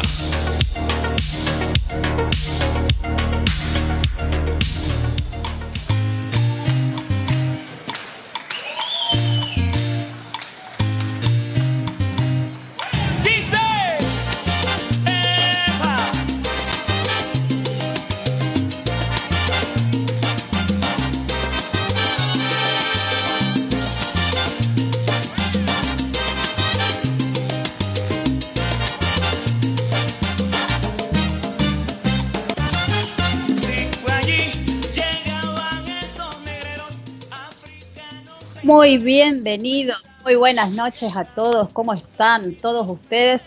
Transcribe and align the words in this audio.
Muy 38.93 39.03
bienvenidos, 39.03 39.97
muy 40.23 40.35
buenas 40.35 40.69
noches 40.69 41.17
a 41.17 41.25
todos. 41.25 41.73
¿Cómo 41.73 41.93
están 41.93 42.53
todos 42.53 42.87
ustedes? 42.87 43.41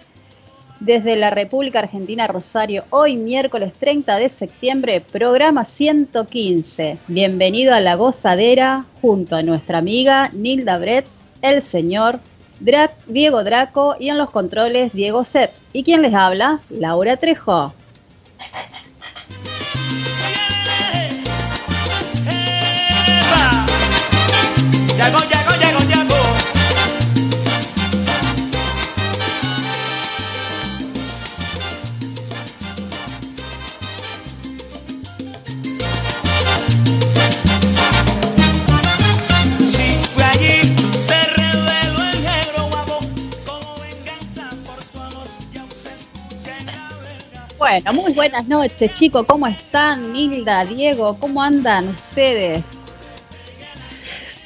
Desde 0.81 1.15
la 1.15 1.31
República 1.31 1.79
Argentina 1.79 2.27
Rosario, 2.27 2.83
hoy 2.91 3.15
miércoles 3.15 3.73
30 3.75 4.17
de 4.17 4.29
septiembre, 4.29 5.01
programa 5.01 5.65
115. 5.65 6.99
Bienvenido 7.07 7.75
a 7.75 7.81
La 7.81 7.95
Gozadera 7.95 8.87
junto 9.01 9.37
a 9.37 9.45
nuestra 9.45 9.79
amiga 9.79 10.31
Nilda 10.33 10.79
Brett, 10.79 11.07
el 11.43 11.63
señor 11.63 12.19
Diego 13.07 13.45
Draco 13.45 13.95
y 14.01 14.09
en 14.09 14.19
los 14.19 14.31
controles 14.31 14.93
Diego 14.95 15.23
Sepp. 15.23 15.55
¿Y 15.73 15.85
quién 15.85 16.03
les 16.03 16.15
habla? 16.15 16.59
Laura 16.71 17.19
Trejo. 17.19 17.73
Bueno, 47.69 47.95
muy 47.95 48.13
buenas 48.13 48.47
noches, 48.47 48.95
chicos. 48.95 49.27
¿Cómo 49.27 49.45
están? 49.49 50.13
Nilda, 50.13 50.65
Diego, 50.65 51.19
¿cómo 51.19 51.43
andan 51.43 51.89
ustedes? 51.89 52.63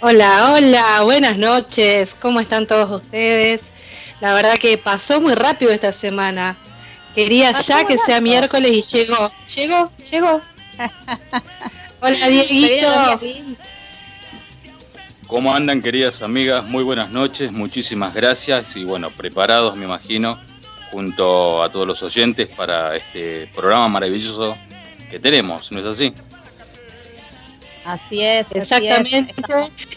Hola, 0.00 0.52
hola, 0.54 1.02
buenas 1.02 1.36
noches. 1.36 2.14
¿Cómo 2.18 2.40
están 2.40 2.66
todos 2.66 2.90
ustedes? 2.90 3.72
La 4.22 4.32
verdad 4.32 4.56
que 4.56 4.78
pasó 4.78 5.20
muy 5.20 5.34
rápido 5.34 5.70
esta 5.70 5.92
semana. 5.92 6.56
Quería 7.14 7.52
Pasó 7.52 7.74
ya 7.74 7.86
que 7.86 7.98
sea 7.98 8.22
miércoles 8.22 8.72
y 8.72 8.80
llegó. 8.80 9.30
Llegó, 9.54 9.92
llegó. 10.10 10.40
Hola, 12.00 12.26
Dieguito. 12.26 13.20
¿Cómo 15.26 15.54
andan 15.54 15.82
queridas 15.82 16.22
amigas? 16.22 16.64
Muy 16.64 16.84
buenas 16.84 17.10
noches, 17.10 17.52
muchísimas 17.52 18.14
gracias 18.14 18.76
y 18.76 18.84
bueno, 18.84 19.10
preparados 19.10 19.76
me 19.76 19.84
imagino, 19.84 20.40
junto 20.90 21.62
a 21.62 21.70
todos 21.70 21.86
los 21.86 22.02
oyentes 22.02 22.48
para 22.48 22.96
este 22.96 23.48
programa 23.54 23.88
maravilloso 23.88 24.54
que 25.10 25.18
tenemos, 25.18 25.70
¿no 25.72 25.80
es 25.80 25.86
así? 25.86 26.12
Así 27.84 28.22
es, 28.22 28.46
así 28.46 28.58
es. 28.58 28.62
Exactamente. 28.62 29.34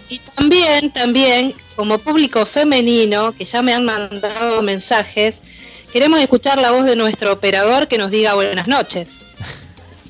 Y 0.09 0.19
también, 0.19 0.91
también, 0.91 1.53
como 1.75 1.97
público 1.97 2.45
femenino, 2.45 3.31
que 3.33 3.45
ya 3.45 3.61
me 3.61 3.73
han 3.73 3.85
mandado 3.85 4.61
mensajes, 4.61 5.41
queremos 5.91 6.19
escuchar 6.19 6.59
la 6.59 6.71
voz 6.71 6.85
de 6.85 6.95
nuestro 6.95 7.33
operador 7.33 7.87
que 7.87 7.97
nos 7.97 8.11
diga 8.11 8.33
buenas 8.33 8.67
noches. 8.67 9.19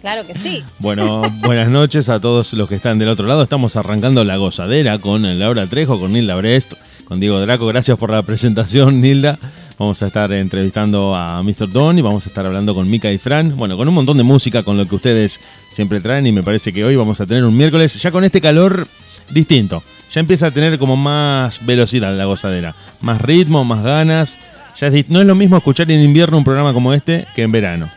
Claro 0.03 0.27
que 0.27 0.37
sí. 0.37 0.61
Bueno, 0.79 1.21
buenas 1.39 1.71
noches 1.71 2.09
a 2.09 2.19
todos 2.19 2.51
los 2.51 2.67
que 2.67 2.75
están 2.75 2.97
del 2.97 3.07
otro 3.07 3.25
lado. 3.25 3.41
Estamos 3.41 3.77
arrancando 3.77 4.25
la 4.25 4.35
gozadera 4.35 4.99
con 4.99 5.39
Laura 5.39 5.65
Trejo, 5.67 5.97
con 5.97 6.11
Nilda 6.11 6.35
Brest, 6.35 6.73
con 7.05 7.21
Diego 7.21 7.39
Draco. 7.39 7.65
Gracias 7.67 7.97
por 7.97 8.09
la 8.11 8.21
presentación, 8.21 8.99
Nilda. 8.99 9.39
Vamos 9.77 10.03
a 10.03 10.07
estar 10.07 10.31
entrevistando 10.33 11.15
a 11.15 11.41
Mr. 11.41 11.69
Don 11.69 11.97
y 11.97 12.01
vamos 12.01 12.25
a 12.25 12.29
estar 12.29 12.45
hablando 12.45 12.75
con 12.75 12.89
Mika 12.89 13.11
y 13.11 13.17
Fran. 13.17 13.55
Bueno, 13.57 13.75
con 13.75 13.87
un 13.87 13.93
montón 13.95 14.17
de 14.17 14.23
música, 14.23 14.61
con 14.61 14.77
lo 14.77 14.87
que 14.87 14.95
ustedes 14.95 15.41
siempre 15.71 15.99
traen. 15.99 16.27
Y 16.27 16.31
me 16.31 16.43
parece 16.43 16.71
que 16.71 16.85
hoy 16.85 16.95
vamos 16.95 17.19
a 17.21 17.25
tener 17.25 17.43
un 17.43 17.57
miércoles 17.57 17.99
ya 17.99 18.11
con 18.11 18.23
este 18.23 18.39
calor 18.39 18.87
distinto. 19.31 19.81
Ya 20.11 20.19
empieza 20.19 20.47
a 20.47 20.51
tener 20.51 20.77
como 20.77 20.95
más 20.95 21.65
velocidad 21.65 22.15
la 22.15 22.25
gozadera. 22.25 22.75
Más 23.01 23.19
ritmo, 23.19 23.65
más 23.65 23.83
ganas. 23.83 24.39
Ya 24.77 24.87
es 24.87 25.09
no 25.09 25.21
es 25.21 25.27
lo 25.27 25.35
mismo 25.35 25.57
escuchar 25.57 25.89
en 25.89 26.01
invierno 26.01 26.37
un 26.37 26.43
programa 26.43 26.71
como 26.71 26.93
este 26.93 27.25
que 27.35 27.41
en 27.41 27.51
verano. 27.51 27.89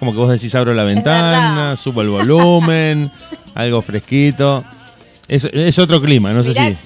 Como 0.00 0.10
que 0.10 0.18
vos 0.18 0.28
decís, 0.28 0.52
abro 0.56 0.74
la 0.74 0.82
ventana, 0.82 1.76
subo 1.76 2.02
el 2.02 2.08
volumen, 2.08 3.10
algo 3.54 3.80
fresquito. 3.80 4.64
Es, 5.28 5.44
es 5.44 5.78
otro 5.78 6.00
clima, 6.00 6.32
no 6.32 6.42
sé 6.42 6.52
si. 6.52 6.76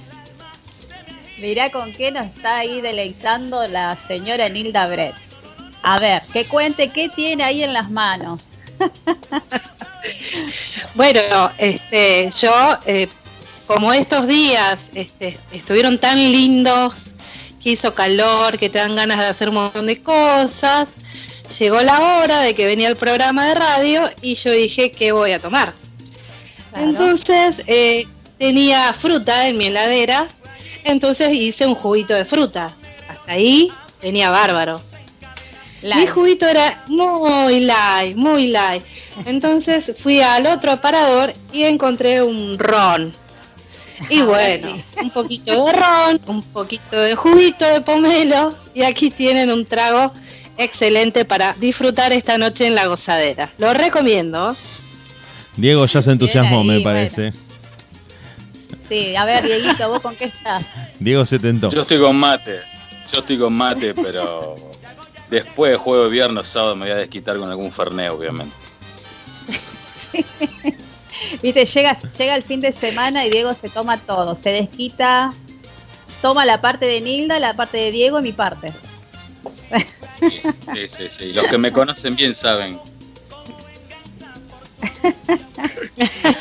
Mirá 1.39 1.71
con 1.71 1.93
qué 1.93 2.11
nos 2.11 2.27
está 2.27 2.59
ahí 2.59 2.81
deleitando 2.81 3.67
la 3.69 3.97
señora 4.09 4.49
Nilda 4.49 4.87
Brett. 4.87 5.15
A 5.83 5.99
ver, 5.99 6.23
que 6.33 6.45
cuente 6.47 6.91
qué 6.91 7.09
tiene 7.09 7.45
ahí 7.45 7.63
en 7.63 7.73
las 7.73 7.91
manos. 7.91 8.43
Bueno, 10.95 11.51
este, 11.59 12.31
yo, 12.41 12.79
eh, 12.87 13.09
como 13.67 13.93
estos 13.93 14.27
días 14.27 14.85
este, 14.95 15.37
estuvieron 15.53 15.99
tan 15.99 16.17
lindos, 16.17 17.13
que 17.63 17.71
hizo 17.71 17.93
calor, 17.95 18.59
que 18.59 18.71
te 18.71 18.79
dan 18.79 18.95
ganas 18.95 19.19
de 19.19 19.27
hacer 19.27 19.49
un 19.49 19.57
montón 19.57 19.87
de 19.87 20.01
cosas, 20.01 20.91
llegó 21.59 21.83
la 21.83 22.01
hora 22.01 22.41
de 22.41 22.55
que 22.55 22.67
venía 22.67 22.89
el 22.89 22.97
programa 22.97 23.47
de 23.47 23.55
radio 23.57 24.11
y 24.23 24.37
yo 24.37 24.53
dije, 24.53 24.91
¿qué 24.91 25.13
voy 25.13 25.33
a 25.33 25.41
tomar? 25.41 25.75
Claro. 26.71 26.89
Entonces, 26.89 27.63
eh, 27.67 28.07
tenía 28.39 28.93
fruta 28.95 29.49
en 29.49 29.59
mi 29.59 29.67
heladera, 29.67 30.29
entonces 30.87 31.33
hice 31.33 31.67
un 31.67 31.75
juguito 31.75 32.15
de 32.15 32.25
fruta. 32.25 32.69
Hasta 33.09 33.33
ahí 33.33 33.71
tenía 34.01 34.31
bárbaro. 34.31 34.81
Mi 35.83 36.07
juguito 36.07 36.47
era 36.47 36.83
muy 36.89 37.61
light, 37.61 38.17
muy 38.17 38.49
light. 38.49 38.83
Entonces 39.25 39.93
fui 39.99 40.21
al 40.21 40.47
otro 40.47 40.73
aparador 40.73 41.33
y 41.53 41.65
encontré 41.65 42.23
un 42.23 42.59
ron. 42.59 43.13
Y 44.11 44.23
bueno, 44.23 44.77
un 45.01 45.11
poquito 45.11 45.65
de 45.65 45.73
ron, 45.73 46.21
un 46.27 46.43
poquito 46.43 46.97
de 46.97 47.15
juguito 47.15 47.65
de 47.67 47.81
pomelo 47.81 48.55
y 48.75 48.83
aquí 48.83 49.11
tienen 49.11 49.51
un 49.51 49.65
trago 49.65 50.13
excelente 50.59 51.25
para 51.25 51.55
disfrutar 51.55 52.13
esta 52.13 52.37
noche 52.39 52.67
en 52.67 52.75
la 52.75 52.87
gozadera. 52.87 53.51
Lo 53.59 53.73
recomiendo. 53.73 54.57
Diego 55.57 55.87
ya 55.87 56.03
se 56.03 56.13
entusiasmó, 56.13 56.65
me 56.65 56.81
bueno. 56.81 57.09
Sí, 58.89 59.17
a 59.17 59.25
ver, 59.25 59.45
Dieguito, 59.45 59.89
¿vos 59.89 60.01
con 60.01 60.15
qué 60.15 60.27
estás? 60.27 60.65
Diego 60.99 61.25
se 61.25 61.39
tentó. 61.39 61.71
Yo 61.71 61.83
estoy 61.83 61.99
con 61.99 62.17
mate, 62.17 62.61
yo 63.13 63.21
estoy 63.21 63.39
con 63.39 63.55
mate, 63.55 63.95
pero 63.95 64.57
después 65.29 65.73
de 65.73 65.79
jueves, 65.79 66.11
viernes, 66.11 66.47
sábado 66.47 66.77
me 66.77 66.87
voy 66.87 66.93
a 66.93 66.97
desquitar 66.97 67.37
con 67.37 67.51
algún 67.51 67.73
ferneo, 67.73 68.15
obviamente. 68.15 68.55
Viste, 71.43 71.65
llega, 71.65 71.99
llega 72.19 72.37
el 72.37 72.45
fin 72.45 72.61
de 72.61 72.73
semana 72.73 73.27
y 73.27 73.31
Diego 73.31 73.53
se 73.55 73.69
toma 73.69 73.99
todo, 73.99 74.37
se 74.37 74.51
desquita, 74.51 75.33
toma 76.23 76.45
la 76.45 76.61
parte 76.61 76.87
de 76.87 77.01
Nilda, 77.01 77.39
la 77.41 77.55
parte 77.55 77.79
de 77.79 77.91
Diego 77.91 78.21
y 78.21 78.23
mi 78.23 78.33
parte. 78.33 78.73
Sí, 80.13 80.41
sí, 80.75 80.89
sí, 80.89 81.09
sí. 81.09 81.33
Los 81.33 81.47
que 81.49 81.59
me 81.59 81.73
conocen 81.73 82.17
bien 82.17 82.35
saben. 82.35 82.79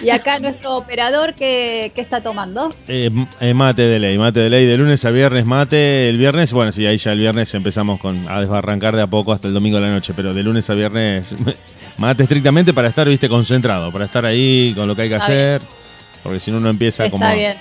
Y 0.02 0.10
acá 0.10 0.40
nuestro 0.40 0.76
operador, 0.76 1.34
¿qué, 1.34 1.92
qué 1.96 2.02
está 2.02 2.22
tomando? 2.22 2.74
Eh, 2.88 3.10
eh, 3.40 3.54
mate 3.54 3.84
de 3.84 4.00
ley, 4.00 4.18
mate 4.18 4.42
de 4.42 4.50
ley 4.50 4.66
de 4.66 4.78
lunes 4.78 5.04
a 5.06 5.12
viernes, 5.12 5.46
mate. 5.46 6.10
El 6.10 6.18
viernes, 6.18 6.54
bueno, 6.54 6.72
sí, 6.72 6.86
ahí 6.86 6.98
ya 6.98 7.14
el 7.14 7.20
viernes 7.20 7.54
empezamos 7.54 8.00
con 8.00 8.28
a 8.30 8.40
desbarrancar 8.40 8.96
de 8.96 9.02
a 9.02 9.08
poco 9.08 9.34
hasta 9.34 9.48
el 9.48 9.54
domingo 9.54 9.78
de 9.78 9.88
la 9.88 9.94
noche, 9.94 10.14
pero 10.16 10.34
de 10.34 10.44
lunes 10.44 10.70
a 10.70 10.74
viernes 10.74 11.36
mate 11.98 12.24
estrictamente 12.24 12.74
para 12.74 12.90
estar, 12.90 13.08
viste, 13.08 13.30
concentrado, 13.30 13.92
para 13.92 14.06
estar 14.06 14.26
ahí 14.26 14.74
con 14.76 14.88
lo 14.88 14.96
que 14.96 15.04
hay 15.04 15.10
que 15.10 15.16
Está 15.16 15.26
hacer, 15.26 15.62
porque 16.24 16.40
si 16.40 16.52
no 16.52 16.58
uno 16.58 16.70
empieza 16.70 17.06
Está 17.06 17.18
como... 17.18 17.34
bien. 17.34 17.56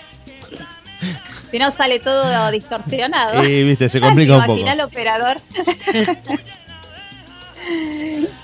Si 1.50 1.58
no 1.58 1.70
sale 1.70 2.00
todo 2.00 2.50
distorsionado. 2.50 3.44
Y, 3.44 3.64
viste, 3.64 3.88
se 3.88 4.00
complica 4.02 4.38
un 4.38 4.46
poco. 4.46 4.66
El 4.66 4.80
operador. 4.80 5.36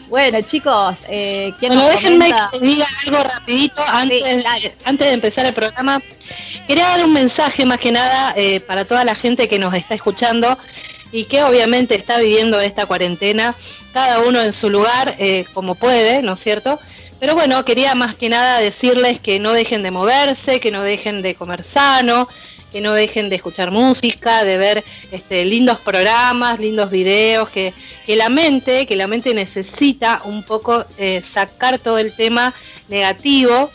bueno, 0.09 0.41
chicos, 0.43 0.97
eh, 1.09 1.53
¿quién 1.59 1.75
Bueno, 1.75 1.89
déjenme 1.89 2.33
que 2.53 2.59
diga 2.59 2.87
algo 3.07 3.23
rapidito 3.23 3.83
antes, 3.87 4.45
Sí, 4.61 4.71
antes 4.85 5.07
de 5.07 5.13
empezar 5.13 5.47
el 5.47 5.55
programa. 5.55 6.01
Quería 6.67 6.89
dar 6.89 7.05
un 7.05 7.13
mensaje 7.13 7.67
más 7.67 7.81
que 7.81 7.91
nada 7.91 8.33
eh, 8.37 8.61
para 8.61 8.85
toda 8.85 9.05
la 9.05 9.15
gente 9.15 9.49
que 9.49 9.59
nos 9.59 9.75
está 9.75 9.95
escuchando 9.95 10.57
y 11.13 11.25
que 11.25 11.43
obviamente 11.43 11.95
está 11.97 12.19
viviendo 12.19 12.61
esta 12.61 12.87
cuarentena, 12.87 13.55
cada 13.93 14.21
uno 14.21 14.41
en 14.41 14.53
su 14.53 14.71
lugar, 14.71 15.17
eh, 15.19 15.45
como 15.53 15.75
puede, 15.75 16.23
¿no 16.23 16.35
es 16.35 16.41
cierto? 16.41 16.79
Pero 17.19 17.35
bueno, 17.35 17.65
quería 17.65 17.95
más 17.95 18.15
que 18.15 18.29
nada 18.29 18.61
decirles 18.61 19.21
que 19.21 19.39
no 19.41 19.53
dejen 19.53 19.83
de 19.83 19.91
moverse, 19.91 20.61
que 20.61 20.71
no 20.71 20.83
dejen 20.83 21.23
de 21.23 21.35
comer 21.35 21.65
sano, 21.65 22.29
que 22.71 22.81
no 22.81 22.93
dejen 22.93 23.29
de 23.29 23.37
escuchar 23.37 23.71
música, 23.71 24.45
de 24.45 24.59
ver 24.59 24.85
este, 25.13 25.45
lindos 25.45 25.79
programas, 25.79 26.59
lindos 26.61 26.91
videos, 26.91 27.49
que, 27.49 27.73
que 28.07 28.17
la 28.17 28.29
mente, 28.29 28.87
que 28.87 28.97
la 28.97 29.07
mente 29.07 29.35
necesita 29.35 30.21
un 30.25 30.43
poco 30.43 30.85
eh, 30.99 31.21
sacar 31.21 31.79
todo 31.79 31.99
el 31.99 32.13
tema 32.15 32.55
negativo, 32.89 33.71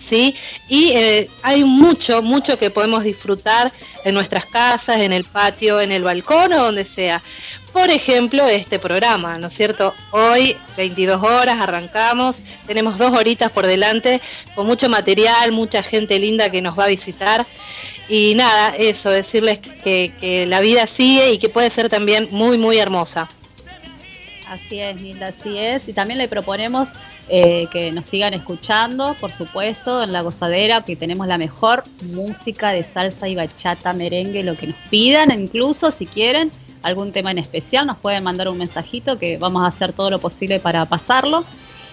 ¿sí? 0.00 0.34
Y 0.68 0.92
eh, 0.92 1.28
hay 1.42 1.64
mucho, 1.64 2.22
mucho 2.22 2.58
que 2.58 2.70
podemos 2.70 3.04
disfrutar 3.04 3.72
en 4.04 4.14
nuestras 4.14 4.46
casas, 4.46 5.00
en 5.00 5.12
el 5.12 5.24
patio, 5.24 5.80
en 5.80 5.92
el 5.92 6.02
balcón 6.02 6.52
o 6.52 6.64
donde 6.64 6.84
sea. 6.84 7.22
Por 7.72 7.90
ejemplo, 7.90 8.46
este 8.48 8.78
programa, 8.78 9.38
¿no 9.38 9.48
es 9.48 9.54
cierto? 9.54 9.94
Hoy, 10.10 10.56
22 10.76 11.22
horas, 11.22 11.60
arrancamos, 11.60 12.36
tenemos 12.66 12.96
dos 12.96 13.12
horitas 13.12 13.52
por 13.52 13.66
delante, 13.66 14.22
con 14.54 14.66
mucho 14.66 14.88
material, 14.88 15.52
mucha 15.52 15.82
gente 15.82 16.18
linda 16.18 16.50
que 16.50 16.62
nos 16.62 16.78
va 16.78 16.84
a 16.84 16.88
visitar. 16.88 17.46
Y 18.08 18.34
nada, 18.34 18.74
eso, 18.76 19.10
decirles 19.10 19.58
que, 19.58 20.12
que 20.20 20.46
la 20.46 20.60
vida 20.60 20.86
sigue 20.86 21.32
y 21.32 21.38
que 21.38 21.48
puede 21.48 21.70
ser 21.70 21.88
también 21.88 22.28
muy, 22.30 22.56
muy 22.56 22.78
hermosa. 22.78 23.28
Así 24.48 24.80
es, 24.80 25.00
Nilda, 25.02 25.28
así 25.28 25.58
es. 25.58 25.88
Y 25.88 25.92
también 25.92 26.18
le 26.18 26.26
proponemos 26.26 26.88
eh, 27.28 27.68
que 27.70 27.92
nos 27.92 28.06
sigan 28.06 28.32
escuchando, 28.32 29.14
por 29.20 29.32
supuesto, 29.32 30.02
en 30.02 30.12
La 30.12 30.22
Gozadera, 30.22 30.82
que 30.82 30.96
tenemos 30.96 31.26
la 31.26 31.36
mejor 31.36 31.84
música 32.14 32.70
de 32.70 32.82
salsa 32.82 33.28
y 33.28 33.36
bachata, 33.36 33.92
merengue, 33.92 34.42
lo 34.42 34.56
que 34.56 34.68
nos 34.68 34.76
pidan, 34.88 35.30
incluso 35.38 35.90
si 35.90 36.06
quieren 36.06 36.50
algún 36.82 37.12
tema 37.12 37.30
en 37.30 37.38
especial, 37.38 37.86
nos 37.86 37.98
pueden 37.98 38.24
mandar 38.24 38.48
un 38.48 38.56
mensajito 38.56 39.18
que 39.18 39.36
vamos 39.36 39.62
a 39.62 39.66
hacer 39.66 39.92
todo 39.92 40.08
lo 40.08 40.18
posible 40.18 40.58
para 40.58 40.86
pasarlo. 40.86 41.44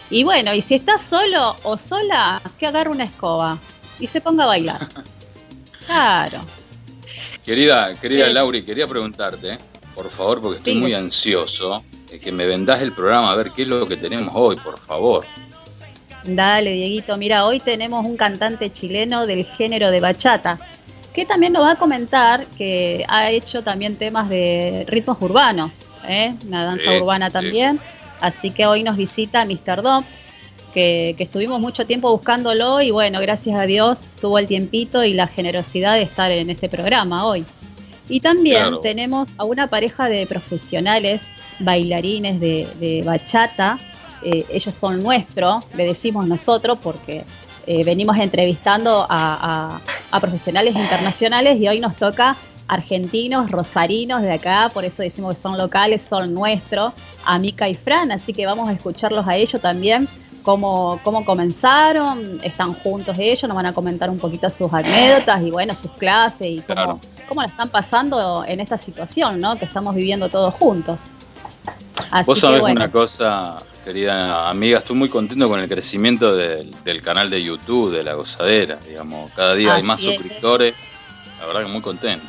Y 0.10 0.24
bueno, 0.24 0.54
y 0.54 0.62
si 0.62 0.76
estás 0.76 1.02
solo 1.02 1.58
o 1.64 1.78
sola, 1.78 2.42
que 2.58 2.68
agarre 2.68 2.90
una 2.90 3.04
escoba 3.04 3.58
y 4.00 4.08
se 4.08 4.22
ponga 4.22 4.46
a 4.46 4.48
bailar. 4.48 4.88
Claro. 5.86 6.40
Querida, 7.46 7.94
querida 8.00 8.28
Sí. 8.28 8.34
Lauri, 8.34 8.64
quería 8.64 8.88
preguntarte, 8.88 9.54
¿eh? 9.54 9.58
por 9.94 10.10
favor, 10.10 10.42
porque 10.42 10.58
estoy 10.58 10.74
Sí. 10.74 10.80
muy 10.80 10.94
ansioso, 10.94 11.84
de 12.10 12.20
que 12.20 12.32
me 12.32 12.46
vendás 12.46 12.82
el 12.82 12.92
programa 12.92 13.32
a 13.32 13.36
ver 13.36 13.52
qué 13.52 13.62
es 13.64 13.68
lo 13.68 13.86
que 13.86 13.98
tenemos 13.98 14.34
hoy, 14.36 14.56
por 14.58 14.78
favor. 14.80 15.26
Dale, 16.24 16.74
Dieguito. 16.74 17.16
Mira, 17.18 17.46
hoy 17.46 17.60
tenemos 17.60 18.04
un 18.06 18.18
cantante 18.18 18.72
chileno 18.74 19.26
del 19.28 19.46
género 19.46 19.92
de 19.92 20.00
bachata, 20.00 20.58
que 21.14 21.26
también 21.26 21.54
nos 21.54 21.64
va 21.66 21.74
a 21.74 21.76
comentar 21.76 22.46
que 22.58 23.06
ha 23.08 23.30
hecho 23.30 23.62
también 23.64 23.96
temas 23.96 24.28
de 24.30 24.86
ritmos 24.88 25.18
urbanos, 25.22 25.72
¿eh? 26.08 26.34
una 26.48 26.66
danza 26.66 26.92
Sí, 26.92 26.98
urbana 26.98 27.30
también. 27.30 27.80
Así 28.22 28.50
que 28.52 28.66
hoy 28.66 28.82
nos 28.82 28.98
visita 28.98 29.46
Mr. 29.46 29.82
Dom, 29.84 30.04
que, 30.76 31.16
que 31.18 31.24
estuvimos 31.24 31.60
mucho 31.60 31.88
tiempo 31.88 32.12
buscándolo 32.12 32.82
y 32.82 32.92
bueno, 32.92 33.20
gracias 33.22 33.60
a 33.60 33.64
Dios 33.66 34.02
tuvo 34.22 34.38
el 34.38 34.46
tiempito 34.46 35.04
y 35.04 35.14
la 35.14 35.26
generosidad 35.26 35.96
de 35.96 36.04
estar 36.04 36.30
en 36.32 36.52
este 36.52 36.70
programa 36.70 37.26
hoy. 37.26 37.44
Y 38.08 38.20
también 38.20 38.62
Claro. 38.62 38.80
tenemos 38.82 39.30
a 39.38 39.46
una 39.46 39.66
pareja 39.68 40.08
de 40.10 40.28
profesionales, 40.28 41.22
bailarines 41.60 42.40
de, 42.40 42.68
de 42.80 43.02
bachata. 43.04 43.80
Eh, 44.22 44.46
ellos 44.52 44.74
son 44.80 45.02
nuestros, 45.02 45.64
le 45.76 45.86
decimos 45.86 46.28
nosotros, 46.28 46.78
porque 46.82 47.24
eh, 47.66 47.84
venimos 47.84 48.18
entrevistando 48.18 49.08
a, 49.10 49.10
a- 49.10 49.82
a 50.12 50.20
profesionales 50.20 50.76
internacionales 50.76 51.58
y 51.58 51.68
hoy 51.68 51.80
nos 51.80 51.96
toca 51.96 52.36
argentinos, 52.68 53.52
rosarinos 53.52 54.22
de 54.24 54.32
acá, 54.34 54.72
por 54.74 54.86
eso 54.86 55.04
decimos 55.04 55.36
que 55.36 55.42
son 55.42 55.58
locales, 55.58 56.02
son 56.10 56.34
nuestros, 56.34 56.94
a 57.26 57.38
Mica 57.38 57.70
y 57.70 57.76
Fran, 57.76 58.12
así 58.12 58.34
que 58.34 58.46
vamos 58.46 58.68
a 58.70 58.72
escucharlos 58.74 59.28
a 59.28 59.36
ellos 59.36 59.62
también, 59.62 60.08
cómo, 60.46 61.00
cómo 61.04 61.26
comenzaron, 61.26 62.40
están 62.44 62.74
juntos 62.76 63.18
ellos, 63.20 63.44
nos 63.50 63.56
van 63.56 63.66
a 63.66 63.74
comentar 63.74 64.10
un 64.12 64.20
poquito 64.20 64.48
sus 64.50 64.72
anécdotas 64.72 65.42
y 65.42 65.50
bueno, 65.50 65.76
sus 65.76 65.92
clases 65.92 66.48
y 66.48 66.62
cómo, 66.62 66.76
Claro. 66.76 67.00
cómo 67.28 67.42
la 67.42 67.48
están 67.48 67.70
pasando 67.70 68.46
en 68.48 68.60
esta 68.60 68.78
situación, 68.78 69.40
¿no? 69.40 69.58
Que 69.58 69.66
estamos 69.66 69.96
viviendo 69.96 70.30
todos 70.30 70.54
juntos. 70.54 71.00
Así 72.12 72.26
Vos 72.28 72.40
sabés 72.40 72.62
bueno, 72.62 72.80
una 72.80 72.92
cosa, 72.92 73.58
querida 73.84 74.48
amiga, 74.50 74.78
estoy 74.78 74.96
muy 74.96 75.10
contento 75.10 75.50
con 75.50 75.60
el 75.60 75.68
crecimiento 75.68 76.36
del, 76.36 76.74
del 76.84 77.02
canal 77.02 77.30
de 77.30 77.44
YouTube, 77.44 77.92
de 77.92 78.04
La 78.04 78.14
Gozadera, 78.14 78.78
digamos, 78.88 79.32
cada 79.32 79.56
día 79.56 79.76
hay 79.76 79.84
más 79.84 80.00
es. 80.02 80.14
suscriptores, 80.14 80.76
la 81.40 81.48
verdad 81.48 81.66
que 81.66 81.72
muy 81.72 81.82
contento. 81.82 82.26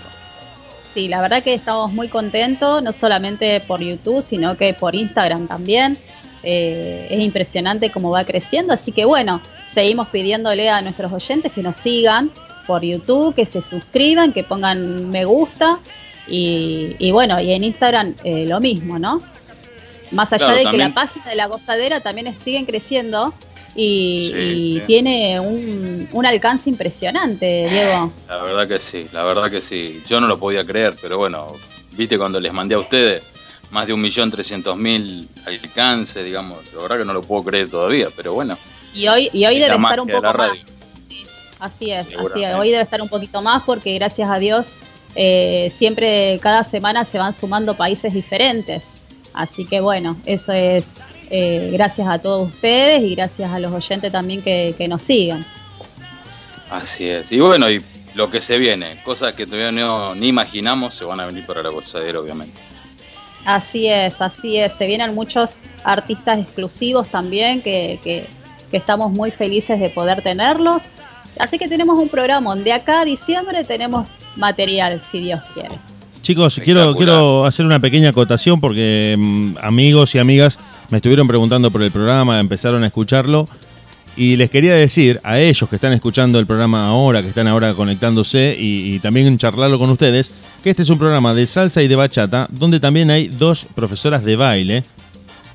Sí, 0.95 1.09
la 1.09 1.21
verdad 1.21 1.43
que 1.43 1.53
estamos 1.53 1.93
muy 1.93 2.09
contentos, 2.09 2.83
no 2.83 2.91
solamente 2.91 3.61
por 3.61 3.81
YouTube, 3.81 4.23
sino 4.23 4.57
que 4.57 4.73
por 4.73 4.95
Instagram 4.95 5.47
también. 5.47 5.99
Eh, 6.43 7.09
es 7.11 7.21
impresionante 7.21 7.91
cómo 7.91 8.11
va 8.11 8.25
creciendo, 8.25 8.73
así 8.73 8.93
que 8.93 9.05
bueno, 9.05 9.41
seguimos 9.69 10.09
pidiéndole 10.09 10.69
a 10.69 10.81
nuestros 10.83 11.13
oyentes 11.13 11.51
que 11.53 11.63
nos 11.63 11.77
sigan 11.77 12.31
por 12.67 12.83
YouTube, 12.83 13.35
que 13.35 13.47
se 13.47 13.63
suscriban, 13.63 14.33
que 14.33 14.45
pongan 14.45 15.09
me 15.11 15.25
gusta 15.25 15.79
y, 16.29 16.95
y 16.99 17.11
bueno, 17.11 17.41
y 17.41 17.53
en 17.53 17.65
Instagram 17.65 18.15
eh, 18.25 18.47
lo 18.47 18.61
mismo, 18.61 18.99
¿no? 18.99 19.19
Más 20.13 20.33
allá 20.33 20.47
Claro, 20.47 20.65
de 20.65 20.71
que 20.71 20.77
la 20.77 20.95
página 20.95 21.25
de 21.31 21.37
la 21.37 21.47
gozadera 21.47 22.01
también 22.01 22.33
siguen 22.45 22.65
creciendo 22.65 23.35
y, 23.75 24.31
Sí, 24.33 24.39
y 24.41 24.79
sí. 24.79 24.83
tiene 24.87 25.39
un, 25.41 26.09
un 26.13 26.27
alcance 26.27 26.71
impresionante, 26.71 27.69
Diego. 27.71 28.13
La 28.29 28.39
verdad 28.39 28.69
que 28.69 28.79
sí, 28.79 29.05
la 29.13 29.23
verdad 29.25 29.51
que 29.51 29.61
sí. 29.61 30.01
Yo 30.09 30.21
no 30.21 30.29
lo 30.29 30.39
podía 30.39 30.65
creer, 30.65 30.95
pero 31.03 31.19
bueno, 31.19 31.49
viste 31.97 32.17
cuando 32.19 32.39
les 32.41 32.53
mandé 32.53 32.75
a 32.75 32.79
ustedes 32.79 33.25
más 33.71 33.87
de 33.87 33.93
un 33.93 34.01
millón 34.01 34.31
trescientos 34.31 34.77
mil 34.77 35.29
alcances, 35.45 36.25
digamos, 36.25 36.59
la 36.75 36.83
verdad 36.83 36.99
que 36.99 37.05
no 37.05 37.13
lo 37.13 37.23
puedo 37.23 37.45
creer 37.45 37.69
todavía, 37.69 38.09
pero 38.17 38.35
bueno, 38.35 38.57
Y 38.95 39.09
hoy, 39.09 39.29
y 39.33 39.45
hoy 39.45 39.59
debe 39.59 39.75
estar 39.75 40.01
un 40.01 40.09
poco 40.09 40.33
más. 40.33 40.53
Así 41.59 41.91
es, 41.91 42.09
así 42.09 42.45
es. 42.45 42.55
Hoy 42.55 42.71
debe 42.71 42.83
estar 42.83 43.01
un 43.01 43.09
poquito 43.09 43.41
más 43.41 43.63
porque 43.65 43.95
gracias 43.95 44.29
a 44.29 44.39
Dios 44.39 44.67
eh, 45.15 45.73
siempre 45.75 46.39
cada 46.43 46.65
semana 46.65 47.05
se 47.05 47.19
van 47.19 47.33
sumando 47.35 47.75
países 47.75 48.13
diferentes. 48.13 48.83
Así 49.33 49.65
que 49.65 49.81
bueno, 49.81 50.17
eso 50.27 50.53
es 50.53 50.93
eh, 51.31 51.71
gracias 51.73 52.09
a 52.09 52.19
todos 52.19 52.49
ustedes 52.49 53.03
y 53.03 53.15
gracias 53.15 53.51
a 53.51 53.59
los 53.59 53.73
oyentes 53.73 54.13
también 54.13 54.43
que, 54.43 54.75
que 54.77 54.87
nos 54.87 55.03
sigan. 55.03 55.47
Así 56.71 57.09
es. 57.09 57.33
Y 57.33 57.41
bueno, 57.41 57.71
y 57.71 57.83
lo 58.15 58.31
que 58.31 58.41
se 58.41 58.59
viene, 58.59 59.01
cosas 59.05 59.35
que 59.35 59.47
todavía 59.47 59.73
no, 59.73 60.15
ni 60.15 60.29
imaginamos, 60.29 60.95
se 60.95 61.05
van 61.05 61.21
a 61.21 61.27
venir 61.27 61.47
para 61.47 61.63
la 61.63 61.71
gozadera, 61.71 62.21
obviamente. 62.21 62.61
Así 63.47 63.87
es, 63.89 64.21
así 64.21 64.59
es. 64.59 64.73
Se 64.75 64.87
vienen 64.87 65.15
muchos 65.15 65.51
artistas 65.85 66.39
exclusivos 66.41 67.09
también 67.09 67.63
que, 67.63 67.99
que- 68.05 68.27
que 68.71 68.77
estamos 68.79 69.13
muy 69.13 69.31
felices 69.31 69.79
de 69.79 69.89
poder 69.91 70.23
tenerlos. 70.23 70.83
Así 71.39 71.57
que 71.57 71.69
tenemos 71.69 71.97
un 71.99 72.09
programa. 72.09 72.57
De 72.57 72.73
acá 72.73 73.03
a 73.03 73.05
diciembre 73.05 73.63
tenemos 73.63 74.09
material, 74.35 75.01
si 75.13 75.21
Dios 75.21 75.41
quiere. 75.55 75.71
Chicos, 76.21 76.61
quiero, 76.65 76.97
quiero 76.97 77.45
hacer 77.45 77.65
una 77.65 77.79
pequeña 77.79 78.09
acotación 78.09 78.61
porque 78.61 79.15
mm, 79.17 79.59
amigos 79.63 80.17
y 80.17 80.19
amigas 80.19 80.59
me 80.91 80.97
estuvieron 80.97 81.29
preguntando 81.29 81.71
por 81.71 81.81
el 81.85 81.93
programa, 81.93 82.41
empezaron 82.41 82.83
a 82.83 82.87
escucharlo 82.87 83.47
y 84.17 84.37
les 84.37 84.49
quería 84.51 84.75
decir 84.75 85.21
a 85.23 85.39
ellos 85.39 85.69
que 85.69 85.77
están 85.77 85.93
escuchando 85.93 86.39
el 86.39 86.47
programa 86.47 86.87
ahora, 86.87 87.21
que 87.23 87.29
están 87.29 87.47
ahora 87.47 87.75
conectándose 87.75 88.57
y, 88.59 88.99
también 89.01 89.37
charlarlo 89.37 89.79
con 89.79 89.91
ustedes, 89.91 90.33
que 90.63 90.71
este 90.71 90.83
es 90.83 90.89
un 90.89 90.99
programa 90.99 91.35
de 91.35 91.47
salsa 91.47 91.83
y 91.83 91.89
de 91.89 91.97
bachata 91.97 92.49
donde 92.51 92.81
también 92.81 93.11
hay 93.11 93.29
dos 93.29 93.67
profesoras 93.75 94.25
de 94.25 94.37
baile 94.37 94.85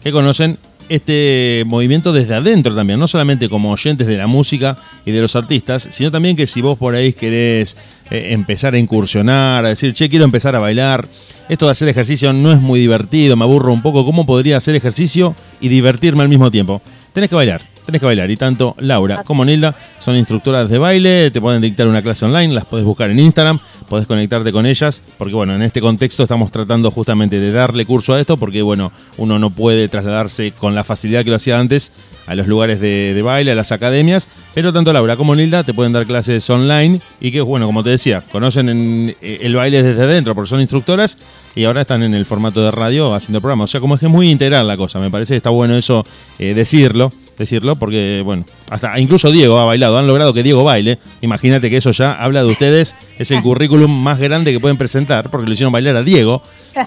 que 0.04 0.12
conocen 0.12 0.60
este 0.90 1.64
movimiento 1.68 2.12
desde 2.12 2.36
adentro 2.36 2.76
también, 2.76 3.00
no 3.00 3.08
solamente 3.08 3.48
como 3.48 3.72
oyentes 3.72 4.08
de 4.08 4.18
la 4.18 4.28
música 4.28 4.78
y 5.06 5.12
de 5.12 5.22
los 5.22 5.36
artistas, 5.36 5.88
sino 5.90 6.12
también 6.12 6.36
que 6.36 6.46
si 6.46 6.60
vos 6.60 6.78
por 6.78 6.96
ahí 6.96 7.14
querés 7.14 7.78
eh, 8.10 8.28
empezar 8.32 8.74
a 8.74 8.78
incursionar, 8.78 9.64
a 9.64 9.70
decir, 9.70 9.94
che, 9.94 10.10
quiero 10.10 10.26
empezar 10.26 10.56
a 10.56 10.60
bailar, 10.60 11.08
esto 11.48 11.66
de 11.66 11.72
hacer 11.72 11.88
ejercicio 11.88 12.34
no 12.34 12.52
es 12.52 12.60
muy 12.60 12.80
divertido, 12.80 13.38
me 13.38 13.46
aburro 13.46 13.72
un 13.72 13.82
poco, 13.82 14.06
¿cómo 14.06 14.26
podría 14.26 14.58
hacer 14.58 14.76
ejercicio 14.76 15.34
y 15.62 15.70
divertirme 15.70 16.24
al 16.24 16.30
mismo 16.30 16.52
tiempo? 16.52 16.82
Tenés 17.14 17.30
que 17.30 17.36
bailar, 17.36 17.62
tenés 17.86 18.00
que 18.00 18.06
bailar. 18.06 18.30
Y 18.32 18.38
tanto 18.38 18.76
Laura 18.80 19.24
como 19.24 19.44
Nilda 19.46 19.76
son 20.00 20.16
instructoras 20.16 20.70
de 20.70 20.78
baile, 20.78 21.32
te 21.32 21.42
pueden 21.42 21.62
dictar 21.62 21.88
una 21.88 22.02
clase 22.02 22.26
online, 22.26 22.54
las 22.54 22.66
podés 22.66 22.86
buscar 22.86 23.10
en 23.10 23.20
Instagram, 23.20 23.60
podés 23.90 24.08
conectarte 24.08 24.52
con 24.52 24.66
ellas, 24.66 25.02
porque 25.18 25.34
bueno, 25.34 25.54
en 25.54 25.62
este 25.62 25.82
contexto 25.82 26.24
estamos 26.24 26.52
tratando 26.52 26.92
justamente 26.92 27.40
de 27.40 27.52
darle 27.52 27.86
curso 27.86 28.14
a 28.14 28.20
esto, 28.20 28.38
porque 28.38 28.62
bueno, 28.62 28.92
uno 29.18 29.38
no 29.40 29.50
puede 29.50 29.88
trasladarse 29.90 30.52
con 30.54 30.76
la 30.76 30.84
facilidad 30.84 31.24
que 31.24 31.30
lo 31.30 31.36
hacía 31.36 31.60
antes 31.60 31.92
a 32.28 32.36
los 32.36 32.48
lugares 32.48 32.80
de, 32.80 33.14
de 33.14 33.22
baile, 33.22 33.52
a 33.52 33.56
las 33.56 33.72
academias, 33.72 34.28
pero 34.54 34.72
tanto 34.72 34.94
Laura 34.94 35.18
como 35.18 35.36
Nilda 35.36 35.64
te 35.64 35.74
pueden 35.74 35.92
dar 35.92 36.06
clases 36.06 36.48
online 36.50 37.00
y 37.20 37.32
que 37.32 37.42
bueno, 37.42 37.66
como 37.66 37.84
te 37.84 37.90
decía, 37.90 38.24
conocen 38.32 38.70
en- 38.70 39.16
eh, 39.22 39.40
el 39.42 39.56
baile 39.56 39.84
desde 39.84 40.08
dentro, 40.08 40.34
porque 40.36 40.50
son 40.50 40.62
instructoras 40.62 41.18
y 41.56 41.66
ahora 41.66 41.82
están 41.82 42.04
en 42.04 42.14
el 42.14 42.26
formato 42.26 42.64
de 42.64 42.72
radio 42.72 43.14
haciendo 43.14 43.42
programas. 43.42 43.66
O 43.66 43.72
sea, 43.72 43.82
como 43.82 43.96
es 43.96 44.00
que 44.00 44.06
es 44.06 44.12
muy 44.12 44.30
integral 44.30 44.68
la 44.68 44.78
cosa, 44.78 45.00
me 45.00 45.10
parece 45.10 45.34
que 45.34 45.38
está 45.38 45.50
bueno 45.50 45.76
eso 45.76 46.06
eh, 46.40 46.54
decirlo, 46.54 47.12
decirlo, 47.42 47.76
porque 47.76 48.22
bueno, 48.24 48.46
hasta 48.70 48.98
incluso 49.00 49.32
Diego 49.32 49.60
ha 49.60 49.66
bailado, 49.66 49.98
han 49.98 50.08
logrado 50.08 50.34
que 50.34 50.44
Diego 50.44 50.64
baile. 50.64 50.98
Imagínate 51.22 51.70
que 51.70 51.78
eso 51.78 51.92
ya 51.92 52.14
habla 52.14 52.44
de 52.44 52.50
ustedes, 52.52 52.96
es 53.20 53.32
el 53.32 53.42
currículum 53.44 53.92
más 53.92 54.20
grande 54.20 54.52
que 54.54 54.60
pueden 54.60 54.78
presentar, 54.78 55.30
porque 55.30 55.46
lo 55.48 55.54
hicieron 55.54 55.74
bailar 55.74 55.96
a 55.98 56.04
Diego. 56.04 56.42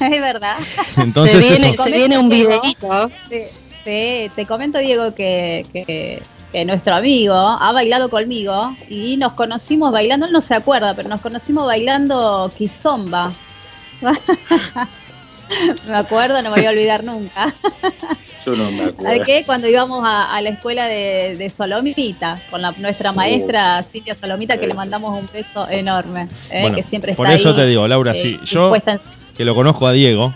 Es 0.00 0.20
verdad. 0.22 0.56
entonces 0.96 1.44
se, 1.44 1.50
viene, 1.52 1.70
eso. 1.70 1.84
se 1.84 1.90
viene 1.90 2.16
un 2.18 2.28
videíto. 2.30 3.10
Te, 3.28 3.50
te- 3.84 4.30
te 4.34 4.46
comento, 4.46 4.78
Diego, 4.78 5.14
que, 5.14 5.66
que- 5.72 6.22
que 6.50 6.64
nuestro 6.64 6.94
amigo 6.94 7.34
ha 7.34 7.70
bailado 7.70 8.08
conmigo 8.08 8.74
y 8.88 9.16
nos 9.18 9.34
conocimos 9.34 9.92
bailando, 9.92 10.26
él 10.26 10.32
no 10.32 10.40
se 10.42 10.54
acuerda, 10.54 10.94
pero 10.94 11.08
nos 11.08 11.20
conocimos 11.20 11.64
bailando 11.66 12.50
Kizomba. 12.56 13.30
me 15.88 15.94
acuerdo, 15.96 16.42
no 16.42 16.50
me 16.50 16.56
voy 16.58 16.66
a 16.66 16.70
olvidar 16.70 17.04
nunca. 17.04 17.54
Yo 18.46 18.56
no 18.56 18.70
me 18.70 18.76
¿Sabes 18.78 18.94
acuerdo. 18.94 19.24
qué? 19.26 19.42
Cuando 19.44 19.68
íbamos 19.68 20.02
a, 20.06 20.34
a 20.34 20.40
la 20.40 20.50
escuela 20.50 20.86
de, 20.86 21.36
de 21.36 21.50
Solomita, 21.50 22.40
con 22.50 22.62
la, 22.62 22.72
nuestra 22.78 23.12
maestra 23.12 23.82
Cintia 23.82 24.14
Solomita, 24.14 24.56
que 24.58 24.66
le 24.66 24.72
mandamos 24.74 25.18
un 25.18 25.28
beso 25.32 25.68
enorme, 25.68 26.26
¿eh? 26.50 26.62
Bueno, 26.62 26.76
que 26.76 26.82
siempre 26.84 27.14
por 27.14 27.26
está 27.26 27.36
eso 27.36 27.50
ahí, 27.50 27.56
te 27.56 27.66
digo, 27.66 27.86
Laura, 27.86 28.12
eh, 28.12 28.16
sí, 28.16 28.40
yo 28.46 28.74
en- 28.74 28.82
que 29.36 29.44
lo 29.44 29.54
conozco 29.54 29.86
a 29.86 29.92
Diego 29.92 30.32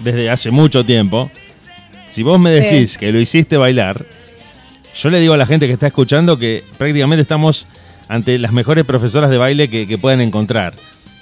desde 0.00 0.30
hace 0.30 0.50
mucho 0.50 0.84
tiempo, 0.84 1.30
si 2.08 2.22
vos 2.24 2.40
me 2.40 2.50
decís 2.50 2.98
que 2.98 3.12
lo 3.12 3.20
hiciste 3.20 3.56
bailar, 3.56 4.04
yo 4.94 5.10
le 5.10 5.20
digo 5.20 5.34
a 5.34 5.36
la 5.36 5.46
gente 5.46 5.68
que 5.68 5.72
está 5.72 5.86
escuchando 5.86 6.38
que 6.38 6.64
prácticamente 6.76 7.22
estamos 7.22 7.68
ante 8.08 8.36
las 8.40 8.50
mejores 8.52 8.84
profesoras 8.84 9.30
de 9.30 9.38
baile 9.38 9.68
que, 9.70 9.86
que 9.86 9.96
puedan 9.96 10.20
encontrar. 10.20 10.74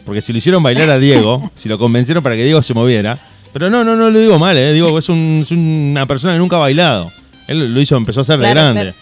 Porque 0.08 0.22
si 0.22 0.32
lo 0.32 0.38
hicieron 0.38 0.62
bailar 0.62 0.88
a 0.88 0.98
Diego, 0.98 1.50
si 1.54 1.68
lo 1.68 1.76
convencieron 1.78 2.22
para 2.24 2.34
que 2.34 2.42
Diego 2.42 2.62
se 2.62 2.72
moviera, 2.72 3.18
pero 3.52 3.68
no, 3.68 3.84
no, 3.84 3.94
no 3.94 4.08
lo 4.08 4.18
digo 4.18 4.38
mal, 4.38 4.56
eh, 4.56 4.72
digo 4.72 4.96
es, 4.98 5.10
un- 5.10 5.40
es 5.42 5.50
una 5.50 6.06
persona 6.06 6.32
que 6.32 6.38
nunca 6.38 6.56
ha 6.56 6.60
bailado. 6.60 7.10
Él 7.46 7.74
lo 7.74 7.78
hizo, 7.78 7.94
empezó 7.94 8.20
a 8.20 8.22
hacer 8.22 8.38
de 8.38 8.50
Claro, 8.50 8.60
grande. 8.74 8.94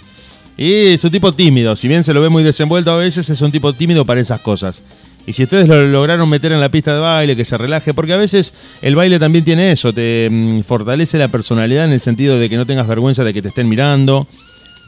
Y 0.59 0.87
es 0.95 1.05
un 1.05 1.13
tipo 1.13 1.31
tímido, 1.33 1.77
si 1.77 1.87
bien 1.87 2.03
se 2.03 2.13
lo 2.13 2.21
ve 2.21 2.29
muy 2.29 2.43
desenvuelto 2.43 2.91
a 2.91 2.97
veces, 2.97 3.31
es 3.31 3.41
un 3.41 3.53
tipo 3.53 3.73
tímido 3.73 4.05
para 4.05 4.21
esas 4.21 4.41
cosas. 4.41 4.83
Y 5.29 5.33
si 5.33 5.45
ustedes 5.45 5.69
lo 5.69 5.87
lograron 5.87 6.29
meter 6.29 6.51
en 6.51 6.61
la 6.61 6.71
pista 6.71 6.93
de 6.93 7.01
baile, 7.01 7.37
que 7.37 7.45
se 7.45 7.57
relaje, 7.57 7.95
porque 7.95 8.13
a 8.13 8.17
veces 8.17 8.53
el 8.83 8.97
baile 8.97 9.21
también 9.21 9.45
tiene 9.45 9.71
eso, 9.71 9.93
te 9.93 10.29
mm, 10.29 10.63
fortalece 10.63 11.19
la 11.19 11.29
personalidad 11.29 11.85
en 11.85 11.93
el 11.93 12.01
sentido 12.01 12.37
de 12.39 12.49
que 12.49 12.57
no 12.57 12.67
tengas 12.67 12.89
vergüenza 12.89 13.23
de 13.23 13.33
que 13.33 13.43
te 13.43 13.49
estén 13.49 13.69
mirando, 13.69 14.27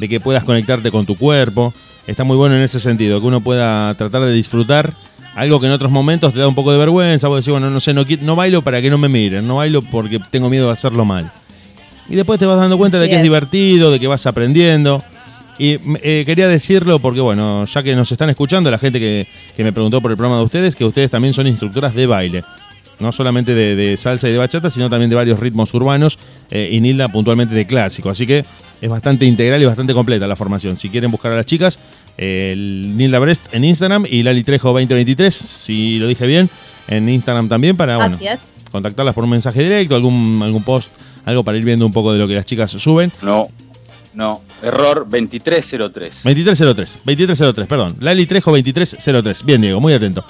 de 0.01 0.09
que 0.09 0.19
puedas 0.19 0.43
conectarte 0.43 0.91
con 0.91 1.07
tu 1.07 1.17
cuerpo. 1.17 1.73
Está 2.09 2.25
muy 2.25 2.37
bueno 2.37 2.57
en 2.57 2.63
ese 2.63 2.81
sentido, 2.81 3.21
que 3.21 3.27
uno 3.29 3.41
pueda 3.43 3.93
tratar 3.95 4.23
de 4.23 4.33
disfrutar 4.33 4.95
algo 5.39 5.61
que 5.61 5.67
en 5.67 5.73
otros 5.73 5.93
momentos 5.93 6.33
te 6.33 6.41
da 6.41 6.49
un 6.49 6.55
poco 6.57 6.73
de 6.73 6.79
vergüenza, 6.79 7.29
vos 7.29 7.45
decís, 7.45 7.53
bueno, 7.53 7.71
no 7.71 7.79
sé, 7.79 7.95
no, 7.95 8.37
bailo 8.37 8.63
para 8.63 8.83
que 8.83 8.91
no 8.91 8.99
me 8.99 9.09
miren, 9.09 9.47
no 9.47 9.57
bailo 9.57 9.83
porque 9.83 10.19
tengo 10.31 10.51
miedo 10.51 10.67
de 10.67 10.73
hacerlo 10.73 11.05
mal. 11.05 11.31
Y 12.09 12.17
después 12.17 12.41
te 12.41 12.47
vas 12.47 12.59
dando 12.59 12.77
cuenta 12.77 12.99
de 12.99 13.09
que 13.09 13.17
es 13.17 13.23
divertido, 13.23 13.93
de 13.93 14.01
que 14.01 14.09
vas 14.09 14.27
aprendiendo. 14.27 15.03
Y 15.57 15.79
mm, 15.79 15.97
eh, 16.03 16.23
quería 16.27 16.49
decirlo 16.49 16.99
porque, 16.99 17.21
bueno, 17.21 17.65
ya 17.67 17.83
que 17.85 17.95
nos 17.95 18.11
están 18.11 18.31
escuchando, 18.31 18.69
la 18.71 18.79
gente 18.79 18.99
que, 18.99 19.29
que 19.57 19.63
me 19.63 19.73
preguntó 19.73 20.01
por 20.01 20.11
el 20.11 20.17
programa 20.17 20.39
de 20.39 20.45
ustedes, 20.45 20.75
que 20.75 20.85
ustedes 20.85 21.11
también 21.11 21.35
son 21.35 21.47
instructoras 21.47 21.95
de 21.95 22.07
baile. 22.07 22.45
No 22.99 23.13
solamente 23.13 23.55
de, 23.55 23.77
de 23.77 23.97
salsa 23.97 24.29
y 24.29 24.33
de 24.33 24.39
bachata, 24.39 24.71
sino 24.71 24.91
también 24.91 25.09
de 25.09 25.15
varios 25.15 25.39
ritmos 25.39 25.73
urbanos 25.73 26.19
eh, 26.51 26.69
y 26.73 26.81
Nilda 26.81 27.07
puntualmente 27.07 27.55
de 27.55 27.65
clásico. 27.65 28.11
Así 28.11 28.27
que 28.27 28.45
es 28.81 28.89
bastante 28.89 29.25
integral 29.25 29.63
y 29.63 29.65
bastante 29.67 29.95
completa 29.95 30.27
la 30.27 30.37
formación. 30.37 30.77
Si 30.77 30.89
quieren 30.89 31.11
buscar 31.11 31.33
a 31.33 31.37
las 31.37 31.47
chicas, 31.47 31.79
eh, 32.17 32.51
el 32.53 32.97
Nilda 32.97 33.19
Brest 33.19 33.55
en 33.55 33.65
Instagram 33.65 34.07
y 34.09 34.23
Lali 34.23 34.45
Trejo 34.45 34.69
2023, 34.69 35.35
si 35.35 35.99
lo 35.99 36.07
dije 36.07 36.27
bien, 36.27 36.49
en 36.89 37.09
Instagram 37.09 37.49
también 37.49 37.77
para, 37.77 37.97
bueno, 37.97 38.19
contactarlas 38.71 39.15
por 39.15 39.25
un 39.25 39.31
mensaje 39.31 39.63
directo, 39.63 39.95
algún, 39.95 40.41
algún 40.43 40.63
post, 40.63 40.91
algo 41.25 41.45
para 41.45 41.59
ir 41.59 41.65
viendo 41.65 41.87
un 41.87 41.93
poco 41.93 42.13
de 42.13 42.19
lo 42.19 42.29
que 42.29 42.35
las 42.35 42.45
chicas 42.45 42.71
suben. 42.71 43.13
No, 43.23 43.49
no, 44.15 44.43
error 44.63 45.07
2303. 45.09 46.23
2303, 46.25 47.01
2303, 47.05 47.69
perdón. 47.69 47.97
Lali 48.01 48.27
Trejo 48.27 48.51
2303. 48.51 49.45
Bien, 49.45 49.61
Diego, 49.61 49.81
muy 49.81 49.93
atento. 49.93 50.25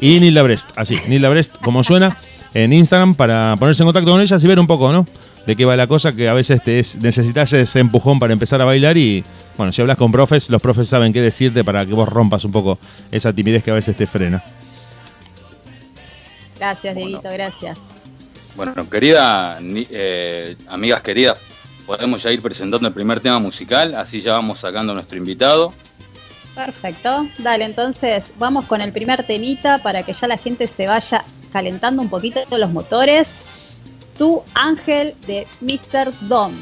Y 0.00 0.20
Nilda 0.20 0.42
Brest, 0.42 0.70
así, 0.76 0.98
Nilda 1.08 1.28
Brest, 1.28 1.56
como 1.58 1.84
suena, 1.84 2.16
en 2.52 2.72
Instagram 2.72 3.14
para 3.14 3.56
ponerse 3.58 3.82
en 3.82 3.86
contacto 3.86 4.10
con 4.10 4.20
ellas 4.20 4.42
y 4.42 4.46
ver 4.46 4.58
un 4.58 4.66
poco, 4.66 4.92
¿no? 4.92 5.04
De 5.46 5.56
qué 5.56 5.64
va 5.64 5.76
la 5.76 5.86
cosa, 5.86 6.14
que 6.14 6.28
a 6.28 6.34
veces 6.34 6.62
te 6.62 6.78
es, 6.78 6.96
necesitas 6.96 7.52
ese 7.52 7.78
empujón 7.78 8.18
para 8.18 8.32
empezar 8.32 8.60
a 8.62 8.64
bailar 8.64 8.96
y, 8.96 9.22
bueno, 9.58 9.72
si 9.72 9.82
hablas 9.82 9.98
con 9.98 10.10
profes, 10.10 10.48
los 10.48 10.62
profes 10.62 10.88
saben 10.88 11.12
qué 11.12 11.20
decirte 11.20 11.62
para 11.62 11.84
que 11.84 11.92
vos 11.92 12.08
rompas 12.08 12.44
un 12.44 12.52
poco 12.52 12.78
esa 13.10 13.32
timidez 13.32 13.62
que 13.62 13.70
a 13.70 13.74
veces 13.74 13.96
te 13.96 14.06
frena. 14.06 14.42
Gracias, 16.58 16.94
Bueno. 16.94 17.08
Dieguito, 17.08 17.28
gracias. 17.30 17.78
Bueno, 18.56 18.88
querida, 18.88 19.58
eh, 19.60 20.56
amigas 20.68 21.02
queridas, 21.02 21.40
podemos 21.86 22.22
ya 22.22 22.30
ir 22.30 22.40
presentando 22.40 22.86
el 22.86 22.94
primer 22.94 23.20
tema 23.20 23.38
musical, 23.38 23.94
así 23.96 24.20
ya 24.20 24.32
vamos 24.32 24.60
sacando 24.60 24.92
a 24.92 24.94
nuestro 24.94 25.18
invitado. 25.18 25.74
Perfecto. 26.54 27.28
Dale, 27.38 27.64
entonces 27.64 28.32
vamos 28.38 28.66
con 28.66 28.80
el 28.80 28.92
primer 28.92 29.26
temita 29.26 29.78
para 29.78 30.04
que 30.04 30.12
ya 30.12 30.28
la 30.28 30.38
gente 30.38 30.68
se 30.68 30.86
vaya 30.86 31.24
calentando 31.52 32.00
un 32.00 32.08
poquito 32.08 32.40
los 32.56 32.70
motores. 32.70 33.28
Tu 34.16 34.42
ángel 34.54 35.14
de 35.26 35.46
Mr. 35.60 36.12
Dom. 36.28 36.52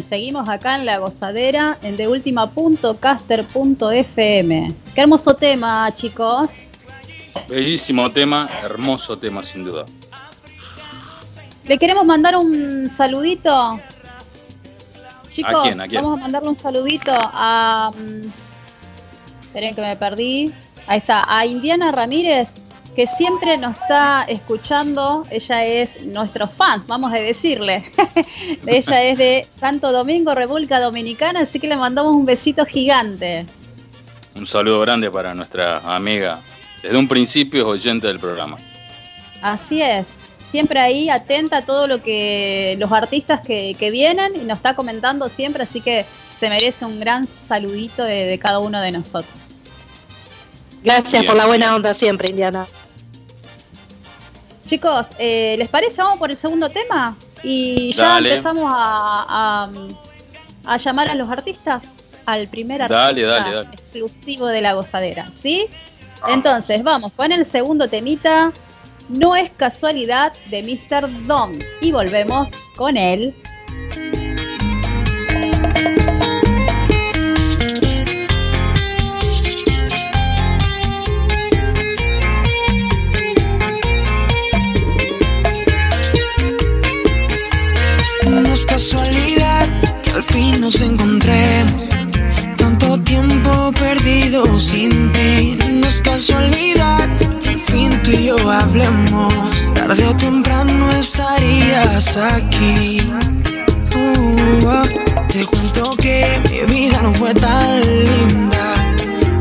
Bien, 0.00 0.08
seguimos 0.08 0.48
acá 0.48 0.76
en 0.76 0.86
la 0.86 0.96
gozadera 0.98 1.76
en 1.82 1.96
deultima.caster.fm. 1.98 4.74
Qué 4.94 5.00
hermoso 5.00 5.34
tema, 5.34 5.92
chicos. 5.94 6.50
Bellísimo 7.48 8.10
tema, 8.10 8.48
hermoso 8.62 9.18
tema 9.18 9.42
sin 9.42 9.64
duda. 9.64 9.84
Le 11.66 11.78
queremos 11.78 12.06
mandar 12.06 12.36
un 12.36 12.90
saludito. 12.96 13.78
Chicos, 15.30 15.54
¿A 15.54 15.62
quién, 15.62 15.80
a 15.80 15.84
quién? 15.86 16.02
vamos 16.02 16.18
a 16.18 16.22
mandarle 16.22 16.48
un 16.48 16.56
saludito 16.56 17.12
a. 17.14 17.90
mm, 17.94 18.22
Esperen 19.42 19.74
que 19.74 19.82
me 19.82 19.96
perdí. 19.96 20.50
Ahí 20.86 20.98
está, 20.98 21.24
a 21.28 21.44
Indiana 21.44 21.92
Ramírez, 21.92 22.48
que 22.94 23.06
siempre 23.06 23.56
nos 23.56 23.78
está 23.78 24.24
escuchando. 24.28 25.22
Ella 25.30 25.64
es 25.64 26.06
nuestro 26.06 26.48
fans, 26.48 26.86
vamos 26.86 27.12
a 27.12 27.16
decirle. 27.16 27.90
Ella 28.66 29.02
es 29.04 29.18
de 29.18 29.46
Santo 29.56 29.92
Domingo, 29.92 30.34
República 30.34 30.80
Dominicana, 30.80 31.40
así 31.40 31.60
que 31.60 31.68
le 31.68 31.76
mandamos 31.76 32.16
un 32.16 32.26
besito 32.26 32.64
gigante. 32.66 33.46
Un 34.34 34.46
saludo 34.46 34.80
grande 34.80 35.10
para 35.10 35.34
nuestra 35.34 35.78
amiga. 35.94 36.40
Desde 36.82 36.96
un 36.96 37.08
principio 37.08 37.62
es 37.62 37.66
oyente 37.66 38.06
del 38.06 38.18
programa. 38.18 38.56
Así 39.42 39.82
es. 39.82 40.16
Siempre 40.50 40.80
ahí 40.80 41.08
atenta 41.08 41.58
a 41.58 41.62
todo 41.62 41.86
lo 41.86 42.02
que 42.02 42.76
los 42.78 42.90
artistas 42.90 43.40
que, 43.46 43.76
que 43.78 43.90
vienen 43.90 44.32
y 44.34 44.44
nos 44.44 44.56
está 44.56 44.74
comentando 44.74 45.28
siempre, 45.28 45.62
así 45.62 45.80
que 45.80 46.04
se 46.36 46.48
merece 46.48 46.84
un 46.84 46.98
gran 46.98 47.26
saludito 47.26 48.02
de, 48.02 48.24
de 48.24 48.38
cada 48.38 48.58
uno 48.58 48.80
de 48.80 48.90
nosotros. 48.90 49.49
Gracias 50.82 51.12
Bien. 51.12 51.26
por 51.26 51.36
la 51.36 51.46
buena 51.46 51.74
onda 51.74 51.94
siempre, 51.94 52.28
Indiana. 52.30 52.66
Chicos, 54.66 55.08
eh, 55.18 55.56
¿les 55.58 55.68
parece? 55.68 56.00
Vamos 56.00 56.18
por 56.18 56.30
el 56.30 56.36
segundo 56.36 56.70
tema 56.70 57.16
y 57.42 57.92
ya 57.92 58.04
Dale. 58.10 58.30
empezamos 58.30 58.72
a, 58.72 59.66
a- 59.66 59.70
a 60.66 60.76
llamar 60.76 61.08
a 61.08 61.14
los 61.14 61.28
artistas 61.28 61.92
al 62.26 62.46
primer 62.48 62.82
artista 62.82 63.02
Dale, 63.06 63.22
dale, 63.22 63.52
dale. 63.54 63.68
exclusivo 63.72 64.46
de 64.46 64.60
la 64.60 64.74
gozadera, 64.74 65.26
¿sí? 65.34 65.66
Entonces, 66.28 66.82
vamos 66.84 67.12
con 67.12 67.32
el 67.32 67.46
segundo 67.46 67.88
temita. 67.88 68.52
No 69.08 69.34
es 69.34 69.50
casualidad 69.50 70.32
de 70.50 70.62
Mr. 70.62 71.08
Dom. 71.26 71.52
Y 71.80 71.90
volvemos 71.92 72.48
con 72.76 72.96
él. 72.96 73.34
No 88.42 88.54
es 88.54 88.64
casualidad 88.64 89.66
que 90.02 90.10
al 90.10 90.22
fin 90.22 90.60
nos 90.60 90.80
encontremos. 90.80 91.88
Tanto 92.56 92.98
tiempo 93.00 93.72
perdido 93.72 94.44
sin 94.58 94.90
ti. 95.12 95.58
No 95.80 95.86
es 95.86 96.00
casualidad 96.00 97.08
que 97.42 97.50
al 97.50 97.60
fin 97.60 98.02
tú 98.02 98.10
y 98.12 98.26
yo 98.26 98.50
hablemos. 98.50 99.34
Tarde 99.74 100.06
o 100.06 100.16
temprano 100.16 100.90
estarías 100.92 102.16
aquí. 102.16 103.00
Uh, 103.96 104.68
ah. 104.68 104.84
te 105.28 105.44
cuento 105.44 105.90
que 106.00 106.24
mi 106.50 106.60
vida 106.74 107.00
no 107.02 107.12
fue 107.14 107.34
tan 107.34 107.80
linda. 107.80 108.94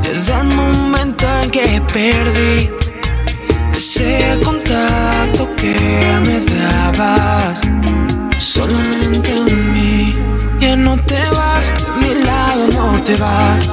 Desde 0.03 0.33
el 0.33 0.43
momento 0.55 1.25
en 1.43 1.51
que 1.51 1.81
perdí 1.93 2.69
ese 3.75 4.37
contacto 4.43 5.55
que 5.55 5.75
me 6.25 6.39
dabas 6.53 7.88
solamente 8.39 9.33
a 9.33 9.43
mí. 9.43 10.15
Ya 10.59 10.75
no 10.75 10.97
te 10.97 11.21
vas, 11.35 11.73
de 11.73 12.07
mi 12.07 12.23
lado 12.23 12.67
no 12.73 13.03
te 13.03 13.15
vas. 13.17 13.69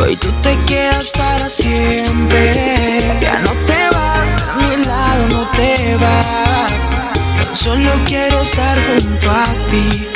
Hoy 0.00 0.16
tú 0.16 0.30
te 0.42 0.56
quedas 0.64 1.12
para 1.12 1.48
siempre. 1.48 3.18
Ya 3.20 3.38
no 3.40 3.50
te 3.66 3.96
vas, 3.96 4.46
de 4.56 4.76
mi 4.76 4.84
lado 4.84 5.28
no 5.28 5.48
te 5.56 5.96
vas. 5.96 6.72
Solo 7.52 7.90
quiero 8.06 8.40
estar 8.40 8.78
junto 8.86 9.30
a 9.30 9.44
ti. 9.70 10.09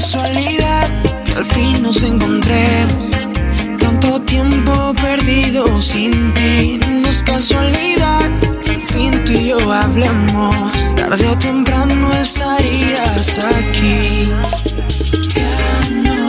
Casualidad 0.00 0.88
que 1.26 1.32
al 1.32 1.44
fin 1.44 1.82
nos 1.82 2.02
encontremos. 2.02 3.10
Tanto 3.78 4.18
tiempo 4.22 4.94
perdido 4.94 5.66
sin 5.76 6.32
ti. 6.32 6.80
No 7.02 7.10
es 7.10 7.22
casualidad 7.22 8.30
que 8.64 8.70
al 8.70 8.80
fin 8.80 9.24
tú 9.26 9.32
y 9.32 9.48
yo 9.48 9.58
hablemos. 9.70 10.56
Tarde 10.96 11.28
o 11.28 11.36
temprano 11.36 12.10
estarías 12.14 13.44
aquí. 13.44 14.32
Ya 15.36 15.80
no 16.02 16.19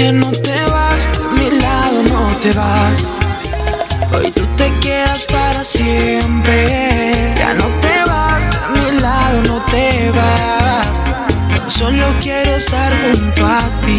que 0.00 0.12
no 0.12 0.30
te 0.30 0.58
vas, 0.72 1.10
de 1.12 1.24
mi 1.36 1.60
lado 1.60 2.02
no 2.04 2.22
te 2.42 2.50
vas. 2.52 3.04
Hoy 4.14 4.30
tú 4.30 4.46
te 4.56 4.72
quedas 4.80 5.26
para 5.26 5.62
siempre. 5.62 7.34
Ya 7.36 7.52
no 7.52 7.66
te 7.84 7.96
vas, 8.10 8.40
de 8.72 8.80
mi 8.80 8.98
lado 8.98 9.42
no 9.48 9.56
te 9.72 10.10
vas. 10.18 10.88
Solo 11.66 12.06
quiero 12.18 12.50
estar 12.62 12.90
junto 13.02 13.46
a 13.46 13.60
ti. 13.84 13.89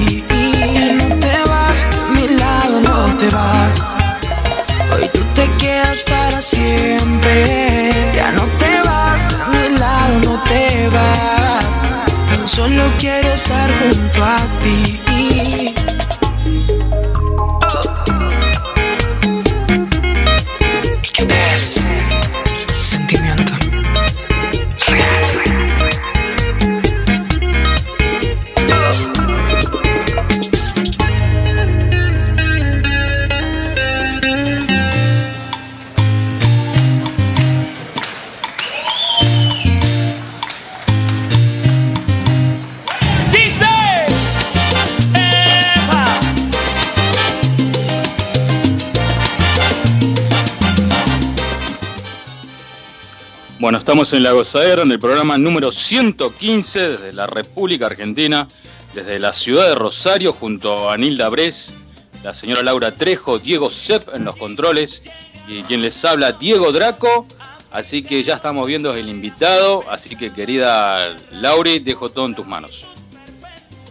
En 54.02 54.24
La 54.24 54.32
Gozadera, 54.32 54.82
en 54.82 54.92
el 54.92 54.98
programa 54.98 55.38
número 55.38 55.72
115 55.72 56.90
desde 56.90 57.14
la 57.14 57.28
República 57.28 57.86
Argentina, 57.86 58.48
desde 58.96 59.20
la 59.20 59.32
ciudad 59.32 59.68
de 59.68 59.76
Rosario, 59.76 60.34
junto 60.34 60.90
a 60.90 60.98
Nilda 60.98 61.30
Bres, 61.30 61.76
la 62.24 62.34
señora 62.34 62.64
Laura 62.64 62.92
Trejo, 62.92 63.38
Diego 63.38 63.70
Sepp 63.70 64.10
en 64.16 64.26
los 64.26 64.36
controles 64.38 65.04
y 65.48 65.62
quien 65.64 65.84
les 65.84 66.04
habla, 66.04 66.32
Diego 66.32 66.72
Draco. 66.72 67.28
Así 67.72 68.02
que 68.02 68.24
ya 68.24 68.34
estamos 68.34 68.66
viendo 68.66 68.92
el 68.96 69.08
invitado, 69.08 69.84
así 69.88 70.16
que 70.16 70.34
querida 70.34 71.16
Lauri, 71.34 71.78
dejo 71.78 72.10
todo 72.10 72.26
en 72.26 72.34
tus 72.34 72.48
manos. 72.48 72.84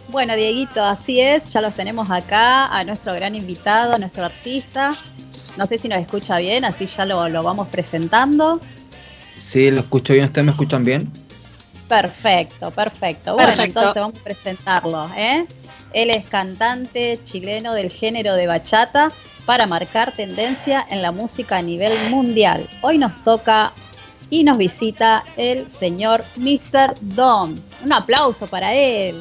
Bueno, 0.09 0.35
Dieguito, 0.35 0.83
así 0.83 1.21
es, 1.21 1.53
ya 1.53 1.61
los 1.61 1.73
tenemos 1.73 2.11
acá, 2.11 2.65
a 2.65 2.83
nuestro 2.83 3.13
gran 3.13 3.33
invitado, 3.33 3.93
a 3.93 3.97
nuestro 3.97 4.25
artista. 4.25 4.93
No 5.55 5.65
sé 5.67 5.77
si 5.77 5.87
nos 5.87 5.99
escucha 5.99 6.37
bien, 6.37 6.65
así 6.65 6.85
ya 6.85 7.05
lo, 7.05 7.29
lo 7.29 7.43
vamos 7.43 7.69
presentando. 7.69 8.59
Sí, 9.37 9.71
lo 9.71 9.81
escucho 9.81 10.13
bien. 10.13 10.25
¿Ustedes 10.25 10.45
me 10.45 10.51
escuchan 10.51 10.83
bien? 10.83 11.11
Perfecto, 11.87 12.71
perfecto. 12.71 13.33
Bueno, 13.33 13.49
Perfecto. 13.49 13.79
entonces 13.79 14.01
vamos 14.01 14.19
a 14.19 14.23
presentarlo. 14.23 15.09
¿eh? 15.17 15.45
Él 15.93 16.09
es 16.09 16.25
cantante 16.27 17.19
chileno 17.23 17.73
del 17.73 17.91
género 17.91 18.35
de 18.35 18.47
bachata 18.47 19.09
para 19.45 19.67
marcar 19.67 20.13
tendencia 20.13 20.85
en 20.89 21.01
la 21.01 21.11
música 21.11 21.57
a 21.57 21.61
nivel 21.61 22.09
mundial. 22.09 22.69
Hoy 22.81 22.97
nos 22.97 23.21
toca 23.23 23.73
y 24.29 24.45
nos 24.45 24.57
visita 24.57 25.25
el 25.35 25.69
señor 25.69 26.23
Mr. 26.37 26.95
Dom. 27.01 27.55
Un 27.83 27.91
aplauso 27.91 28.47
para 28.47 28.73
él. 28.73 29.15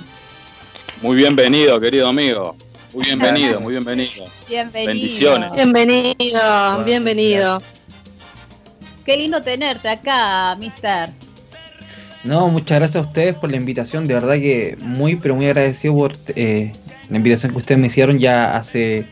Muy 1.03 1.17
bienvenido, 1.17 1.81
querido 1.81 2.07
amigo. 2.07 2.55
Muy 2.95 3.05
bienvenido, 3.05 3.61
muy 3.63 3.73
bienvenido. 3.73 4.25
Bienvenido. 4.49 4.93
Bendiciones. 4.93 5.53
Bienvenido, 5.53 6.85
bienvenido. 6.85 7.61
Qué 9.05 9.17
lindo 9.17 9.43
tenerte 9.43 9.89
acá, 9.89 10.55
Mister. 10.57 11.11
No, 12.23 12.49
muchas 12.49 12.79
gracias 12.79 13.05
a 13.05 13.09
ustedes 13.09 13.35
por 13.35 13.51
la 13.51 13.57
invitación. 13.57 14.07
De 14.07 14.15
verdad 14.15 14.35
que 14.35 14.77
muy, 14.83 15.17
pero 15.17 15.35
muy 15.35 15.47
agradecido 15.47 15.97
por 15.97 16.13
eh, 16.37 16.73
la 17.09 17.17
invitación 17.17 17.53
que 17.53 17.59
ustedes 17.59 17.81
me 17.81 17.87
hicieron 17.87 18.19
ya 18.19 18.53
hace, 18.53 19.07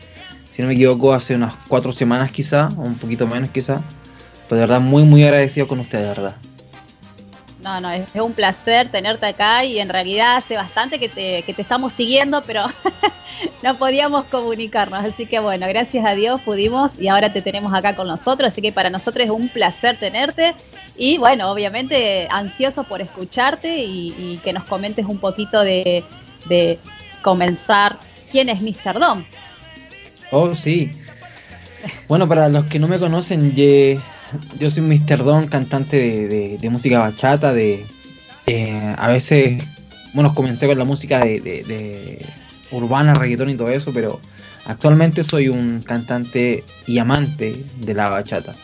si 0.51 0.61
no 0.61 0.67
me 0.67 0.75
equivoco, 0.75 1.13
hace 1.13 1.35
unas 1.35 1.55
cuatro 1.67 1.91
semanas 1.91 2.31
quizá, 2.31 2.69
un 2.77 2.95
poquito 2.95 3.25
menos 3.25 3.49
quizá. 3.49 3.81
Pero 4.47 4.61
de 4.61 4.67
verdad 4.67 4.81
muy, 4.81 5.03
muy 5.03 5.23
agradecido 5.23 5.67
con 5.67 5.79
ustedes, 5.79 6.03
de 6.03 6.09
verdad. 6.09 6.35
No, 7.63 7.81
no, 7.81 7.91
es, 7.91 8.07
un 8.15 8.33
placer 8.33 8.89
tenerte 8.89 9.25
acá 9.25 9.65
y 9.65 9.79
en 9.79 9.89
realidad 9.89 10.37
hace 10.37 10.55
bastante 10.55 10.97
que 10.97 11.09
te, 11.09 11.43
que 11.43 11.53
te 11.53 11.61
estamos 11.61 11.91
siguiendo, 11.91 12.41
pero 12.43 12.65
no 13.63 13.75
podíamos 13.75 14.25
comunicarnos. 14.25 15.03
Así 15.03 15.25
que 15.25 15.39
bueno, 15.39 15.67
gracias 15.67 16.05
a 16.05 16.15
Dios 16.15 16.39
pudimos 16.41 16.97
y 16.99 17.09
ahora 17.09 17.33
te 17.33 17.41
tenemos 17.41 17.73
acá 17.73 17.95
con 17.95 18.07
nosotros. 18.07 18.49
Así 18.49 18.61
que 18.61 18.71
para 18.71 18.89
nosotros 18.89 19.25
es 19.25 19.31
un 19.31 19.49
placer 19.49 19.97
tenerte 19.97 20.55
y 20.95 21.17
bueno, 21.17 21.51
obviamente 21.51 22.27
ansioso 22.31 22.85
por 22.85 23.01
escucharte 23.01 23.77
y, 23.79 24.39
que 24.43 24.53
nos 24.53 24.63
comentes 24.63 25.05
un 25.05 25.17
poquito 25.17 25.61
de, 25.61 26.03
de 26.47 26.79
comenzar 27.21 27.97
quién 28.31 28.47
es 28.47 28.61
Mr. 28.61 28.99
Dom. 28.99 29.23
Oh, 30.31 30.55
sí. 30.55 30.91
Bueno, 32.07 32.27
para 32.27 32.49
los 32.49 32.65
que 32.65 32.79
no 32.79 32.87
me 32.87 32.99
conocen, 32.99 33.53
yo 34.59 34.69
soy 34.69 34.83
Mr. 34.83 35.23
Don, 35.23 35.47
cantante 35.47 36.27
de, 36.57 36.69
música 36.69 36.99
bachata, 36.99 37.53
de 37.53 37.85
eh, 38.47 38.95
a 38.97 39.07
veces, 39.07 39.63
bueno, 40.13 40.33
comencé 40.33 40.67
con 40.67 40.77
la 40.77 40.85
música 40.85 41.19
de, 41.19 42.25
urbana, 42.71 43.13
reggaetón 43.13 43.49
y 43.49 43.55
todo 43.55 43.69
eso, 43.69 43.91
pero 43.93 44.19
actualmente 44.65 45.23
soy 45.23 45.49
un 45.49 45.81
cantante 45.81 46.63
y 46.87 46.97
amante 46.99 47.63
de 47.77 47.93
la 47.93 48.09
bachata. 48.09 48.55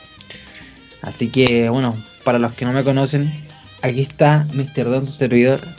Así 1.01 1.29
que, 1.29 1.69
bueno, 1.69 1.95
para 2.23 2.39
los 2.39 2.53
que 2.53 2.65
no 2.65 2.73
me 2.73 2.83
conocen, 2.83 3.31
aquí 3.81 4.01
está 4.01 4.45
Mr. 4.53 4.85
Don, 4.85 5.05
su 5.05 5.13
servidor. 5.13 5.59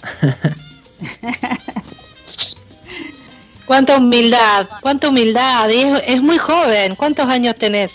Cuánta 3.66 3.96
humildad, 3.96 4.68
cuánta 4.81 5.09
humildad. 5.09 5.68
Es, 5.68 6.01
es 6.07 6.22
muy 6.22 6.38
joven. 6.38 6.94
¿Cuántos 6.94 7.27
años 7.29 7.57
tenés? 7.57 7.90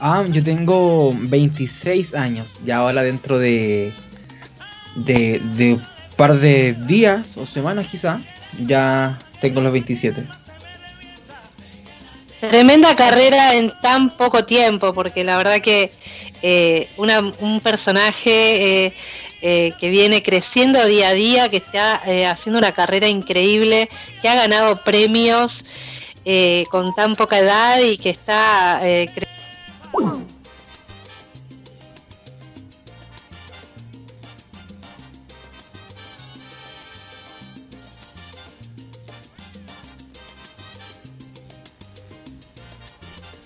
Ah, 0.00 0.24
yo 0.28 0.42
tengo 0.42 1.12
26 1.14 2.14
años, 2.14 2.58
ya 2.64 2.78
ahora 2.78 3.02
dentro 3.02 3.38
de, 3.38 3.92
de, 4.96 5.40
un 5.74 5.82
par 6.16 6.34
de 6.38 6.72
días 6.72 7.36
o 7.36 7.44
semanas 7.44 7.86
quizá, 7.88 8.18
ya 8.60 9.18
tengo 9.40 9.60
los 9.60 9.72
27. 9.72 10.24
Tremenda 12.40 12.96
carrera 12.96 13.54
en 13.54 13.70
tan 13.82 14.08
poco 14.16 14.44
tiempo, 14.46 14.94
porque 14.94 15.22
la 15.24 15.36
verdad 15.36 15.60
que 15.60 15.90
eh, 16.42 16.88
una- 16.96 17.20
un 17.40 17.60
personaje 17.60 18.86
eh, 18.86 18.94
eh, 19.42 19.72
que 19.78 19.90
viene 19.90 20.22
creciendo 20.22 20.82
día 20.86 21.08
a 21.08 21.12
día, 21.12 21.48
que 21.50 21.58
está 21.58 22.00
eh, 22.06 22.24
haciendo 22.26 22.58
una 22.58 22.72
carrera 22.72 23.08
increíble, 23.08 23.90
que 24.22 24.28
ha 24.30 24.34
ganado 24.34 24.76
premios 24.82 25.66
eh, 26.24 26.64
con 26.70 26.94
tan 26.94 27.14
poca 27.16 27.38
edad 27.38 27.78
y 27.80 27.98
que 27.98 28.08
está 28.08 28.80
eh, 28.82 29.06
cre- 29.14 29.28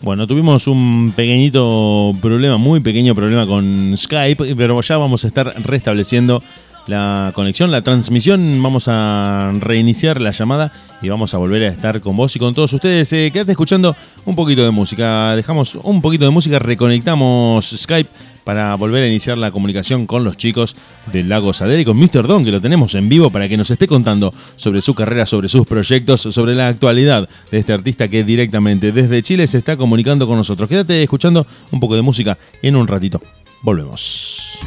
Bueno, 0.05 0.27
tuvimos 0.27 0.67
un 0.67 1.13
pequeñito 1.17 2.13
problema, 2.21 2.59
muy 2.59 2.81
pequeño 2.81 3.15
problema 3.15 3.47
con 3.47 3.95
Skype, 3.97 4.55
pero 4.55 4.79
ya 4.83 4.99
vamos 4.99 5.25
a 5.25 5.29
estar 5.29 5.55
restableciendo 5.65 6.43
la 6.87 7.33
conexión, 7.35 7.71
la 7.71 7.83
transmisión. 7.83 8.63
Vamos 8.63 8.89
a 8.89 9.53
reiniciar 9.59 10.21
la 10.21 10.31
llamada 10.31 10.73
y 11.03 11.09
vamos 11.09 11.35
a 11.35 11.39
volver 11.39 11.65
a 11.65 11.69
estar 11.69 12.01
con 12.01 12.17
vos 12.17 12.35
y 12.37 12.39
con 12.39 12.55
todos 12.55 12.73
ustedes. 12.73 13.13
Eh, 13.13 13.31
quédate 13.33 13.53
escuchando 13.53 13.97
un 14.25 14.35
poquito 14.35 14.65
de 14.65 14.71
música. 14.71 15.35
Dejamos 15.37 15.75
un 15.77 16.01
poquito 16.01 16.25
de 16.25 16.31
música, 16.31 16.59
reconectamos 16.59 17.75
Skype 17.77 18.11
para 18.45 18.75
volver 18.75 19.03
a 19.05 19.09
iniciar 19.09 19.39
la 19.39 19.51
comunicación 19.51 20.07
con 20.07 20.23
los 20.23 20.37
chicos 20.37 20.77
del 21.13 21.29
Lago 21.29 21.53
Sadera 21.53 21.81
y 21.81 21.85
con 21.85 21.97
Mr. 21.97 22.27
Don, 22.27 22.45
que 22.45 22.51
lo 22.51 22.61
tenemos 22.61 22.95
en 22.95 23.09
vivo 23.09 23.31
para 23.31 23.49
que 23.49 23.57
nos 23.57 23.71
esté 23.71 23.89
contando 23.89 24.33
sobre 24.57 24.83
su 24.83 24.95
carrera, 24.95 25.27
sobre 25.27 25.49
sus 25.49 25.67
proyectos, 25.67 26.21
sobre 26.21 26.55
la 26.55 26.69
actualidad 26.69 27.29
de 27.51 27.59
este 27.59 27.73
artista 27.73 28.09
que 28.09 28.23
directamente 28.23 28.93
desde 28.93 29.23
Chile 29.23 29.47
se 29.47 29.59
está 29.59 29.77
comunicando 29.77 30.27
con 30.27 30.37
nosotros. 30.37 30.69
Quédate 30.69 31.03
escuchando 31.03 31.47
un 31.73 31.81
poco 31.81 31.97
de 31.97 32.03
música 32.03 32.39
en 32.63 32.77
un 32.77 32.87
ratito. 32.87 33.21
Volvemos. 33.63 34.59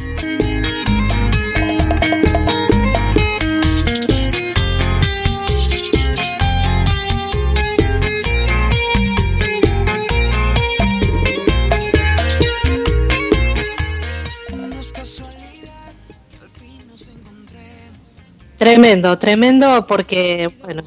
Tremendo, 18.58 19.18
tremendo 19.18 19.86
porque, 19.88 20.50
bueno, 20.62 20.84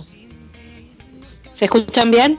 ¿se 1.57 1.65
escuchan 1.65 2.11
bien? 2.11 2.39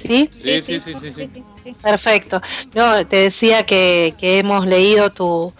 ¿Sí? 0.00 0.30
Sí, 0.32 0.62
sí, 0.62 0.80
sí, 0.80 0.92
sí, 1.00 1.12
sí. 1.12 1.44
Perfecto. 1.82 2.40
No, 2.74 3.06
te 3.06 3.16
decía 3.16 3.64
que, 3.64 4.14
que 4.18 4.38
hemos 4.38 4.66
leído 4.66 5.10
tu, 5.10 5.52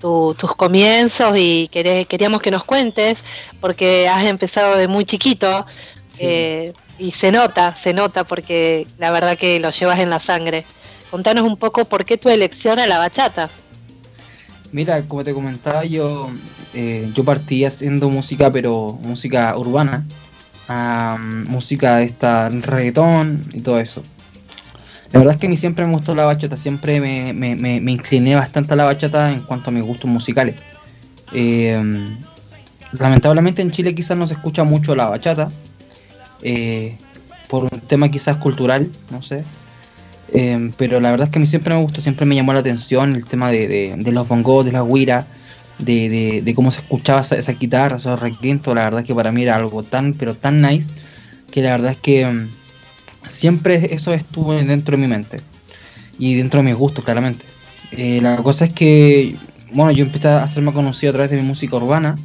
tu- 0.00 0.34
tus 0.38 0.54
comienzos 0.54 1.32
y 1.36 1.68
queré- 1.72 2.06
queríamos 2.06 2.42
que 2.42 2.50
nos 2.50 2.64
cuentes, 2.64 3.24
porque 3.60 4.08
has 4.08 4.24
empezado 4.26 4.76
de 4.76 4.86
muy 4.86 5.04
chiquito 5.04 5.66
eh, 6.18 6.72
y 6.98 7.10
se 7.12 7.32
nota, 7.32 7.76
se 7.76 7.92
nota, 7.94 8.24
porque 8.24 8.86
la 8.98 9.10
verdad 9.10 9.36
que 9.38 9.58
lo 9.60 9.70
llevas 9.70 9.98
en 9.98 10.10
la 10.10 10.20
sangre. 10.20 10.64
Contanos 11.10 11.44
un 11.44 11.56
poco 11.56 11.84
por 11.86 12.04
qué 12.04 12.18
tu 12.18 12.28
elección 12.28 12.78
a 12.78 12.86
la 12.86 12.98
bachata. 12.98 13.48
Mira, 14.72 15.02
como 15.06 15.24
te 15.24 15.32
comentaba, 15.32 15.84
yo, 15.84 16.28
eh, 16.76 17.10
yo 17.14 17.24
partí 17.24 17.64
haciendo 17.64 18.08
música, 18.10 18.52
pero 18.52 18.98
música 19.02 19.56
urbana, 19.56 20.04
música 21.48 21.96
de 21.96 22.04
esta 22.04 22.48
reggaetón 22.50 23.42
y 23.52 23.60
todo 23.60 23.78
eso. 23.80 24.02
La 25.12 25.20
verdad 25.20 25.34
es 25.36 25.40
que 25.40 25.46
a 25.46 25.50
mí 25.50 25.56
siempre 25.56 25.86
me 25.86 25.92
gustó 25.92 26.14
la 26.14 26.24
bachata, 26.24 26.56
siempre 26.56 27.00
me, 27.00 27.32
me- 27.32 27.54
me- 27.56 27.92
incliné 27.92 28.34
bastante 28.34 28.72
a 28.72 28.76
la 28.76 28.84
bachata 28.84 29.32
en 29.32 29.40
cuanto 29.40 29.70
a 29.70 29.72
mis 29.72 29.84
gustos 29.84 30.10
musicales. 30.10 30.56
Eh, 31.32 31.80
lamentablemente 32.92 33.62
en 33.62 33.70
Chile 33.70 33.94
quizás 33.94 34.18
no 34.18 34.26
se 34.26 34.34
escucha 34.34 34.64
mucho 34.64 34.94
la 34.96 35.08
bachata, 35.08 35.48
eh, 36.42 36.96
por 37.48 37.64
un 37.64 37.80
tema 37.80 38.10
quizás 38.10 38.36
cultural, 38.38 38.90
no 39.10 39.22
sé. 39.22 39.44
Eh, 40.32 40.70
pero 40.76 41.00
la 41.00 41.12
verdad 41.12 41.28
es 41.28 41.32
que 41.32 41.38
a 41.38 41.40
mí 41.40 41.46
siempre 41.46 41.72
me 41.72 41.80
gustó, 41.80 42.00
siempre 42.00 42.26
me 42.26 42.34
llamó 42.34 42.52
la 42.52 42.58
atención 42.60 43.14
el 43.14 43.24
tema 43.24 43.50
de, 43.50 43.68
de- 43.68 43.94
de 43.96 44.12
los 44.12 44.26
bongos, 44.26 44.64
de 44.64 44.72
la 44.72 44.82
guira, 44.82 45.26
de, 45.78 46.52
cómo 46.54 46.70
se 46.70 46.80
escuchaba 46.80 47.20
esa, 47.20 47.36
esa 47.36 47.52
guitarra, 47.52 47.96
esos 47.96 48.18
requintos. 48.18 48.74
La 48.74 48.84
verdad 48.84 49.00
es 49.00 49.06
que 49.06 49.14
para 49.14 49.32
mí 49.32 49.42
era 49.42 49.56
algo 49.56 49.82
tan, 49.82 50.14
pero 50.14 50.34
tan 50.34 50.60
nice, 50.62 50.88
que 51.50 51.62
la 51.62 51.70
verdad 51.70 51.92
es 51.92 51.98
que 51.98 52.26
mm, 52.26 52.48
siempre 53.28 53.94
eso 53.94 54.12
estuvo 54.12 54.54
dentro 54.54 54.96
de 54.96 55.02
mi 55.02 55.08
mente 55.08 55.40
y 56.18 56.34
dentro 56.34 56.58
de 56.58 56.64
mis 56.64 56.74
gustos, 56.74 57.04
claramente. 57.04 57.44
Eh, 57.92 58.20
la 58.20 58.36
cosa 58.38 58.64
es 58.64 58.72
que, 58.72 59.36
bueno, 59.72 59.92
yo 59.92 60.04
empecé 60.04 60.28
a 60.28 60.42
hacerme 60.42 60.72
conocido 60.72 61.10
a 61.10 61.14
través 61.14 61.30
de 61.30 61.36
mi 61.36 61.42
música 61.42 61.76
urbana, 61.76 62.16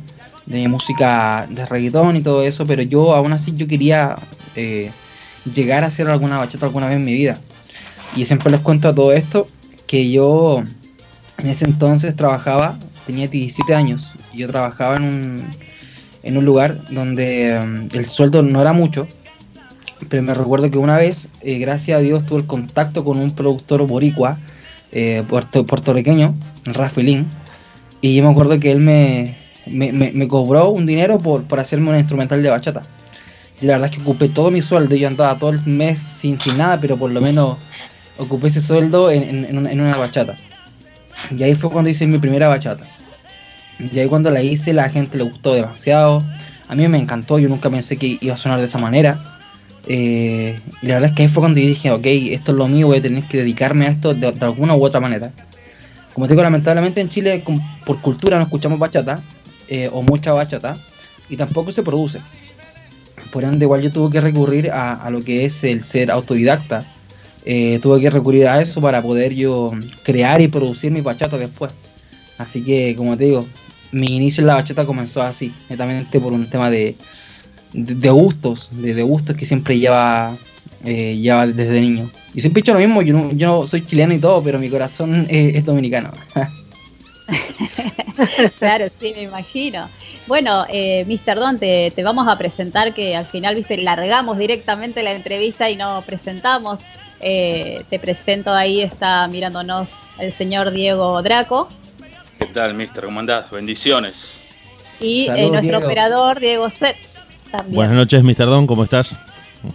de 0.46 0.58
mi 0.58 0.68
música 0.68 1.48
de 1.50 1.66
reggaetón 1.66 2.16
y 2.16 2.22
todo 2.22 2.44
eso, 2.44 2.66
pero 2.66 2.82
yo 2.82 3.14
aún 3.14 3.34
así 3.34 3.54
yo 3.54 3.68
quería 3.68 4.16
eh, 4.56 4.92
llegar 5.54 5.84
a 5.84 5.88
hacer 5.88 6.08
alguna 6.10 6.38
bachata 6.38 6.66
alguna 6.66 6.88
vez 6.88 6.98
en 6.98 7.04
mi 7.04 7.14
vida. 7.14 7.38
Y 8.16 8.26
siempre 8.26 8.52
les 8.52 8.62
cuento 8.62 8.90
a 8.90 8.96
todo 8.96 9.14
esto 9.14 9.48
que 9.88 10.10
yo 10.10 10.64
en 11.38 11.48
ese 11.48 11.66
entonces 11.66 12.16
trabajaba, 12.16 12.78
tenía 13.06 13.28
17 13.28 13.74
años, 13.76 14.12
y 14.34 14.40
yo 14.40 14.48
trabajaba 14.48 14.96
en 14.98 15.04
un, 15.04 15.44
en 16.24 16.38
un 16.38 16.46
lugar 16.46 16.78
donde 16.90 17.60
um, 17.64 17.88
el 17.94 18.08
sueldo 18.10 18.42
no 18.44 18.62
era 18.62 18.74
mucho, 18.74 19.08
pero 20.10 20.24
me 20.24 20.34
recuerdo 20.34 20.70
que 20.72 20.78
una 20.78 20.98
vez, 20.98 21.28
eh, 21.42 21.60
gracias 21.60 21.98
a 22.00 22.02
Dios, 22.02 22.26
tuve 22.26 22.40
el 22.40 22.48
contacto 22.48 23.04
con 23.04 23.20
un 23.20 23.32
productor 23.32 23.86
boricua, 23.86 24.38
eh, 24.92 25.24
puerto- 25.28 25.66
puertorriqueño, 25.66 26.34
Rafaelín, 26.66 27.28
y 28.02 28.16
yo 28.16 28.24
me 28.24 28.32
acuerdo 28.32 28.60
que 28.60 28.72
él 28.72 28.80
me, 28.80 29.36
me, 29.68 29.92
me- 29.92 30.28
cobró 30.28 30.70
un 30.72 30.86
dinero 30.88 31.20
por, 31.20 31.44
por 31.44 31.60
hacerme 31.60 31.92
un 31.92 31.98
instrumental 31.98 32.42
de 32.42 32.50
bachata. 32.50 32.82
Y 33.62 33.68
la 33.68 33.74
verdad 33.74 33.92
es 33.92 33.96
que 33.98 34.02
ocupé 34.02 34.28
todo 34.28 34.50
mi 34.50 34.62
sueldo, 34.64 34.96
yo 34.96 35.08
andaba 35.08 35.38
todo 35.38 35.52
el 35.52 35.64
mes 35.68 36.00
sin, 36.00 36.40
sin 36.40 36.58
nada, 36.58 36.82
pero 36.82 36.98
por 36.98 37.12
lo 37.12 37.22
menos 37.22 37.58
ocupé 38.18 38.48
ese 38.48 38.60
sueldo 38.62 39.12
en, 39.12 39.46
en- 39.46 39.68
en 39.68 39.82
una 39.82 39.98
bachata. 39.98 40.36
Y 41.30 41.44
ahí 41.44 41.56
fue 41.56 41.70
cuando 41.70 41.90
hice 41.90 42.08
mi 42.08 42.18
primera 42.18 42.48
bachata. 42.48 42.86
Y 43.80 43.98
ahí 44.00 44.08
cuando 44.08 44.30
la 44.32 44.42
hice 44.42 44.74
la 44.74 44.90
gente 44.90 45.18
le 45.18 45.24
gustó 45.24 45.54
demasiado. 45.54 46.24
A 46.68 46.76
mí 46.76 46.88
me 46.88 46.98
encantó, 46.98 47.40
yo 47.40 47.50
nunca 47.50 47.70
pensé 47.70 47.98
que 47.98 48.18
iba 48.22 48.34
a 48.34 48.38
sonar 48.38 48.60
de 48.60 48.66
esa 48.66 48.78
manera. 48.78 49.40
Eh, 49.88 50.60
y 50.82 50.88
la 50.88 50.96
verdad 50.96 51.10
es 51.10 51.16
que 51.16 51.24
ahí 51.24 51.30
fue 51.30 51.42
cuando 51.42 51.60
yo 51.60 51.68
dije, 51.68 51.92
ok, 51.92 52.06
esto 52.06 52.52
es 52.52 52.58
lo 52.58 52.68
mío, 52.68 52.88
voy 52.88 52.98
a 52.98 53.02
tener 53.02 53.24
que 53.24 53.38
dedicarme 53.38 53.88
a 53.88 53.90
esto 53.90 54.14
de, 54.14 54.28
alguna 54.40 54.76
u 54.76 54.84
otra 54.84 55.00
manera. 55.00 55.32
Como 56.14 56.28
te 56.28 56.34
digo, 56.34 56.44
lamentablemente 56.44 57.02
en 57.02 57.10
Chile 57.10 57.44
por 57.86 58.00
cultura 58.00 58.38
no 58.38 58.44
escuchamos 58.44 58.80
bachata, 58.80 59.20
eh, 59.70 59.90
o 59.92 60.02
mucha 60.04 60.34
bachata, 60.34 60.78
y 61.30 61.38
tampoco 61.38 61.72
se 61.72 61.84
produce. 61.84 62.20
Por 63.32 63.44
ende, 63.44 63.66
igual 63.66 63.82
yo 63.82 63.92
tuve 63.92 64.12
que 64.12 64.22
recurrir 64.22 64.70
a 64.72 65.10
lo 65.10 65.22
que 65.22 65.46
es 65.46 65.64
el 65.64 65.84
ser 65.84 66.12
autodidacta. 66.12 66.84
Eh, 67.46 67.80
tuve 67.82 68.00
que 68.00 68.10
recurrir 68.10 68.48
a 68.48 68.62
eso 68.62 68.82
para 68.82 69.02
poder 69.02 69.34
yo 69.34 69.72
crear 70.04 70.42
y 70.42 70.48
producir 70.48 70.92
mi 70.92 71.02
bachata 71.02 71.38
después. 71.38 71.72
Así 72.38 72.64
que, 72.64 72.96
como 72.96 73.18
te 73.18 73.26
digo, 73.26 73.46
mi 73.92 74.16
inicio 74.18 74.42
en 74.42 74.48
la 74.48 74.56
bachata 74.56 74.86
comenzó 74.86 75.22
así, 75.22 75.52
netamente 75.70 76.20
por 76.20 76.34
un 76.34 76.50
tema 76.50 76.70
de, 76.70 76.96
de, 77.74 78.10
gustos, 78.10 78.70
de, 78.72 79.02
gustos 79.04 79.36
que 79.36 79.46
siempre 79.46 79.78
lleva, 79.80 80.36
eh, 80.86 81.18
lleva 81.18 81.48
desde 81.48 81.82
niño. 81.82 82.10
Y 82.34 82.42
siempre 82.42 82.60
he 82.60 82.62
hecho 82.62 82.74
lo 82.74 82.80
mismo, 82.80 83.02
yo 83.02 83.14
no, 83.14 83.32
yo 83.34 83.68
soy 83.68 83.86
chileno 83.86 84.14
y 84.14 84.20
todo, 84.20 84.42
pero 84.44 84.60
mi 84.60 84.70
corazón 84.70 85.28
es, 85.30 85.66
dominicano. 85.66 86.12
Claro, 88.60 88.86
sí, 89.00 89.14
me 89.16 89.24
imagino. 89.24 89.88
Bueno, 90.28 90.66
eh, 90.70 91.06
Mr. 91.08 91.36
Don, 91.36 91.58
te, 91.58 91.92
te 91.96 92.04
vamos 92.04 92.28
a 92.28 92.38
presentar 92.38 92.94
que 92.94 93.16
al 93.16 93.26
final, 93.26 93.56
viste, 93.56 93.78
largamos 93.78 94.38
directamente 94.38 95.02
la 95.02 95.14
entrevista 95.14 95.70
y 95.70 95.76
no 95.76 96.04
presentamos. 96.06 96.82
Eh, 97.22 97.84
te 97.90 98.00
presento 98.00 98.52
ahí, 98.54 98.82
está 98.82 99.28
mirándonos 99.28 99.90
el 100.20 100.32
señor 100.32 100.72
Diego 100.72 101.22
Draco 101.22 101.70
¿Qué 102.42 102.48
tal, 102.48 102.74
mister? 102.74 103.06
¿Cómo 103.06 103.20
andás? 103.20 103.52
Bendiciones. 103.52 104.44
y 105.00 105.28
eh, 105.30 105.48
nuestro 105.50 105.62
Diego. 105.62 105.86
operador 105.86 106.40
Diego 106.40 106.70
Set. 106.72 106.96
También. 107.52 107.76
Buenas 107.76 107.94
noches, 107.94 108.24
Mr. 108.24 108.46
Don, 108.48 108.66
¿cómo 108.66 108.84
estás? 108.84 109.16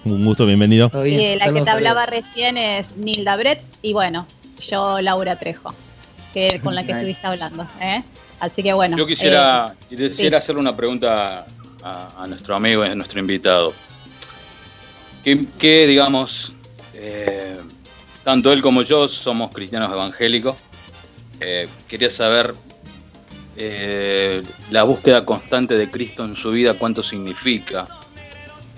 Un 0.05 0.25
gusto, 0.25 0.45
bienvenido. 0.47 0.89
¿Todo 0.89 1.07
Y 1.07 1.15
eh, 1.15 1.37
la 1.37 1.53
que 1.53 1.63
te 1.63 1.71
hablaba 1.71 2.07
recién 2.07 2.57
es 2.59 2.97
Nilda 2.97 3.37
Brett 3.37 3.63
y 3.83 3.93
bueno, 3.93 4.27
yo 4.69 5.01
Laura 5.01 5.37
Trejo, 5.39 5.73
que 6.35 6.59
con 6.61 6.75
la 6.75 6.85
que 6.85 6.91
estuviste 6.91 7.25
hablando. 7.25 7.69
¿eh? 7.81 8.03
Así 8.41 8.65
que 8.65 8.73
bueno. 8.73 8.97
Yo 8.97 9.07
quisiera, 9.07 9.77
eh, 9.89 9.97
quisiera 9.97 10.41
sí. 10.41 10.45
hacerle 10.45 10.61
una 10.61 10.75
pregunta 10.75 11.47
a, 11.85 12.23
a 12.25 12.27
nuestro 12.27 12.57
amigo, 12.57 12.83
a 12.83 12.93
nuestro 12.97 13.21
invitado. 13.21 13.73
¿Qué, 15.23 15.45
qué, 15.57 15.87
digamos, 15.87 16.56
eh, 17.09 17.57
tanto 18.25 18.53
él 18.53 18.61
como 18.63 18.83
yo 18.83 19.07
somos 19.07 19.55
cristianos 19.55 19.93
evangélicos? 19.93 20.57
Eh, 21.41 21.69
quería 21.87 22.11
saber 22.11 22.55
eh, 23.57 24.43
la 24.71 24.83
búsqueda 24.83 25.25
constante 25.25 25.79
de 25.79 25.89
Cristo 25.89 26.25
en 26.25 26.35
su 26.35 26.51
vida, 26.51 26.75
cuánto 26.75 27.03
significa. 27.03 27.87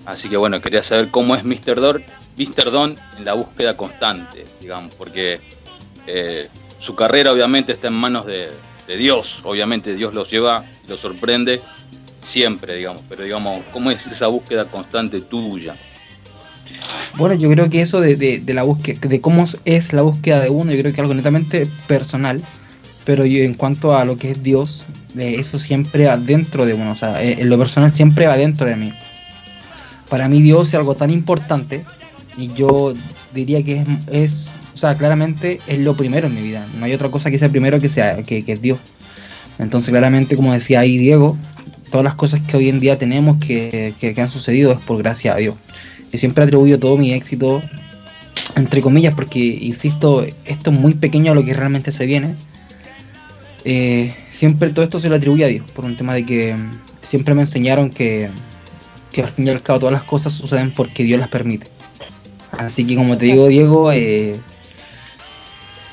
Así 0.05 0.29
que 0.29 0.37
bueno, 0.37 0.61
quería 0.61 0.83
saber 0.83 1.11
cómo 1.11 1.35
es 1.35 1.45
Mr. 1.45 1.81
Don, 1.81 2.03
Mr. 2.37 2.71
Don 2.71 2.97
en 3.17 3.25
la 3.25 3.33
búsqueda 3.33 3.77
constante, 3.77 4.45
digamos, 4.61 4.95
porque 4.95 5.41
su 6.79 6.95
carrera 6.95 7.33
obviamente 7.33 7.73
está 7.73 7.89
en 7.89 7.95
manos 7.95 8.25
de, 8.25 8.49
Dios, 8.97 9.41
obviamente 9.45 9.95
Dios 9.95 10.15
los 10.15 10.31
lleva, 10.31 10.65
los 10.87 11.01
sorprende 11.01 11.61
siempre, 12.23 12.77
digamos, 12.77 13.03
pero 13.07 13.23
digamos, 13.23 13.61
¿cómo 13.71 13.91
es 13.91 14.07
esa 14.07 14.29
búsqueda 14.29 14.65
constante 14.65 15.21
tuya? 15.21 15.77
Bueno, 17.19 17.35
yo 17.35 17.51
creo 17.51 17.69
que 17.69 17.81
eso 17.81 18.01
de, 18.01 18.15
de- 18.17 18.55
la 18.55 18.63
búsqueda, 18.63 19.01
de 19.09 19.21
cómo 19.21 19.45
es 19.65 19.93
la 19.93 20.03
búsqueda 20.03 20.41
de 20.41 20.51
uno, 20.51 20.71
yo 20.73 20.79
creo 20.79 20.93
que 20.93 20.97
es 20.97 20.99
algo 21.01 21.15
netamente 21.15 21.67
personal, 21.89 22.41
pero 23.05 23.25
en 23.25 23.55
cuanto 23.55 23.97
a 23.97 24.05
lo 24.05 24.17
que 24.17 24.31
es 24.31 24.43
Dios, 24.43 24.85
eso 25.17 25.59
siempre 25.59 26.07
va 26.07 26.17
dentro 26.17 26.65
de 26.65 26.75
uno, 26.75 26.93
o 26.93 26.95
sea, 26.95 27.23
eh, 27.23 27.39
en 27.41 27.49
lo 27.49 27.59
personal 27.59 27.93
siempre 27.93 28.27
va 28.27 28.37
dentro 28.37 28.67
de 28.67 28.77
mí. 28.77 28.93
Para 30.09 30.29
mí 30.29 30.41
Dios 30.41 30.69
es 30.69 30.75
algo 30.75 30.95
tan 30.95 31.11
importante 31.11 31.85
y 32.37 32.49
yo 32.55 32.95
diría 33.35 33.63
que 33.65 33.85
es, 34.13 34.49
o 34.75 34.77
sea, 34.77 34.97
claramente 34.97 35.59
es 35.67 35.81
lo 35.81 35.95
primero 35.97 36.29
en 36.29 36.35
mi 36.37 36.43
vida, 36.43 36.65
no 36.79 36.85
hay 36.85 36.93
otra 36.95 37.09
cosa 37.11 37.31
que 37.31 37.39
sea 37.39 37.49
primero 37.49 37.81
que 37.81 37.89
sea 37.89 38.23
que, 38.23 38.43
que 38.43 38.55
Dios. 38.57 38.79
Entonces, 39.59 39.91
claramente, 39.91 40.37
como 40.37 40.53
decía 40.53 40.81
ahí 40.81 40.97
Diego, 40.99 41.37
todas 41.91 42.05
las 42.05 42.15
cosas 42.15 42.41
que 42.47 42.57
hoy 42.57 42.69
en 42.69 42.79
día 42.79 42.97
tenemos 42.97 43.39
que- 43.45 43.93
que 43.99 44.15
han 44.21 44.29
sucedido 44.29 44.71
es 44.73 44.79
por 44.79 44.99
gracia 44.99 45.33
a 45.33 45.37
Dios. 45.37 45.57
Yo 46.13 46.19
siempre 46.19 46.45
atribuyo 46.45 46.79
todo 46.79 46.97
mi 46.97 47.13
éxito, 47.13 47.63
entre 48.57 48.81
comillas, 48.81 49.15
porque, 49.15 49.41
insisto, 49.41 50.25
esto 50.45 50.71
es 50.71 50.79
muy 50.79 50.95
pequeño 50.95 51.33
a 51.33 51.35
lo 51.35 51.45
que 51.45 51.55
realmente 51.55 51.93
se 51.93 52.07
viene. 52.07 52.35
Eh, 53.65 54.15
siempre 54.31 54.71
todo 54.71 54.85
esto 54.85 55.01
se 55.01 55.09
lo 55.09 55.17
atribuye 55.17 55.45
a 55.45 55.49
Dios, 55.49 55.71
por 55.73 55.85
un 55.85 55.97
tema 55.97 56.15
de 56.15 56.25
que 56.25 56.55
mm, 56.55 56.71
siempre 57.03 57.35
me 57.35 57.43
enseñaron 57.43 57.91
que, 57.91 58.31
que 59.13 59.23
al 59.23 59.29
fin 59.31 59.47
y 59.47 59.51
al 59.51 59.63
cabo 59.63 59.81
todas 59.81 59.93
las 59.93 60.05
cosas 60.05 60.33
suceden 60.33 60.71
porque 60.71 61.03
Dios 61.05 61.21
las 61.21 61.29
permite. 61.29 61.67
Así 62.53 62.85
que 62.87 62.97
como 62.97 63.19
te 63.19 63.27
digo, 63.27 63.47
Diego, 63.49 63.93
eh, 63.93 64.37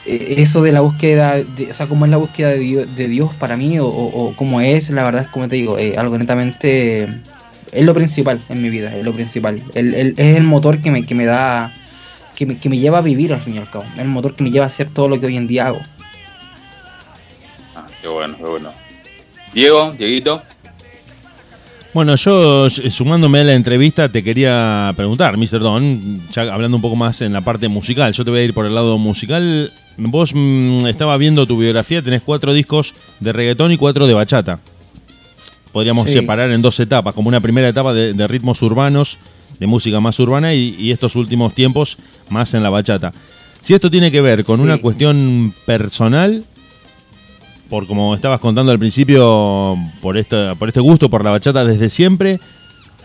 eh, 0.05 0.35
eso 0.37 0.61
de 0.61 0.71
la 0.71 0.81
búsqueda, 0.81 1.35
de- 1.35 1.71
o 1.71 1.73
sea, 1.73 1.87
cómo 1.87 2.05
es 2.05 2.11
la 2.11 2.17
búsqueda 2.17 2.49
de 2.49 3.07
Dios, 3.07 3.33
para 3.33 3.57
mí, 3.57 3.77
o, 3.79 4.33
cómo 4.37 4.61
es, 4.61 4.89
la 4.89 5.03
verdad 5.03 5.23
es 5.23 5.27
como 5.29 5.47
te 5.47 5.55
digo, 5.57 5.77
algo 5.97 6.17
netamente, 6.17 7.09
es 7.75 7.85
lo 7.85 7.93
principal 7.93 8.39
en 8.49 8.61
mi 8.61 8.69
vida, 8.69 8.95
es 8.95 9.03
lo 9.03 9.11
principal. 9.13 9.61
El- 9.73 9.93
el- 9.93 10.13
es 10.17 10.37
el 10.37 10.43
motor 10.43 10.79
que 10.81 10.91
me, 10.91 11.05
que 11.05 11.13
me 11.15 11.25
da, 11.25 11.73
que 12.35 12.45
me, 12.45 12.57
que 12.57 12.69
me 12.69 12.77
lleva 12.77 12.97
a 12.99 13.01
vivir 13.01 13.33
al 13.33 13.41
fin 13.41 13.55
y 13.55 13.57
al 13.59 13.69
cabo, 13.69 13.85
es 13.93 13.99
el 13.99 14.07
motor 14.07 14.35
que 14.35 14.43
me 14.43 14.51
lleva 14.51 14.65
a 14.65 14.67
hacer 14.67 14.87
todo 14.87 15.07
lo 15.07 15.19
que 15.19 15.27
hoy 15.27 15.37
en 15.37 15.47
día 15.47 15.67
hago. 15.67 15.79
Ah, 17.75 17.85
qué 18.01 18.07
bueno, 18.07 18.35
qué 18.37 18.43
bueno. 18.43 18.71
Diego, 19.53 19.91
Dieguito, 19.93 20.41
Bueno, 21.93 22.15
yo 22.17 22.67
eh, 22.67 22.91
sumándome 22.91 23.39
a 23.39 23.43
la 23.45 23.53
entrevista 23.53 24.09
te 24.09 24.21
quería 24.21 24.91
preguntar, 24.97 25.37
Mr. 25.37 25.59
Don, 25.59 26.19
ya 26.29 26.41
hablando 26.53 26.75
un 26.75 26.81
poco 26.81 26.97
más 26.97 27.21
en 27.21 27.31
la 27.31 27.39
parte 27.41 27.69
musical, 27.69 28.11
yo 28.13 28.25
te 28.25 28.31
voy 28.31 28.39
a 28.41 28.43
ir 28.43 28.53
por 28.53 28.65
el 28.65 28.75
lado 28.75 28.97
musical. 28.97 29.71
Vos 29.97 30.31
mm, 30.35 30.87
estaba 30.87 31.15
viendo 31.15 31.47
tu 31.47 31.57
biografía, 31.57 32.01
tenés 32.01 32.21
cuatro 32.21 32.53
discos 32.53 32.93
de 33.21 33.31
reggaetón 33.31 33.71
y 33.71 33.77
cuatro 33.77 34.07
de 34.07 34.13
bachata. 34.13 34.59
Podríamos 35.75 36.07
Sí. 36.09 36.13
separar 36.19 36.51
en 36.51 36.61
dos 36.61 36.79
etapas, 36.79 37.13
como 37.13 37.27
una 37.27 37.41
primera 37.41 37.67
etapa 37.67 37.91
de, 37.91 38.13
de 38.13 38.27
ritmos 38.29 38.61
urbanos, 38.61 39.17
de 39.59 39.67
música 39.67 39.99
más 39.99 40.17
urbana 40.21 40.53
y, 40.53 40.73
y 40.79 40.91
estos 40.91 41.17
últimos 41.17 41.53
tiempos 41.53 41.97
más 42.29 42.53
en 42.53 42.63
la 42.63 42.69
bachata. 42.69 43.11
Si 43.59 43.73
esto 43.73 43.91
tiene 43.91 44.09
que 44.09 44.21
ver 44.21 44.45
con 44.45 44.59
Sí. 44.59 44.63
una 44.63 44.77
cuestión 44.77 45.53
personal, 45.65 46.45
por 47.69 47.87
como 47.87 48.15
estabas 48.15 48.39
contando 48.39 48.71
al 48.71 48.79
principio, 48.79 49.75
por 50.01 50.15
este, 50.15 50.55
por 50.55 50.69
este 50.69 50.79
gusto 50.79 51.09
por 51.09 51.25
la 51.25 51.31
bachata 51.31 51.65
desde 51.65 51.89
siempre, 51.89 52.39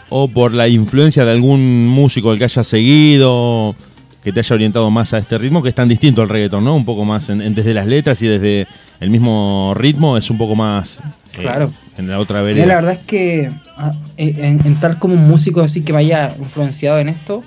o 0.09 0.29
por 0.29 0.55
la 0.55 0.69
influencia 0.69 1.25
de 1.25 1.33
algún 1.33 1.89
músico 1.89 2.31
al 2.31 2.39
que 2.39 2.45
haya 2.45 2.63
seguido, 2.63 3.75
que 4.23 4.33
te 4.33 4.41
haya 4.41 4.55
orientado 4.55 4.91
más 4.91 5.15
a 5.15 5.19
este 5.19 5.39
ritmo, 5.39 5.63
que 5.63 5.71
es 5.71 5.75
tan 5.75 5.89
distinto 5.89 6.21
al 6.23 6.29
reggaetón, 6.29 6.63
¿no? 6.65 6.75
Un 6.77 6.85
poco 6.85 7.05
más 7.05 7.29
en- 7.31 7.41
en- 7.41 7.55
desde 7.55 7.73
las 7.73 7.87
letras 7.87 8.21
y 8.23 8.27
desde 8.29 8.67
el 9.01 9.09
mismo 9.11 9.73
ritmo, 9.75 10.17
es 10.17 10.31
un 10.31 10.37
poco 10.39 10.55
más 10.57 10.99
eh, 11.33 11.39
Claro. 11.41 11.73
en 11.97 12.09
la 12.09 12.19
otra 12.19 12.43
vereda. 12.43 12.67
la 12.67 12.75
verdad 12.75 12.93
es 12.95 12.99
que 13.07 13.51
ah, 13.79 13.93
en, 14.17 14.61
en 14.67 14.75
tal 14.81 14.99
como 14.99 15.15
un 15.15 15.27
músico 15.29 15.61
así 15.63 15.81
que 15.83 15.93
vaya 15.93 16.35
influenciado 16.39 16.99
en 16.99 17.09
esto, 17.09 17.41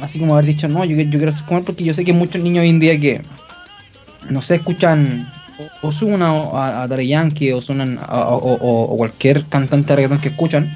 así 0.00 0.18
como 0.18 0.34
haber 0.34 0.46
dicho, 0.46 0.68
no, 0.68 0.84
yo, 0.84 0.96
yo 0.96 1.18
quiero 1.18 1.32
ser 1.32 1.44
como 1.44 1.58
él, 1.58 1.64
porque 1.64 1.84
yo 1.84 1.92
sé 1.94 2.04
que 2.04 2.12
muchos 2.12 2.40
niños 2.42 2.62
hoy 2.62 2.70
en 2.70 2.80
día 2.80 2.98
que, 2.98 3.20
no 4.30 4.40
sé, 4.42 4.56
escuchan 4.56 5.30
o 5.82 6.56
a, 6.56 6.82
a 6.82 6.88
Daddy 6.88 7.06
Yankee 7.08 7.52
o, 7.52 7.58
Ozuna, 7.58 7.84
a- 8.08 8.28
o, 8.28 8.36
o- 8.54 8.82
o 8.94 8.96
cualquier 8.96 9.44
cantante 9.46 9.88
de 9.88 9.96
reggaetón 9.96 10.20
que 10.20 10.28
escuchan, 10.28 10.72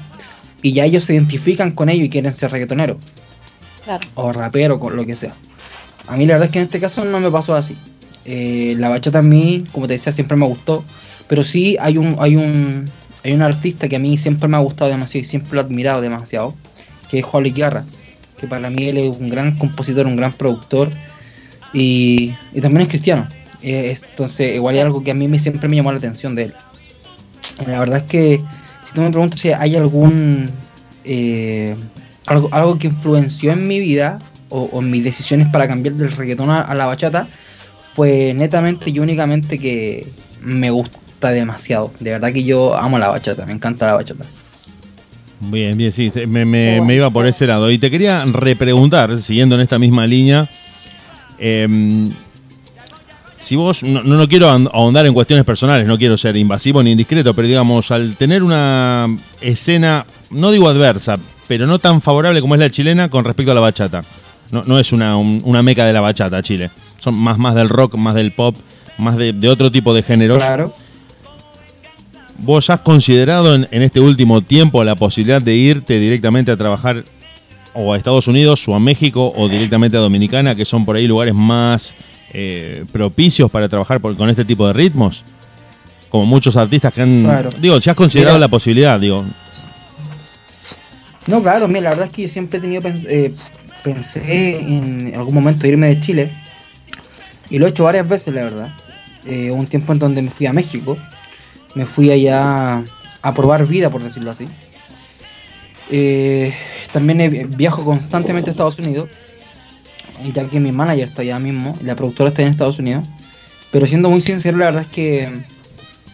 y 0.61 0.71
ya 0.73 0.85
ellos 0.85 1.03
se 1.03 1.13
identifican 1.13 1.71
con 1.71 1.89
ellos 1.89 2.05
y 2.05 2.09
quieren 2.09 2.33
ser 2.33 2.51
reggaetoneros, 2.51 2.97
O 4.15 4.31
rapero, 4.33 4.79
con 4.79 4.95
lo 4.95 5.05
que 5.05 5.15
sea. 5.15 5.33
A 6.07 6.15
mí 6.15 6.25
la 6.25 6.33
verdad 6.33 6.47
es 6.47 6.53
que 6.53 6.59
en 6.59 6.65
este 6.65 6.79
caso 6.79 7.03
no 7.05 7.19
me 7.19 7.29
pasó 7.31 7.55
así. 7.55 7.75
Eh, 8.25 8.75
la 8.77 8.89
bachata 8.89 9.19
a 9.19 9.23
mí, 9.23 9.65
como 9.71 9.87
te 9.87 9.93
decía, 9.93 10.11
siempre 10.11 10.37
me 10.37 10.45
gustó. 10.45 10.83
Pero 11.27 11.43
sí 11.43 11.77
hay 11.79 11.97
un, 11.97 12.15
hay 12.19 12.35
un, 12.35 12.85
hay 13.23 13.33
un 13.33 13.41
artista 13.41 13.87
que 13.89 13.97
a 13.97 13.99
mí 13.99 14.17
siempre 14.17 14.47
me 14.47 14.57
ha 14.57 14.61
gustado 14.61 14.89
demasiado 14.91 15.25
y 15.25 15.27
siempre 15.27 15.55
lo 15.55 15.61
he 15.61 15.63
admirado 15.65 16.01
demasiado, 16.01 16.55
que 17.09 17.19
es 17.19 17.25
Juan 17.25 17.43
Guerra, 17.53 17.85
que 18.39 18.47
para 18.47 18.69
mí 18.69 18.85
él 18.87 18.97
es 18.97 19.17
un 19.17 19.29
gran 19.29 19.57
compositor, 19.57 20.05
un 20.07 20.15
gran 20.15 20.31
productor 20.33 20.89
y, 21.73 22.33
y 22.53 22.61
también 22.61 22.83
es 22.83 22.87
cristiano. 22.87 23.27
Eh, 23.61 23.91
es- 23.91 24.03
entonces, 24.03 24.55
igual 24.55 24.75
es 24.75 24.83
algo 24.83 25.03
que 25.03 25.11
a 25.11 25.13
mí 25.13 25.27
me, 25.27 25.39
siempre 25.39 25.67
me 25.67 25.75
llamó 25.75 25.91
la 25.91 25.97
atención 25.97 26.35
de 26.35 26.43
él. 26.43 26.53
La 27.65 27.79
verdad 27.79 27.97
es 27.99 28.03
que 28.03 28.37
si 28.87 28.93
tú 28.93 29.01
me 29.01 29.09
preguntas 29.11 29.39
si 29.39 29.51
hay 29.51 29.75
algún 29.75 30.49
eh, 31.03 31.75
algo, 32.27 32.49
algo 32.51 32.77
que 32.77 32.87
influenció 32.87 33.51
en 33.53 33.67
mi 33.67 33.79
vida 33.79 34.19
o, 34.49 34.63
o 34.71 34.81
en 34.81 34.91
mis 34.91 35.03
decisiones 35.03 35.47
para 35.49 35.67
cambiar 35.67 35.95
del 35.95 36.11
reggaetón 36.11 36.49
a, 36.49 36.61
a 36.61 36.75
la 36.75 36.85
bachata, 36.85 37.27
pues 37.95 38.35
netamente 38.35 38.89
y 38.89 38.99
únicamente 38.99 39.57
que 39.59 40.07
me 40.41 40.69
gusta 40.69 41.29
demasiado. 41.31 41.91
De 41.99 42.11
verdad 42.11 42.31
que 42.31 42.43
yo 42.43 42.77
amo 42.77 42.99
la 42.99 43.07
bachata, 43.09 43.45
me 43.45 43.53
encanta 43.53 43.87
la 43.87 43.95
bachata. 43.95 44.23
Bien, 45.39 45.77
bien, 45.77 45.91
sí, 45.91 46.09
te- 46.09 46.25
me, 46.27 46.95
iba 46.95 47.09
por 47.09 47.25
ese 47.27 47.45
lado. 47.47 47.69
Y 47.71 47.77
te 47.77 47.91
quería 47.91 48.23
repreguntar, 48.25 49.19
siguiendo 49.21 49.55
en 49.55 49.61
esta 49.61 49.77
misma 49.77 50.07
línea, 50.07 50.49
em, 51.37 52.09
si 53.37 53.55
vos, 53.55 53.83
no, 53.83 54.01
no 54.01 54.27
quiero 54.27 54.49
ahond- 54.49 54.69
ahondar 54.73 55.05
en 55.05 55.13
cuestiones 55.13 55.45
personales, 55.45 55.87
no 55.87 55.97
quiero 55.97 56.17
ser 56.17 56.35
invasivo 56.37 56.81
ni 56.81 56.91
indiscreto, 56.91 57.33
pero 57.35 57.47
digamos, 57.47 57.91
al 57.91 58.15
tener 58.15 58.41
una 58.41 59.07
escena, 59.41 60.05
no 60.31 60.49
digo 60.51 60.67
adversa, 60.67 61.17
pero 61.47 61.65
no 61.67 61.79
tan 61.79 62.01
favorable 62.01 62.41
como 62.41 62.55
es 62.55 62.59
la 62.59 62.69
chilena 62.69 63.09
con 63.09 63.23
respecto 63.25 63.51
a 63.51 63.55
la 63.55 63.61
bachata. 63.61 64.03
No, 64.51 64.61
no 64.65 64.79
es 64.79 64.93
una, 64.93 65.17
un- 65.17 65.41
una 65.43 65.61
meca 65.63 65.85
de 65.85 65.93
la 65.93 66.01
bachata 66.01 66.41
Chile. 66.41 66.69
Son 66.99 67.13
más, 67.15 67.37
más 67.37 67.53
del 67.55 67.69
rock, 67.69 67.95
más 67.95 68.15
del 68.15 68.31
pop, 68.31 68.55
más 68.97 69.17
de, 69.17 69.33
de 69.33 69.49
otro 69.49 69.71
tipo 69.71 69.93
de 69.93 70.03
géneros. 70.03 70.37
Claro. 70.43 70.73
¿Vos 72.39 72.69
has 72.69 72.81
considerado 72.81 73.55
en, 73.55 73.67
en 73.71 73.81
este 73.81 73.99
último 73.99 74.41
tiempo 74.41 74.83
la 74.83 74.95
posibilidad 74.95 75.41
de 75.41 75.55
irte 75.55 75.99
directamente 75.99 76.51
a 76.51 76.57
trabajar 76.57 77.03
o 77.73 77.93
a 77.93 77.97
Estados 77.97 78.27
Unidos 78.27 78.67
o 78.67 78.75
a 78.75 78.79
México 78.79 79.33
o 79.35 79.49
directamente 79.49 79.97
a 79.97 79.99
Dominicana, 79.99 80.55
que 80.55 80.65
son 80.65 80.85
por 80.85 80.95
ahí 80.95 81.07
lugares 81.07 81.33
más 81.33 81.95
eh, 82.33 82.85
propicios 82.91 83.49
para 83.49 83.67
trabajar 83.69 83.99
por- 83.99 84.15
con 84.15 84.29
este 84.29 84.45
tipo 84.45 84.67
de 84.67 84.73
ritmos? 84.73 85.23
Como 86.09 86.25
muchos 86.25 86.55
artistas 86.55 86.93
que 86.93 87.01
han... 87.01 87.23
Claro. 87.23 87.49
Digo, 87.59 87.81
si 87.81 87.89
has 87.89 87.95
considerado 87.95 88.37
Mira. 88.37 88.45
la 88.45 88.49
posibilidad, 88.49 88.99
digo. 88.99 89.25
No, 91.27 91.41
claro, 91.43 91.67
mira, 91.67 91.81
la 91.81 91.89
verdad 91.91 92.05
es 92.07 92.13
que 92.13 92.27
siempre 92.27 92.59
he 92.59 92.61
tenido, 92.61 92.81
pens- 92.81 93.05
eh, 93.09 93.33
pensé 93.83 94.57
en 94.59 95.13
algún 95.15 95.33
momento 95.33 95.67
irme 95.67 95.87
de 95.87 95.99
Chile. 95.99 96.31
Y 97.49 97.59
lo 97.59 97.65
he 97.65 97.69
hecho 97.69 97.83
varias 97.83 98.07
veces, 98.07 98.33
la 98.33 98.43
verdad. 98.43 98.73
Eh, 99.25 99.51
un 99.51 99.67
tiempo 99.67 99.91
en 99.93 99.99
donde 99.99 100.21
me 100.21 100.29
fui 100.29 100.45
a 100.45 100.53
México. 100.53 100.97
Me 101.75 101.85
fui 101.85 102.11
allá 102.11 102.83
a 103.21 103.33
probar 103.33 103.65
vida, 103.67 103.89
por 103.89 104.01
decirlo 104.01 104.31
así. 104.31 104.45
Eh, 105.89 106.53
también 106.91 107.49
viajo 107.55 107.83
constantemente 107.83 108.49
a 108.49 108.53
Estados 108.53 108.79
Unidos. 108.79 109.09
Ya 110.33 110.45
que 110.47 110.59
mi 110.59 110.71
manager 110.71 111.09
está 111.09 111.21
allá 111.23 111.39
mismo. 111.39 111.77
La 111.83 111.95
productora 111.95 112.29
está 112.29 112.41
en 112.41 112.49
Estados 112.49 112.79
Unidos. 112.79 113.07
Pero 113.71 113.85
siendo 113.85 114.09
muy 114.09 114.21
sincero, 114.21 114.57
la 114.57 114.65
verdad 114.65 114.83
es 114.83 114.87
que... 114.89 115.29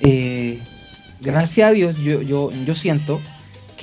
eh, 0.02 0.60
gracias 1.22 1.70
a 1.70 1.72
Dios, 1.72 1.98
yo, 2.00 2.22
yo, 2.22 2.52
yo 2.66 2.76
siento 2.76 3.22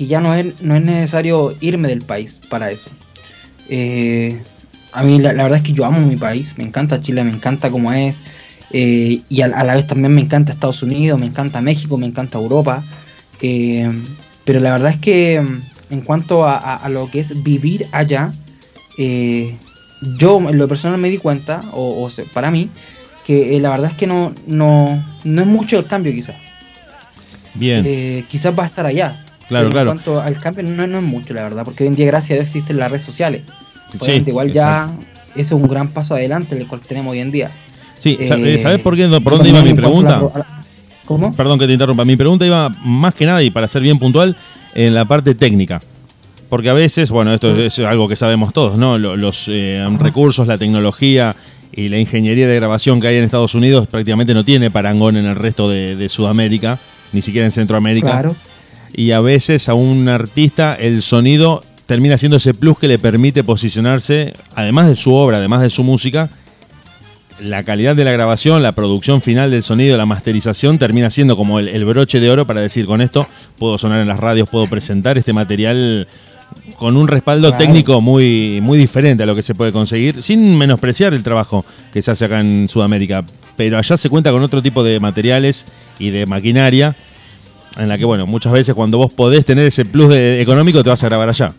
que 0.01 0.07
ya 0.07 0.19
no 0.23 0.35
es, 0.35 0.63
no 0.63 0.75
es 0.75 0.83
necesario 0.83 1.55
irme 1.61 1.89
del 1.89 2.01
país 2.01 2.41
para 2.49 2.71
eso. 2.71 2.89
Eh, 3.69 4.35
a 4.95 5.03
mí 5.03 5.19
la, 5.21 5.35
la 5.35 5.43
verdad 5.43 5.59
es 5.59 5.63
que 5.65 5.73
yo 5.73 5.85
amo 5.85 6.01
mi 6.01 6.17
país, 6.17 6.55
me 6.57 6.65
encanta 6.65 7.03
Chile, 7.03 7.23
me 7.23 7.33
encanta 7.33 7.71
cómo 7.71 7.93
es, 7.93 8.17
eh, 8.73 9.21
y 9.29 9.43
a, 9.43 9.45
a 9.45 9.63
la 9.63 9.75
vez 9.75 9.87
también 9.87 10.15
me 10.15 10.23
encanta 10.23 10.53
Estados 10.53 10.83
Unidos, 10.83 11.21
me 11.21 11.27
encanta 11.27 11.61
México, 11.61 11.99
me 11.99 12.07
encanta 12.07 12.39
Europa, 12.39 12.83
eh, 13.43 13.91
pero 14.47 14.61
la 14.61 14.73
verdad 14.73 14.93
es 14.93 14.97
que 14.97 15.39
mm, 15.43 15.93
en 15.93 16.01
cuanto 16.01 16.47
a, 16.47 16.57
a- 16.57 16.77
a 16.77 16.89
lo 16.89 17.11
que 17.11 17.21
es 17.21 17.43
vivir 17.43 17.87
allá, 17.93 18.33
yo 20.17 20.39
en 20.49 20.57
lo 20.57 20.67
personal 20.67 20.99
me 20.99 21.11
di 21.11 21.19
cuenta, 21.19 21.61
o, 21.75 22.03
o 22.03 22.09
sea, 22.09 22.25
para 22.33 22.51
mí, 22.51 22.71
que 23.27 23.61
la 23.61 23.69
verdad 23.69 23.91
es 23.91 23.97
que 23.99 24.07
no, 24.07 24.33
no, 24.47 25.05
no 25.25 25.43
es 25.43 25.47
mucho 25.47 25.79
el 25.79 25.85
cambio 25.87 26.11
quizás. 26.15 26.37
Bien, 27.55 28.25
quizás 28.31 28.59
va 28.59 28.63
a 28.63 28.67
estar 28.67 28.87
allá. 28.87 29.27
Claro, 29.51 29.67
Pero 29.67 29.71
claro. 29.71 29.91
En 29.91 29.97
cuanto 29.99 30.21
al 30.23 30.39
cambio, 30.39 30.63
no, 30.65 30.87
no 30.87 30.99
es 30.99 31.05
mucho, 31.05 31.35
la 31.35 31.43
verdad, 31.43 31.65
porque 31.67 31.85
hoy 31.85 31.89
en 31.89 31.97
día, 31.97 32.07
gracias 32.07 32.31
a 32.31 32.35
Dios, 32.43 32.47
existen 32.47 32.79
las 32.79 32.91
redes 32.91 33.05
sociales. 33.05 33.43
Sí, 34.01 34.25
igual 34.27 34.51
ya 34.53 34.83
exacto. 34.85 35.05
eso 35.37 35.57
es 35.57 35.63
un 35.63 35.69
gran 35.69 35.89
paso 35.89 36.15
adelante, 36.15 36.57
el 36.57 36.67
cual 36.67 36.81
tenemos 36.81 37.13
hoy 37.13 37.19
en 37.21 37.31
día. 37.31 37.51
Sí, 37.99 38.17
sa- 38.27 38.37
Eh, 38.37 38.57
¿sabes 38.57 38.81
por, 38.81 38.97
qué, 38.97 39.07
por 39.23 39.35
dónde 39.35 39.51
iba 39.51 39.61
mi 39.61 39.71
en 39.71 39.77
pregunta? 39.77 40.19
la- 40.35 40.47
¿Cómo? 41.05 41.33
Perdón 41.35 41.59
que 41.59 41.67
te 41.67 41.73
interrumpa. 41.75 42.05
Mi 42.05 42.17
pregunta 42.17 42.47
iba 42.47 42.69
más 42.85 43.13
que 43.15 43.27
nada, 43.27 43.43
y 43.43 43.51
para 43.51 43.67
ser 43.69 43.83
bien 43.83 43.99
puntual, 43.99 44.37
en 44.75 44.95
la 44.95 45.05
parte 45.05 45.35
técnica. 45.35 45.81
Porque 46.49 46.69
a 46.71 46.73
veces, 46.73 47.11
bueno, 47.11 47.35
esto 47.35 47.55
es 47.57 47.79
algo 47.81 48.09
que 48.09 48.17
sabemos 48.17 48.53
todos, 48.53 48.79
¿no? 48.79 48.97
Lo- 48.99 49.17
Los 49.17 49.47
eh, 49.49 49.85
recursos, 49.99 50.47
la 50.47 50.57
tecnología 50.57 51.35
y 51.73 51.89
la 51.89 51.99
ingeniería 51.99 52.49
de 52.49 52.57
grabación 52.57 53.01
que 53.01 53.09
hay 53.09 53.17
en 53.17 53.25
Estados 53.25 53.55
Unidos 53.55 53.87
prácticamente 53.89 54.35
no 54.35 54.45
tiene 54.45 54.71
parangón 54.71 55.17
en 55.17 55.27
el 55.27 55.37
resto 55.37 55.69
de, 55.69 55.95
de 55.97 56.09
Sudamérica, 56.09 56.79
ni 57.13 57.23
siquiera 57.23 57.45
en 57.47 57.53
Centroamérica. 57.53 58.11
Claro, 58.11 58.35
Y 58.95 59.13
a 59.13 59.21
veces 59.21 59.69
a 59.69 59.75
un 59.75 60.09
artista 60.09 60.75
el 60.75 61.03
sonido 61.03 61.63
termina 61.87 62.19
siendo 62.19 62.37
ese 62.37 62.55
plus 62.55 62.79
que 62.79 62.89
le 62.89 62.99
permite 62.99 63.43
posicionarse, 63.45 64.33
además 64.55 64.89
de 64.89 64.97
su 64.97 65.13
obra, 65.15 65.39
además 65.39 65.63
de 65.63 65.71
su 65.71 65.83
música, 65.83 66.29
la 67.43 67.63
calidad 67.63 67.97
de 67.97 68.05
la 68.05 68.13
grabación, 68.13 68.63
la 68.63 68.73
producción 68.73 69.23
final 69.23 69.51
del 69.51 69.63
sonido, 69.63 69.97
la 69.97 70.07
masterización, 70.07 70.79
termina 70.79 71.09
siendo 71.11 71.37
como 71.37 71.59
el, 71.59 71.69
el 71.69 71.85
broche 71.85 72.21
de 72.21 72.31
oro 72.31 72.47
para 72.47 72.61
decir, 72.61 72.87
con 72.87 73.01
esto 73.01 73.27
puedo 73.59 73.79
sonar 73.79 74.01
en 74.01 74.09
las 74.09 74.21
radios, 74.21 74.49
puedo 74.49 74.67
presentar 74.69 75.17
este 75.17 75.33
material 75.33 76.07
con 76.77 76.97
un 76.97 77.09
respaldo 77.09 77.49
Claro. 77.49 77.65
técnico 77.65 78.01
muy, 78.01 78.61
muy 78.61 78.77
diferente 78.79 79.23
a 79.23 79.27
lo 79.27 79.35
que 79.35 79.43
se 79.43 79.55
puede 79.55 79.73
conseguir, 79.73 80.23
sin 80.23 80.59
menospreciar 80.59 81.15
el 81.15 81.23
trabajo 81.23 81.65
que 81.93 82.03
se 82.03 82.11
hace 82.11 82.25
acá 82.27 82.41
en 82.41 82.69
Sudamérica. 82.69 83.25
Pero 83.57 83.79
allá 83.79 83.97
se 83.97 84.09
cuenta 84.11 84.31
con 84.33 84.43
otro 84.43 84.61
tipo 84.63 84.83
de 84.83 85.01
materiales 85.01 85.67
y 85.99 86.11
de 86.11 86.27
maquinaria, 86.27 86.95
en 87.83 87.89
la 87.89 87.99
que, 87.99 88.05
bueno, 88.05 88.27
muchas 88.27 88.53
veces 88.53 88.75
cuando 88.75 88.99
vos 88.99 89.13
podés 89.13 89.45
tener 89.45 89.67
ese 89.67 89.85
plus 89.85 90.09
de- 90.09 90.41
económico, 90.41 90.83
te 90.83 90.91
vas 90.91 91.03
a 91.03 91.09
grabar 91.09 91.29
allá. 91.29 91.53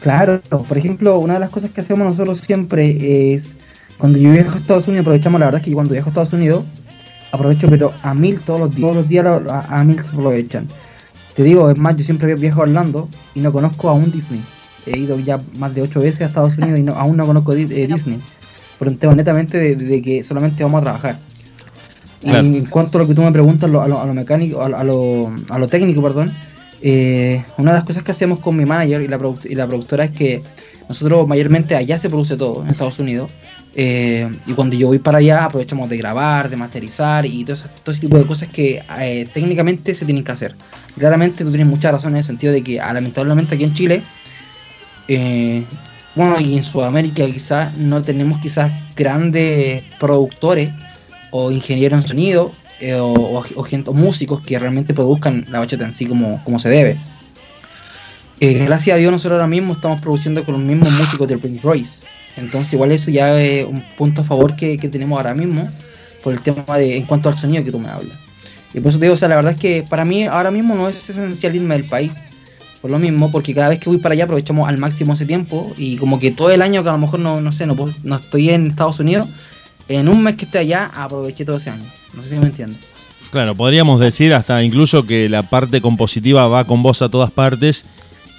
claro. 0.00 0.40
Por 0.68 0.78
ejemplo, 0.78 1.18
una 1.18 1.34
de 1.34 1.40
las 1.40 1.50
cosas 1.50 1.70
que 1.70 1.80
hacemos 1.80 2.06
nosotros 2.06 2.38
siempre 2.38 3.34
es, 3.34 3.54
cuando 3.98 4.18
yo 4.18 4.32
viajo 4.32 4.54
a 4.54 4.58
Estados 4.58 4.88
Unidos, 4.88 5.02
aprovechamos, 5.04 5.40
la 5.40 5.46
verdad 5.46 5.60
es 5.60 5.64
que 5.66 5.72
cuando 5.74 5.92
viajo 5.92 6.08
a 6.08 6.10
Estados 6.10 6.32
Unidos, 6.32 6.64
aprovecho, 7.32 7.68
pero 7.68 7.92
a 8.02 8.14
mil 8.14 8.40
todos 8.40 8.60
los 8.60 8.70
días. 8.70 8.80
Todos 8.80 8.96
los 8.96 9.08
días 9.08 9.26
a, 9.48 9.84
mil 9.84 10.02
se 10.02 10.08
aprovechan. 10.08 10.66
Te 11.34 11.42
digo, 11.42 11.70
es 11.70 11.78
más, 11.78 11.96
yo 11.96 12.04
siempre 12.04 12.34
viajo 12.34 12.60
a 12.60 12.62
Orlando 12.64 13.08
y 13.34 13.40
no 13.40 13.52
conozco 13.52 13.88
a 13.88 13.92
un 13.92 14.10
Disney. 14.10 14.40
He 14.86 14.98
ido 14.98 15.18
ya 15.18 15.38
más 15.58 15.74
de 15.74 15.82
ocho 15.82 16.00
veces 16.00 16.22
a 16.22 16.24
Estados 16.26 16.56
Unidos 16.58 16.80
y 16.80 16.82
no, 16.82 16.94
aún 16.94 17.16
no 17.16 17.26
conozco 17.26 17.52
eh, 17.52 17.66
Disney. 17.66 18.18
Por 18.78 18.88
un 18.88 18.98
netamente 19.16 19.76
de 19.76 20.02
que 20.02 20.22
solamente 20.22 20.64
vamos 20.64 20.80
a 20.80 20.84
trabajar. 20.84 21.18
Y 22.22 22.28
en 22.58 22.66
cuanto 22.66 22.98
a 22.98 23.02
lo 23.02 23.08
que 23.08 23.14
tú 23.14 23.22
me 23.22 23.32
preguntas, 23.32 23.70
lo- 23.70 23.80
a 23.82 23.88
lo, 23.88 24.00
a 24.00 24.06
lo 24.06 24.12
mecánico, 24.14 24.62
a 24.62 24.68
lo, 24.68 24.76
a 24.76 24.84
lo, 24.84 25.32
a 25.48 25.58
lo 25.58 25.68
técnico, 25.68 26.02
perdón, 26.02 26.32
eh, 26.82 27.42
una 27.58 27.72
de 27.72 27.78
las 27.78 27.84
cosas 27.84 28.02
que 28.02 28.10
hacemos 28.10 28.40
con 28.40 28.56
mi 28.56 28.64
manager 28.64 29.00
y 29.02 29.08
la, 29.08 29.18
y 29.44 29.54
la 29.54 29.66
productora 29.66 30.04
es 30.04 30.10
que 30.10 30.42
nosotros 30.88 31.26
mayormente 31.28 31.76
allá 31.76 31.98
se 31.98 32.08
produce 32.10 32.36
todo, 32.36 32.62
en 32.62 32.68
Estados 32.70 32.98
Unidos. 32.98 33.30
eh, 33.76 34.28
y 34.46 34.52
cuando 34.52 34.74
yo 34.76 34.88
voy 34.88 34.98
para 34.98 35.18
allá 35.18 35.44
aprovechamos 35.44 35.88
de 35.88 35.96
grabar, 35.96 36.50
de 36.50 36.56
masterizar 36.56 37.24
y 37.24 37.44
todo 37.44 37.54
ese, 37.54 37.68
todo 37.84 37.92
ese 37.92 38.00
tipo 38.00 38.18
de 38.18 38.24
cosas 38.24 38.48
que 38.48 38.82
eh, 38.98 39.28
técnicamente 39.32 39.94
se 39.94 40.04
tienen 40.04 40.24
que 40.24 40.32
hacer. 40.32 40.54
Claramente 40.98 41.44
tú 41.44 41.50
tienes 41.50 41.68
mucha 41.68 41.90
razón 41.92 42.10
en 42.12 42.16
el 42.18 42.24
sentido 42.24 42.52
de 42.52 42.62
que 42.64 42.80
ah, 42.80 42.92
lamentablemente 42.92 43.54
aquí 43.54 43.62
en 43.64 43.74
Chile, 43.74 44.02
eh, 45.08 45.62
bueno 46.14 46.36
y 46.40 46.56
en 46.58 46.64
Sudamérica 46.64 47.24
quizás 47.26 47.76
no 47.76 48.02
tenemos 48.02 48.40
quizás 48.40 48.72
grandes 48.96 49.84
productores 49.98 50.70
o 51.30 51.50
ingenieros 51.50 52.02
en 52.02 52.08
sonido 52.08 52.52
eh, 52.80 52.96
o, 52.98 53.42
gente- 53.62 53.90
o 53.90 53.92
músicos 53.92 54.40
que 54.40 54.58
realmente 54.58 54.94
produzcan 54.94 55.44
la 55.50 55.58
bachata 55.58 55.84
en 55.84 55.92
sí 55.92 56.06
como, 56.06 56.42
como 56.44 56.58
se 56.58 56.68
debe. 56.68 56.96
Eh, 58.40 58.64
gracias 58.64 58.94
a 58.94 58.98
Dios 58.98 59.12
nosotros 59.12 59.36
ahora 59.36 59.46
mismo 59.46 59.74
estamos 59.74 60.00
produciendo 60.00 60.44
con 60.44 60.54
los 60.54 60.62
mismos 60.62 60.90
músicos 60.92 61.28
del 61.28 61.38
Prince 61.38 61.60
Royce. 61.62 61.98
Entonces 62.36 62.72
igual 62.72 62.90
eso 62.92 63.10
ya 63.10 63.38
es 63.40 63.66
un 63.66 63.82
punto 63.98 64.22
a 64.22 64.24
favor 64.24 64.56
que, 64.56 64.78
que 64.78 64.88
tenemos 64.88 65.16
ahora 65.16 65.34
mismo 65.34 65.68
por 66.22 66.32
el 66.32 66.40
tema 66.40 66.64
de 66.78 66.96
en 66.96 67.04
cuanto 67.04 67.28
al 67.28 67.38
sonido 67.38 67.62
que 67.64 67.70
tú 67.70 67.78
me 67.78 67.88
hablas. 67.88 68.18
Y 68.72 68.80
por 68.80 68.90
eso 68.90 68.98
te 68.98 69.06
digo, 69.06 69.14
o 69.14 69.16
sea, 69.18 69.28
la 69.28 69.36
verdad 69.36 69.52
es 69.52 69.60
que 69.60 69.84
para 69.88 70.04
mí 70.04 70.24
ahora 70.24 70.50
mismo 70.50 70.74
no 70.74 70.88
es 70.88 71.10
esencial 71.10 71.54
irme 71.54 71.74
del 71.76 71.86
país. 71.86 72.12
Por 72.80 72.90
lo 72.90 72.98
mismo, 72.98 73.30
porque 73.30 73.52
cada 73.52 73.68
vez 73.68 73.78
que 73.78 73.90
voy 73.90 73.98
para 73.98 74.14
allá 74.14 74.24
aprovechamos 74.24 74.66
al 74.66 74.78
máximo 74.78 75.12
ese 75.12 75.26
tiempo 75.26 75.70
y 75.76 75.96
como 75.98 76.18
que 76.18 76.30
todo 76.30 76.50
el 76.50 76.62
año 76.62 76.82
que 76.82 76.88
a 76.88 76.92
lo 76.92 76.98
mejor 76.98 77.20
no, 77.20 77.38
no 77.42 77.52
sé, 77.52 77.66
no, 77.66 77.76
no 78.04 78.16
estoy 78.16 78.48
en 78.48 78.68
Estados 78.68 79.00
Unidos, 79.00 79.28
en 79.90 80.08
un 80.08 80.22
mes 80.22 80.36
que 80.36 80.44
esté 80.44 80.58
allá 80.58 80.90
aproveché 80.94 81.44
todo 81.44 81.56
ese 81.56 81.70
año. 81.70 81.84
No 82.14 82.22
sé 82.22 82.30
si 82.30 82.36
me 82.36 82.46
entiendes. 82.46 82.78
Claro, 83.30 83.54
podríamos 83.54 84.00
decir 84.00 84.32
hasta 84.34 84.62
incluso 84.62 85.06
que 85.06 85.28
la 85.28 85.42
parte 85.42 85.80
compositiva 85.80 86.48
va 86.48 86.64
con 86.64 86.82
vos 86.82 87.02
a 87.02 87.08
todas 87.08 87.30
partes 87.30 87.86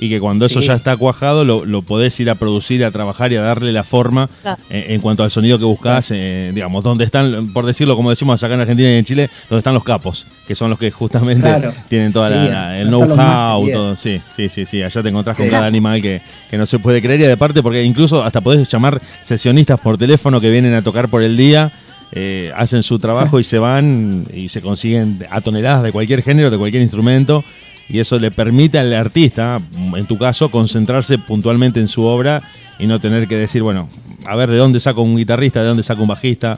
y 0.02 0.10
que 0.10 0.20
cuando 0.20 0.45
eso 0.47 0.60
Sí. 0.62 0.68
ya 0.68 0.74
está 0.74 0.97
cuajado 0.97 1.45
lo, 1.45 1.64
lo 1.64 1.84
podés 1.84 2.20
ir 2.20 2.30
a 2.30 2.36
producir, 2.36 2.84
a 2.84 2.91
trabajar 2.91 3.32
y 3.32 3.36
a 3.38 3.41
darle 3.41 3.72
la 3.72 3.84
forma 3.84 4.28
Claro. 4.41 4.62
eh, 4.70 4.88
en 4.89 4.99
cuanto 4.99 5.24
al 5.24 5.30
sonido 5.32 5.58
que 5.60 5.64
buscás, 5.64 6.10
eh, 6.12 6.52
digamos, 6.54 6.84
donde 6.84 7.04
están, 7.06 7.54
por 7.54 7.66
decirlo 7.68 7.95
como 7.95 8.10
decimos 8.10 8.43
acá 8.43 8.56
en 8.56 8.62
Argentina 8.62 8.89
y 8.89 8.95
en 8.97 9.06
Chile, 9.06 9.30
donde 9.47 9.60
están 9.60 9.76
los 9.76 9.84
capos, 9.84 10.26
que 10.47 10.56
son 10.56 10.72
los 10.72 10.80
que 10.80 10.89
justamente 10.91 11.41
Claro. 11.47 11.72
tienen 11.88 12.12
toda 12.12 12.30
la- 12.32 12.43
Sí, 12.45 12.49
la- 12.52 12.80
el 12.80 12.88
know-how, 12.88 13.72
todo, 13.72 13.95
sí, 13.95 14.20
sí, 14.36 14.49
sí, 14.49 14.66
sí, 14.66 14.82
allá 14.82 15.04
te 15.04 15.10
encontrás 15.10 15.38
con 15.38 15.45
Sí. 15.45 15.52
cada 15.52 15.68
animal 15.68 16.02
que, 16.02 16.22
que 16.49 16.58
no 16.58 16.66
se 16.66 16.80
puede 16.80 16.99
creer 17.02 17.22
y 17.22 17.26
aparte 17.30 17.62
porque 17.62 17.84
incluso 17.84 18.24
hasta 18.24 18.41
podés 18.41 18.70
llamar 18.72 18.99
sesionistas 19.22 19.80
por 19.80 19.97
teléfono 19.99 20.41
que 20.41 20.49
vienen 20.49 20.74
a 20.74 20.82
tocar 20.82 21.10
por 21.10 21.22
el 21.22 21.38
día, 21.38 21.72
eh, 22.14 22.52
hacen 22.58 22.84
su 22.84 22.99
trabajo 22.99 23.39
y 23.39 23.43
se 23.45 23.58
van 23.60 24.26
y 24.34 24.49
se 24.49 24.62
consiguen 24.62 25.20
a 25.30 25.39
toneladas 25.41 25.84
de 25.84 25.91
cualquier 25.93 26.22
género, 26.24 26.49
de 26.52 26.58
cualquier 26.58 26.82
instrumento 26.84 27.43
y 27.91 27.99
eso 27.99 28.17
le 28.19 28.31
permite 28.31 28.79
al 28.79 28.93
artista, 28.93 29.59
en 29.95 30.05
tu 30.05 30.17
caso, 30.17 30.49
concentrarse 30.49 31.17
puntualmente 31.17 31.79
en 31.79 31.87
su 31.87 32.03
obra 32.03 32.41
y 32.79 32.87
no 32.87 32.99
tener 32.99 33.27
que 33.27 33.35
decir, 33.37 33.61
bueno, 33.63 33.89
a 34.25 34.35
ver 34.35 34.49
de 34.49 34.57
dónde 34.57 34.79
saco 34.79 35.01
un 35.01 35.17
guitarrista, 35.17 35.59
de 35.61 35.67
dónde 35.67 35.83
saco 35.83 36.01
un 36.01 36.07
bajista, 36.07 36.57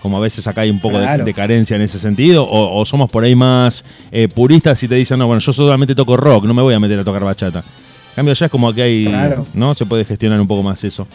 como 0.00 0.16
a 0.16 0.20
veces 0.20 0.46
acá 0.48 0.62
hay 0.62 0.70
un 0.70 0.80
poco 0.80 0.98
de- 0.98 1.04
Claro. 1.04 1.24
de, 1.24 1.32
carencia 1.34 1.76
en 1.76 1.82
ese 1.82 1.98
sentido, 1.98 2.44
o, 2.44 2.80
o 2.80 2.84
somos 2.84 3.08
por 3.10 3.22
ahí 3.24 3.36
más 3.36 3.84
eh, 4.10 4.26
puristas 4.28 4.82
y 4.82 4.88
te 4.88 4.96
dicen, 4.96 5.18
no, 5.18 5.26
bueno, 5.28 5.40
yo 5.40 5.52
solamente 5.52 5.94
toco 5.94 6.16
rock, 6.16 6.44
no 6.44 6.54
me 6.54 6.62
voy 6.62 6.74
a 6.74 6.80
meter 6.80 6.98
a 6.98 7.04
tocar 7.04 7.22
bachata. 7.22 7.60
En 7.60 8.16
cambio, 8.16 8.34
ya 8.34 8.46
es 8.46 8.52
como 8.52 8.72
que 8.74 8.82
hay, 8.82 9.04
Claro. 9.06 9.46
¿no? 9.54 9.74
Se 9.74 9.86
puede 9.86 10.04
gestionar 10.04 10.40
un 10.40 10.46
poco 10.48 10.62
más 10.62 10.82
eso. 10.84 11.06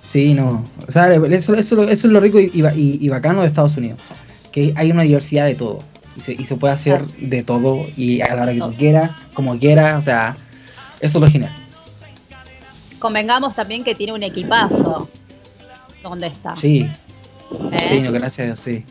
Sí, 0.00 0.34
no. 0.34 0.62
O 0.86 0.92
sea, 0.92 1.12
eso, 1.12 1.54
eso, 1.54 1.82
eso 1.82 1.88
es 1.88 2.04
lo 2.04 2.20
rico 2.20 2.38
y 2.38 3.08
bacano 3.08 3.40
de 3.40 3.48
Estados 3.48 3.76
Unidos. 3.76 3.98
Que 4.52 4.72
hay 4.76 4.92
una 4.92 5.02
diversidad 5.02 5.46
de 5.46 5.54
todo. 5.56 5.80
Y 6.16 6.20
se, 6.20 6.32
y 6.32 6.44
se 6.44 6.56
puede 6.56 6.74
hacer 6.74 7.04
de 7.06 7.42
todo 7.42 7.86
y 7.96 8.20
a 8.20 8.34
la 8.34 8.42
hora 8.42 8.52
que 8.52 8.60
tú 8.60 8.72
quieras, 8.72 9.26
como 9.34 9.58
quieras. 9.58 9.98
O 9.98 10.02
sea, 10.02 10.36
eso 11.00 11.18
es 11.18 11.22
lo 11.22 11.30
genial. 11.30 11.52
Convengamos 12.98 13.54
también 13.54 13.84
que 13.84 13.94
tiene 13.94 14.12
un 14.12 14.22
equipazo. 14.22 15.08
¿Dónde 16.02 16.28
está? 16.28 16.54
Sí, 16.56 16.88
¿Eh? 17.72 17.86
sí, 17.88 18.00
no, 18.00 18.12
gracias 18.12 18.60
sí. 18.60 18.84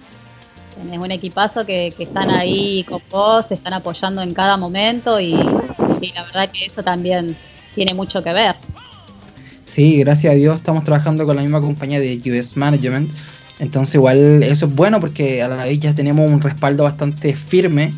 Tenés 0.76 1.00
un 1.00 1.12
equipazo 1.12 1.66
que, 1.66 1.94
que 1.96 2.04
están 2.04 2.32
ahí 2.32 2.84
con 2.90 3.00
vos, 3.12 3.48
te 3.48 3.54
están 3.54 3.74
apoyando 3.74 4.22
en 4.22 4.34
cada 4.34 4.58
momento 4.58 5.20
y, 5.20 5.34
y 6.02 6.12
la 6.14 6.24
verdad 6.24 6.50
que 6.50 6.66
eso 6.66 6.82
también 6.84 7.36
tiene 7.76 7.94
mucho 7.94 8.24
que 8.24 8.34
ver. 8.34 8.56
Sí, 9.66 9.98
gracias 9.98 10.34
a 10.34 10.36
Dios 10.36 10.58
estamos 10.58 10.84
trabajando 10.84 11.26
con 11.26 11.36
la 11.36 11.42
misma 11.42 11.62
compañía 11.62 12.00
de 12.00 12.20
US 12.26 12.58
Management. 12.58 13.10
Entonces 13.60 13.96
igual 13.96 14.44
eso 14.44 14.66
es 14.66 14.76
bueno 14.76 15.00
porque 15.00 15.42
a 15.42 15.48
la 15.48 15.64
vez 15.64 15.80
ya 15.80 15.94
tenemos 15.94 16.30
un 16.30 16.42
respaldo 16.42 16.84
bastante 16.84 17.34
firme. 17.34 17.94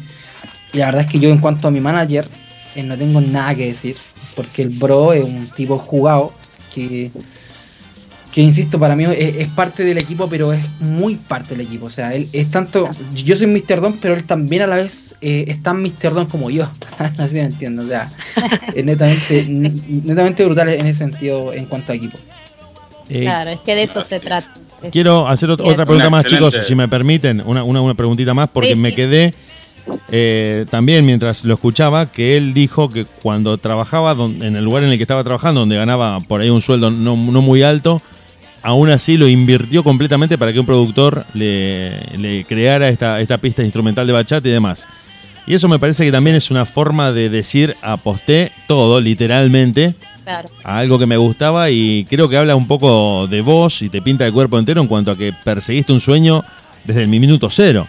Y 0.73 0.79
la 0.79 0.87
verdad 0.87 1.01
es 1.01 1.07
que 1.07 1.19
yo 1.19 1.29
en 1.29 1.37
cuanto 1.37 1.67
a 1.67 1.71
mi 1.71 1.79
manager 1.79 2.27
eh, 2.75 2.83
no 2.83 2.97
tengo 2.97 3.21
nada 3.21 3.55
que 3.55 3.67
decir. 3.67 3.95
Porque 4.35 4.63
el 4.63 4.69
bro 4.69 5.13
es 5.13 5.23
un 5.23 5.47
tipo 5.47 5.77
jugado 5.77 6.33
que, 6.73 7.09
que 8.33 8.41
insisto, 8.41 8.77
para 8.77 8.97
mí 8.97 9.05
es, 9.05 9.37
es 9.37 9.47
parte 9.47 9.85
del 9.85 9.97
equipo, 9.97 10.27
pero 10.27 10.51
es 10.51 10.61
muy 10.81 11.15
parte 11.15 11.55
del 11.55 11.65
equipo. 11.65 11.85
O 11.85 11.89
sea, 11.89 12.13
él 12.13 12.27
es 12.33 12.49
tanto... 12.49 12.89
Yo 13.13 13.37
soy 13.37 13.47
Mr. 13.47 13.79
Don, 13.79 13.93
pero 13.93 14.13
él 14.13 14.25
también 14.25 14.63
a 14.63 14.67
la 14.67 14.75
vez 14.75 15.15
eh, 15.21 15.45
es 15.47 15.63
tan 15.63 15.81
Mr. 15.81 16.13
Don 16.13 16.25
como 16.25 16.49
yo. 16.49 16.69
Así 17.17 17.35
me 17.35 17.43
entiendo. 17.43 17.83
O 17.83 17.87
sea, 17.87 18.09
es 18.75 18.83
netamente, 18.83 19.45
netamente 19.47 20.43
brutal 20.43 20.67
en 20.67 20.85
ese 20.85 20.99
sentido 20.99 21.53
en 21.53 21.65
cuanto 21.65 21.93
a 21.93 21.95
equipo. 21.95 22.17
Eh, 23.07 23.21
Claro, 23.21 23.51
es 23.51 23.59
que 23.61 23.75
de 23.75 23.83
eso 23.83 24.03
se 24.03 24.19
trata. 24.19 24.51
Quiero 24.91 25.27
hacer 25.27 25.49
otra 25.51 25.65
pregunta 25.85 25.93
Una 25.93 26.09
más, 26.09 26.23
excelente- 26.25 26.51
chicos, 26.51 26.67
si 26.67 26.75
me 26.75 26.87
permiten, 26.87 27.41
una, 27.45 27.63
una, 27.63 27.81
una 27.81 27.93
preguntita 27.95 28.33
más, 28.33 28.49
porque 28.49 28.69
Sí, 28.73 28.75
me 28.75 28.93
quedé 28.93 29.33
eh, 30.11 30.65
también 30.69 31.05
mientras 31.05 31.45
lo 31.45 31.53
escuchaba, 31.53 32.07
que 32.11 32.37
él 32.37 32.53
dijo 32.53 32.89
que 32.89 33.05
cuando 33.05 33.57
trabajaba 33.57 34.13
en 34.13 34.55
el 34.55 34.63
lugar 34.63 34.83
en 34.83 34.91
el 34.91 34.97
que 34.97 35.03
estaba 35.03 35.23
trabajando, 35.23 35.61
donde 35.61 35.75
ganaba 35.77 36.19
por 36.21 36.41
ahí 36.41 36.49
un 36.49 36.61
sueldo 36.61 36.91
no, 36.91 37.15
no 37.15 37.41
muy 37.41 37.61
alto, 37.63 38.01
aún 38.63 38.89
así 38.89 39.17
lo 39.17 39.27
invirtió 39.27 39.83
completamente 39.83 40.37
para 40.37 40.51
que 40.53 40.59
un 40.59 40.65
productor 40.65 41.25
le, 41.33 41.99
le 42.17 42.43
creara 42.45 42.89
esta, 42.89 43.21
esta 43.21 43.37
pista 43.37 43.63
instrumental 43.63 44.07
de 44.07 44.13
bachata 44.13 44.47
y 44.47 44.51
demás. 44.51 44.87
Y 45.47 45.53
eso 45.53 45.67
me 45.67 45.77
parece 45.79 46.03
que 46.05 46.11
también 46.11 46.35
es 46.35 46.49
una 46.51 46.65
forma 46.65 47.11
de 47.11 47.29
decir 47.29 47.75
aposté 47.81 48.51
todo, 48.67 48.99
literalmente, 48.99 49.93
Claro. 50.23 50.49
a 50.63 50.79
algo 50.79 50.97
que 50.97 51.05
me 51.05 51.17
gustaba 51.17 51.69
y 51.69 52.03
creo 52.09 52.27
que 52.27 52.35
habla 52.37 52.55
un 52.55 52.65
poco 52.67 53.27
de 53.27 53.41
vos 53.41 53.83
y 53.83 53.89
te 53.89 54.01
pinta 54.01 54.25
el 54.25 54.33
cuerpo 54.33 54.57
entero 54.57 54.81
en 54.81 54.87
cuanto 54.87 55.11
a 55.11 55.17
que 55.17 55.31
perseguiste 55.43 55.93
un 55.93 55.99
sueño 55.99 56.43
desde 56.83 57.03
el 57.03 57.07
minuto 57.09 57.47
cero. 57.51 57.85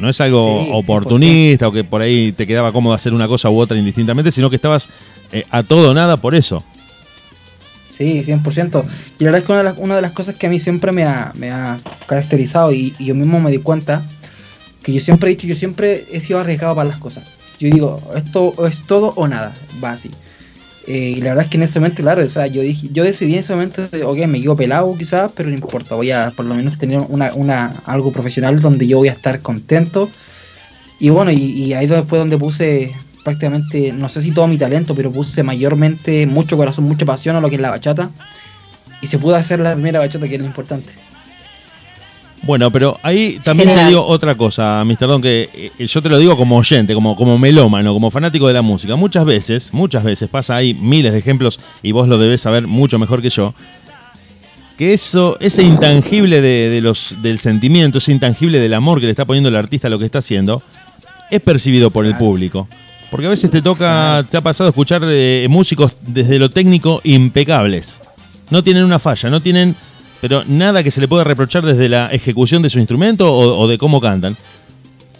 No 0.00 0.08
es 0.08 0.20
algo 0.20 0.62
Sí, 0.64 0.70
oportunista 0.72 1.68
o 1.68 1.72
que 1.72 1.84
por 1.84 2.02
ahí 2.02 2.32
te 2.32 2.44
quedaba 2.48 2.72
cómodo 2.72 2.92
hacer 2.94 3.14
una 3.14 3.28
cosa 3.28 3.50
u 3.50 3.58
otra 3.60 3.78
indistintamente, 3.78 4.32
sino 4.32 4.50
que 4.50 4.56
estabas 4.56 4.88
eh, 5.30 5.44
a 5.50 5.62
todo 5.62 5.92
o 5.92 5.94
nada 5.94 6.16
por 6.16 6.34
eso. 6.34 6.64
Sí, 7.90 8.24
100%. 8.26 8.84
Y 9.20 9.24
la 9.24 9.30
verdad 9.30 9.38
es 9.40 9.44
que 9.46 9.52
una 9.52 9.58
de 9.58 9.64
las, 9.64 9.78
una 9.78 9.94
de 9.96 10.02
las 10.02 10.10
cosas 10.10 10.34
que 10.34 10.48
a 10.48 10.50
mí 10.50 10.58
siempre 10.58 10.90
me 10.90 11.04
ha, 11.04 11.30
me 11.36 11.52
ha 11.52 11.78
caracterizado 12.06 12.72
y, 12.72 12.92
y 12.98 13.04
yo 13.06 13.14
mismo 13.14 13.38
me 13.38 13.52
di 13.52 13.58
cuenta, 13.58 14.02
que 14.84 14.92
yo 14.92 15.00
siempre 15.00 15.30
he 15.30 15.34
dicho, 15.34 15.46
yo 15.46 15.56
siempre 15.56 16.04
he 16.12 16.20
sido 16.20 16.38
arriesgado 16.38 16.76
para 16.76 16.90
las 16.90 16.98
cosas. 16.98 17.24
Yo 17.58 17.68
digo, 17.70 18.00
esto 18.14 18.54
es 18.66 18.82
todo 18.82 19.14
o 19.16 19.26
nada, 19.26 19.52
va 19.82 19.92
así. 19.92 20.10
Eh, 20.86 21.14
y 21.16 21.20
la 21.22 21.30
verdad 21.30 21.44
es 21.44 21.50
que 21.50 21.56
en 21.56 21.62
ese 21.62 21.80
momento, 21.80 22.02
claro, 22.02 22.22
o 22.22 22.28
sea, 22.28 22.46
yo 22.46 22.60
dije, 22.60 22.88
yo 22.92 23.04
decidí 23.04 23.32
en 23.32 23.40
ese 23.40 23.54
momento, 23.54 23.82
ok, 24.04 24.18
me 24.26 24.40
quedo 24.40 24.54
pelado 24.54 24.94
quizás, 24.98 25.32
pero 25.34 25.48
no 25.48 25.54
importa, 25.54 25.94
voy 25.94 26.10
a 26.10 26.30
por 26.36 26.44
lo 26.44 26.54
menos 26.54 26.76
tener 26.76 27.00
una, 27.08 27.32
una, 27.32 27.82
algo 27.86 28.12
profesional 28.12 28.60
donde 28.60 28.86
yo 28.86 28.98
voy 28.98 29.08
a 29.08 29.12
estar 29.12 29.40
contento. 29.40 30.10
Y 31.00 31.08
bueno, 31.08 31.30
y, 31.32 31.72
ahí 31.72 31.88
fue 32.06 32.18
donde 32.18 32.36
puse 32.36 32.92
prácticamente, 33.24 33.92
no 33.92 34.10
sé 34.10 34.20
si 34.20 34.32
todo 34.32 34.46
mi 34.46 34.58
talento, 34.58 34.94
pero 34.94 35.10
puse 35.10 35.42
mayormente 35.42 36.26
mucho 36.26 36.58
corazón, 36.58 36.84
mucha 36.84 37.06
pasión 37.06 37.36
a 37.36 37.40
lo 37.40 37.48
que 37.48 37.56
es 37.56 37.62
la 37.62 37.70
bachata. 37.70 38.10
Y 39.00 39.06
se 39.06 39.18
pudo 39.18 39.36
hacer 39.36 39.60
la 39.60 39.72
primera 39.72 39.98
bachata, 39.98 40.28
que 40.28 40.34
es 40.34 40.40
lo 40.40 40.46
importante. 40.46 40.92
Bueno, 42.46 42.70
pero 42.70 42.98
ahí 43.02 43.40
también 43.42 43.74
te 43.74 43.86
digo 43.86 44.04
otra 44.04 44.34
cosa, 44.34 44.84
Mr. 44.84 45.06
Don, 45.06 45.22
que 45.22 45.48
eh, 45.78 45.86
yo 45.86 46.02
te 46.02 46.08
lo 46.08 46.18
digo 46.18 46.36
como 46.36 46.58
oyente, 46.58 46.92
como, 46.94 47.16
como 47.16 47.38
melómano, 47.38 47.94
como 47.94 48.10
fanático 48.10 48.46
de 48.46 48.52
la 48.52 48.62
música. 48.62 48.96
Muchas 48.96 49.24
veces, 49.24 49.72
muchas 49.72 50.04
veces, 50.04 50.28
pasa 50.28 50.56
ahí 50.56 50.74
miles 50.74 51.12
de 51.12 51.18
ejemplos 51.18 51.58
y 51.82 51.92
vos 51.92 52.06
lo 52.06 52.18
debés 52.18 52.42
saber 52.42 52.66
mucho 52.66 52.98
mejor 52.98 53.22
que 53.22 53.30
yo, 53.30 53.54
que 54.76 54.92
eso, 54.92 55.38
ese 55.40 55.62
intangible 55.62 56.42
de, 56.42 56.68
de 56.68 56.80
los, 56.82 57.16
del 57.22 57.38
sentimiento, 57.38 57.98
ese 57.98 58.12
intangible 58.12 58.60
del 58.60 58.74
amor 58.74 59.00
que 59.00 59.06
le 59.06 59.10
está 59.10 59.24
poniendo 59.24 59.48
el 59.48 59.56
artista 59.56 59.86
a 59.86 59.90
lo 59.90 59.98
que 59.98 60.04
está 60.04 60.18
haciendo, 60.18 60.62
es 61.30 61.40
percibido 61.40 61.90
por 61.90 62.04
el 62.04 62.16
público. 62.16 62.68
Porque 63.10 63.26
a 63.26 63.30
veces 63.30 63.50
te 63.50 63.62
toca, 63.62 64.24
te 64.28 64.36
ha 64.36 64.40
pasado 64.40 64.68
escuchar 64.68 65.02
eh, 65.06 65.46
músicos 65.48 65.96
desde 66.00 66.38
lo 66.38 66.50
técnico 66.50 67.00
impecables. 67.04 68.00
No 68.50 68.62
tienen 68.62 68.84
una 68.84 68.98
falla, 68.98 69.30
no 69.30 69.40
tienen, 69.40 69.76
pero 70.24 70.42
nada 70.46 70.82
que 70.82 70.90
se 70.90 71.02
le 71.02 71.06
pueda 71.06 71.22
reprochar 71.22 71.66
desde 71.66 71.86
la 71.86 72.06
ejecución 72.06 72.62
de 72.62 72.70
su 72.70 72.78
instrumento 72.78 73.30
o, 73.30 73.58
o 73.58 73.68
de 73.68 73.76
cómo 73.76 74.00
cantan. 74.00 74.34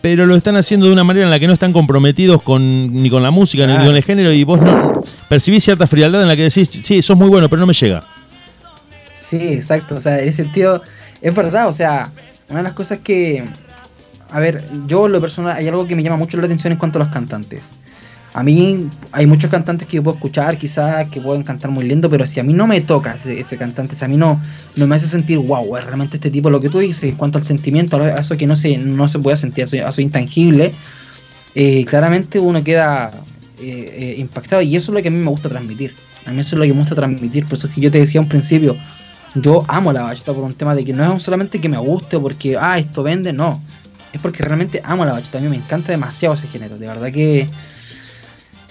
Pero 0.00 0.24
lo 0.24 0.34
están 0.34 0.56
haciendo 0.56 0.86
de 0.86 0.94
una 0.94 1.04
manera 1.04 1.26
en 1.26 1.30
la 1.30 1.38
que 1.38 1.46
no 1.46 1.52
están 1.52 1.74
comprometidos 1.74 2.40
con, 2.40 3.02
ni 3.02 3.10
con 3.10 3.22
la 3.22 3.30
música 3.30 3.66
ni 3.66 3.76
con 3.76 3.94
el 3.94 4.02
género 4.02 4.32
y 4.32 4.44
vos 4.44 4.62
no 4.62 5.02
percibís 5.28 5.62
cierta 5.62 5.86
frialdad 5.86 6.22
en 6.22 6.28
la 6.28 6.36
que 6.36 6.44
decís, 6.44 6.70
sí, 6.70 7.02
sos 7.02 7.18
muy 7.18 7.28
bueno, 7.28 7.50
pero 7.50 7.60
no 7.60 7.66
me 7.66 7.74
llega. 7.74 8.02
Sí, 9.20 9.48
exacto. 9.48 9.96
O 9.96 10.00
sea, 10.00 10.20
en 10.20 10.28
ese 10.28 10.42
sentido, 10.42 10.82
es 11.20 11.34
verdad. 11.34 11.68
O 11.68 11.74
sea, 11.74 12.10
una 12.48 12.60
de 12.60 12.64
las 12.64 12.72
cosas 12.72 13.00
que, 13.00 13.44
a 14.30 14.40
ver, 14.40 14.64
yo 14.86 15.06
lo 15.08 15.20
personal 15.20 15.54
hay 15.54 15.68
algo 15.68 15.86
que 15.86 15.96
me 15.96 16.02
llama 16.02 16.16
mucho 16.16 16.38
la 16.38 16.46
atención 16.46 16.72
en 16.72 16.78
cuanto 16.78 16.98
a 16.98 17.04
los 17.04 17.12
cantantes. 17.12 17.64
A 18.34 18.42
mí 18.42 18.88
hay 19.12 19.26
muchos 19.26 19.48
cantantes 19.48 19.86
que 19.86 19.96
yo 19.96 20.02
puedo 20.02 20.16
escuchar, 20.16 20.58
quizás 20.58 21.08
que 21.08 21.20
pueden 21.20 21.44
cantar 21.44 21.70
muy 21.70 21.84
lindo, 21.84 22.10
pero 22.10 22.26
si 22.26 22.40
a 22.40 22.42
mí 22.42 22.52
no 22.52 22.66
me 22.66 22.80
toca 22.80 23.16
ese, 23.24 23.56
cantante, 23.56 23.94
si 23.94 24.04
a 24.04 24.08
mí 24.08 24.16
no, 24.16 24.42
no 24.74 24.88
me 24.88 24.96
hace 24.96 25.06
sentir, 25.06 25.38
wow, 25.38 25.76
realmente 25.76 26.16
este 26.16 26.32
tipo 26.32 26.50
lo 26.50 26.60
que 26.60 26.68
tú 26.68 26.80
dices, 26.80 27.04
en 27.04 27.14
cuanto 27.14 27.38
al 27.38 27.44
sentimiento, 27.44 27.96
a 27.96 28.18
eso 28.18 28.36
que 28.36 28.48
no 28.48 28.56
se, 28.56 28.76
no 28.76 29.06
se 29.06 29.20
puede 29.20 29.36
sentir, 29.36 29.68
a 29.84 29.88
eso, 29.88 30.00
intangible, 30.00 30.72
eh, 31.54 31.84
claramente 31.84 32.40
uno 32.40 32.64
queda 32.64 33.12
eh, 33.60 33.94
eh, 33.96 34.14
impactado 34.18 34.62
y 34.62 34.74
eso 34.74 34.90
es 34.90 34.96
lo 34.96 35.00
que 35.00 35.08
a 35.08 35.12
mí 35.12 35.18
me 35.18 35.30
gusta 35.30 35.48
transmitir. 35.48 35.94
A 36.26 36.32
mí 36.32 36.40
eso 36.40 36.56
es 36.56 36.58
lo 36.58 36.64
que 36.64 36.72
me 36.72 36.80
gusta 36.80 36.96
transmitir, 36.96 37.44
por 37.44 37.56
eso 37.56 37.68
es 37.68 37.74
que 37.74 37.80
yo 37.82 37.90
te 37.92 38.00
decía 38.00 38.20
un 38.20 38.28
principio, 38.28 38.76
yo 39.36 39.64
amo 39.68 39.92
la 39.92 40.02
bachata 40.02 40.32
por 40.32 40.42
un 40.42 40.54
tema 40.54 40.74
de 40.74 40.84
que 40.84 40.92
no 40.92 41.16
es 41.16 41.22
solamente 41.22 41.60
que 41.60 41.68
me 41.68 41.78
guste 41.78 42.18
porque, 42.18 42.56
ah, 42.56 42.80
esto 42.80 43.04
vende, 43.04 43.32
no. 43.32 43.62
Es 44.12 44.20
porque 44.20 44.42
realmente 44.42 44.80
amo 44.84 45.04
la 45.04 45.12
bachata, 45.12 45.38
a 45.38 45.40
mí 45.40 45.48
me 45.48 45.56
encanta 45.56 45.92
demasiado 45.92 46.34
ese 46.34 46.48
género, 46.48 46.76
de 46.78 46.86
verdad 46.88 47.12
que 47.12 47.46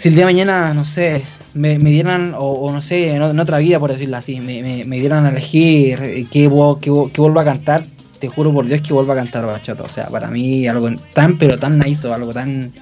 si 0.04 0.10
el 0.10 0.16
día 0.16 0.26
de 0.26 0.34
mañana, 0.34 0.74
no 0.74 0.84
sé, 0.84 1.24
me, 1.54 1.80
me 1.80 1.90
dieran, 1.90 2.34
o, 2.38 2.40
o 2.52 2.74
no 2.74 2.82
sé, 2.82 3.16
en, 3.16 3.40
otra 3.40 3.60
vida, 3.60 3.80
por 3.80 3.90
decirlo 3.90 4.18
así, 4.18 4.42
me, 4.42 4.62
me, 4.62 4.84
me 4.84 5.00
dieran 5.00 5.26
a 5.26 5.30
elegir 5.30 6.28
qué, 6.30 6.50
vo- 6.50 6.78
qué, 6.78 6.92
vo- 6.92 7.10
qué 7.10 7.22
vuelvo 7.22 7.40
a 7.40 7.46
cantar, 7.46 7.86
te 8.20 8.28
juro 8.28 8.52
por 8.52 8.66
Dios 8.66 8.82
que 8.82 8.92
vuelvo 8.92 9.14
a 9.14 9.16
cantar 9.16 9.46
bachata. 9.46 9.82
O 9.84 9.88
sea, 9.88 10.08
para 10.08 10.28
mí 10.28 10.68
algo 10.68 10.90
tan, 11.14 11.38
pero 11.38 11.58
tan 11.58 11.80
nice, 11.80 12.12
algo 12.12 12.34
tan 12.34 12.74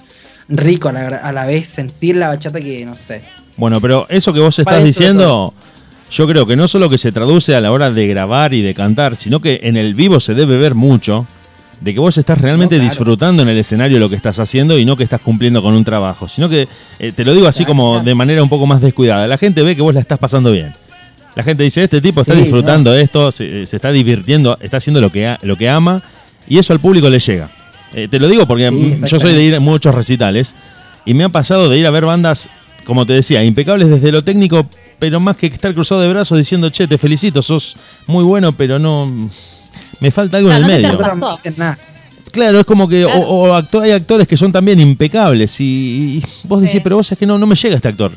rico 0.49 0.89
a 0.89 0.93
la, 0.93 1.07
a 1.09 1.31
la 1.31 1.45
vez 1.45 1.67
sentir 1.69 2.15
la 2.15 2.29
bachata 2.29 2.59
que, 2.59 2.83
no 2.87 2.95
sé. 2.95 3.21
Bueno, 3.55 3.79
pero 3.79 4.07
eso 4.09 4.33
que 4.33 4.39
vos 4.39 4.57
estás 4.57 4.83
diciendo, 4.83 5.53
yo 6.09 6.27
creo 6.27 6.47
que 6.47 6.55
no 6.55 6.67
solo 6.67 6.89
que 6.89 6.97
se 6.97 7.11
traduce 7.11 7.53
a 7.55 7.61
la 7.61 7.71
hora 7.71 7.91
de 7.91 8.07
grabar 8.07 8.55
y 8.55 8.63
de 8.63 8.73
cantar, 8.73 9.15
sino 9.15 9.39
que 9.41 9.59
en 9.61 9.77
el 9.77 9.93
vivo 9.93 10.19
se 10.19 10.33
debe 10.33 10.57
ver 10.57 10.73
mucho 10.73 11.27
de 11.81 11.93
que 11.93 11.99
vos 11.99 12.17
estás 12.17 12.39
realmente 12.39 12.75
No, 12.75 12.79
claro. 12.81 12.89
disfrutando 12.89 13.43
en 13.43 13.49
el 13.49 13.57
escenario 13.57 13.97
lo 13.99 14.09
que 14.09 14.15
estás 14.15 14.39
haciendo 14.39 14.77
y 14.77 14.85
no 14.85 14.95
que 14.95 15.03
estás 15.03 15.19
cumpliendo 15.19 15.61
con 15.63 15.73
un 15.73 15.83
trabajo, 15.83 16.29
sino 16.29 16.47
que 16.47 16.67
eh, 16.99 17.11
te 17.11 17.25
lo 17.25 17.33
digo 17.33 17.47
así 17.47 17.63
Claro, 17.65 17.67
como 17.69 17.91
claro. 17.93 18.05
de 18.05 18.15
manera 18.15 18.43
un 18.43 18.49
poco 18.49 18.67
más 18.67 18.81
descuidada. 18.81 19.27
La 19.27 19.37
gente 19.37 19.63
ve 19.63 19.75
que 19.75 19.81
vos 19.81 19.93
la 19.93 19.99
estás 19.99 20.19
pasando 20.19 20.51
bien. 20.51 20.73
La 21.35 21.43
gente 21.43 21.63
dice, 21.63 21.83
este 21.83 21.99
tipo 22.01 22.21
está 22.21 22.33
Sí, 22.33 22.41
disfrutando 22.41 22.93
esto, 22.93 23.31
se, 23.31 23.65
se 23.65 23.75
está 23.75 23.91
divirtiendo, 23.91 24.57
está 24.61 24.77
haciendo 24.77 25.01
lo 25.01 25.09
que, 25.09 25.35
lo 25.41 25.57
que 25.57 25.69
ama 25.69 26.01
y 26.47 26.57
eso 26.59 26.73
al 26.73 26.79
público 26.79 27.09
le 27.09 27.19
llega. 27.19 27.49
Eh, 27.93 28.07
te 28.09 28.19
lo 28.19 28.27
digo 28.29 28.45
porque 28.45 28.69
Sí, 28.69 29.01
yo 29.07 29.19
soy 29.19 29.33
de 29.33 29.43
ir 29.43 29.55
a 29.55 29.59
muchos 29.59 29.93
recitales 29.95 30.55
y 31.05 31.13
me 31.13 31.23
ha 31.23 31.29
pasado 31.29 31.67
de 31.69 31.77
ir 31.79 31.87
a 31.87 31.89
ver 31.89 32.05
bandas, 32.05 32.47
como 32.85 33.05
te 33.05 33.13
decía, 33.13 33.43
impecables 33.43 33.89
desde 33.89 34.11
lo 34.11 34.23
técnico, 34.23 34.67
pero 34.99 35.19
más 35.19 35.35
que 35.35 35.47
estar 35.47 35.73
cruzado 35.73 36.01
de 36.01 36.09
brazos 36.09 36.37
diciendo, 36.37 36.69
che, 36.69 36.87
te 36.87 36.97
felicito, 36.99 37.41
sos 37.41 37.75
muy 38.07 38.23
bueno, 38.23 38.51
pero 38.51 38.77
no... 38.77 39.11
Me 40.01 40.11
falta 40.11 40.37
algo 40.37 40.49
en 40.51 40.55
el 40.57 40.61
no 40.63 40.67
medio. 40.67 40.99
Claro, 42.31 42.59
es 42.59 42.65
como 42.65 42.87
que 42.87 43.03
Claro. 43.03 43.19
o, 43.19 43.49
o 43.49 43.53
acto- 43.55 43.81
hay 43.81 43.91
actores 43.91 44.27
que 44.27 44.37
son 44.37 44.51
también 44.51 44.79
impecables 44.79 45.59
y, 45.59 46.19
y 46.19 46.23
vos 46.47 46.61
decís, 46.61 46.73
Sí. 46.73 46.79
pero 46.81 46.95
vos 46.97 47.11
es 47.11 47.17
que 47.17 47.25
no, 47.25 47.37
no 47.37 47.45
me 47.45 47.55
llega 47.55 47.75
este 47.75 47.87
actor. 47.89 48.11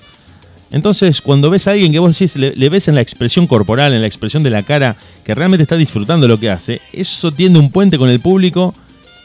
Entonces, 0.70 1.20
cuando 1.20 1.50
ves 1.50 1.66
a 1.68 1.72
alguien 1.72 1.92
que 1.92 1.98
vos 1.98 2.16
decís, 2.16 2.36
le, 2.36 2.54
le 2.54 2.68
ves 2.68 2.88
en 2.88 2.94
la 2.96 3.00
expresión 3.00 3.46
corporal, 3.46 3.92
en 3.92 4.00
la 4.00 4.06
expresión 4.06 4.42
de 4.42 4.50
la 4.50 4.62
cara, 4.62 4.96
que 5.24 5.34
realmente 5.34 5.62
está 5.62 5.76
disfrutando 5.76 6.26
lo 6.28 6.38
que 6.38 6.50
hace, 6.50 6.80
eso 6.92 7.30
tiende 7.32 7.58
un 7.58 7.70
puente 7.70 7.98
con 7.98 8.08
el 8.08 8.20
público 8.20 8.72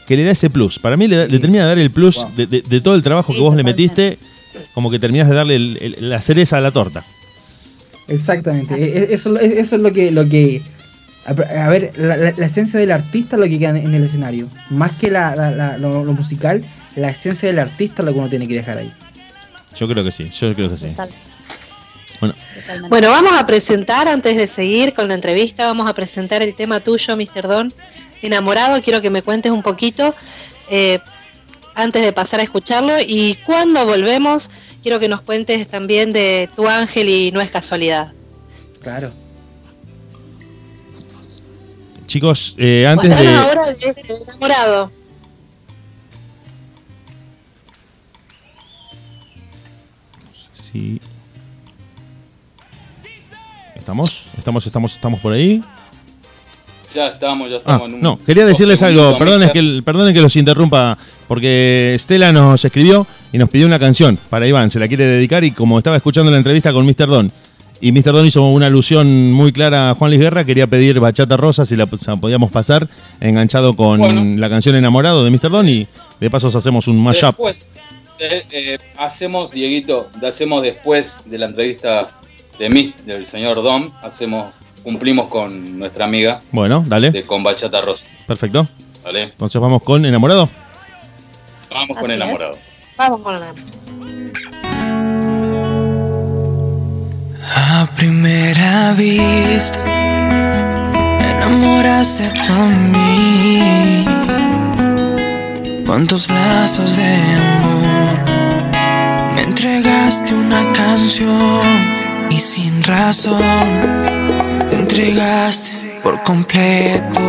que 0.06 0.16
le 0.16 0.24
da 0.24 0.32
ese 0.32 0.50
plus. 0.50 0.78
Para 0.78 0.96
mí 0.96 1.06
le, 1.08 1.26
termina 1.38 1.62
de 1.62 1.68
dar 1.68 1.78
el 1.78 1.90
plus 1.90 2.16
Wow. 2.16 2.30
de, 2.36 2.46
de- 2.46 2.62
de 2.62 2.80
todo 2.80 2.94
el 2.94 3.02
trabajo 3.02 3.32
Sí, 3.32 3.38
que 3.38 3.42
vos 3.44 3.54
le 3.56 3.62
metiste, 3.64 4.18
como 4.74 4.90
que 4.90 4.98
terminás 4.98 5.28
de 5.28 5.34
darle 5.36 5.54
el- 5.56 5.78
el- 5.80 6.10
la 6.10 6.20
cereza 6.20 6.58
a 6.58 6.60
la 6.60 6.72
torta. 6.72 7.04
Exactamente. 8.08 8.74
E- 8.74 8.98
e- 9.04 9.14
Eso, 9.14 9.38
es- 9.38 9.52
eso 9.52 9.76
es 9.76 9.82
lo 9.82 9.92
que, 9.92 10.10
lo 10.10 10.28
que 10.28 10.62
a 11.26 11.30
a 11.64 11.68
ver, 11.68 11.92
la, 11.96 12.16
la- 12.16 12.32
la 12.36 12.46
esencia 12.46 12.78
del 12.80 12.92
artista 12.92 13.36
es 13.36 13.40
lo 13.40 13.46
que 13.46 13.58
queda 13.58 13.70
en 13.70 13.94
el 13.94 14.04
escenario. 14.04 14.48
Más 14.70 14.92
que 14.92 15.10
la, 15.10 15.36
la- 15.36 15.50
la- 15.50 15.78
lo, 15.78 16.04
lo 16.04 16.12
musical, 16.12 16.62
la 16.96 17.10
esencia 17.10 17.48
del 17.48 17.58
artista 17.58 18.02
es 18.02 18.06
lo 18.06 18.12
que 18.12 18.18
uno 18.18 18.28
tiene 18.28 18.48
que 18.48 18.54
dejar 18.54 18.78
ahí. 18.78 18.92
Yo 19.76 19.86
creo 19.86 20.02
que 20.02 20.12
sí, 20.12 20.28
yo 20.30 20.54
creo 20.54 20.68
que 20.70 20.78
sí. 20.78 20.86
Total. 20.88 21.08
Bueno. 22.20 22.34
Bueno, 22.88 23.08
vamos 23.10 23.32
a 23.32 23.46
presentar, 23.46 24.08
antes 24.08 24.36
de 24.36 24.46
seguir 24.46 24.92
con 24.94 25.08
la 25.08 25.14
entrevista, 25.14 25.66
vamos 25.66 25.88
a 25.88 25.94
presentar 25.94 26.42
el 26.42 26.54
tema 26.54 26.80
tuyo, 26.80 27.16
Mr. 27.16 27.42
Don. 27.46 27.72
Enamorado, 28.20 28.82
quiero 28.82 29.00
que 29.00 29.10
me 29.10 29.22
cuentes 29.22 29.52
un 29.52 29.62
poquito 29.62 30.14
eh, 30.70 30.98
antes 31.74 32.02
de 32.02 32.12
pasar 32.12 32.40
a 32.40 32.42
escucharlo. 32.42 32.94
Y 33.00 33.36
cuando 33.46 33.86
volvemos, 33.86 34.50
quiero 34.82 34.98
que 34.98 35.08
nos 35.08 35.22
cuentes 35.22 35.66
también 35.68 36.10
de 36.12 36.48
tu 36.56 36.68
ángel 36.68 37.08
y 37.08 37.30
no 37.32 37.40
es 37.40 37.50
casualidad. 37.50 38.12
Claro. 38.82 39.10
Chicos, 42.10 42.56
eh, 42.58 42.88
antes 42.88 43.08
de... 43.16 43.28
ahora 43.28 43.68
de 43.68 43.74
de 43.74 44.14
enamorado. 44.26 44.90
Sí. 50.52 51.00
¿Estamos? 53.74 54.26
¿Estamos, 54.36 54.66
estamos, 54.66 54.92
estamos 54.92 55.20
por 55.20 55.32
ahí? 55.32 55.62
Ya 56.94 57.06
estamos, 57.08 57.48
ya 57.48 57.54
Ah, 57.56 57.58
estamos. 57.58 57.88
en 57.88 57.94
un- 57.94 58.00
no, 58.02 58.18
quería 58.24 58.44
decirles 58.44 58.82
algo. 58.82 59.16
Perdonen 59.16 59.40
Mister. 59.40 59.52
que, 59.52 59.58
el- 59.60 59.82
perdonen 59.84 60.12
que 60.14 60.20
los 60.20 60.34
interrumpa, 60.36 60.98
porque 61.28 61.92
Estela 61.94 62.32
nos 62.32 62.64
escribió 62.64 63.06
y 63.32 63.38
nos 63.38 63.48
pidió 63.48 63.66
una 63.66 63.78
canción 63.78 64.18
para 64.28 64.46
Iván. 64.46 64.70
Se 64.70 64.80
la 64.80 64.88
quiere 64.88 65.06
dedicar 65.06 65.44
y 65.44 65.52
como 65.52 65.78
estaba 65.78 65.96
escuchando 65.96 66.30
la 66.30 66.38
entrevista 66.38 66.72
con 66.72 66.84
Mr. 66.84 67.06
Don 67.06 67.32
y 67.80 67.92
Mr. 67.92 68.12
Don 68.12 68.26
hizo 68.26 68.42
una 68.46 68.66
alusión 68.66 69.32
muy 69.32 69.52
clara 69.52 69.90
a 69.90 69.94
Juan 69.94 70.10
Luis 70.10 70.20
Guerra, 70.20 70.44
quería 70.44 70.66
pedir 70.66 71.00
Bachata 71.00 71.36
Rosa 71.36 71.64
si 71.66 71.76
la 71.76 71.86
podíamos 71.86 72.50
pasar 72.50 72.88
enganchado 73.20 73.74
con 73.74 73.98
Bueno. 73.98 74.36
la 74.38 74.48
canción 74.48 74.74
Enamorado 74.76 75.24
de 75.24 75.30
Mr. 75.30 75.50
Don 75.50 75.68
y 75.68 75.86
de 76.20 76.30
pasos 76.30 76.54
hacemos 76.54 76.88
un 76.88 77.02
mashup. 77.02 77.28
Después, 77.38 77.66
eh, 78.18 78.44
eh, 78.50 78.78
hacemos, 78.98 79.50
Dieguito, 79.50 80.10
hacemos 80.22 80.62
después 80.62 81.20
de 81.24 81.38
la 81.38 81.46
entrevista 81.46 82.06
de 82.58 82.68
mí, 82.68 82.92
del 83.06 83.24
señor 83.24 83.62
Dom, 83.62 83.88
hacemos, 84.02 84.52
cumplimos 84.82 85.26
con 85.26 85.78
nuestra 85.78 86.04
amiga 86.04 86.38
Bueno, 86.52 86.84
dale, 86.86 87.10
de 87.10 87.22
Con 87.22 87.42
Bachata 87.42 87.80
Rosa. 87.80 88.06
perfecto. 88.26 88.68
¿Vale? 89.02 89.22
Entonces 89.22 89.58
vamos 89.60 89.80
con 89.82 90.04
Enamorado. 90.04 90.50
Vamos 91.70 91.96
con 91.96 92.10
es. 92.10 92.16
enamorado. 92.16 92.58
Vamos 92.98 93.20
con 93.22 93.40
la. 93.40 93.54
A 97.56 97.86
primera 97.96 98.92
vista, 98.92 99.80
enamoraste 101.30 102.30
tú 102.46 102.52
a 102.52 102.66
mí. 102.92 104.04
Cuántos 105.84 106.30
lazos 106.30 106.96
de 106.96 107.16
amor, 107.42 108.18
me 109.34 109.42
entregaste 109.42 110.34
una 110.34 110.62
canción 110.72 111.66
y 112.30 112.38
sin 112.38 112.82
razón, 112.84 113.42
te 114.68 114.76
entregaste 114.76 115.72
por 116.04 116.22
completo. 116.22 117.20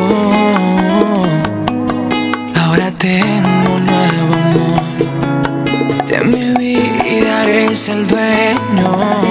Ahora 2.55 2.91
tengo 2.91 3.75
un 3.75 3.85
nuevo 3.85 4.33
amor, 4.35 6.05
de 6.07 6.19
mi 6.25 6.53
vida 6.53 7.43
eres 7.43 7.89
el 7.89 8.07
dueño. 8.07 9.30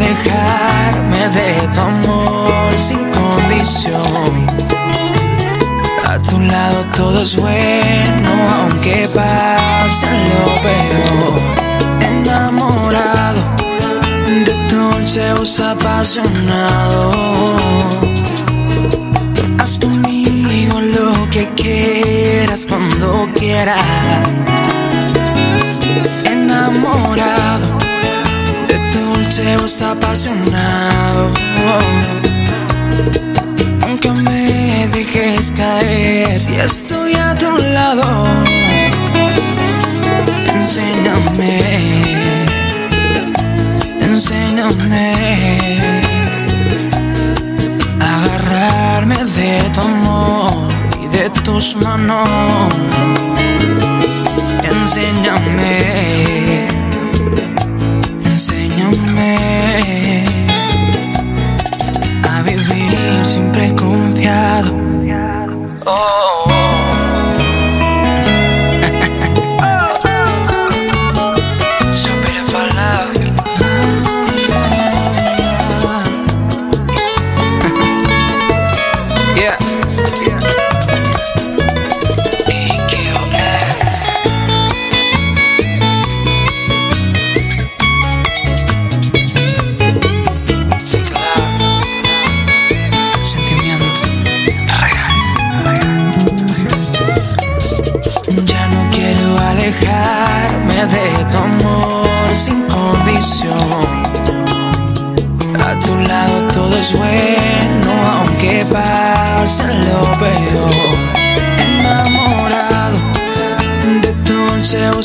Alejarme 0.00 1.28
de 1.28 1.68
tu 1.74 1.80
amor 1.80 2.72
sin 2.78 3.00
condición. 3.10 4.46
A 6.06 6.18
tu 6.22 6.40
lado 6.40 6.86
todo 6.96 7.22
es 7.22 7.36
bueno, 7.36 8.30
aunque 8.50 9.06
pase 9.14 10.06
lo 10.30 10.46
peor. 10.62 11.40
Enamorado 12.00 13.42
de 14.46 14.54
tu 14.70 14.76
dulce 14.76 15.34
voz 15.34 15.60
apasionado. 15.60 17.12
Haz 19.58 19.78
conmigo 19.80 20.80
lo 20.80 21.28
que 21.28 21.46
quieras 21.56 22.64
cuando 22.66 23.28
quieras. 23.34 23.76
Enamorado 26.24 27.79
tu 29.40 29.40
dulce 29.40 29.56
voz 29.56 29.82
apasionado. 29.82 31.32
Nunca 33.80 34.12
me 34.12 34.86
dejes 34.88 35.50
caer 35.52 36.38
si 36.38 36.54
estoy 36.54 37.14
a 37.14 37.34
tu 37.36 37.56
lado. 37.56 38.02
Enséñame, 40.54 41.60
enséñame 44.00 45.12
a 48.00 48.24
agarrarme 48.24 49.16
de 49.16 49.60
tu 49.74 49.80
amor 49.80 50.68
y 51.02 51.06
de 51.16 51.30
tus 51.44 51.76
manos. 51.76 52.74
Enséñame 54.62 56.69
siempre 63.30 63.72
confiado. 63.76 64.79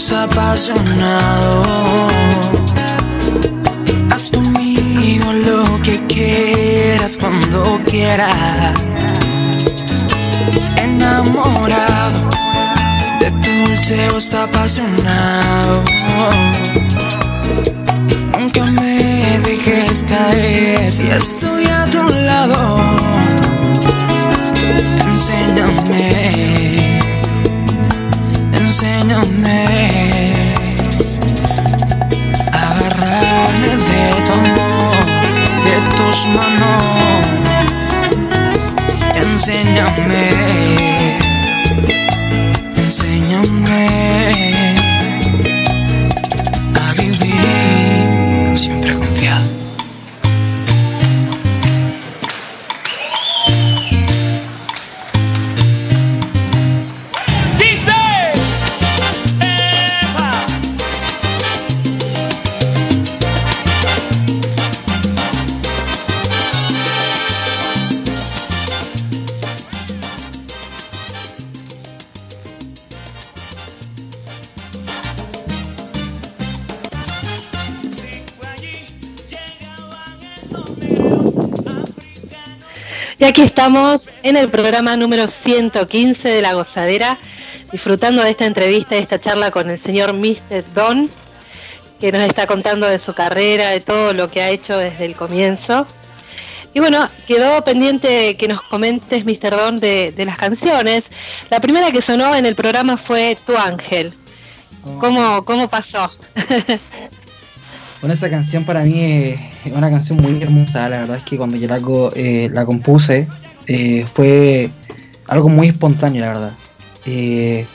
Dulce 0.05 0.13
voz 0.13 0.13
apasionado. 0.13 1.63
Haz 4.11 4.29
conmigo 4.29 5.33
lo 5.33 5.81
que 5.81 5.99
quieras 6.07 7.17
cuando 7.17 7.79
quieras. 7.85 8.73
Enamorado 10.77 12.29
de 13.19 13.31
tu 13.31 13.49
dulce 13.65 14.09
voz 14.09 14.33
apasionado. 14.33 15.83
Nunca 18.39 18.63
me 18.63 19.39
dejes 19.39 20.03
caer 20.07 20.91
si 20.91 21.03
estoy 21.07 21.65
a 21.65 21.89
tu 21.89 22.03
lado. 22.03 22.84
Estamos 83.65 84.09
en 84.21 84.37
el 84.37 84.47
programa 84.49 84.95
número 84.95 85.27
115 85.27 86.29
de 86.29 86.41
La 86.43 86.53
Gozadera, 86.53 87.17
disfrutando 87.71 88.21
de 88.21 88.29
esta 88.29 88.45
entrevista, 88.45 88.93
de 88.93 89.01
esta 89.01 89.17
charla 89.17 89.49
con 89.49 89.71
el 89.71 89.79
señor 89.79 90.13
Mr. 90.13 90.63
Don, 90.75 91.09
que 91.99 92.11
nos 92.11 92.21
está 92.21 92.45
contando 92.45 92.85
de 92.85 92.99
su 92.99 93.15
carrera, 93.15 93.71
de 93.71 93.81
todo 93.81 94.13
lo 94.13 94.29
que 94.29 94.43
ha 94.43 94.51
hecho 94.51 94.77
desde 94.77 95.05
el 95.05 95.15
comienzo. 95.15 95.87
Y 96.75 96.79
bueno, 96.79 97.07
quedó 97.25 97.63
pendiente 97.63 98.37
que 98.37 98.47
nos 98.47 98.61
comentes, 98.61 99.25
Mr. 99.25 99.57
Don, 99.57 99.79
de, 99.79 100.13
de 100.15 100.25
las 100.25 100.37
canciones. 100.37 101.09
La 101.49 101.59
primera 101.59 101.91
que 101.91 102.03
sonó 102.03 102.35
en 102.35 102.45
el 102.45 102.53
programa 102.53 102.97
fue 102.97 103.35
Tu 103.47 103.57
Ángel. 103.57 104.13
¿Cómo, 104.99 105.43
cómo 105.43 105.67
pasó? 105.67 106.11
Bueno, 108.01 108.13
esa 108.13 108.29
canción 108.29 108.65
para 108.65 108.83
mí 108.83 109.03
es 109.03 109.71
una 109.71 109.89
canción 109.89 110.21
muy 110.21 110.39
hermosa. 110.39 110.87
La 110.89 110.99
verdad 110.99 111.17
es 111.17 111.23
que 111.23 111.37
cuando 111.37 111.57
yo 111.57 111.67
la, 111.67 111.79
eh, 112.15 112.51
la 112.53 112.63
compuse 112.63 113.27
eh, 113.67 114.05
fue 114.13 114.69
algo 115.27 115.49
muy 115.49 115.67
espontáneo, 115.67 116.21
la 116.21 116.27
verdad. 116.27 116.51
Eh, 117.05 117.65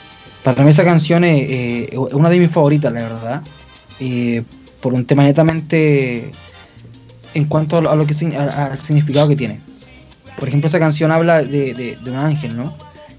para 0.43 0.63
mí 0.63 0.69
esa 0.71 0.83
canción 0.83 1.23
es, 1.23 1.37
eh, 1.49 1.97
una 2.11 2.29
de 2.29 2.39
mis 2.39 2.49
favoritas, 2.49 2.91
la 2.91 3.01
verdad. 3.01 3.41
Por 4.81 4.93
un 4.95 5.05
tema 5.05 5.23
netamente 5.23 6.31
en 7.35 7.45
cuanto 7.45 7.77
a 7.77 7.95
lo, 7.95 8.05
que 8.07 8.15
al 8.35 8.77
significado 8.77 9.27
que 9.27 9.35
tiene. 9.35 9.59
Por 10.39 10.47
ejemplo, 10.47 10.67
esa 10.67 10.79
canción 10.79 11.11
habla 11.11 11.43
de, 11.43 11.73
de- 11.73 12.09
un 12.09 12.17
ángel, 12.17 12.57
¿no? 12.57 12.75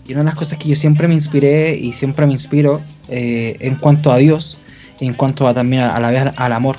Y 0.09 0.12
una 0.12 0.23
de 0.23 0.27
las 0.27 0.35
cosas 0.35 0.59
que 0.59 0.68
yo 0.68 0.75
siempre 0.75 1.07
me 1.07 1.14
inspiré 1.14 1.77
y 1.77 1.93
siempre 1.93 2.27
me 2.27 2.33
inspiro 2.33 2.81
en 3.09 3.77
cuanto 3.77 4.11
a 4.11 4.16
Dios, 4.16 4.59
en 4.99 5.14
cuanto 5.14 5.47
a 5.47 5.55
también 5.55 5.85
a, 5.85 5.95
a 5.95 6.01
la 6.01 6.09
al 6.37 6.53
amor. 6.53 6.77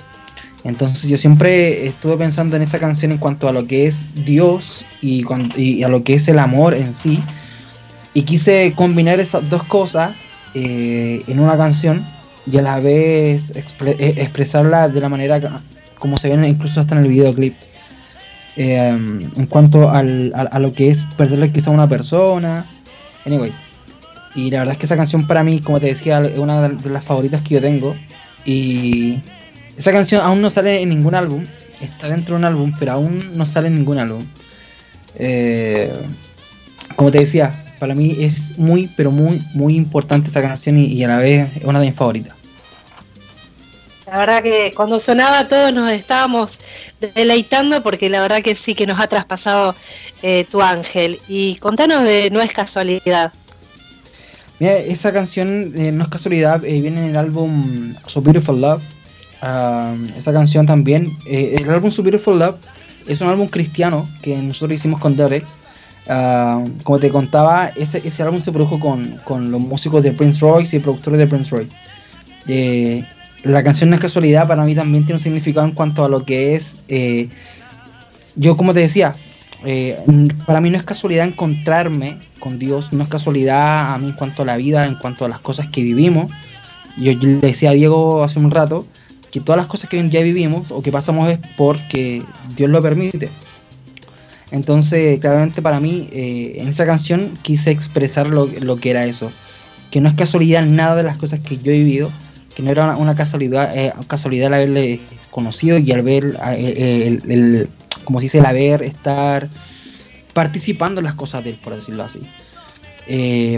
Entonces 0.64 1.10
yo 1.10 1.18
siempre 1.18 1.88
estuve 1.88 2.16
pensando 2.18 2.56
en 2.56 2.62
esa 2.62 2.80
canción 2.80 3.12
en 3.12 3.18
cuanto 3.18 3.50
a 3.50 3.52
lo 3.54 3.68
que 3.68 3.86
es 3.86 4.08
Dios 4.26 4.86
y, 5.02 5.24
a 5.84 5.90
lo 5.90 6.04
que 6.04 6.16
es 6.16 6.28
el 6.28 6.40
amor 6.40 6.74
en 6.74 6.94
sí. 6.94 7.22
Y 8.14 8.24
quise 8.24 8.72
combinar 8.76 9.20
esas 9.20 9.50
dos 9.50 9.64
cosas 9.64 10.16
eh, 10.54 11.24
en 11.28 11.40
una 11.40 11.58
canción 11.58 12.06
y 12.50 12.58
a 12.58 12.62
la 12.62 12.80
vez 12.80 13.52
eh, 13.56 14.14
expresarla 14.18 14.88
de 14.88 15.02
la 15.02 15.10
manera 15.10 15.40
como 16.00 16.18
se 16.18 16.36
ve 16.36 16.48
incluso 16.48 16.80
hasta 16.80 16.96
en 16.96 17.02
el 17.02 17.10
videoclip. 17.10 17.56
Eh, 18.56 18.78
en 19.36 19.46
cuanto 19.48 19.90
al- 19.90 20.32
a, 20.36 20.42
a 20.44 20.60
lo 20.60 20.74
que 20.74 20.92
es 20.92 21.04
perderle 21.18 21.52
quizá 21.52 21.72
a 21.72 21.74
una 21.74 21.90
persona. 21.90 22.66
Anyway. 23.26 23.52
Y 24.36 24.50
la 24.50 24.60
verdad 24.60 24.74
es 24.74 24.80
que 24.80 24.86
esa 24.86 24.96
canción 24.98 25.28
para 25.28 25.44
mí, 25.44 25.60
como 25.60 25.80
te 25.80 25.88
decía, 25.88 26.20
es 26.20 26.40
una 26.40 26.70
de 26.70 26.90
las 26.90 27.04
favoritas 27.04 27.42
que 27.42 27.56
yo 27.56 27.62
tengo. 27.62 27.96
Y 28.46 29.20
esa 29.78 29.92
canción 29.92 30.22
aún 30.22 30.42
no 30.42 30.50
sale 30.50 30.82
en 30.82 30.90
ningún 30.90 31.16
álbum. 31.16 31.44
Está 31.82 32.08
dentro 32.08 32.36
de 32.36 32.40
un 32.40 32.46
álbum, 32.46 32.74
pero 32.80 32.94
aún 32.94 33.38
no 33.38 33.46
sale 33.46 33.68
en 33.68 33.76
ningún 33.76 34.00
álbum. 34.00 34.26
Eh, 35.16 35.92
como 36.96 37.12
te 37.12 37.20
decía, 37.20 37.52
para 37.80 37.96
mí 37.96 38.16
es 38.20 38.58
muy, 38.58 38.90
pero 38.96 39.12
muy, 39.12 39.42
muy 39.54 39.76
importante 39.76 40.30
esa 40.30 40.42
canción 40.42 40.78
y, 40.78 40.86
y 40.86 41.04
a 41.04 41.08
la 41.08 41.18
vez 41.18 41.58
es 41.58 41.64
una 41.66 41.80
de 41.80 41.88
mis 41.88 41.96
favoritas. 41.96 42.36
La 44.14 44.20
verdad 44.20 44.44
que 44.44 44.72
cuando 44.76 45.00
sonaba 45.00 45.48
todos 45.48 45.74
nos 45.74 45.92
estábamos 45.92 46.60
deleitando 47.16 47.82
porque 47.82 48.10
la 48.10 48.22
verdad 48.22 48.44
que 48.44 48.56
sí 48.56 48.76
que 48.76 48.86
nos 48.86 49.00
ha 49.00 49.08
traspasado 49.08 49.76
eh, 50.22 50.46
tu 50.52 50.62
ángel. 50.62 51.20
Y 51.28 51.56
contanos 51.56 52.04
de 52.04 52.30
No 52.30 52.42
es 52.42 52.52
casualidad. 52.54 53.34
Mira, 54.60 54.78
esa 54.78 55.12
canción 55.12 55.74
eh, 55.76 55.92
no 55.92 56.04
es 56.04 56.10
casualidad, 56.10 56.62
viene 56.62 57.00
en 57.00 57.10
el 57.10 57.18
álbum 57.18 57.96
So 58.06 58.22
Beautiful 58.22 58.62
Love. 58.62 58.84
Ah, 59.46 59.94
esa 60.18 60.32
canción 60.32 60.66
también, 60.66 61.10
eh, 61.28 61.58
el 61.60 61.70
álbum 61.70 61.92
So 61.92 62.02
Beautiful 62.02 62.40
Love 62.40 62.56
es 63.10 63.20
un 63.20 63.28
álbum 63.28 63.50
cristiano 63.50 64.08
que 64.22 64.38
nosotros 64.38 64.80
hicimos 64.80 65.02
con 65.02 65.18
Derek. 65.18 65.44
Ah, 66.08 66.64
como 66.84 66.98
te 66.98 67.10
contaba, 67.10 67.68
ese, 67.76 68.02
ese 68.06 68.24
álbum 68.24 68.40
se 68.40 68.54
produjo 68.54 68.80
con, 68.80 69.20
con 69.26 69.52
los 69.52 69.60
músicos 69.60 70.02
de 70.02 70.14
Prince 70.14 70.40
Royce 70.40 70.78
y 70.78 70.80
productores 70.80 71.20
de 71.20 71.28
Prince 71.28 71.54
Royce. 71.54 71.76
Eh, 72.48 73.06
la 73.44 73.62
canción 73.64 73.90
no 73.90 73.98
es 73.98 74.02
casualidad, 74.02 74.48
para 74.48 74.64
mí 74.64 74.76
también 74.76 75.04
tiene 75.04 75.18
un 75.18 75.24
significado 75.24 75.68
en 75.68 75.74
cuanto 75.74 76.06
a 76.06 76.08
lo 76.08 76.24
que 76.24 76.56
es. 76.56 76.78
eh, 76.88 77.28
yo, 78.38 78.56
como 78.56 78.74
te 78.74 78.80
decía, 78.80 79.14
para 80.46 80.62
mí 80.62 80.70
no 80.70 80.78
es 80.78 80.84
casualidad 80.86 81.28
encontrarme 81.28 82.18
con 82.40 82.60
Dios, 82.60 82.94
no 82.94 83.04
es 83.04 83.10
casualidad 83.10 83.94
a 83.94 83.98
mí 83.98 84.08
en 84.08 84.14
cuanto 84.14 84.44
a 84.44 84.46
la 84.46 84.56
vida, 84.56 84.88
en 84.88 84.96
cuanto 84.96 85.26
a 85.26 85.30
las 85.30 85.40
cosas 85.40 85.68
que 85.68 85.84
vivimos. 85.84 86.32
Yo, 86.98 87.12
yo 87.12 87.28
le 87.28 87.40
decía 87.40 87.72
a 87.72 87.74
Diego 87.74 88.24
hace 88.24 88.40
un 88.40 88.50
rato 88.50 88.88
que 89.34 89.40
todas 89.40 89.58
las 89.58 89.68
cosas 89.68 89.90
que 89.90 89.98
hoy 89.98 90.02
en 90.02 90.12
día 90.12 90.22
vivimos 90.22 90.70
o 90.70 90.84
que 90.84 90.92
pasamos 90.92 91.28
es 91.28 91.40
porque 91.58 92.22
Dios 92.56 92.70
lo 92.70 92.84
permite. 92.84 93.30
Entonces, 94.52 95.20
claramente 95.20 95.60
para 95.60 95.80
mí, 95.80 96.08
eh, 96.14 96.58
en 96.58 96.68
esa 96.68 96.86
canción 96.86 97.34
quise 97.42 97.72
expresar 97.72 98.28
lo, 98.28 98.48
que 98.78 98.92
era 98.92 99.06
eso. 99.06 99.32
Que 99.90 100.02
no 100.02 100.08
es 100.08 100.14
casualidad 100.14 100.64
nada 100.68 100.96
de 100.96 101.02
las 101.02 101.18
cosas 101.18 101.40
que 101.40 101.58
yo 101.58 101.72
he 101.72 101.80
vivido, 101.80 102.12
que 102.56 102.62
no 102.62 102.70
era 102.70 102.96
una, 102.96 103.16
casualidad, 103.16 103.76
eh, 103.76 103.92
casualidad 104.06 104.50
el 104.50 104.54
haberle 104.54 105.00
conocido 105.32 105.80
y 105.80 105.92
al 105.92 106.04
ver, 106.04 106.38
eh, 106.56 107.20
el, 107.28 107.70
como 108.04 108.20
dice, 108.20 108.38
el 108.38 108.46
haber, 108.46 108.84
estar 108.84 109.50
participando 110.36 111.02
en 111.02 111.06
las 111.06 111.16
cosas 111.16 111.44
de 111.44 111.50
él, 111.50 111.60
por 111.64 111.74
decirlo 111.74 112.04
así. 112.04 112.20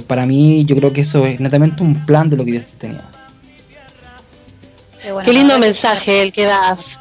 Para 0.08 0.26
mí, 0.26 0.64
yo 0.64 0.78
creo 0.78 0.94
que 0.94 1.02
eso 1.02 1.26
es 1.26 1.42
netamente 1.42 1.84
un 1.84 2.06
plan 2.06 2.30
de 2.30 2.38
lo 2.38 2.46
que 2.46 2.52
Dios 2.52 2.66
tenía. 2.80 3.04
Qué, 5.06 5.12
bueno, 5.12 5.26
Qué 5.26 5.34
la 5.34 5.40
lindo 5.40 5.60
mensaje 5.60 6.24
el 6.24 6.34
que 6.34 6.46
das. 6.46 7.00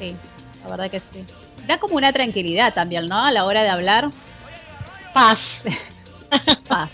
Sí, 0.00 0.16
la 0.64 0.70
verdad 0.70 0.90
que 0.90 0.98
sí. 0.98 1.24
Da 1.68 1.78
como 1.78 1.94
una 1.94 2.12
tranquilidad 2.12 2.74
también, 2.74 3.06
¿no? 3.06 3.22
A 3.24 3.30
la 3.30 3.44
hora 3.44 3.62
de 3.62 3.68
hablar. 3.68 4.10
Paz, 5.14 5.60
Paz. 6.68 6.90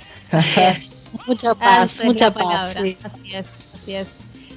mucha 1.26 1.54
paz, 1.54 2.00
mucha 2.04 2.30
paz. 2.30 2.74
sí. 2.82 2.98
Así 3.02 3.34
es, 3.34 3.46
así 3.80 3.94
es. 3.94 4.08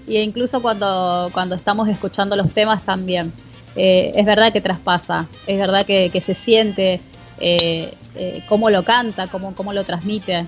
Y 0.05 0.17
incluso 0.17 0.61
cuando, 0.61 1.29
cuando 1.31 1.55
estamos 1.55 1.87
escuchando 1.87 2.35
los 2.35 2.53
temas 2.53 2.83
también. 2.83 3.31
eh, 3.77 4.11
es 4.15 4.25
verdad 4.25 4.51
que 4.51 4.59
traspasa, 4.59 5.27
es 5.45 5.57
verdad 5.57 5.85
que, 5.85 6.09
que 6.11 6.19
se 6.19 6.33
siente 6.35 6.99
eh, 7.39 7.93
eh, 8.15 8.43
cómo 8.49 8.69
lo 8.69 8.83
canta, 8.83 9.27
cómo, 9.27 9.55
cómo 9.55 9.71
lo 9.71 9.85
transmite. 9.85 10.45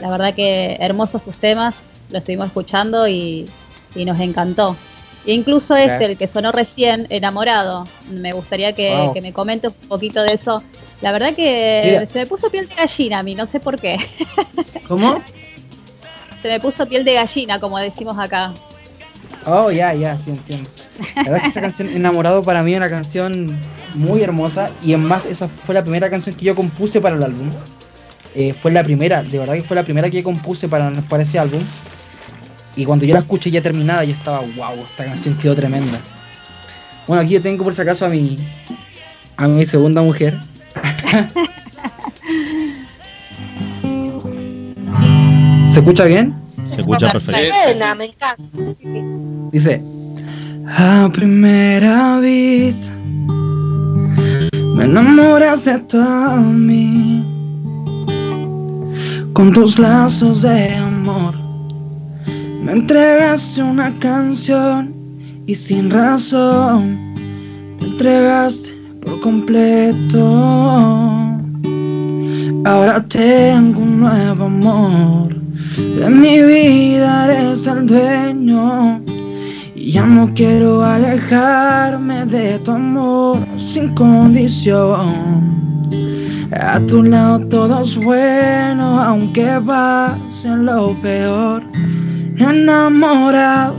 La 0.00 0.10
verdad 0.10 0.34
que 0.34 0.76
hermosos 0.80 1.22
tus 1.22 1.36
temas, 1.38 1.84
lo 2.10 2.18
estuvimos 2.18 2.48
escuchando 2.48 3.06
y, 3.08 3.48
y 3.94 4.04
nos 4.04 4.18
encantó. 4.20 4.76
E 5.24 5.32
incluso 5.32 5.76
este, 5.76 6.04
el 6.06 6.16
que 6.18 6.26
sonó 6.26 6.50
recién, 6.50 7.06
Enamorado, 7.10 7.86
me 8.10 8.32
gustaría 8.32 8.72
que, 8.74 8.94
Wow. 8.96 9.12
que 9.14 9.22
me 9.22 9.32
comente 9.32 9.68
un 9.68 9.74
poquito 9.88 10.22
de 10.22 10.32
eso. 10.34 10.62
La 11.00 11.12
verdad 11.12 11.34
que 11.34 11.82
Mira. 11.84 12.06
se 12.06 12.18
me 12.20 12.26
puso 12.26 12.50
piel 12.50 12.68
de 12.68 12.74
gallina 12.74 13.18
a 13.20 13.22
mí, 13.22 13.34
no 13.34 13.46
sé 13.46 13.60
por 13.60 13.78
qué. 13.80 13.96
¿Cómo? 14.88 15.22
Se 16.42 16.48
me 16.48 16.58
puso 16.60 16.86
piel 16.86 17.04
de 17.04 17.14
gallina, 17.14 17.60
como 17.60 17.78
decimos 17.78 18.18
acá. 18.18 18.52
Oh, 19.46 19.70
ya, 19.70 19.94
ya, 19.94 20.18
sí 20.18 20.30
entiendo. 20.30 20.68
La 21.16 21.22
verdad 21.22 21.36
es 21.38 21.42
que 21.42 21.48
esa 21.50 21.60
canción 21.60 21.88
Enamorado 21.88 22.42
para 22.42 22.62
mí 22.62 22.72
es 22.72 22.76
una 22.78 22.88
canción 22.88 23.46
muy 23.94 24.22
hermosa 24.22 24.70
y 24.82 24.92
en 24.92 25.04
más 25.04 25.24
esa 25.26 25.48
fue 25.48 25.74
la 25.74 25.82
primera 25.82 26.08
canción 26.10 26.34
que 26.36 26.44
yo 26.44 26.54
compuse 26.54 27.00
para 27.00 27.16
el 27.16 27.22
álbum. 27.22 27.48
Eh, 28.34 28.52
fue 28.54 28.70
la 28.72 28.82
primera, 28.82 29.22
de 29.22 29.38
verdad 29.38 29.54
que 29.54 29.62
fue 29.62 29.76
la 29.76 29.82
primera 29.82 30.08
que 30.10 30.22
compuse 30.22 30.68
para, 30.68 30.90
para 31.08 31.22
ese 31.22 31.38
álbum. 31.38 31.60
Y 32.76 32.84
cuando 32.84 33.04
yo 33.04 33.14
la 33.14 33.20
escuché 33.20 33.50
ya 33.50 33.60
terminada, 33.60 34.04
yo 34.04 34.12
estaba, 34.12 34.40
wow, 34.40 34.74
esta 34.88 35.04
canción 35.04 35.34
quedó 35.36 35.54
tremenda. 35.54 35.98
Bueno, 37.06 37.22
aquí 37.22 37.34
yo 37.34 37.42
tengo 37.42 37.64
por 37.64 37.74
si 37.74 37.82
acaso 37.82 38.06
a 38.06 38.08
mi, 38.08 38.38
a 39.36 39.46
mi 39.48 39.66
segunda 39.66 40.00
mujer. 40.02 40.38
¿Se 45.70 45.78
escucha 45.80 46.04
bien? 46.04 46.34
Se 46.64 46.80
escucha 46.80 47.10
perfecto. 47.10 47.54
Me 47.96 48.04
encanta. 48.06 48.36
Dice, 49.50 49.82
a 50.68 51.10
primera 51.12 52.18
vista 52.20 52.88
me 54.74 54.84
enamoras 54.84 55.64
de 55.64 55.78
tu 55.80 55.98
a 55.98 56.36
mí 56.36 57.24
con 59.32 59.52
tus 59.52 59.78
lazos 59.78 60.42
de 60.42 60.74
amor. 60.76 61.41
Me 62.62 62.72
entregaste 62.72 63.60
una 63.60 63.90
canción 63.98 64.94
y 65.46 65.54
sin 65.54 65.90
razón 65.90 67.12
te 67.80 67.86
entregaste 67.86 68.70
por 69.04 69.20
completo. 69.20 70.22
Ahora 72.64 73.02
tengo 73.08 73.80
un 73.80 74.00
nuevo 74.00 74.44
amor. 74.44 75.34
De 75.98 76.08
mi 76.08 76.40
vida 76.40 77.24
eres 77.24 77.66
el 77.66 77.86
dueño. 77.86 79.02
Y 79.74 79.90
ya 79.90 80.06
no 80.06 80.32
quiero 80.32 80.84
alejarme 80.84 82.24
de 82.26 82.60
tu 82.60 82.70
amor 82.70 83.40
sin 83.58 83.92
condición. 83.96 85.42
A 86.52 86.78
tu 86.86 87.02
lado 87.02 87.40
todo 87.48 87.82
es 87.82 87.96
bueno, 87.96 89.00
aunque 89.00 89.60
pase 89.66 90.48
lo 90.58 90.94
peor. 91.02 91.64
Enamorado 92.42 93.76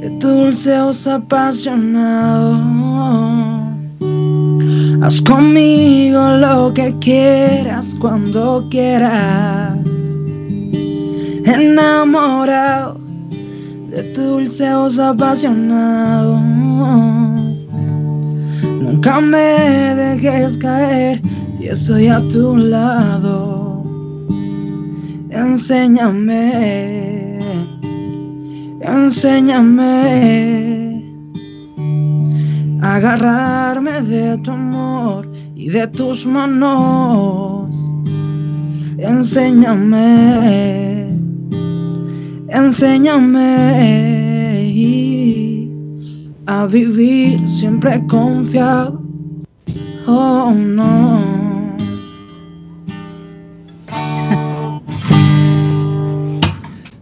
de 0.00 0.10
tu 0.20 0.28
dulce 0.28 0.74
apasionado. 1.10 2.60
Haz 5.02 5.20
conmigo 5.22 6.20
lo 6.38 6.72
que 6.72 6.94
quieras 7.00 7.96
cuando 8.00 8.64
quieras. 8.70 9.76
Enamorado 11.44 12.96
de 13.90 14.02
tu 14.14 14.22
dulce 14.22 14.66
apasionado. 14.66 16.38
Nunca 18.82 19.20
me 19.20 19.94
dejes 19.96 20.56
caer 20.58 21.20
si 21.56 21.66
estoy 21.66 22.06
a 22.06 22.20
tu 22.28 22.56
lado. 22.56 23.82
Enséñame, 25.30 27.27
enséñame 28.80 29.92
a 32.80 32.94
agarrarme 32.96 34.00
de 34.02 34.38
tu 34.38 34.50
amor 34.50 35.28
y 35.54 35.68
de 35.68 35.86
tus 35.88 36.26
manos. 36.26 37.74
Enséñame, 38.98 40.00
enséñame 42.48 43.88
a 46.48 46.66
vivir 46.66 47.46
siempre 47.46 48.02
confiado. 48.06 49.02
Oh 50.06 50.50
no. 50.50 51.18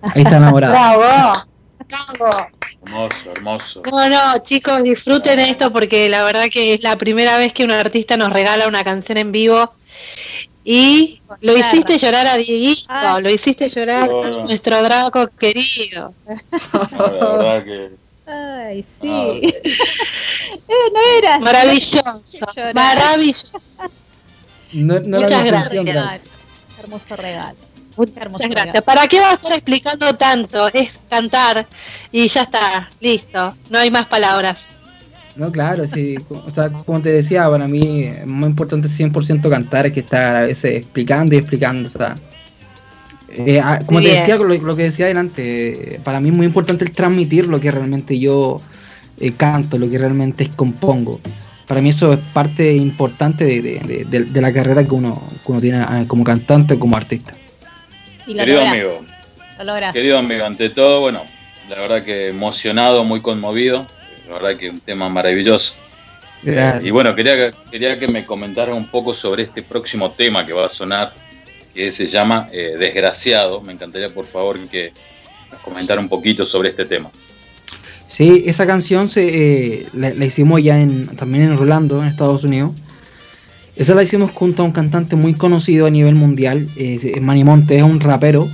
Ahí 0.03 0.23
está 0.23 0.39
enamorado. 0.39 0.73
Bravo. 0.99 1.46
Hermoso, 1.89 3.31
hermoso. 3.33 3.83
No, 3.91 4.09
no, 4.09 4.39
chicos, 4.43 4.83
disfruten 4.83 5.39
esto 5.41 5.73
porque 5.73 6.09
la 6.09 6.25
verdad 6.25 6.47
que 6.53 6.75
es 6.75 6.83
la 6.83 6.97
primera 6.97 7.39
vez 7.39 7.53
que 7.53 7.65
un 7.65 7.71
artista 7.71 8.17
nos 8.17 8.33
regala 8.33 8.69
una 8.69 8.85
canción 8.85 9.19
en 9.19 9.33
vivo. 9.33 9.73
Y 10.65 11.21
lo 11.41 11.55
Claro. 11.55 11.59
hiciste 11.77 11.99
llorar 11.99 12.27
a 12.27 12.37
Dieguito, 12.37 13.21
lo 13.21 13.31
hiciste 13.31 13.69
llorar 13.69 14.11
a 14.11 14.31
nuestro 14.43 14.83
Draco 14.83 15.29
querido. 15.39 16.13
No, 16.27 16.99
la 16.99 17.37
verdad 17.37 17.65
que. 17.65 17.91
Ay, 18.29 18.85
sí. 19.01 19.09
Ah. 19.09 19.33
Eh, 20.69 20.91
no 20.93 21.01
era. 21.19 21.35
así. 21.37 21.45
Maravilloso, 21.45 22.23
maravilloso. 22.75 23.61
No, 24.73 24.99
no 25.01 25.21
Muchas 25.21 25.45
gracias. 25.45 26.21
Hermoso 26.81 27.17
regalo. 27.17 27.57
Muchas 28.33 28.51
gracias. 28.65 28.85
¿Para 28.85 29.07
qué 29.09 29.21
vas 29.21 29.33
a 29.33 29.35
estar 29.37 29.53
explicando 29.53 30.15
tanto? 30.17 30.69
Es 30.69 30.99
cantar 31.09 31.67
y 32.13 32.29
ya 32.29 32.43
está, 32.43 32.89
listo. 33.01 33.55
No 33.71 33.79
hay 33.79 33.91
más 33.91 34.07
palabras. 34.07 34.67
No, 35.37 35.51
claro, 35.53 35.87
sí. 35.87 36.17
O 36.31 36.51
sea, 36.51 36.71
como 36.71 37.01
te 37.03 37.11
decía, 37.13 37.49
para 37.51 37.69
mí 37.69 38.05
es 38.05 38.27
más 38.27 38.49
importante 38.51 38.89
100% 38.89 39.49
cantar 39.51 39.93
que 39.93 40.01
estar 40.01 40.37
a 40.37 40.41
veces 40.43 40.77
explicando 40.77 41.35
y 41.35 41.39
explicando. 41.39 41.89
O 41.89 41.93
sea, 41.93 42.15
eh, 43.29 43.61
ah, 43.63 43.79
como 43.85 43.99
Muy 43.99 44.05
te 44.09 44.15
decía, 44.15 44.37
lo, 44.37 44.45
lo 44.45 44.77
que 44.77 44.85
decía 44.85 45.07
adelante, 45.07 46.01
para 46.05 46.21
mí 46.21 46.31
es 46.31 46.35
muy 46.35 46.47
importante 46.47 46.85
el 46.85 46.93
transmitir 46.93 47.47
lo 47.49 47.61
que 47.61 47.71
realmente 47.71 48.19
yo 48.19 48.57
eh, 49.21 49.33
canto, 49.33 49.79
lo 49.79 49.91
que 49.91 49.99
realmente 49.99 50.49
compongo. 50.57 51.21
Para 51.67 51.81
mí 51.83 51.89
eso 51.91 52.13
es 52.15 52.21
parte 52.33 52.75
importante 52.75 53.45
de, 53.45 53.61
de- 53.61 53.81
de- 53.81 54.05
de- 54.05 54.25
de 54.25 54.41
la 54.41 54.53
carrera 54.53 54.85
que 54.85 54.95
uno, 54.95 55.21
que 55.45 55.53
uno 55.53 55.61
tiene 55.61 55.83
eh, 55.83 56.05
como 56.07 56.25
cantante, 56.25 56.79
como 56.79 56.97
artista. 56.97 57.33
Y 58.27 58.35
lo 58.35 58.41
Querido 58.41 58.61
amigo, 58.63 59.05
Lo 59.65 59.93
querido 59.93 60.19
amigo, 60.19 60.45
ante 60.45 60.69
todo, 60.71 61.01
bueno, 61.01 61.23
la 61.71 61.77
verdad 61.81 62.03
que 62.03 62.29
emocionado, 62.29 63.05
muy 63.05 63.21
conmovido. 63.21 63.87
La 64.29 64.35
verdad 64.35 64.57
que 64.57 64.71
un 64.71 64.81
tema 64.81 65.09
maravilloso. 65.09 65.75
Gracias. 66.43 66.85
Y 66.85 66.91
bueno, 66.91 67.15
quería, 67.15 67.37
que- 67.37 67.51
quería 67.71 67.99
que 67.99 68.09
me 68.09 68.25
comentara 68.25 68.75
un 68.75 68.87
poco 68.89 69.15
sobre 69.15 69.45
este 69.45 69.63
próximo 69.63 70.11
tema 70.11 70.45
que 70.45 70.53
va 70.53 70.67
a 70.67 70.69
sonar, 70.69 71.13
que 71.75 71.91
se 71.93 72.07
llama 72.09 72.47
eh, 72.53 72.75
Desgraciado. 72.79 73.61
Me 73.63 73.73
encantaría, 73.73 74.09
por 74.09 74.25
favor, 74.27 74.59
que 74.69 74.93
nos 75.51 75.61
comentara 75.61 76.01
un 76.01 76.09
poquito 76.09 76.45
sobre 76.45 76.69
este 76.71 76.85
tema. 76.85 77.11
Sí, 78.09 78.45
esa 78.47 78.67
canción 78.67 79.09
se, 79.09 79.27
eh, 79.83 79.87
la, 79.93 80.11
la 80.11 80.25
hicimos 80.25 80.63
ya 80.63 80.81
en, 80.81 81.07
también 81.17 81.45
en 81.45 81.57
Rolando, 81.57 82.01
en 82.03 82.09
Estados 82.09 82.45
Unidos. 82.45 82.73
Esa 83.77 83.95
la 83.95 84.03
hicimos 84.03 84.31
junto 84.31 84.63
a 84.63 84.67
un 84.67 84.73
cantante 84.73 85.17
muy 85.17 85.35
conocido 85.35 85.87
a 85.87 85.91
nivel 85.91 86.15
mundial, 86.15 86.67
eh, 86.77 87.21
Manny 87.21 87.45
Monte, 87.45 87.77
es 87.77 87.83
un 87.83 88.01
rapero. 88.01 88.49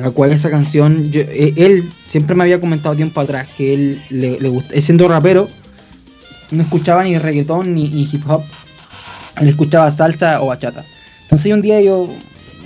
La 0.00 0.10
cual 0.10 0.32
esa 0.32 0.50
canción, 0.50 1.10
yo- 1.10 1.22
eh, 1.22 1.54
él 1.56 1.82
siempre 2.06 2.36
me 2.36 2.44
había 2.44 2.60
comentado 2.60 2.94
tiempo 2.94 3.20
atrás 3.20 3.48
que 3.56 3.72
él 3.74 4.00
le, 4.10 4.38
le 4.38 4.48
gusta, 4.50 4.78
siendo 4.80 5.08
rapero, 5.08 5.48
no 6.50 6.62
escuchaba 6.62 7.04
ni 7.04 7.16
reggaetón 7.18 7.74
ni, 7.74 7.84
hip 7.84 8.22
hop, 8.28 8.42
él 9.40 9.48
escuchaba 9.48 9.90
salsa 9.90 10.42
o 10.42 10.48
bachata. 10.48 10.84
Entonces 11.22 11.52
un 11.52 11.62
día 11.62 11.80
yo, 11.80 12.08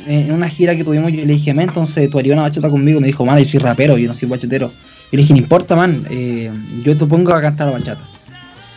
en 0.08 0.32
una 0.32 0.48
gira 0.48 0.74
que 0.74 0.82
tuvimos, 0.84 1.12
yo 1.12 1.18
le 1.24 1.32
dije, 1.32 1.54
"Men, 1.54 1.68
entonces 1.68 2.10
tú 2.10 2.18
harías 2.18 2.34
una 2.34 2.42
bachata 2.42 2.68
conmigo, 2.68 3.00
me 3.00 3.06
dijo, 3.06 3.24
man, 3.24 3.38
yo 3.38 3.44
soy 3.44 3.60
rapero, 3.60 3.96
yo 3.96 4.08
no 4.08 4.14
soy 4.14 4.28
bachatero. 4.28 4.70
Y 5.12 5.16
le 5.16 5.22
dije, 5.22 5.32
no 5.32 5.38
importa, 5.38 5.76
man, 5.76 6.04
eh, 6.10 6.50
yo 6.84 6.96
te 6.96 7.06
pongo 7.06 7.32
a 7.34 7.40
cantar 7.40 7.72
bachata. 7.72 8.02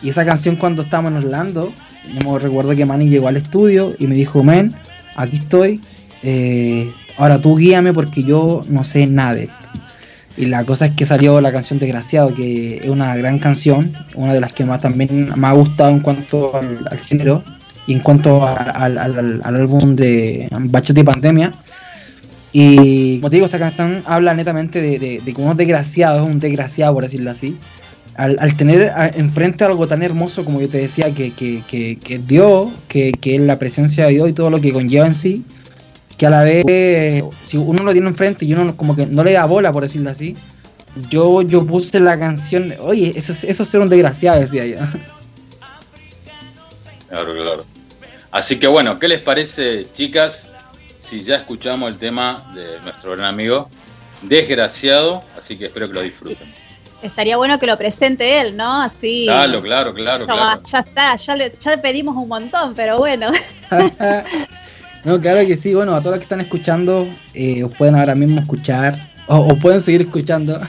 Y 0.02 0.08
esa 0.10 0.24
canción 0.24 0.54
cuando 0.56 0.82
estábamos 0.82 1.12
en 1.12 1.18
Orlando, 1.18 1.72
me 2.14 2.38
recuerdo 2.38 2.74
que 2.74 2.84
Manny 2.84 3.08
llegó 3.08 3.28
al 3.28 3.36
estudio 3.36 3.94
y 3.98 4.06
me 4.06 4.14
dijo, 4.14 4.42
men, 4.42 4.74
aquí 5.16 5.36
estoy, 5.36 5.80
eh, 6.22 6.90
ahora 7.16 7.38
tú 7.38 7.56
guíame 7.56 7.92
porque 7.92 8.22
yo 8.22 8.62
no 8.68 8.84
sé 8.84 9.06
nada 9.06 9.34
de 9.34 9.44
esto. 9.44 9.66
Y 10.36 10.46
la 10.46 10.64
cosa 10.64 10.86
es 10.86 10.92
que 10.92 11.06
salió 11.06 11.40
la 11.40 11.50
canción 11.50 11.78
Desgraciado, 11.78 12.34
que 12.34 12.78
es 12.84 12.90
una 12.90 13.16
gran 13.16 13.38
canción, 13.38 13.92
una 14.14 14.34
de 14.34 14.40
las 14.40 14.52
que 14.52 14.64
más 14.64 14.80
también 14.80 15.30
me 15.34 15.46
ha 15.46 15.52
gustado 15.52 15.90
en 15.90 16.00
cuanto 16.00 16.54
al, 16.54 16.98
género 16.98 17.42
y 17.86 17.94
en 17.94 18.00
cuanto 18.00 18.46
al, 18.46 18.98
álbum 18.98 19.96
de 19.96 20.48
Bachata 20.50 21.00
y 21.00 21.04
Pandemia. 21.04 21.52
Y 22.52 23.18
como 23.18 23.30
te 23.30 23.36
digo, 23.36 23.46
esa 23.46 23.58
canción 23.58 24.02
habla 24.06 24.34
netamente 24.34 24.80
de, 24.80 24.98
de, 24.98 25.20
de 25.24 25.54
desgraciado, 25.54 26.24
es 26.24 26.28
un 26.28 26.38
desgraciado 26.38 26.92
por 26.94 27.04
decirlo 27.04 27.30
así. 27.30 27.56
Al, 28.16 28.56
tener 28.56 28.92
enfrente 29.14 29.64
algo 29.64 29.86
tan 29.86 30.02
hermoso 30.02 30.44
como 30.44 30.60
yo 30.60 30.68
te 30.68 30.78
decía, 30.78 31.14
que, 31.14 31.32
que, 31.32 31.62
que, 31.68 31.98
que 31.98 32.18
Dios, 32.18 32.70
que, 32.88 33.12
que 33.12 33.34
es 33.34 33.40
la 33.42 33.58
presencia 33.58 34.06
de 34.06 34.12
Dios 34.12 34.30
y 34.30 34.32
todo 34.32 34.48
lo 34.48 34.60
que 34.60 34.72
conlleva 34.72 35.06
en 35.06 35.14
sí, 35.14 35.44
que 36.16 36.26
a 36.26 36.30
la 36.30 36.42
vez, 36.42 36.64
si 37.44 37.58
uno 37.58 37.82
lo 37.82 37.92
tiene 37.92 38.08
enfrente 38.08 38.46
y 38.46 38.54
uno 38.54 38.74
como 38.76 38.96
que 38.96 39.06
no 39.06 39.22
le 39.22 39.32
da 39.32 39.44
bola, 39.44 39.70
por 39.70 39.82
decirlo 39.82 40.10
así, 40.10 40.34
yo, 41.10 41.42
yo 41.42 41.66
puse 41.66 42.00
la 42.00 42.18
canción. 42.18 42.74
Oye, 42.80 43.12
eso, 43.14 43.32
eso 43.32 43.62
es 43.62 43.68
ser 43.68 43.80
un 43.80 43.90
desgraciado, 43.90 44.40
decía 44.40 44.64
yo. 44.64 44.78
Claro, 47.08 47.32
claro. 47.34 47.64
Así 48.30 48.58
que 48.58 48.66
bueno, 48.66 48.98
¿qué 48.98 49.08
les 49.08 49.20
parece, 49.20 49.86
chicas? 49.92 50.50
Si 50.98 51.22
ya 51.22 51.36
escuchamos 51.36 51.90
el 51.90 51.98
tema 51.98 52.50
de 52.54 52.80
nuestro 52.80 53.12
gran 53.12 53.26
amigo, 53.26 53.68
Desgraciado, 54.22 55.22
así 55.38 55.56
que 55.56 55.66
espero 55.66 55.88
que 55.88 55.94
lo 55.94 56.02
disfruten. 56.02 56.48
Estaría 57.06 57.36
bueno 57.36 57.58
que 57.58 57.66
lo 57.66 57.76
presente 57.76 58.40
él, 58.40 58.56
¿no? 58.56 58.82
Así. 58.82 59.24
Claro, 59.26 59.62
claro, 59.62 59.94
claro, 59.94 60.26
Ya, 60.26 60.32
claro. 60.34 60.60
ya 60.70 60.78
está, 60.80 61.16
ya 61.16 61.36
le, 61.36 61.52
ya 61.58 61.70
le 61.70 61.78
pedimos 61.78 62.16
un 62.20 62.28
montón, 62.28 62.74
pero 62.74 62.98
bueno. 62.98 63.30
no, 65.04 65.20
claro 65.20 65.46
que 65.46 65.56
sí. 65.56 65.72
Bueno, 65.74 65.94
a 65.94 66.00
todos 66.00 66.12
los 66.12 66.18
que 66.18 66.24
están 66.24 66.40
escuchando, 66.40 67.06
eh, 67.34 67.62
os 67.62 67.74
pueden 67.76 67.94
ahora 67.94 68.14
mismo 68.14 68.40
escuchar. 68.40 68.98
O, 69.28 69.36
o 69.36 69.56
pueden 69.56 69.80
seguir 69.80 70.02
escuchando. 70.02 70.60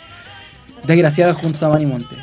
Desgraciado 0.86 1.34
junto 1.34 1.66
a 1.66 1.70
Manny 1.70 1.86
Montes. 1.86 2.18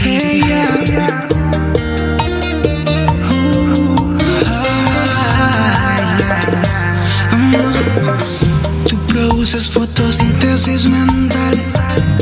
Hey, 0.00 0.40
yeah. 0.86 1.27
Produces 9.48 9.70
fotosíntesis 9.70 10.90
mental. 10.90 11.54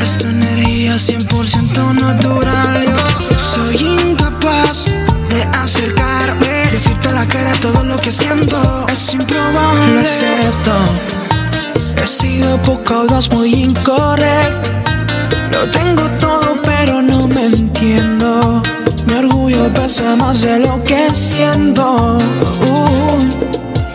Es 0.01 0.17
tu 0.17 0.29
energía 0.29 0.93
100% 0.93 2.01
natural. 2.01 2.85
Yo 2.85 3.39
soy 3.39 3.77
incapaz 3.77 4.85
de 5.31 5.43
acercarme. 5.43 6.69
Decirte 6.71 7.09
a 7.09 7.13
la 7.13 7.27
cara 7.27 7.51
todo 7.61 7.83
lo 7.83 7.97
que 7.97 8.13
siento. 8.13 8.87
Es 8.89 9.15
improbable. 9.15 9.95
Lo 9.95 10.01
acepto. 10.01 10.73
He 12.03 12.07
sido 12.07 12.63
poco 12.63 12.95
audaz, 12.95 13.29
muy 13.33 13.55
incorrecto. 13.55 14.71
Lo 15.53 15.69
tengo 15.71 16.09
todo, 16.19 16.61
pero 16.63 17.03
no 17.03 17.27
me 17.27 17.45
entiendo. 17.45 18.63
Mi 19.09 19.15
orgullo 19.15 19.73
pesa 19.75 20.15
más 20.17 20.43
de 20.43 20.61
lo 20.61 20.83
que 20.85 21.11
siento. 21.11 22.19
Uh, 22.69 23.19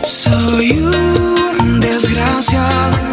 soy 0.04 0.82
un 0.82 1.80
desgraciado 1.80 3.11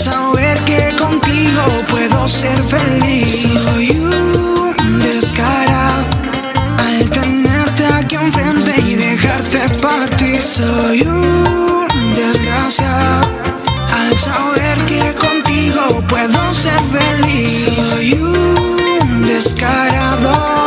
saber 0.00 0.58
que 0.64 0.96
contigo 0.96 1.62
puedo 1.90 2.26
ser 2.26 2.56
feliz. 2.64 3.46
Soy 3.58 3.90
un 3.90 4.98
descarado 4.98 6.06
al 6.86 7.10
tenerte 7.10 7.84
aquí 7.98 8.16
enfrente 8.16 8.72
y 8.88 8.94
dejarte 8.94 9.58
partir. 9.82 10.40
Soy 10.40 11.02
un 11.02 11.86
desgraciado 12.14 13.28
al 14.00 14.18
saber 14.18 14.78
que 14.86 15.14
contigo 15.16 16.02
puedo 16.08 16.54
ser 16.54 16.80
feliz. 16.96 17.68
Soy 17.74 18.14
un 18.14 19.26
descarado 19.26 20.59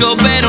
busco 0.00 0.16
y 0.26 0.39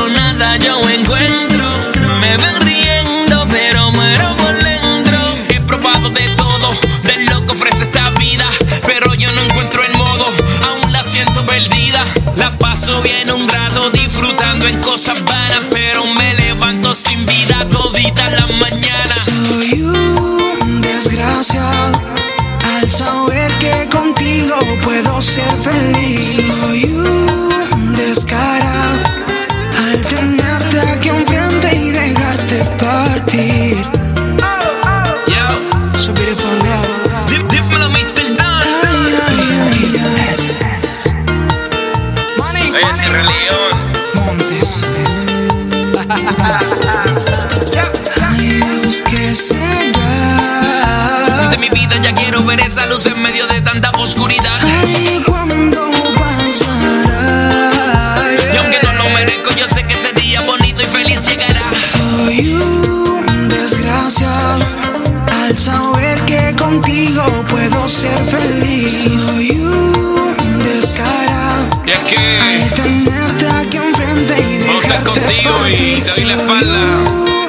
doy 76.22 76.30
la 76.30 76.36
espalda. 76.36 76.80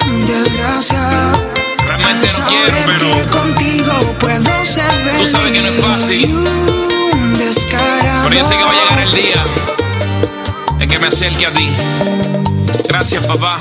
un 0.07 0.25
desgraciado 0.25 1.43
realmente 1.85 2.29
al 2.29 2.39
no 2.39 2.45
quiero, 2.45 2.77
pero 2.85 3.29
contigo 3.29 3.93
puedo 4.19 4.65
ser. 4.65 4.83
Tú 5.17 5.27
sabes 5.27 5.51
que 5.51 5.59
no 5.59 5.67
es 5.67 5.77
fácil. 5.77 6.47
Pero 8.23 8.35
yo 8.35 8.43
sé 8.43 8.55
que 8.55 8.63
va 8.63 8.69
a 8.69 8.73
llegar 8.73 8.99
el 8.99 9.11
día 9.11 9.43
en 10.79 10.89
que 10.89 10.99
me 10.99 11.07
acerque 11.07 11.45
a 11.45 11.51
ti. 11.51 11.69
Gracias, 12.89 13.25
papá. 13.27 13.59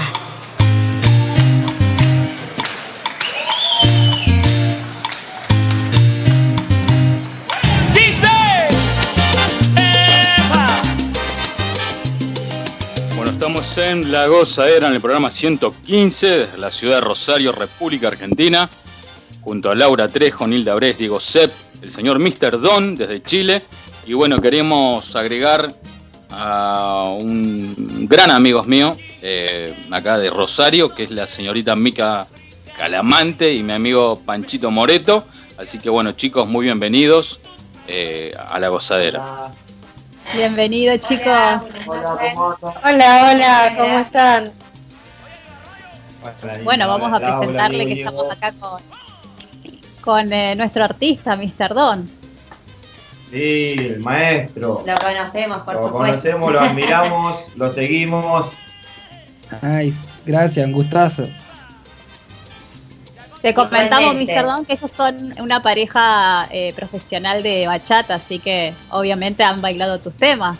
En 13.93 14.11
La 14.11 14.26
Gozadera, 14.26 14.88
en 14.88 14.95
el 14.95 15.03
programa 15.03 15.30
115, 15.30 16.38
desde 16.38 16.59
la 16.59 16.70
ciudad 16.70 16.95
de 16.95 17.01
Rosario, 17.03 17.53
República 17.53 18.09
Argentina, 18.09 18.68
junto 19.43 19.70
a 19.70 19.74
Laura 19.74 20.09
Trejo, 20.09 20.47
Nilda 20.47 20.74
Bres, 20.74 20.97
Diego 20.97 21.20
Sepp, 21.20 21.53
el 21.82 21.90
señor 21.90 22.18
Mr. 22.18 22.59
Don 22.59 22.95
desde 22.95 23.22
Chile. 23.22 23.62
Y 24.07 24.14
bueno, 24.14 24.40
queremos 24.40 25.14
agregar 25.14 25.68
a 26.30 27.05
un 27.20 28.07
gran 28.09 28.30
amigo 28.30 28.64
mío, 28.64 28.97
eh, 29.20 29.74
acá 29.90 30.18
de 30.18 30.30
Rosario, 30.30 30.95
que 30.95 31.03
es 31.03 31.11
la 31.11 31.26
señorita 31.26 31.76
Mica 31.76 32.26
Calamante 32.76 33.53
y 33.53 33.62
mi 33.62 33.74
amigo 33.74 34.16
Panchito 34.24 34.70
Moreto. 34.70 35.26
Así 35.59 35.78
que 35.78 35.90
bueno, 35.90 36.12
chicos, 36.12 36.49
muy 36.49 36.64
bienvenidos 36.64 37.40
eh, 37.86 38.32
a 38.38 38.59
La 38.59 38.68
Gozadera. 38.68 39.51
Bienvenido, 40.35 40.97
chicos. 40.97 41.26
Hola, 42.85 43.30
hola, 43.33 43.74
¿cómo 43.76 43.99
están? 43.99 44.51
Bueno, 46.64 46.89
vamos 46.89 47.12
a 47.12 47.18
presentarle 47.39 47.87
que 47.87 47.93
estamos 48.01 48.30
acá 48.30 48.53
con, 48.59 48.80
con 50.01 50.33
eh, 50.33 50.55
nuestro 50.55 50.85
artista, 50.85 51.37
Mr. 51.37 51.74
Don. 51.74 52.09
Sí, 53.30 53.74
el 53.78 54.01
maestro. 54.01 54.85
Lo 54.87 54.95
conocemos, 54.97 55.59
por 55.59 55.74
Lo 55.74 55.83
supuesto. 55.89 55.97
conocemos, 55.97 56.53
lo 56.53 56.61
admiramos, 56.61 57.37
lo 57.57 57.70
seguimos. 57.70 58.47
Ay, 59.62 59.93
gracias, 60.24 60.66
un 60.66 60.72
gustazo. 60.72 61.24
Te 63.43 63.53
comentamos. 63.55 64.14
Mr. 64.14 64.45
Don, 64.45 64.64
que 64.64 64.74
ellos 64.74 64.90
son 64.97 65.32
una 65.40 65.61
pareja 65.61 66.49
eh, 66.53 66.72
profesional 66.76 67.43
de 67.43 67.66
bachata, 67.66 68.14
así 68.14 68.38
que 68.38 68.72
obviamente 68.90 69.43
han 69.43 69.61
bailado 69.61 69.99
tus 69.99 70.14
temas. 70.16 70.57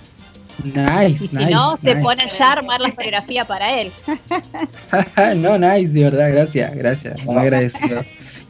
Nice, 0.64 1.24
Y 1.24 1.28
si 1.28 1.36
nice. 1.36 1.50
no, 1.50 1.76
se 1.82 1.94
nice. 1.94 2.02
ponen 2.02 2.28
ya 2.28 2.48
a 2.48 2.52
armar 2.52 2.80
la 2.80 2.90
coreografía 2.92 3.44
para 3.46 3.80
él. 3.80 3.90
no, 5.36 5.58
nice, 5.58 5.92
de 5.92 6.04
verdad, 6.04 6.30
gracias, 6.32 6.74
gracias. 6.74 7.22
Muy 7.24 7.36
agradecido. 7.36 8.04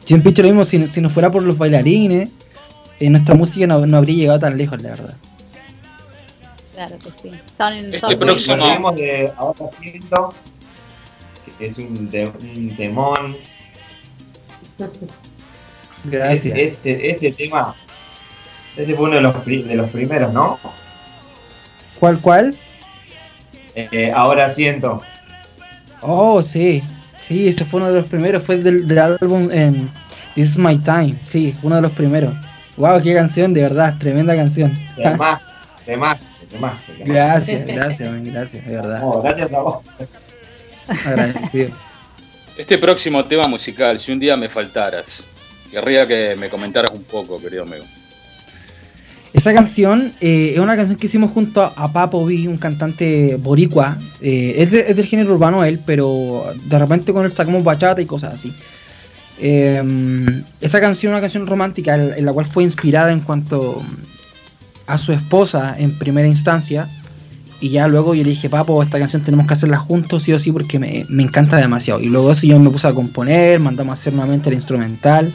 He 0.09 0.17
dicho 0.17 0.41
lo 0.41 0.47
mismo, 0.49 0.63
si, 0.65 0.85
si 0.87 0.99
no 0.99 1.09
fuera 1.09 1.31
por 1.31 1.43
los 1.43 1.57
bailarines, 1.57 2.29
eh, 2.99 3.09
nuestra 3.09 3.35
música 3.35 3.65
no, 3.67 3.85
no 3.85 3.97
habría 3.97 4.15
llegado 4.17 4.39
tan 4.39 4.57
lejos, 4.57 4.81
la 4.81 4.89
verdad. 4.89 5.15
Claro 6.73 6.97
que 6.97 7.09
sí. 7.21 7.31
Son, 7.57 7.73
Este 7.73 7.99
son- 7.99 8.17
próximo- 8.19 8.91
de 8.93 9.31
Ahora 9.37 9.59
Siento, 9.79 10.33
que 11.57 11.65
es 11.67 11.77
un, 11.77 12.09
de, 12.09 12.25
un 12.25 12.75
temón. 12.75 13.35
Gracias. 16.05 16.57
Ese, 16.57 17.09
ese 17.09 17.31
tema, 17.31 17.73
ese 18.75 18.95
fue 18.95 19.05
uno 19.05 19.15
de 19.15 19.21
los, 19.21 19.45
de 19.45 19.75
los 19.75 19.89
primeros, 19.89 20.33
¿no? 20.33 20.59
¿Cuál, 21.99 22.19
cuál? 22.19 22.55
Eh, 23.75 24.11
ahora 24.13 24.49
Siento. 24.49 25.01
Oh, 26.01 26.41
sí. 26.41 26.83
Sí, 27.21 27.47
ese 27.47 27.63
fue 27.63 27.79
uno 27.79 27.89
de 27.91 28.01
los 28.01 28.09
primeros. 28.09 28.43
Fue 28.43 28.57
del, 28.57 28.87
del 28.87 28.99
álbum 28.99 29.49
en 29.51 29.89
This 30.35 30.49
is 30.49 30.57
My 30.57 30.77
Time. 30.77 31.13
Sí, 31.27 31.55
uno 31.63 31.77
de 31.77 31.83
los 31.83 31.91
primeros. 31.93 32.33
Wow, 32.75 33.01
qué 33.01 33.13
canción, 33.13 33.53
de 33.53 33.61
verdad. 33.61 33.95
Tremenda 33.99 34.35
canción. 34.35 34.77
De 34.97 35.09
más, 35.17 35.41
de 35.85 35.95
más, 35.95 36.19
de 36.51 36.59
más. 36.59 36.87
de 36.87 36.93
más. 36.97 37.07
Gracias, 37.07 37.65
gracias, 37.65 38.11
man, 38.11 38.23
gracias, 38.23 38.65
de 38.65 38.75
verdad. 38.75 38.99
No, 38.99 39.21
gracias 39.21 39.53
a 39.53 39.59
vos. 39.61 39.77
Agradecido. 41.05 41.71
Este 42.57 42.77
próximo 42.77 43.25
tema 43.25 43.47
musical, 43.47 43.97
si 43.99 44.11
un 44.11 44.19
día 44.19 44.37
me 44.37 44.49
faltaras, 44.49 45.23
querría 45.71 46.05
que 46.05 46.35
me 46.39 46.49
comentaras 46.49 46.91
un 46.93 47.03
poco, 47.03 47.37
querido 47.37 47.63
amigo. 47.63 47.83
Esa 49.33 49.51
canción 49.53 50.13
eh, 50.21 50.51
es 50.53 50.59
una 50.59 50.75
canción 50.75 50.95
que 50.97 51.07
hicimos 51.07 51.31
junto 51.31 51.63
a 51.63 51.91
Papo 51.91 52.23
B, 52.23 52.47
un 52.47 52.59
cantante 52.59 53.35
boricua. 53.39 53.97
Eh, 54.21 54.53
es, 54.59 54.69
de- 54.71 54.85
es 54.91 54.95
del 54.95 55.07
género 55.07 55.33
urbano 55.33 55.63
él, 55.63 55.79
pero 55.83 56.53
de 56.65 56.77
repente 56.77 57.11
con 57.11 57.25
él 57.25 57.33
sacamos 57.33 57.63
bachata 57.63 57.99
y 57.99 58.05
cosas 58.05 58.35
así. 58.35 58.53
Eh, 59.39 59.81
esa 60.61 60.79
canción 60.79 61.11
es 61.11 61.15
una 61.15 61.21
canción 61.21 61.47
romántica 61.47 61.95
en 61.95 62.23
la 62.23 62.31
cual 62.33 62.45
fue 62.45 62.63
inspirada 62.63 63.11
en 63.11 63.21
cuanto 63.21 63.81
a 64.85 64.99
su 64.99 65.11
esposa 65.11 65.73
en 65.79 65.97
primera 65.97 66.27
instancia. 66.27 66.87
Y 67.59 67.69
ya 67.69 67.87
luego 67.87 68.13
yo 68.13 68.23
le 68.23 68.31
dije, 68.31 68.49
Papo, 68.49 68.83
esta 68.83 68.99
canción 68.99 69.21
tenemos 69.21 69.47
que 69.47 69.53
hacerla 69.53 69.77
juntos, 69.77 70.23
sí 70.23 70.33
o 70.33 70.39
sí, 70.39 70.51
porque 70.51 70.79
me, 70.79 71.05
me 71.09 71.23
encanta 71.23 71.57
demasiado. 71.57 71.99
Y 71.99 72.07
luego 72.07 72.31
eso 72.31 72.45
yo 72.45 72.59
me 72.59 72.69
puse 72.69 72.87
a 72.87 72.93
componer, 72.93 73.59
mandamos 73.59 73.91
a 73.91 73.93
hacer 73.93 74.13
nuevamente 74.13 74.49
la 74.49 74.55
instrumental. 74.55 75.31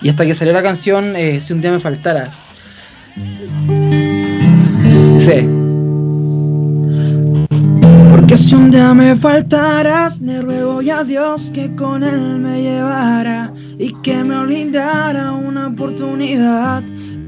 Y 0.00 0.08
hasta 0.08 0.24
que 0.24 0.34
salió 0.34 0.52
la 0.52 0.62
canción, 0.62 1.16
eh, 1.16 1.40
Si 1.40 1.52
un 1.52 1.60
día 1.60 1.72
me 1.72 1.80
faltaras. 1.80 2.46
Sí. 5.18 5.48
Porque 8.10 8.36
si 8.36 8.54
un 8.54 8.70
día 8.70 8.94
me 8.94 9.16
faltaras, 9.16 10.20
le 10.20 10.42
ruego 10.42 10.82
ya 10.82 11.00
a 11.00 11.04
Dios 11.04 11.50
que 11.52 11.74
con 11.74 12.02
él 12.04 12.38
me 12.38 12.62
llevara 12.62 13.52
y 13.78 13.92
que 14.02 14.22
me 14.22 14.44
brindara 14.44 15.32
una 15.32 15.68
oportunidad 15.68 16.82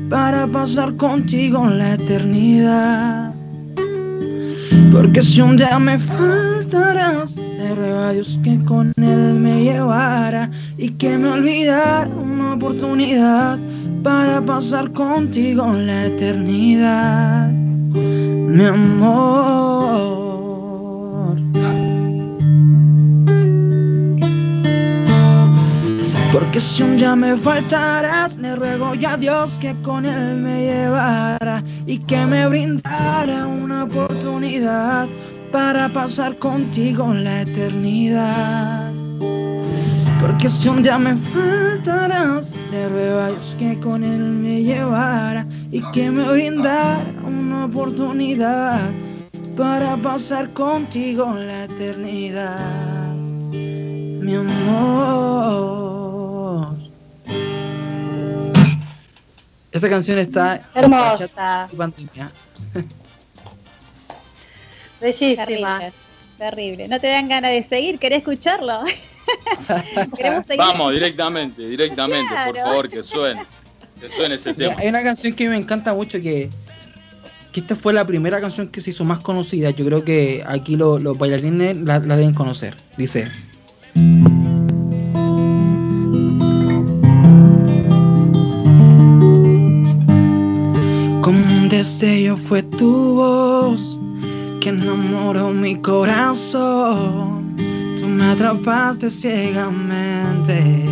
para 0.09 0.47
pasar 0.47 0.95
contigo 0.97 1.69
la 1.69 1.95
eternidad. 1.95 3.30
Porque 4.93 5.23
si 5.23 5.41
un 5.41 5.57
día 5.57 5.79
me 5.79 5.99
faltarás, 5.99 7.37
le 7.37 7.75
ruego 7.75 7.99
a 7.99 8.13
Dios 8.13 8.39
que 8.43 8.63
con 8.65 8.93
él 8.97 9.35
me 9.35 9.63
llevara 9.65 10.51
y 10.79 10.91
que 10.91 11.17
me 11.17 11.29
olvidara 11.29 12.09
una 12.09 12.55
oportunidad 12.55 13.59
para 14.03 14.41
pasar 14.41 14.93
contigo 14.93 15.73
la 15.73 16.07
eternidad, 16.07 17.51
mi 17.51 18.65
amor. 18.65 20.30
Porque 26.33 26.61
si 26.61 26.85
un 26.85 26.97
día 26.97 27.17
me 27.17 27.37
faltaras, 27.37 28.37
le 28.37 28.55
ruego 28.55 28.95
ya 28.95 29.15
a 29.15 29.17
Dios 29.17 29.59
que 29.61 29.75
con 29.83 30.07
él 30.07 30.37
me 30.37 30.63
llevara 30.63 31.65
y 31.87 31.99
que 31.99 32.25
me 32.25 32.47
brindara 32.47 33.49
una 33.49 33.83
oportunidad 33.83 35.09
para 35.51 35.89
pasar 35.89 36.37
contigo 36.39 37.13
la 37.13 37.43
eternidad. 37.43 38.93
Porque 40.21 40.49
si 40.49 40.69
un 40.69 40.85
día 40.85 40.99
me 40.99 41.17
faltarás, 41.17 42.53
le 42.71 42.89
ruego 42.89 43.19
a 43.19 43.29
Dios 43.31 43.57
que 43.59 43.81
con 43.81 44.05
él 44.05 44.21
me 44.21 44.63
llevara 44.63 45.45
y 45.73 45.83
que 45.91 46.13
me 46.13 46.31
brindara 46.31 47.03
una 47.27 47.65
oportunidad 47.65 48.79
para 49.57 49.97
pasar 49.97 50.53
contigo 50.53 51.35
la 51.35 51.65
eternidad, 51.65 53.15
mi 54.23 54.35
amor. 54.37 55.80
Esta 59.73 59.89
canción 59.89 60.19
está 60.19 60.61
Hermosa. 60.75 61.69
Bellísima. 65.01 65.47
Terrible, 65.47 65.93
terrible. 66.39 66.89
No 66.89 67.01
te 67.01 67.07
dan 67.09 67.29
ganas 67.29 67.53
de 67.53 67.63
seguir, 67.63 67.99
querés 67.99 68.19
escucharlo. 68.19 68.81
Queremos 70.17 70.47
seguir. 70.47 70.59
Vamos, 70.59 70.93
directamente, 70.93 71.63
directamente, 71.67 72.35
por 72.47 72.57
favor, 72.57 72.89
que 72.89 73.03
suene. 73.03 73.41
Que 74.01 74.11
suene 74.11 74.35
ese 74.35 74.53
tema. 74.55 74.75
Hay 74.79 74.89
una 74.89 75.03
canción 75.03 75.35
que 75.35 75.49
me 75.49 75.57
encanta 75.57 75.95
mucho 75.95 76.21
que, 76.21 76.51
que 77.53 77.61
esta 77.61 77.77
fue 77.77 77.93
la 77.93 78.05
primera 78.07 78.41
canción 78.41 78.69
que 78.69 78.81
se 78.81 78.91
hizo 78.91 79.05
más 79.05 79.21
conocida. 79.21 79.71
Yo 79.71 79.85
creo 79.87 80.05
que 80.05 80.43
aquí 80.47 80.77
lo- 80.77 80.99
los 80.99 81.17
bailarines 81.17 81.77
la, 81.79 81.99
la 82.01 82.17
deben 82.17 82.35
conocer. 82.35 82.77
Dice. 82.97 83.29
Destello 91.81 92.37
fue 92.37 92.63
tu 92.63 93.15
voz 93.15 93.99
que 94.61 94.69
enamoró 94.69 95.49
mi 95.49 95.77
corazón. 95.77 97.57
Tú 97.99 98.07
me 98.07 98.23
atrapaste 98.25 99.09
ciegamente. 99.09 100.85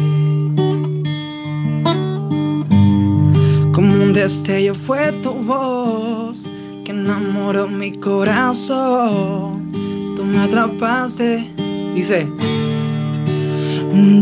Como 3.74 3.92
un 4.02 4.14
destello 4.14 4.74
fue 4.74 5.12
tu 5.22 5.32
voz 5.32 6.44
que 6.86 6.92
enamoró 6.92 7.68
mi 7.68 7.92
corazón. 7.98 9.70
Tú 10.16 10.24
me 10.24 10.38
atrapaste. 10.38 11.46
Dice. 11.94 12.26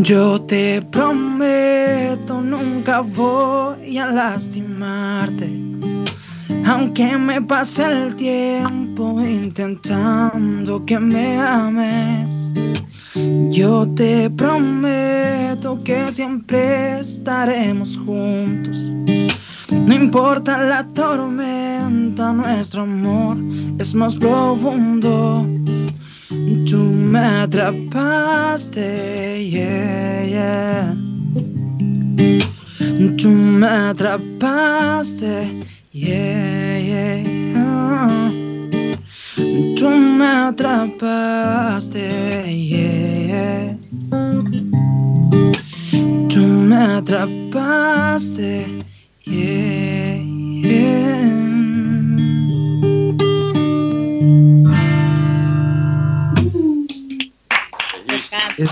Yo 0.01 0.41
te 0.41 0.81
prometo 0.81 2.41
nunca 2.41 2.99
voy 2.99 3.97
a 3.97 4.07
lastimarte. 4.07 5.66
Aunque 6.67 7.17
me 7.17 7.41
pase 7.41 7.85
el 7.85 8.15
tiempo 8.17 9.21
intentando 9.21 10.85
que 10.85 10.99
me 10.99 11.37
ames. 11.37 12.49
Yo 13.49 13.87
te 13.95 14.29
prometo 14.29 15.81
que 15.83 16.11
siempre 16.11 16.99
estaremos 16.99 17.97
juntos. 17.97 18.91
No 19.71 19.95
importa 19.95 20.57
la 20.61 20.85
tormenta, 20.89 22.33
nuestro 22.33 22.81
amor 22.81 23.37
es 23.79 23.95
más 23.95 24.17
profundo. 24.17 25.47
Tú 26.69 26.77
me 26.77 27.19
atrapaste, 27.19 28.83
yeah, 29.49 30.25
yeah. 30.25 30.93
Tú 33.17 33.29
me 33.29 33.67
atrapaste, 33.67 35.49
yeah, 35.99 36.77
yeah. 36.79 37.23
Tú 39.77 39.89
me 39.89 40.25
atrapaste, 40.25 42.05
yeah. 42.51 43.77
Tú 46.29 46.41
me 46.45 46.75
atrapaste, 46.75 48.65
yeah, 49.25 50.17
yeah. 50.61 51.07
Es, 58.57 58.71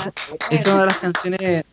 es 0.51 0.65
una 0.65 0.81
de 0.81 0.85
las 0.87 0.97
canciones 0.97 1.63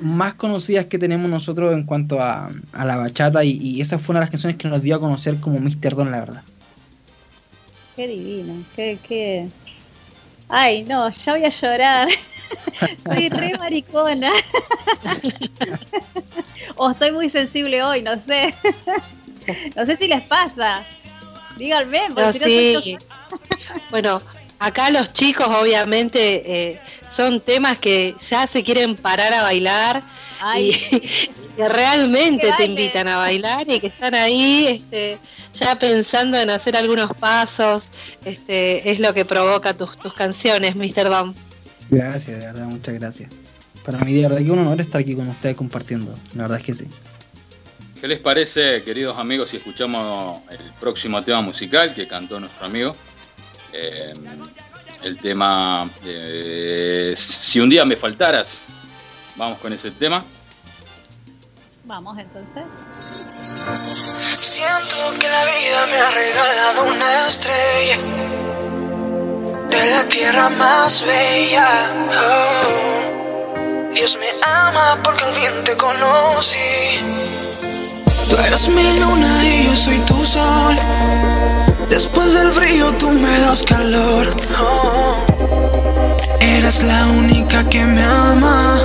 más 0.00 0.34
conocidas 0.34 0.86
que 0.86 0.98
tenemos 0.98 1.30
nosotros 1.30 1.72
en 1.72 1.84
cuanto 1.84 2.20
a, 2.20 2.50
a 2.72 2.84
la 2.84 2.96
bachata 2.96 3.44
y, 3.44 3.58
y 3.60 3.80
esa 3.80 3.98
fue 3.98 4.12
una 4.12 4.20
de 4.20 4.24
las 4.24 4.30
canciones 4.30 4.56
que 4.56 4.68
nos 4.68 4.82
dio 4.82 4.96
a 4.96 5.00
conocer 5.00 5.38
como 5.40 5.58
Mr. 5.58 5.94
Don, 5.94 6.10
la 6.10 6.20
verdad. 6.20 6.42
Qué 7.96 8.06
divino, 8.06 8.62
qué, 8.76 8.98
qué. 9.06 9.48
Ay, 10.48 10.84
no, 10.84 11.10
ya 11.10 11.32
voy 11.32 11.44
a 11.44 11.48
llorar. 11.48 12.08
Soy 13.04 13.28
re 13.28 13.52
maricona. 13.58 14.32
o 16.76 16.90
estoy 16.90 17.12
muy 17.12 17.28
sensible 17.28 17.82
hoy, 17.82 18.02
no 18.02 18.18
sé. 18.18 18.54
no 19.76 19.84
sé 19.84 19.96
si 19.96 20.06
les 20.06 20.22
pasa. 20.22 20.84
Díganme, 21.56 22.02
porque 22.14 22.22
No, 22.22 22.32
si 22.32 22.38
no 22.38 22.80
soy. 22.80 22.98
Bueno, 23.90 24.22
acá 24.58 24.90
los 24.90 25.12
chicos 25.12 25.46
obviamente 25.48 26.42
eh, 26.44 26.80
son 27.14 27.40
temas 27.40 27.78
que 27.78 28.14
ya 28.28 28.46
se 28.46 28.62
quieren 28.62 28.96
parar 28.96 29.32
a 29.32 29.42
bailar 29.42 30.02
Ay. 30.40 30.70
y 30.90 30.98
que 31.56 31.68
realmente 31.68 32.46
Que 32.46 32.52
te 32.52 32.64
invitan 32.64 33.08
a 33.08 33.16
bailar 33.16 33.68
y 33.68 33.80
que 33.80 33.88
están 33.88 34.14
ahí 34.14 34.66
este, 34.68 35.18
ya 35.54 35.76
pensando 35.76 36.38
en 36.38 36.50
hacer 36.50 36.76
algunos 36.76 37.12
pasos. 37.16 37.84
Este, 38.24 38.88
es 38.90 39.00
lo 39.00 39.12
que 39.12 39.24
provoca 39.24 39.74
tus, 39.74 39.98
tus 39.98 40.14
canciones, 40.14 40.76
Mr. 40.76 41.08
Dom. 41.08 41.34
Gracias, 41.90 42.38
de 42.38 42.46
verdad, 42.46 42.66
muchas 42.66 42.94
gracias. 42.94 43.30
Para 43.84 43.98
mí, 44.00 44.12
de 44.12 44.22
verdad, 44.28 44.38
que 44.38 44.50
un 44.50 44.58
honor 44.60 44.80
estar 44.80 45.00
aquí 45.00 45.14
con 45.14 45.28
ustedes 45.28 45.56
compartiendo. 45.56 46.14
La 46.34 46.42
verdad 46.42 46.58
es 46.58 46.64
que 46.64 46.74
sí. 46.74 46.84
¿Qué 48.00 48.06
les 48.06 48.20
parece, 48.20 48.82
queridos 48.84 49.18
amigos, 49.18 49.50
si 49.50 49.56
escuchamos 49.56 50.40
el 50.50 50.72
próximo 50.78 51.20
tema 51.22 51.40
musical 51.40 51.92
que 51.94 52.06
cantó 52.06 52.38
nuestro 52.38 52.66
amigo? 52.66 52.92
Eh, 53.72 54.12
el 55.02 55.18
tema 55.18 55.88
eh, 56.04 57.14
Si 57.16 57.60
un 57.60 57.70
día 57.70 57.84
me 57.84 57.96
faltaras. 57.96 58.66
Vamos 59.36 59.58
con 59.58 59.72
ese 59.72 59.90
tema. 59.90 60.24
Vamos 61.84 62.18
entonces. 62.18 62.64
Siento 64.40 65.18
que 65.18 65.28
la 65.28 65.44
vida 65.44 65.86
me 65.90 65.98
ha 65.98 66.10
regalado 66.10 66.84
una 66.84 67.28
estrella 67.28 67.98
de 69.70 69.90
la 69.90 70.04
tierra 70.04 70.48
más 70.50 71.02
bella. 71.02 71.90
Oh, 72.10 73.94
Dios 73.94 74.18
me 74.18 74.28
ama 74.44 74.98
porque 75.02 75.24
al 75.24 75.32
fin 75.32 75.64
te 75.64 75.76
conocí. 75.76 76.58
Tú 78.28 78.36
eres 78.36 78.68
mi 78.68 78.98
luna 79.00 79.44
y 79.44 79.66
yo 79.66 79.76
soy 79.76 79.98
tu 80.00 80.26
sol. 80.26 80.76
Después 81.88 82.34
del 82.34 82.52
frío 82.52 82.92
tú 82.98 83.10
me 83.10 83.40
das 83.40 83.62
calor. 83.62 84.28
Oh, 84.60 85.24
eres 86.40 86.82
la 86.82 87.06
única 87.06 87.68
que 87.68 87.84
me 87.84 88.02
ama. 88.02 88.80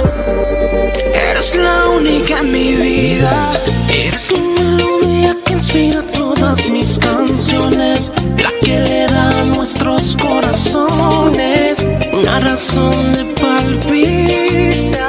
Eres 1.29 1.55
la 1.55 1.89
única 1.89 2.39
en 2.39 2.51
mi 2.51 2.75
vida. 2.75 3.53
Eres 3.93 4.31
la 4.31 4.39
melodía 4.63 5.37
que 5.45 5.53
inspira 5.53 6.01
todas 6.13 6.69
mis 6.69 6.97
canciones, 6.97 8.11
la 8.41 8.51
que 8.61 8.79
le 8.79 9.05
da 9.07 9.29
a 9.29 9.43
nuestros 9.43 10.15
corazones 10.15 11.85
una 12.13 12.39
razón 12.39 13.13
de 13.13 13.25
palpitar. 13.41 15.02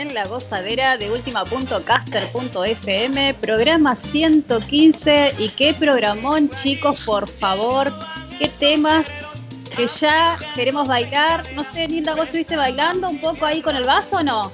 En 0.00 0.14
la 0.14 0.24
gozadera 0.24 0.96
de 0.96 1.10
última.caster.fm, 1.10 3.34
programa 3.34 3.94
115. 3.94 5.34
¿Y 5.38 5.50
qué 5.50 5.74
programón, 5.74 6.48
chicos? 6.62 7.02
Por 7.02 7.28
favor, 7.28 7.92
qué 8.38 8.48
temas 8.48 9.06
que 9.76 9.86
ya 9.86 10.38
queremos 10.54 10.88
bailar. 10.88 11.44
No 11.54 11.66
sé, 11.70 11.86
Linda, 11.86 12.14
¿vos 12.14 12.24
estuviste 12.24 12.56
bailando 12.56 13.08
un 13.08 13.20
poco 13.20 13.44
ahí 13.44 13.60
con 13.60 13.76
el 13.76 13.84
vaso 13.84 14.16
o 14.16 14.22
no? 14.22 14.50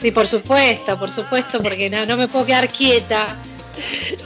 Sí, 0.00 0.12
por 0.12 0.28
supuesto, 0.28 0.96
por 0.96 1.10
supuesto, 1.10 1.60
porque 1.60 1.90
no, 1.90 2.06
no 2.06 2.16
me 2.16 2.28
puedo 2.28 2.46
quedar 2.46 2.68
quieta. 2.68 3.26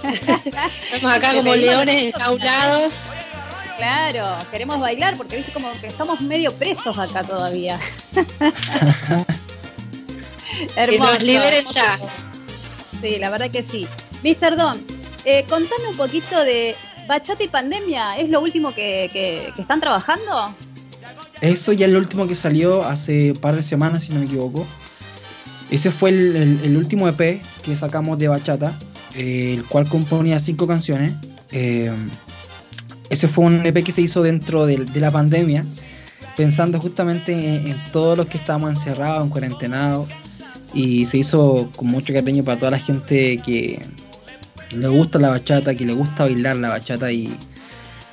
Estamos 0.93 1.17
acá 1.17 1.33
como 1.33 1.55
leones 1.55 2.15
enjaulados. 2.15 2.93
Claro, 3.79 4.37
queremos 4.51 4.79
bailar 4.79 5.17
porque 5.17 5.37
viste 5.37 5.53
como 5.53 5.73
que 5.81 5.87
estamos 5.87 6.21
medio 6.21 6.53
presos 6.53 6.99
acá 6.99 7.25
todavía. 7.25 7.81
Que 10.75 10.99
nos 10.99 11.23
liberen 11.23 11.65
ya. 11.73 11.99
Sí, 13.01 13.17
la 13.19 13.31
verdad 13.31 13.51
que 13.51 13.63
sí. 13.63 13.87
Mr. 14.23 14.57
Don, 14.57 14.81
eh, 15.25 15.45
contame 15.49 15.89
un 15.91 15.97
poquito 15.97 16.43
de 16.45 16.75
Bachata 17.09 17.43
y 17.43 17.49
Pandemia. 17.49 18.17
¿Es 18.19 18.29
lo 18.29 18.41
último 18.41 18.75
que, 18.75 19.09
que- 19.13 19.53
que 19.55 19.63
están 19.63 19.81
trabajando? 19.81 20.55
Eso 21.41 21.73
ya 21.73 21.87
es 21.87 21.93
lo 21.93 21.99
último 21.99 22.27
que 22.29 22.35
salió 22.37 22.85
hace 22.85 23.33
un 23.33 23.39
par 23.39 23.57
de 23.57 23.63
semanas, 23.63 24.05
si 24.05 24.13
no 24.13 24.21
me 24.21 24.27
equivoco. 24.27 24.65
Ese 25.71 25.91
fue 25.91 26.11
el, 26.11 26.37
el- 26.37 26.61
el 26.65 26.77
último 26.77 27.09
EP 27.09 27.43
que 27.65 27.75
sacamos 27.77 28.19
de 28.19 28.29
Bachata, 28.29 28.79
eh, 29.17 29.55
el 29.59 29.65
cual 29.65 29.89
componía 29.89 30.39
cinco 30.39 30.67
canciones. 30.69 31.13
Eh, 31.51 31.91
ese 33.11 33.27
fue 33.29 33.45
un 33.47 33.67
EP 33.67 33.83
que 33.83 33.91
se 33.93 34.01
hizo 34.03 34.23
dentro 34.23 34.65
de, 34.67 34.79
la 34.95 35.11
pandemia, 35.11 35.65
pensando 36.37 36.79
justamente 36.81 37.33
en, 37.33 37.67
en 37.73 37.85
todos 37.93 38.17
los 38.17 38.27
que 38.27 38.39
estábamos 38.39 38.71
encerrados, 38.71 39.25
en 39.25 39.31
cuarentenados. 39.31 40.09
Y 40.75 41.07
se 41.07 41.19
hizo 41.19 41.71
con 41.77 41.89
mucho 41.89 42.13
cariño 42.13 42.43
para 42.45 42.59
toda 42.59 42.71
la 42.73 42.79
gente 42.79 43.39
que 43.39 43.81
le 44.71 44.89
gusta 44.89 45.19
la 45.19 45.29
bachata, 45.29 45.75
que 45.75 45.85
le 45.85 45.93
gusta 45.93 46.25
bailar 46.25 46.57
la 46.57 46.71
bachata 46.71 47.13
y, 47.13 47.35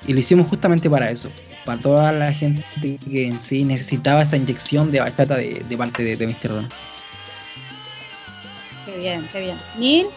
y 0.07 0.13
lo 0.13 0.19
hicimos 0.19 0.47
justamente 0.49 0.89
para 0.89 1.09
eso, 1.09 1.29
para 1.65 1.79
toda 1.79 2.11
la 2.11 2.33
gente 2.33 2.63
que 3.09 3.27
en 3.27 3.39
sí 3.39 3.63
necesitaba 3.63 4.21
esa 4.21 4.37
inyección 4.37 4.91
de 4.91 4.99
bachata 4.99 5.37
de, 5.37 5.63
de 5.67 5.77
parte 5.77 6.03
de, 6.03 6.15
de 6.17 6.27
Mr. 6.27 6.49
Don. 6.49 6.69
Qué 8.85 8.97
bien, 8.97 9.27
qué 9.31 9.39
bien. 9.39 9.57
Neil, 9.77 10.07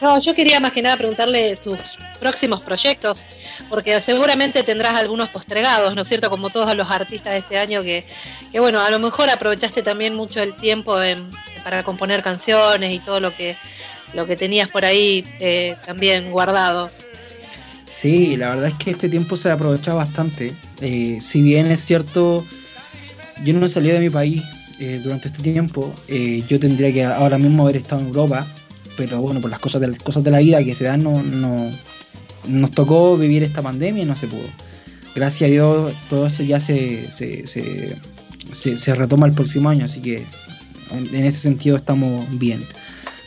No, 0.00 0.20
yo 0.20 0.34
quería 0.34 0.60
más 0.60 0.72
que 0.72 0.80
nada 0.80 0.96
preguntarle 0.96 1.56
sus 1.56 1.78
próximos 2.18 2.62
proyectos, 2.62 3.24
porque 3.68 4.00
seguramente 4.00 4.62
tendrás 4.62 4.94
algunos 4.94 5.28
postregados, 5.30 5.94
¿no 5.94 6.02
es 6.02 6.08
cierto? 6.08 6.28
Como 6.30 6.50
todos 6.50 6.74
los 6.76 6.90
artistas 6.90 7.32
de 7.32 7.38
este 7.38 7.58
año, 7.58 7.82
que, 7.82 8.04
que 8.52 8.60
bueno, 8.60 8.80
a 8.80 8.90
lo 8.90 8.98
mejor 8.98 9.30
aprovechaste 9.30 9.82
también 9.82 10.14
mucho 10.14 10.40
el 10.42 10.54
tiempo 10.54 11.00
en- 11.02 11.30
para 11.64 11.82
componer 11.82 12.22
canciones 12.22 12.92
y 12.92 12.98
todo 13.00 13.20
lo 13.20 13.34
que, 13.36 13.56
lo 14.14 14.26
que 14.26 14.36
tenías 14.36 14.70
por 14.70 14.84
ahí 14.84 15.24
eh, 15.40 15.76
también 15.86 16.30
guardado. 16.30 16.90
Sí, 17.90 18.36
la 18.36 18.50
verdad 18.50 18.68
es 18.68 18.74
que 18.74 18.90
este 18.92 19.08
tiempo 19.08 19.36
se 19.36 19.50
ha 19.50 19.54
aprovechado 19.54 19.96
bastante. 19.96 20.54
Eh, 20.80 21.18
si 21.20 21.42
bien 21.42 21.70
es 21.70 21.84
cierto, 21.84 22.44
yo 23.44 23.54
no 23.54 23.66
salí 23.68 23.90
de 23.90 23.98
mi 23.98 24.08
país 24.10 24.42
eh, 24.80 25.00
durante 25.02 25.28
este 25.28 25.42
tiempo, 25.42 25.92
eh, 26.06 26.42
yo 26.48 26.60
tendría 26.60 26.92
que 26.92 27.04
ahora 27.04 27.38
mismo 27.38 27.64
haber 27.64 27.78
estado 27.78 28.00
en 28.02 28.06
Europa, 28.08 28.46
pero 28.96 29.18
bueno, 29.18 29.40
por 29.40 29.50
las 29.50 29.58
cosas 29.58 29.80
de, 29.80 29.96
cosas 29.98 30.22
de 30.22 30.30
la 30.30 30.38
vida 30.38 30.62
que 30.62 30.74
se 30.74 30.84
dan, 30.84 31.02
no, 31.02 31.20
no- 31.22 31.70
nos 32.46 32.70
tocó 32.70 33.16
vivir 33.16 33.42
esta 33.42 33.62
pandemia 33.62 34.02
y 34.02 34.06
no 34.06 34.16
se 34.16 34.26
pudo. 34.26 34.48
Gracias 35.14 35.48
a 35.48 35.50
Dios, 35.52 35.94
todo 36.08 36.26
eso 36.26 36.42
ya 36.42 36.60
se, 36.60 37.10
se, 37.10 37.46
se, 37.46 37.96
se- 38.78 38.94
retoma 38.94 39.26
el 39.26 39.32
próximo 39.32 39.68
año, 39.68 39.84
así 39.86 40.00
que 40.00 40.24
en, 40.92 41.24
ese 41.24 41.38
sentido 41.38 41.76
estamos 41.76 42.26
bien. 42.38 42.64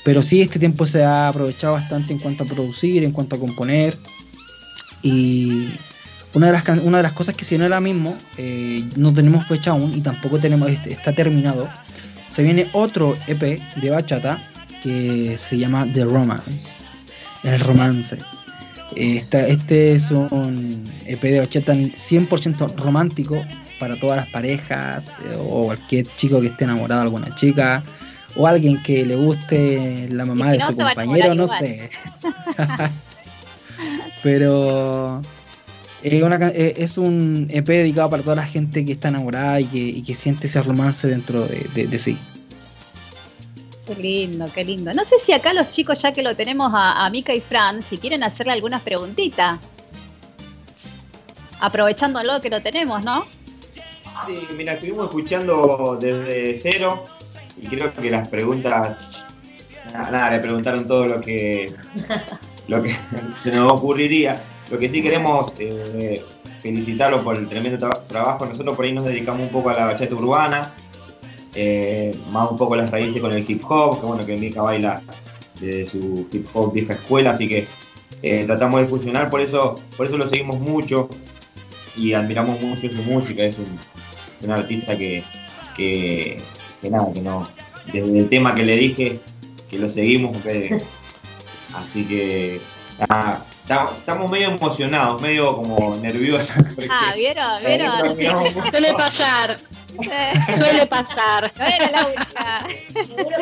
Pero 0.05 0.23
sí, 0.23 0.41
este 0.41 0.57
tiempo 0.57 0.85
se 0.85 1.03
ha 1.03 1.27
aprovechado 1.27 1.73
bastante 1.73 2.13
en 2.13 2.19
cuanto 2.19 2.43
a 2.43 2.47
producir, 2.47 3.03
en 3.03 3.11
cuanto 3.11 3.35
a 3.35 3.39
componer. 3.39 3.97
Y 5.03 5.69
una 6.33 6.47
de 6.47 6.53
las, 6.53 6.67
una 6.83 6.97
de 6.97 7.03
las 7.03 7.13
cosas 7.13 7.35
que 7.35 7.43
se 7.45 7.51
viene 7.55 7.65
ahora 7.65 7.81
mismo, 7.81 8.15
eh, 8.37 8.83
no 8.95 9.13
tenemos 9.13 9.47
fecha 9.47 9.71
aún 9.71 9.93
y 9.95 10.01
tampoco 10.01 10.39
tenemos 10.39 10.69
este- 10.69 10.91
está 10.93 11.13
terminado. 11.13 11.67
Se 12.31 12.41
viene 12.43 12.67
otro 12.73 13.17
EP 13.27 13.59
de 13.81 13.89
bachata 13.89 14.41
que 14.81 15.35
se 15.37 15.57
llama 15.57 15.85
The 15.91 16.05
Romance. 16.05 16.69
El 17.43 17.59
romance. 17.59 18.17
Eh, 18.95 19.17
esta- 19.17 19.47
este 19.47 19.93
es 19.95 20.11
un 20.11 20.83
EP 21.05 21.21
de 21.31 21.39
bachata 21.39 21.73
100% 21.73 22.75
romántico 22.77 23.41
para 23.79 23.95
todas 23.95 24.17
las 24.17 24.27
parejas 24.29 25.09
eh, 25.25 25.35
o 25.39 25.65
cualquier 25.65 26.05
chico 26.17 26.39
que 26.41 26.47
esté 26.47 26.65
enamorado 26.65 27.01
de 27.01 27.05
alguna 27.07 27.33
chica 27.35 27.83
o 28.35 28.47
alguien 28.47 28.81
que 28.83 29.05
le 29.05 29.15
guste 29.15 30.07
la 30.11 30.25
mamá 30.25 30.45
si 30.51 30.51
de 30.51 30.57
su 30.63 30.77
compañero, 30.95 31.35
no 31.35 31.47
sé. 31.47 31.89
Pero 34.23 35.21
es, 36.03 36.23
una 36.23 36.39
ca- 36.39 36.49
eh, 36.53 36.73
es 36.77 36.97
un 36.97 37.47
EP 37.49 37.67
dedicado 37.67 38.09
para 38.09 38.23
toda 38.23 38.35
la 38.35 38.45
gente 38.45 38.85
que 38.85 38.91
está 38.93 39.07
enamorada 39.09 39.59
y 39.59 39.65
que, 39.65 39.77
y 39.79 40.01
que 40.03 40.15
siente 40.15 40.47
ese 40.47 40.61
romance 40.61 41.07
dentro 41.07 41.45
de, 41.47 41.65
de- 41.75 41.87
de 41.87 41.99
sí. 41.99 42.17
Qué 43.95 44.01
lindo, 44.01 44.45
qué 44.53 44.63
lindo. 44.63 44.93
No 44.93 45.03
sé 45.05 45.19
si 45.19 45.33
acá 45.33 45.53
los 45.53 45.71
chicos, 45.71 46.01
ya 46.01 46.11
que 46.11 46.21
lo 46.23 46.35
tenemos 46.35 46.71
a, 46.73 47.05
a 47.05 47.09
Mica 47.09 47.33
y 47.33 47.41
Fran, 47.41 47.81
si 47.81 47.97
quieren 47.97 48.23
hacerle 48.23 48.53
algunas 48.53 48.81
preguntitas. 48.81 49.59
Aprovechándolo 51.59 52.41
que 52.41 52.49
lo 52.49 52.61
tenemos, 52.61 53.03
¿no? 53.03 53.25
Sí, 54.25 54.39
mira, 54.55 54.73
estuvimos 54.73 55.05
escuchando 55.07 55.97
desde 55.99 56.57
cero 56.59 57.03
y 57.61 57.67
creo 57.67 57.91
que 57.93 58.09
las 58.09 58.27
preguntas, 58.27 58.97
nada, 59.93 60.11
nada, 60.11 60.31
le 60.31 60.39
preguntaron 60.39 60.87
todo 60.87 61.05
lo 61.05 61.21
que, 61.21 61.73
lo 62.67 62.81
que 62.81 62.95
se 63.41 63.51
nos 63.51 63.71
ocurriría. 63.73 64.41
Lo 64.71 64.79
que 64.79 64.89
sí 64.89 65.01
queremos 65.03 65.53
eh, 65.59 66.23
felicitarlo 66.61 67.21
por 67.23 67.35
el 67.35 67.47
tremendo 67.47 67.77
tra- 67.87 68.07
trabajo. 68.07 68.45
Nosotros 68.45 68.75
por 68.75 68.85
ahí 68.85 68.93
nos 68.93 69.03
dedicamos 69.03 69.41
un 69.41 69.49
poco 69.49 69.69
a 69.69 69.73
la 69.73 69.85
bachata 69.85 70.15
urbana, 70.15 70.71
eh, 71.55 72.15
más 72.31 72.49
un 72.49 72.57
poco 72.57 72.75
las 72.75 72.89
raíces 72.91 73.21
con 73.21 73.31
el 73.33 73.49
hip 73.49 73.63
hop, 73.69 73.99
que 73.99 74.05
bueno, 74.05 74.25
que 74.25 74.37
Mika 74.37 74.61
baila 74.61 75.01
de 75.59 75.85
su 75.85 76.27
hip 76.31 76.47
hop 76.53 76.73
vieja 76.73 76.93
escuela, 76.93 77.31
así 77.31 77.47
que 77.47 77.67
eh, 78.23 78.43
tratamos 78.45 78.81
de 78.81 78.87
fusionar, 78.87 79.29
por 79.29 79.41
eso, 79.41 79.75
por 79.97 80.07
eso 80.07 80.17
lo 80.17 80.29
seguimos 80.29 80.59
mucho 80.59 81.09
y 81.95 82.13
admiramos 82.13 82.59
mucho 82.61 82.89
su 82.91 83.01
música, 83.03 83.43
es 83.43 83.57
un, 83.57 83.79
un 84.43 84.51
artista 84.51 84.97
que, 84.97 85.23
que, 85.75 86.41
que 86.81 86.89
nada, 86.89 87.11
que 87.13 87.21
no, 87.21 87.47
desde 87.91 88.17
el 88.19 88.29
tema 88.29 88.55
que 88.55 88.63
le 88.63 88.75
dije, 88.77 89.19
que 89.69 89.77
lo 89.77 89.89
seguimos, 89.89 90.37
que- 90.37 90.81
así 91.73 92.05
que 92.05 92.59
nada, 93.09 93.43
estamos, 93.97 94.29
medio 94.31 94.49
emocionados, 94.49 95.21
medio 95.21 95.55
como 95.55 95.95
nerviosos. 95.97 96.49
Ah, 96.89 97.13
¿vieron? 97.15 97.63
¿Vieron? 98.17 98.53
Suele 98.71 98.93
pasar, 98.93 99.57
suele 100.57 100.85
pasar. 100.87 101.51
No 101.57 101.65
era 101.65 101.91
la 101.91 102.05
única. 102.07 102.67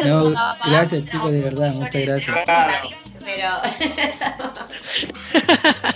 No, 0.05 0.31
gracias 0.65 1.05
chicos, 1.05 1.31
de 1.31 1.41
verdad, 1.41 1.73
muchas 1.73 2.01
gracias. 2.05 2.37
Pero 3.25 3.49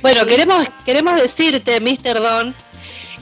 Bueno, 0.00 0.24
queremos, 0.26 0.66
queremos 0.84 1.20
decirte, 1.20 1.80
Mr. 1.80 2.20
Don, 2.20 2.54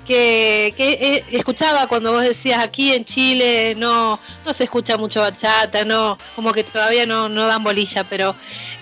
que, 0.07 0.73
que 0.77 0.93
he- 0.93 1.37
escuchaba 1.37 1.87
cuando 1.89 2.13
vos 2.13 2.23
decías 2.23 2.63
aquí 2.63 2.93
en 2.93 3.05
Chile 3.05 3.75
no, 3.77 4.19
no 4.45 4.53
se 4.55 4.65
escucha 4.65 4.97
mucho 4.97 5.21
bachata, 5.21 5.85
no, 5.85 6.19
como 6.37 6.53
que 6.53 6.63
todavía 6.63 7.07
no, 7.07 7.29
no 7.29 7.47
dan 7.47 7.65
bolilla, 7.65 8.05
pero 8.05 8.35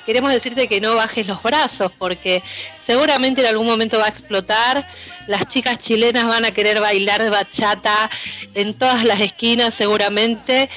queremos 0.04 0.32
decirte 0.32 0.68
que 0.68 0.80
no 0.80 0.94
bajes 0.96 1.26
los 1.26 1.42
brazos, 1.42 1.92
porque 1.96 2.42
seguramente 2.93 3.40
en 3.40 3.47
algún 3.47 3.66
momento 3.66 3.98
va 3.98 4.05
a 4.05 4.09
explotar. 4.10 4.86
Las 5.27 5.48
chicas 5.48 5.78
chilenas 5.78 6.27
van 6.27 6.44
a 6.44 6.51
querer 6.51 6.78
bailar 6.78 7.31
bachata 7.31 8.10
en 8.55 8.74
todas 8.74 9.02
las 9.05 9.19
esquinas 9.19 9.73
seguramente. 9.73 10.69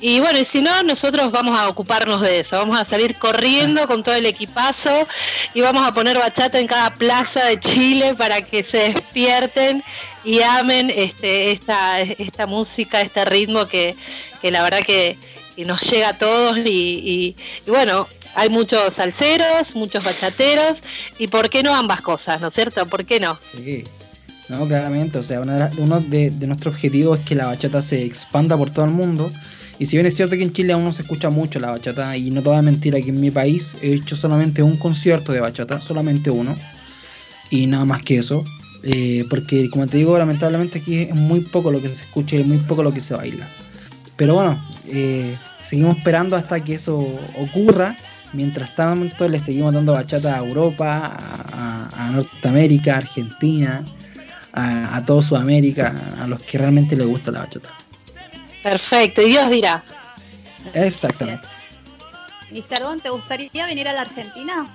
Y 0.00 0.18
bueno, 0.18 0.40
y 0.40 0.44
si 0.44 0.62
no, 0.62 0.82
nosotros 0.82 1.30
vamos 1.30 1.56
a 1.56 1.68
ocuparnos 1.68 2.22
de 2.22 2.40
eso. 2.40 2.58
Vamos 2.58 2.76
a 2.76 2.84
salir 2.84 3.14
corriendo 3.14 3.86
con 3.86 4.02
todo 4.02 4.16
el 4.16 4.26
equipazo 4.26 5.06
y 5.54 5.60
vamos 5.60 5.86
a 5.86 5.92
poner 5.92 6.18
bachata 6.18 6.58
en 6.58 6.66
cada 6.66 6.92
plaza 6.92 7.44
de 7.44 7.60
Chile 7.60 8.14
para 8.14 8.42
que 8.42 8.64
se 8.64 8.92
despierten 8.92 9.84
y 10.24 10.40
amen 10.40 10.92
este, 10.94 11.52
esta, 11.52 12.00
esta 12.00 12.48
música, 12.48 13.00
este 13.00 13.24
ritmo 13.24 13.66
que, 13.66 13.94
que 14.42 14.50
la 14.50 14.64
verdad 14.64 14.80
que, 14.84 15.16
nos 15.60 15.82
llega 15.82 16.08
a 16.08 16.16
todos 16.16 16.56
y 16.64 17.36
bueno, 17.66 18.08
hay 18.34 18.48
muchos 18.48 18.94
salseros, 18.94 19.74
muchos 19.74 20.04
bachateros 20.04 20.78
y 21.18 21.28
por 21.28 21.50
qué 21.50 21.62
no 21.62 21.74
ambas 21.74 22.00
cosas, 22.00 22.40
¿no 22.40 22.48
es 22.48 22.54
cierto? 22.54 22.86
¿Por 22.86 23.04
qué 23.04 23.20
no? 23.20 23.38
Sí, 23.56 23.84
no, 24.48 24.66
claramente, 24.66 25.18
o 25.18 25.22
sea, 25.22 25.40
uno 25.40 26.00
de, 26.00 26.30
de 26.30 26.46
nuestros 26.46 26.74
objetivos 26.74 27.20
es 27.20 27.24
que 27.24 27.34
la 27.34 27.46
bachata 27.46 27.80
se 27.82 28.04
expanda 28.04 28.56
por 28.56 28.70
todo 28.70 28.84
el 28.84 28.92
mundo. 28.92 29.30
Y 29.78 29.86
si 29.86 29.96
bien 29.96 30.04
es 30.06 30.14
cierto 30.14 30.36
que 30.36 30.42
en 30.42 30.52
Chile 30.52 30.74
aún 30.74 30.84
no 30.84 30.92
se 30.92 31.00
escucha 31.02 31.30
mucho 31.30 31.58
la 31.58 31.70
bachata, 31.70 32.14
y 32.16 32.30
no 32.30 32.42
te 32.42 32.48
voy 32.50 32.58
a 32.58 32.62
mentir, 32.62 32.94
aquí 32.94 33.08
en 33.08 33.20
mi 33.20 33.30
país 33.30 33.76
he 33.80 33.94
hecho 33.94 34.14
solamente 34.14 34.62
un 34.62 34.76
concierto 34.76 35.32
de 35.32 35.40
bachata, 35.40 35.80
solamente 35.80 36.30
uno, 36.30 36.54
y 37.50 37.66
nada 37.66 37.86
más 37.86 38.02
que 38.02 38.18
eso. 38.18 38.44
eh, 38.82 39.24
porque 39.28 39.68
como 39.70 39.86
te 39.86 39.98
digo, 39.98 40.16
lamentablemente 40.18 40.78
aquí 40.78 41.02
es 41.02 41.14
muy 41.14 41.40
poco 41.40 41.70
lo 41.70 41.80
que 41.80 41.88
se 41.88 42.04
escucha 42.04 42.36
y 42.36 42.44
muy 42.44 42.58
poco 42.58 42.82
lo 42.82 42.92
que 42.92 43.00
se 43.00 43.14
baila. 43.14 43.46
Pero 44.16 44.34
bueno, 44.34 44.62
eh, 44.88 45.34
seguimos 45.60 45.98
esperando 45.98 46.36
hasta 46.36 46.62
que 46.62 46.74
eso 46.74 46.98
ocurra 47.38 47.96
mientras 48.32 48.74
tanto 48.74 49.28
le 49.28 49.38
seguimos 49.38 49.72
dando 49.74 49.92
bachata 49.94 50.34
a 50.34 50.38
Europa, 50.38 51.06
a, 51.06 51.88
a- 51.92 52.06
a 52.06 52.10
Norteamérica, 52.10 52.94
a 52.94 52.98
Argentina, 52.98 53.84
a, 54.52 54.96
a 54.96 55.04
toda 55.04 55.22
Sudamérica, 55.22 55.94
a 56.22 56.26
los 56.26 56.42
que 56.42 56.58
realmente 56.58 56.96
les 56.96 57.06
gusta 57.06 57.30
la 57.30 57.40
bachata. 57.40 57.70
Perfecto, 58.62 59.22
y 59.22 59.30
Dios 59.30 59.50
dirá. 59.50 59.82
Exactamente. 60.74 61.42
Mr. 62.50 62.80
Don, 62.82 63.00
¿te 63.00 63.10
gustaría 63.10 63.66
venir 63.66 63.88
a 63.88 63.92
la 63.92 64.02
Argentina? 64.02 64.66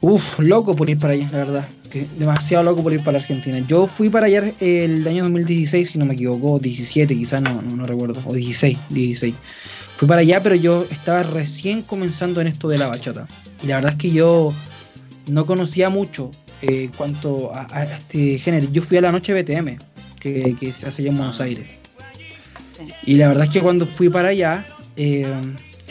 Uf, 0.00 0.38
loco 0.40 0.74
por 0.76 0.90
ir 0.90 0.98
para 0.98 1.14
allá, 1.14 1.28
la 1.32 1.38
verdad. 1.38 1.68
Que 1.90 2.06
demasiado 2.18 2.64
loco 2.64 2.82
por 2.82 2.92
ir 2.92 3.02
para 3.02 3.18
Argentina. 3.18 3.58
Yo 3.66 3.86
fui 3.86 4.10
para 4.10 4.26
allá 4.26 4.52
el 4.60 5.06
año 5.06 5.22
2016, 5.22 5.90
si 5.90 5.98
no 5.98 6.04
me 6.04 6.14
equivoco, 6.14 6.58
17 6.58 7.14
quizás, 7.16 7.40
no, 7.40 7.62
no, 7.62 7.76
no 7.76 7.86
recuerdo, 7.86 8.20
o 8.26 8.34
16, 8.34 8.76
16. 8.90 9.34
Fui 9.96 10.08
para 10.08 10.22
allá, 10.22 10.42
pero 10.42 10.54
yo 10.54 10.84
estaba 10.90 11.22
recién 11.22 11.82
comenzando 11.82 12.40
en 12.40 12.48
esto 12.48 12.68
de 12.68 12.78
la 12.78 12.88
bachata. 12.88 13.26
Y 13.62 13.68
la 13.68 13.76
verdad 13.76 13.92
es 13.92 13.98
que 13.98 14.10
yo 14.10 14.52
no 15.28 15.46
conocía 15.46 15.88
mucho 15.88 16.30
eh, 16.62 16.90
cuanto 16.96 17.54
a, 17.54 17.66
a 17.70 17.84
este 17.84 18.38
género. 18.38 18.68
Yo 18.72 18.82
fui 18.82 18.98
a 18.98 19.02
la 19.02 19.12
noche 19.12 19.32
BTM, 19.32 19.78
que, 20.18 20.56
que 20.58 20.72
se 20.72 20.86
hace 20.86 21.02
allá 21.02 21.10
en 21.10 21.16
Buenos 21.18 21.40
Aires. 21.40 21.74
Y 23.04 23.14
la 23.14 23.28
verdad 23.28 23.44
es 23.44 23.50
que 23.50 23.60
cuando 23.60 23.86
fui 23.86 24.08
para 24.08 24.28
allá, 24.28 24.66
eh, 24.96 25.26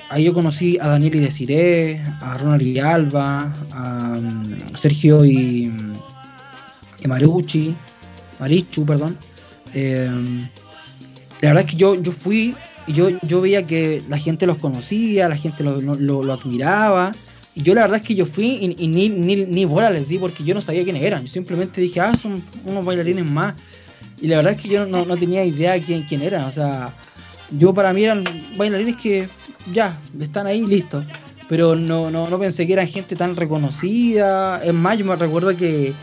ahí 0.10 0.26
yo 0.26 0.34
conocí 0.34 0.78
a 0.80 0.88
Daniel 0.88 1.16
y 1.16 1.20
Desiree, 1.20 2.02
a 2.22 2.38
Ronald 2.38 2.62
y 2.62 2.80
Alba, 2.80 3.54
a 3.72 4.20
mm, 4.20 4.76
Sergio 4.76 5.26
y, 5.26 5.72
y 7.02 7.08
Marucci, 7.08 7.74
Marichu, 8.40 8.86
perdón. 8.86 9.18
Eh, 9.74 10.10
la 11.42 11.50
verdad 11.50 11.66
es 11.66 11.72
que 11.72 11.78
yo, 11.78 12.02
yo 12.02 12.12
fui 12.12 12.56
y 12.88 12.94
yo, 12.94 13.10
yo 13.22 13.42
veía 13.42 13.66
que 13.66 14.02
la 14.10 14.18
gente 14.18 14.46
los 14.46 14.58
conocía, 14.58 15.30
la 15.30 15.36
gente 15.38 15.64
lo, 15.64 15.80
lo- 15.80 16.34
admiraba. 16.34 17.12
Y 17.56 17.62
yo 17.62 17.76
la 17.76 17.82
verdad 17.82 17.98
es 18.02 18.06
que 18.08 18.16
yo 18.16 18.26
fui 18.26 18.76
y, 18.78 18.88
ni, 18.88 19.10
ni, 19.10 19.36
ni 19.46 19.66
bola 19.66 19.90
les 19.92 20.08
di 20.08 20.18
porque 20.18 20.44
yo 20.44 20.54
no 20.56 20.62
sabía 20.62 20.84
quiénes 20.84 21.04
eran. 21.04 21.22
Yo 21.22 21.28
simplemente 21.32 21.82
dije, 21.82 22.00
ah, 22.00 22.14
son 22.16 22.42
unos 22.66 22.84
bailarines 22.84 23.26
más. 23.30 23.54
Y 24.22 24.28
la 24.28 24.38
verdad 24.38 24.54
es 24.54 24.62
que 24.62 24.70
yo 24.70 24.86
no, 24.86 25.06
no 25.06 25.16
tenía 25.18 25.46
idea 25.46 25.80
quién, 25.80 26.04
quién 26.04 26.22
eran. 26.22 26.46
O 26.46 26.52
sea, 26.52 26.94
yo 27.58 27.74
para 27.74 27.94
mí 27.94 28.04
eran 28.04 28.24
bailarines 28.58 28.96
que 28.96 29.28
ya, 29.72 29.98
están 30.20 30.48
ahí 30.48 30.66
listos. 30.66 31.06
Pero 31.48 31.76
no, 31.76 32.10
no, 32.10 32.28
no 32.30 32.40
pensé 32.40 32.66
que 32.66 32.74
eran 32.74 32.88
gente 32.88 33.16
tan 33.16 33.36
reconocida. 33.36 34.64
Es 34.64 34.74
más, 34.74 34.98
yo 34.98 35.06
me 35.06 35.16
recuerdo 35.16 35.56
que 35.56 35.94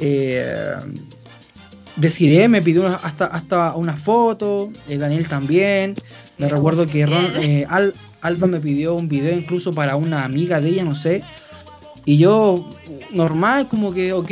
eh, 0.00 0.74
Desiree 1.96 2.48
me 2.48 2.62
pidió 2.62 2.82
una- 2.82 2.94
hasta, 2.96 3.26
hasta 3.26 3.74
una 3.76 3.96
foto, 3.96 4.70
eh, 4.88 4.96
Daniel 4.96 5.28
también. 5.28 5.94
Me 6.38 6.48
recuerdo 6.48 6.86
que 6.86 7.04
Ron- 7.06 7.32
eh, 7.42 7.66
Al- 7.68 7.94
Alba 8.22 8.46
me 8.46 8.60
pidió 8.60 8.94
un 8.94 9.08
video 9.08 9.36
incluso 9.36 9.72
para 9.72 9.96
una 9.96 10.24
amiga 10.24 10.60
de 10.60 10.68
ella, 10.70 10.84
no 10.84 10.94
sé. 10.94 11.22
Y 12.04 12.16
yo, 12.18 12.68
normal, 13.12 13.68
como 13.68 13.92
que, 13.92 14.12
ok. 14.12 14.30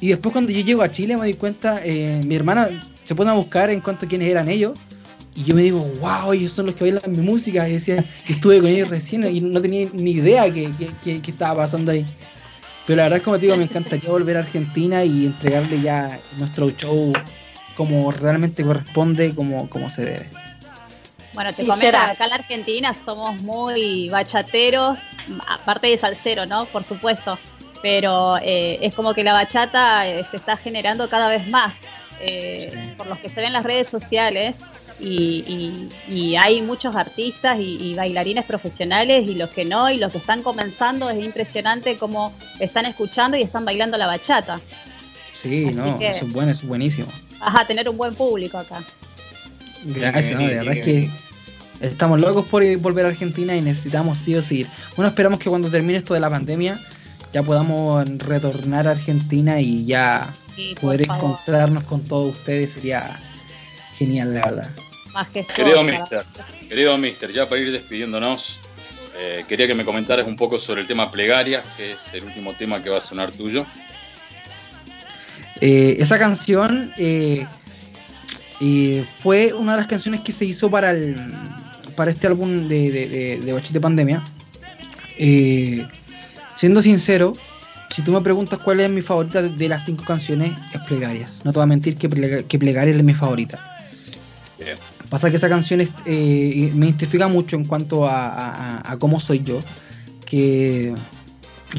Y 0.00 0.08
después 0.08 0.32
cuando 0.32 0.52
yo 0.52 0.60
llego 0.60 0.82
a 0.82 0.90
Chile 0.90 1.16
me 1.16 1.26
di 1.26 1.34
cuenta, 1.34 1.80
eh, 1.84 2.20
mi 2.24 2.34
hermana 2.36 2.68
se 3.04 3.14
pone 3.14 3.30
a 3.30 3.34
buscar 3.34 3.70
en 3.70 3.80
cuanto 3.80 4.06
a 4.06 4.08
quiénes 4.08 4.28
eran 4.30 4.48
ellos. 4.48 4.78
Y 5.34 5.44
yo 5.44 5.54
me 5.54 5.62
digo, 5.62 5.80
wow, 6.00 6.32
ellos 6.32 6.52
son 6.52 6.66
los 6.66 6.74
que 6.74 6.84
bailan 6.84 7.02
mi 7.12 7.18
música. 7.22 7.68
Y 7.68 7.74
decía, 7.74 8.04
estuve 8.28 8.58
con 8.60 8.68
ellos 8.68 8.88
recién 8.88 9.24
y 9.24 9.40
no 9.40 9.60
tenía 9.60 9.88
ni 9.92 10.12
idea 10.12 10.52
que, 10.52 10.70
que- 10.78 10.90
que- 11.02 11.20
que 11.22 11.30
estaba 11.30 11.62
pasando 11.62 11.92
ahí. 11.92 12.04
Pero 12.88 12.96
la 12.96 13.02
verdad 13.02 13.18
es 13.18 13.22
como 13.22 13.36
te 13.36 13.42
digo, 13.42 13.56
me 13.58 13.64
encantaría 13.64 14.08
volver 14.08 14.38
a 14.38 14.40
Argentina 14.40 15.04
y 15.04 15.26
entregarle 15.26 15.82
ya 15.82 16.18
nuestro 16.38 16.70
show 16.70 17.12
como 17.76 18.10
realmente 18.10 18.64
corresponde, 18.64 19.34
como, 19.34 19.68
como 19.68 19.90
se 19.90 20.06
debe. 20.06 20.30
Bueno, 21.34 21.52
te 21.52 21.66
comento 21.66 21.98
acá 21.98 22.24
en 22.24 22.30
la 22.30 22.36
Argentina 22.36 22.94
somos 22.94 23.42
muy 23.42 24.08
bachateros, 24.08 24.98
aparte 25.46 25.88
de 25.88 25.98
salsero, 25.98 26.46
¿no? 26.46 26.64
Por 26.64 26.82
supuesto. 26.82 27.38
Pero 27.82 28.38
eh, 28.38 28.78
es 28.80 28.94
como 28.94 29.12
que 29.12 29.22
la 29.22 29.34
bachata 29.34 30.08
eh, 30.08 30.24
se 30.30 30.38
está 30.38 30.56
generando 30.56 31.10
cada 31.10 31.28
vez 31.28 31.46
más. 31.46 31.74
eh, 32.20 32.94
Por 32.96 33.06
los 33.06 33.18
que 33.18 33.28
se 33.28 33.36
ven 33.36 33.48
en 33.48 33.52
las 33.52 33.64
redes 33.64 33.88
sociales. 33.90 34.56
Y, 35.00 35.44
y- 36.08 36.12
y 36.12 36.36
hay 36.36 36.60
muchos 36.62 36.96
artistas 36.96 37.58
y, 37.60 37.76
y 37.80 37.94
bailarines 37.94 38.44
profesionales 38.44 39.28
y 39.28 39.34
los 39.36 39.50
que 39.50 39.64
no, 39.64 39.90
y 39.90 39.96
los 39.98 40.10
que 40.10 40.18
están 40.18 40.42
comenzando, 40.42 41.08
es 41.10 41.24
impresionante 41.24 41.96
cómo 41.96 42.34
están 42.58 42.84
escuchando 42.86 43.36
y 43.36 43.42
están 43.42 43.64
bailando 43.64 43.96
la 43.96 44.06
bachata. 44.06 44.60
Sí, 45.40 45.66
Así 45.68 45.76
no, 45.76 45.98
que- 45.98 46.10
eso 46.10 46.24
es 46.24 46.32
bueno, 46.32 46.50
eso 46.50 46.62
es 46.62 46.68
buenísimo. 46.68 47.06
Vas 47.40 47.54
a 47.56 47.64
tener 47.64 47.88
un 47.88 47.96
buen 47.96 48.14
público 48.16 48.58
acá. 48.58 48.82
Gracias, 49.84 50.32
no, 50.40 50.46
de 50.48 50.56
verdad 50.56 50.72
que 50.72 50.78
es 50.80 50.84
que 51.80 51.86
estamos 51.86 52.18
locos 52.18 52.44
por 52.46 52.64
ir- 52.64 52.78
volver 52.78 53.06
a 53.06 53.10
Argentina 53.10 53.54
y 53.54 53.60
necesitamos 53.60 54.18
sí 54.18 54.34
o 54.34 54.42
sí 54.42 54.60
ir. 54.60 54.66
Bueno, 54.96 55.08
esperamos 55.10 55.38
que 55.38 55.48
cuando 55.48 55.70
termine 55.70 55.98
esto 55.98 56.14
de 56.14 56.20
la 56.20 56.28
pandemia 56.30 56.76
ya 57.32 57.42
podamos 57.44 58.08
retornar 58.18 58.88
a 58.88 58.92
Argentina 58.92 59.60
y 59.60 59.84
ya 59.84 60.28
poder 60.80 61.02
encontrarnos 61.02 61.84
con 61.84 62.02
todos 62.02 62.34
ustedes 62.34 62.72
sería 62.72 63.08
genial, 63.96 64.34
la 64.34 64.40
verdad. 64.40 64.70
Majestuosa. 65.24 65.54
Querido 65.54 65.82
Mister, 65.84 66.24
querido 66.68 66.98
Mister, 66.98 67.32
ya 67.32 67.48
para 67.48 67.60
ir 67.60 67.72
despidiéndonos, 67.72 68.58
eh, 69.18 69.44
quería 69.48 69.66
que 69.66 69.74
me 69.74 69.84
comentaras 69.84 70.26
un 70.26 70.36
poco 70.36 70.58
sobre 70.58 70.82
el 70.82 70.86
tema 70.86 71.10
Plegaria, 71.10 71.62
que 71.76 71.92
es 71.92 72.14
el 72.14 72.24
último 72.24 72.54
tema 72.54 72.82
que 72.82 72.90
va 72.90 72.98
a 72.98 73.00
sonar 73.00 73.30
tuyo. 73.32 73.66
Eh, 75.60 75.96
esa 75.98 76.18
canción 76.18 76.92
eh, 76.98 77.44
eh, 78.60 79.04
fue 79.20 79.52
una 79.52 79.72
de 79.72 79.78
las 79.78 79.88
canciones 79.88 80.20
que 80.20 80.30
se 80.32 80.44
hizo 80.44 80.70
para 80.70 80.90
el 80.92 81.16
para 81.96 82.12
este 82.12 82.28
álbum 82.28 82.68
de, 82.68 82.92
de, 82.92 83.08
de, 83.08 83.40
de 83.40 83.52
Bachete 83.52 83.80
Pandemia. 83.80 84.22
Eh, 85.18 85.84
siendo 86.54 86.80
sincero, 86.80 87.32
si 87.90 88.02
tú 88.02 88.12
me 88.12 88.20
preguntas 88.20 88.60
cuál 88.60 88.78
es 88.78 88.88
mi 88.88 89.02
favorita 89.02 89.42
de, 89.42 89.48
de 89.48 89.68
las 89.68 89.84
cinco 89.84 90.04
canciones, 90.04 90.52
es 90.72 90.80
Plegarias. 90.82 91.40
No 91.42 91.52
te 91.52 91.58
voy 91.58 91.64
a 91.64 91.66
mentir 91.66 91.96
que, 91.96 92.08
Plega- 92.08 92.44
que 92.46 92.56
Plegarias 92.56 92.98
es 92.98 93.02
mi 93.02 93.14
favorita. 93.14 93.77
Pasa 95.10 95.30
que 95.30 95.36
esa 95.36 95.48
canción 95.48 95.80
eh, 95.80 96.70
me 96.74 96.86
identifica 96.86 97.28
mucho 97.28 97.56
en 97.56 97.64
cuanto 97.64 98.06
a, 98.06 98.96
cómo 98.98 99.20
soy 99.20 99.42
yo. 99.42 99.60
Que 100.26 100.92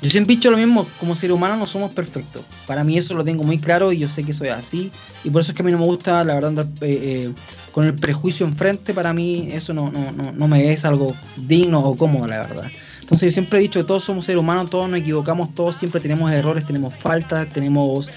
yo 0.01 0.09
siempre 0.09 0.33
he 0.33 0.37
dicho 0.37 0.49
lo 0.49 0.57
mismo, 0.57 0.87
como 0.99 1.15
ser 1.15 1.31
humano 1.31 1.55
no 1.55 1.67
somos 1.67 1.93
perfectos. 1.93 2.43
Para 2.65 2.83
mí 2.83 2.97
eso 2.97 3.13
lo 3.13 3.23
tengo 3.23 3.43
muy 3.43 3.59
claro 3.59 3.91
y 3.91 3.99
yo 3.99 4.09
sé 4.09 4.23
que 4.23 4.33
soy 4.33 4.47
así. 4.47 4.91
Y 5.23 5.29
por 5.29 5.41
eso 5.41 5.51
es 5.51 5.55
que 5.55 5.61
a 5.61 5.65
mí 5.65 5.71
no 5.71 5.77
me 5.77 5.85
gusta, 5.85 6.23
la 6.23 6.35
verdad, 6.35 6.65
eh, 6.81 6.87
eh, 7.27 7.33
con 7.71 7.85
el 7.85 7.93
prejuicio 7.93 8.47
enfrente. 8.47 8.95
Para 8.95 9.13
mí 9.13 9.49
eso 9.51 9.75
no, 9.75 9.91
no, 9.91 10.11
no, 10.11 10.31
no 10.31 10.47
me 10.47 10.73
es 10.73 10.83
algo 10.83 11.13
digno 11.37 11.81
o 11.81 11.95
cómodo, 11.95 12.27
la 12.27 12.39
verdad. 12.39 12.71
Entonces 13.01 13.31
yo 13.31 13.33
siempre 13.33 13.59
he 13.59 13.61
dicho 13.61 13.79
que 13.79 13.85
todos 13.85 14.03
somos 14.03 14.25
seres 14.25 14.39
humanos, 14.39 14.71
todos 14.71 14.89
nos 14.89 14.99
equivocamos, 14.99 15.53
todos 15.53 15.75
siempre 15.75 16.01
tenemos 16.01 16.31
errores, 16.31 16.65
tenemos 16.65 16.95
faltas, 16.95 17.47
tenemos 17.49 18.09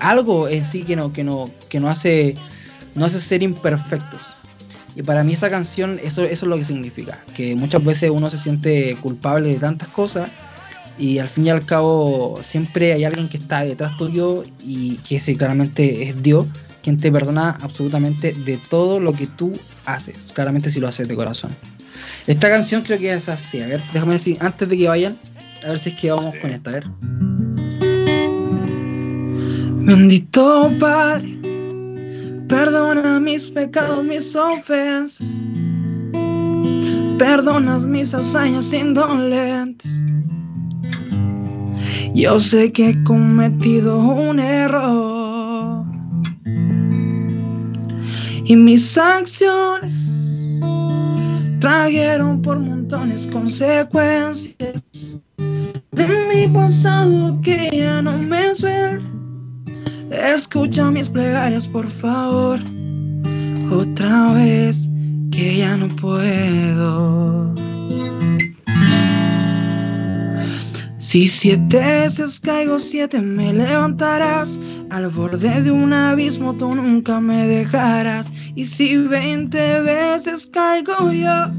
algo 0.00 0.48
en 0.48 0.64
sí 0.64 0.82
que, 0.82 0.96
no, 0.96 1.12
que, 1.12 1.24
no, 1.24 1.46
que 1.68 1.80
nos 1.80 1.90
hace, 1.90 2.36
nos 2.94 3.14
hace 3.14 3.20
ser 3.20 3.42
imperfectos. 3.42 4.36
Y 4.96 5.02
para 5.02 5.22
mí 5.22 5.34
esa 5.34 5.50
canción, 5.50 6.00
eso, 6.02 6.22
eso 6.22 6.46
es 6.46 6.48
lo 6.48 6.56
que 6.56 6.64
significa. 6.64 7.22
Que 7.36 7.54
muchas 7.54 7.84
veces 7.84 8.10
uno 8.10 8.30
se 8.30 8.38
siente 8.38 8.96
culpable 9.02 9.50
de 9.50 9.56
tantas 9.56 9.88
cosas 9.88 10.30
y 10.98 11.18
al 11.18 11.28
fin 11.28 11.46
y 11.46 11.50
al 11.50 11.64
cabo 11.64 12.40
siempre 12.42 12.94
hay 12.94 13.04
alguien 13.04 13.28
que 13.28 13.36
está 13.36 13.62
detrás 13.62 13.96
tuyo 13.98 14.42
y 14.64 14.96
que 14.96 15.16
ese 15.16 15.36
claramente 15.36 16.08
es 16.08 16.22
Dios, 16.22 16.46
quien 16.82 16.96
te 16.96 17.12
perdona 17.12 17.58
absolutamente 17.60 18.32
de 18.32 18.58
todo 18.70 18.98
lo 18.98 19.12
que 19.12 19.26
tú 19.26 19.52
haces, 19.84 20.32
claramente 20.34 20.70
si 20.70 20.80
lo 20.80 20.88
haces 20.88 21.06
de 21.06 21.14
corazón. 21.14 21.50
Esta 22.26 22.48
canción 22.48 22.82
creo 22.82 22.98
que 22.98 23.12
es 23.12 23.28
así, 23.28 23.60
a 23.60 23.66
ver, 23.66 23.82
déjame 23.92 24.14
decir, 24.14 24.38
antes 24.40 24.68
de 24.68 24.78
que 24.78 24.88
vayan, 24.88 25.18
a 25.62 25.68
ver 25.68 25.78
si 25.78 25.90
es 25.90 25.96
que 25.96 26.10
vamos 26.10 26.34
con 26.40 26.50
esta, 26.50 26.70
a 26.70 26.72
ver. 26.74 26.86
Bendito 29.84 30.72
Padre, 30.80 31.38
perdona 32.48 33.18
mis 33.20 33.50
pecados, 33.50 34.04
mis 34.04 34.36
ofensas, 34.36 35.26
perdonas 37.18 37.86
mis 37.86 38.14
hazañas 38.14 38.72
indolentes. 38.72 39.90
Yo 42.14 42.40
sé 42.40 42.72
que 42.72 42.90
he 42.90 43.04
cometido 43.04 43.98
un 43.98 44.38
error 44.38 45.84
y 48.44 48.56
mis 48.56 48.96
acciones 48.96 50.08
trajeron 51.60 52.40
por 52.40 52.58
montones 52.58 53.26
consecuencias 53.26 54.82
de 55.92 56.06
mi 56.28 56.46
pasado 56.54 57.38
que 57.42 57.70
ya 57.72 58.00
no 58.02 58.16
me 58.18 58.54
suelta. 58.54 59.15
Escucha 60.10 60.90
mis 60.90 61.08
plegarias, 61.08 61.66
por 61.66 61.88
favor, 61.88 62.60
otra 63.72 64.32
vez 64.34 64.88
que 65.30 65.58
ya 65.58 65.76
no 65.76 65.88
puedo. 65.96 67.54
Si 70.98 71.28
siete 71.28 71.78
veces 71.78 72.40
caigo, 72.40 72.80
siete 72.80 73.20
me 73.20 73.52
levantarás. 73.52 74.58
Al 74.90 75.08
borde 75.08 75.62
de 75.62 75.70
un 75.70 75.92
abismo 75.92 76.52
tú 76.54 76.74
nunca 76.74 77.20
me 77.20 77.46
dejarás. 77.46 78.32
Y 78.54 78.64
si 78.64 78.96
veinte 78.96 79.80
veces 79.82 80.50
caigo 80.52 81.12
yo, 81.12 81.52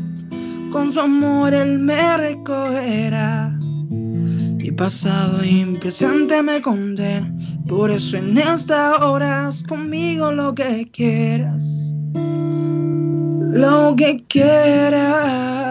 con 0.72 0.92
su 0.92 1.00
amor 1.00 1.54
él 1.54 1.80
me 1.80 2.18
recogerá. 2.18 3.58
Mi 3.90 4.72
pasado 4.72 5.44
y 5.44 5.64
presente 5.80 6.44
me 6.44 6.62
condena, 6.62 7.34
por 7.68 7.92
eso 7.92 8.18
en 8.18 8.38
esta 8.38 9.06
hora 9.06 9.50
conmigo 9.68 10.32
lo 10.32 10.56
que 10.56 10.90
quieras, 10.92 11.94
lo 13.52 13.96
que 13.96 14.24
quieras. 14.28 15.68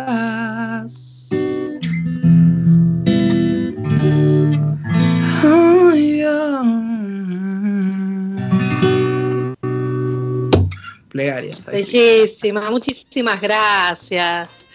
Plegarias. 11.09 11.65
Bellísima, 11.65 12.71
muchísimas 12.71 13.41
gracias. 13.41 14.67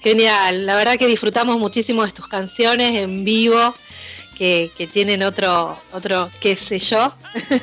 Genial, 0.00 0.66
la 0.66 0.76
verdad 0.76 0.96
que 0.96 1.08
disfrutamos 1.08 1.58
muchísimo 1.58 2.06
de 2.06 2.12
tus 2.12 2.28
canciones 2.28 2.94
en 2.94 3.24
vivo, 3.24 3.74
que, 4.34 4.70
que 4.76 4.86
tienen 4.86 5.22
otro, 5.22 5.78
otro 5.92 6.30
qué 6.40 6.56
sé 6.56 6.78
yo, 6.78 7.14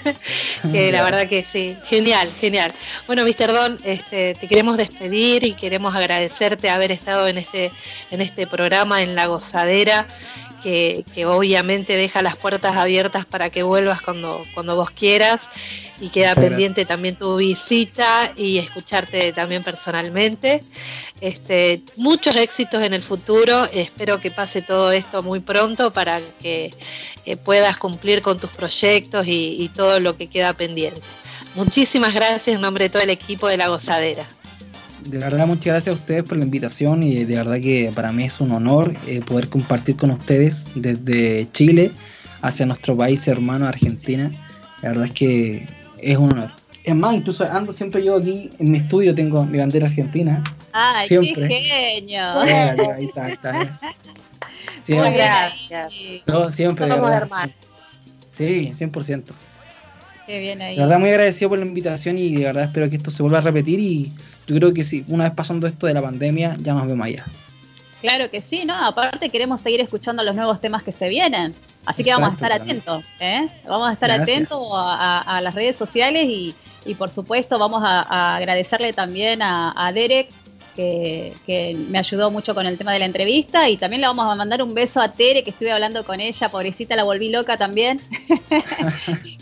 que 0.71 0.91
la 0.91 1.03
verdad 1.03 1.27
que 1.27 1.43
sí, 1.43 1.77
genial, 1.85 2.29
genial. 2.39 2.71
Bueno, 3.07 3.23
Mr. 3.23 3.53
Don, 3.53 3.77
este, 3.83 4.33
te 4.33 4.47
queremos 4.47 4.77
despedir 4.77 5.43
y 5.43 5.53
queremos 5.53 5.95
agradecerte 5.95 6.69
haber 6.69 6.91
estado 6.91 7.27
en 7.27 7.37
este, 7.37 7.71
en 8.11 8.21
este 8.21 8.47
programa 8.47 9.01
en 9.01 9.15
La 9.15 9.27
Gozadera. 9.27 10.07
Que, 10.61 11.03
que 11.15 11.25
obviamente 11.25 11.97
deja 11.97 12.21
las 12.21 12.37
puertas 12.37 12.75
abiertas 12.77 13.25
para 13.25 13.49
que 13.49 13.63
vuelvas 13.63 14.01
cuando, 14.01 14.45
cuando 14.53 14.75
vos 14.75 14.91
quieras 14.91 15.49
y 15.99 16.09
queda 16.09 16.35
pendiente 16.35 16.85
también 16.85 17.15
tu 17.15 17.35
visita 17.37 18.31
y 18.35 18.57
escucharte 18.57 19.31
también 19.33 19.63
personalmente. 19.63 20.59
Este, 21.19 21.81
muchos 21.95 22.35
éxitos 22.35 22.81
en 22.83 22.93
el 22.93 23.01
futuro, 23.01 23.65
espero 23.71 24.19
que 24.19 24.31
pase 24.31 24.61
todo 24.61 24.91
esto 24.91 25.21
muy 25.21 25.39
pronto 25.39 25.93
para 25.93 26.19
que 26.41 26.71
eh, 27.25 27.37
puedas 27.37 27.77
cumplir 27.77 28.21
con 28.21 28.39
tus 28.39 28.49
proyectos 28.49 29.27
y, 29.27 29.57
y 29.59 29.69
todo 29.69 29.99
lo 29.99 30.17
que 30.17 30.27
queda 30.27 30.53
pendiente. 30.53 31.01
Muchísimas 31.53 32.13
gracias 32.13 32.47
en 32.47 32.61
nombre 32.61 32.85
de 32.85 32.89
todo 32.89 33.03
el 33.03 33.09
equipo 33.09 33.47
de 33.47 33.57
La 33.57 33.67
Gozadera. 33.67 34.25
De 35.05 35.17
verdad, 35.17 35.47
muchas 35.47 35.65
gracias 35.65 35.95
a 35.95 35.99
ustedes 35.99 36.23
por 36.23 36.37
la 36.37 36.43
invitación 36.45 37.03
y 37.03 37.23
de 37.25 37.35
verdad 37.35 37.59
que 37.59 37.91
para 37.95 38.11
mí 38.11 38.23
es 38.23 38.39
un 38.39 38.51
honor 38.51 38.93
eh, 39.07 39.21
poder 39.21 39.49
compartir 39.49 39.95
con 39.97 40.11
ustedes 40.11 40.67
desde 40.75 41.47
Chile 41.53 41.91
hacia 42.41 42.65
nuestro 42.65 42.95
país 42.95 43.27
hermano 43.27 43.67
Argentina. 43.67 44.31
La 44.81 44.89
verdad 44.89 45.05
es 45.05 45.11
que 45.11 45.67
es 46.01 46.17
un 46.17 46.31
honor. 46.31 46.51
Es 46.83 46.95
más, 46.95 47.15
incluso 47.15 47.45
ando 47.51 47.73
siempre 47.73 48.03
yo 48.03 48.17
aquí 48.17 48.49
en 48.59 48.71
mi 48.71 48.77
estudio, 48.79 49.13
tengo 49.13 49.45
mi 49.45 49.57
bandera 49.57 49.87
argentina. 49.87 50.43
Ay, 50.73 51.07
Siempre. 51.07 51.47
qué 51.47 51.61
genio. 51.61 52.23
Ahí, 52.39 52.51
ahí 52.51 53.05
está, 53.05 53.25
ahí 53.25 53.33
está. 53.33 53.53
Muy 54.87 54.95
Siempre, 54.97 55.11
bien 55.11 55.27
Gracias. 55.69 55.93
no, 56.27 56.49
siempre, 56.49 56.87
de 56.87 56.99
verdad. 56.99 57.49
Sí, 58.31 58.71
100%. 58.73 59.23
Qué 60.25 60.39
bien 60.39 60.61
ahí. 60.61 60.75
De 60.75 60.81
verdad 60.81 60.99
muy 60.99 61.09
agradecido 61.09 61.49
por 61.49 61.59
la 61.59 61.65
invitación 61.65 62.17
y 62.17 62.35
de 62.35 62.45
verdad 62.45 62.63
espero 62.63 62.89
que 62.89 62.95
esto 62.95 63.11
se 63.11 63.21
vuelva 63.21 63.39
a 63.39 63.41
repetir 63.41 63.79
y 63.79 64.11
yo 64.47 64.55
creo 64.55 64.73
que 64.73 64.83
si 64.83 65.03
una 65.07 65.25
vez 65.25 65.33
pasando 65.33 65.67
esto 65.67 65.87
de 65.87 65.93
la 65.93 66.01
pandemia 66.01 66.55
ya 66.59 66.73
nos 66.73 66.87
vemos 66.87 67.05
allá. 67.05 67.25
Claro 68.01 68.31
que 68.31 68.41
sí, 68.41 68.65
¿no? 68.65 68.73
Aparte 68.75 69.29
queremos 69.29 69.61
seguir 69.61 69.79
escuchando 69.81 70.23
los 70.23 70.35
nuevos 70.35 70.59
temas 70.59 70.81
que 70.81 70.91
se 70.91 71.07
vienen. 71.07 71.53
Así 71.85 72.03
que 72.03 72.11
vamos 72.11 72.29
a 72.31 72.33
estar 72.33 72.51
atentos, 72.51 73.03
¿eh? 73.19 73.47
Vamos 73.67 73.89
a 73.89 73.93
estar 73.93 74.09
Gracias. 74.09 74.27
atentos 74.37 74.59
a, 74.73 75.19
a- 75.21 75.37
a 75.37 75.41
las 75.41 75.53
redes 75.53 75.75
sociales 75.75 76.23
y, 76.25 76.55
y 76.85 76.95
por 76.95 77.11
supuesto 77.11 77.59
vamos 77.59 77.81
a, 77.83 78.01
a 78.01 78.35
agradecerle 78.37 78.91
también 78.93 79.41
a, 79.43 79.71
a 79.75 79.93
Derek 79.93 80.29
que, 80.75 81.33
que 81.45 81.75
me 81.89 81.99
ayudó 81.99 82.31
mucho 82.31 82.55
con 82.55 82.65
el 82.65 82.77
tema 82.77 82.93
de 82.93 82.99
la 82.99 83.05
entrevista 83.05 83.69
y 83.69 83.77
también 83.77 84.01
le 84.01 84.07
vamos 84.07 84.25
a 84.27 84.35
mandar 84.35 84.63
un 84.63 84.73
beso 84.73 84.99
a 85.01 85.11
Tere 85.11 85.43
que 85.43 85.49
estuve 85.51 85.71
hablando 85.71 86.03
con 86.03 86.19
ella, 86.21 86.49
pobrecita 86.49 86.95
la 86.95 87.03
volví 87.03 87.29
loca 87.29 87.57
también. 87.57 87.99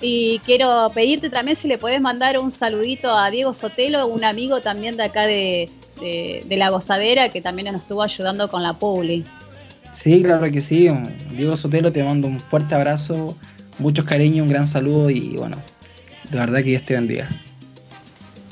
y 0.00 0.40
quiero 0.44 0.90
pedirte 0.94 1.28
también 1.30 1.56
si 1.56 1.66
le 1.68 1.78
podés 1.78 2.00
mandar 2.00 2.38
un 2.38 2.50
saludito 2.50 3.16
a 3.16 3.30
Diego 3.30 3.52
Sotelo, 3.54 4.06
un 4.06 4.24
amigo 4.24 4.60
también 4.60 4.96
de 4.96 5.04
acá 5.04 5.26
de, 5.26 5.68
de- 6.00 6.42
de 6.46 6.56
La 6.56 6.70
Gozadera 6.70 7.28
que 7.30 7.40
también 7.40 7.72
nos 7.72 7.82
estuvo 7.82 8.02
ayudando 8.02 8.48
con 8.48 8.62
la 8.62 8.74
Publi. 8.74 9.24
Sí, 9.92 10.22
claro 10.22 10.50
que 10.52 10.60
sí. 10.60 10.88
Diego 11.32 11.56
Sotelo, 11.56 11.90
te 11.90 12.04
mando 12.04 12.28
un 12.28 12.38
fuerte 12.38 12.74
abrazo, 12.74 13.36
muchos 13.78 14.06
cariños, 14.06 14.42
un 14.42 14.48
gran 14.48 14.66
saludo 14.66 15.10
y 15.10 15.36
bueno, 15.36 15.56
de 16.30 16.38
verdad 16.38 16.58
que 16.58 16.64
Dios 16.70 16.82
te 16.84 16.94
bendiga. 16.94 17.28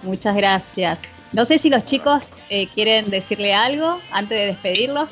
Muchas 0.03 0.35
gracias. 0.37 0.99
No 1.33 1.45
sé 1.45 1.59
si 1.59 1.69
los 1.71 1.85
chicos 1.85 2.23
eh, 2.51 2.69
quieren 2.75 3.11
decirle 3.11 3.53
algo 3.55 4.01
antes 4.11 4.39
de 4.39 4.47
despedirlos. 4.47 5.09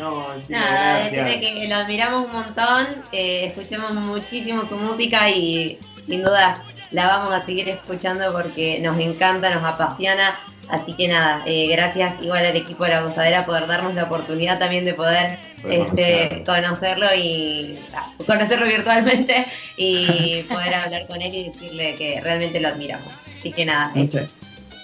No, 0.00 0.26
Nada, 0.48 0.98
decirle 1.04 1.38
que 1.40 1.68
lo 1.68 1.76
admiramos 1.76 2.22
un 2.24 2.32
montón, 2.32 2.86
eh, 3.12 3.44
escuchemos 3.46 3.92
muchísimo 3.92 4.64
su 4.68 4.76
música 4.76 5.28
y 5.30 5.78
sin 6.06 6.22
duda 6.22 6.62
la 6.90 7.06
vamos 7.06 7.32
a 7.34 7.42
seguir 7.44 7.68
escuchando 7.68 8.32
porque 8.32 8.80
nos 8.80 8.98
encanta, 8.98 9.54
nos 9.54 9.62
apasiona. 9.62 10.38
Así 10.68 10.94
que 10.94 11.08
nada, 11.08 11.42
eh, 11.46 11.66
gracias 11.68 12.14
igual 12.22 12.46
al 12.46 12.56
equipo 12.56 12.84
de 12.84 12.90
la 12.90 13.02
gozadera 13.02 13.44
por 13.44 13.66
darnos 13.66 13.92
la 13.94 14.04
oportunidad 14.04 14.58
también 14.58 14.84
de 14.84 14.94
poder 14.94 15.36
este, 15.68 16.44
conocerlo 16.46 17.06
y 17.16 17.76
ah, 17.94 18.06
conocerlo 18.24 18.66
virtualmente 18.66 19.46
y 19.76 20.42
poder 20.48 20.74
hablar 20.74 21.06
con 21.08 21.20
él 21.20 21.34
y 21.34 21.48
decirle 21.48 21.96
que 21.96 22.20
realmente 22.22 22.60
lo 22.60 22.68
admiramos. 22.68 23.08
Así 23.38 23.50
que 23.52 23.64
nada, 23.64 23.90
eh, 23.96 24.02
Muchas, 24.04 24.28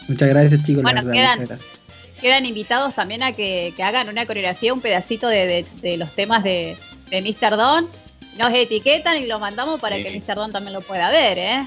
muchas 0.08 0.28
gracias 0.28 0.64
chicos, 0.64 0.82
Bueno, 0.82 1.02
la 1.02 1.08
verdad, 1.08 1.14
quedan- 1.22 1.40
muchas 1.40 1.58
gracias. 1.60 1.85
Quedan 2.26 2.44
invitados 2.44 2.92
también 2.92 3.22
a 3.22 3.30
que, 3.30 3.72
que 3.76 3.82
hagan 3.84 4.08
una 4.08 4.26
coreografía, 4.26 4.74
un 4.74 4.80
pedacito 4.80 5.28
de, 5.28 5.46
de- 5.46 5.66
de 5.80 5.96
los 5.96 6.10
temas 6.10 6.42
de, 6.42 6.76
de 7.08 7.22
Mr. 7.22 7.56
Don. 7.56 7.88
Nos 8.36 8.52
etiquetan 8.52 9.18
y 9.22 9.26
lo 9.26 9.38
mandamos 9.38 9.78
para 9.80 9.94
Sí. 9.94 10.02
que 10.02 10.10
Mr. 10.10 10.34
Don 10.34 10.50
también 10.50 10.72
lo 10.72 10.80
pueda 10.80 11.08
ver, 11.12 11.38
¿eh? 11.38 11.64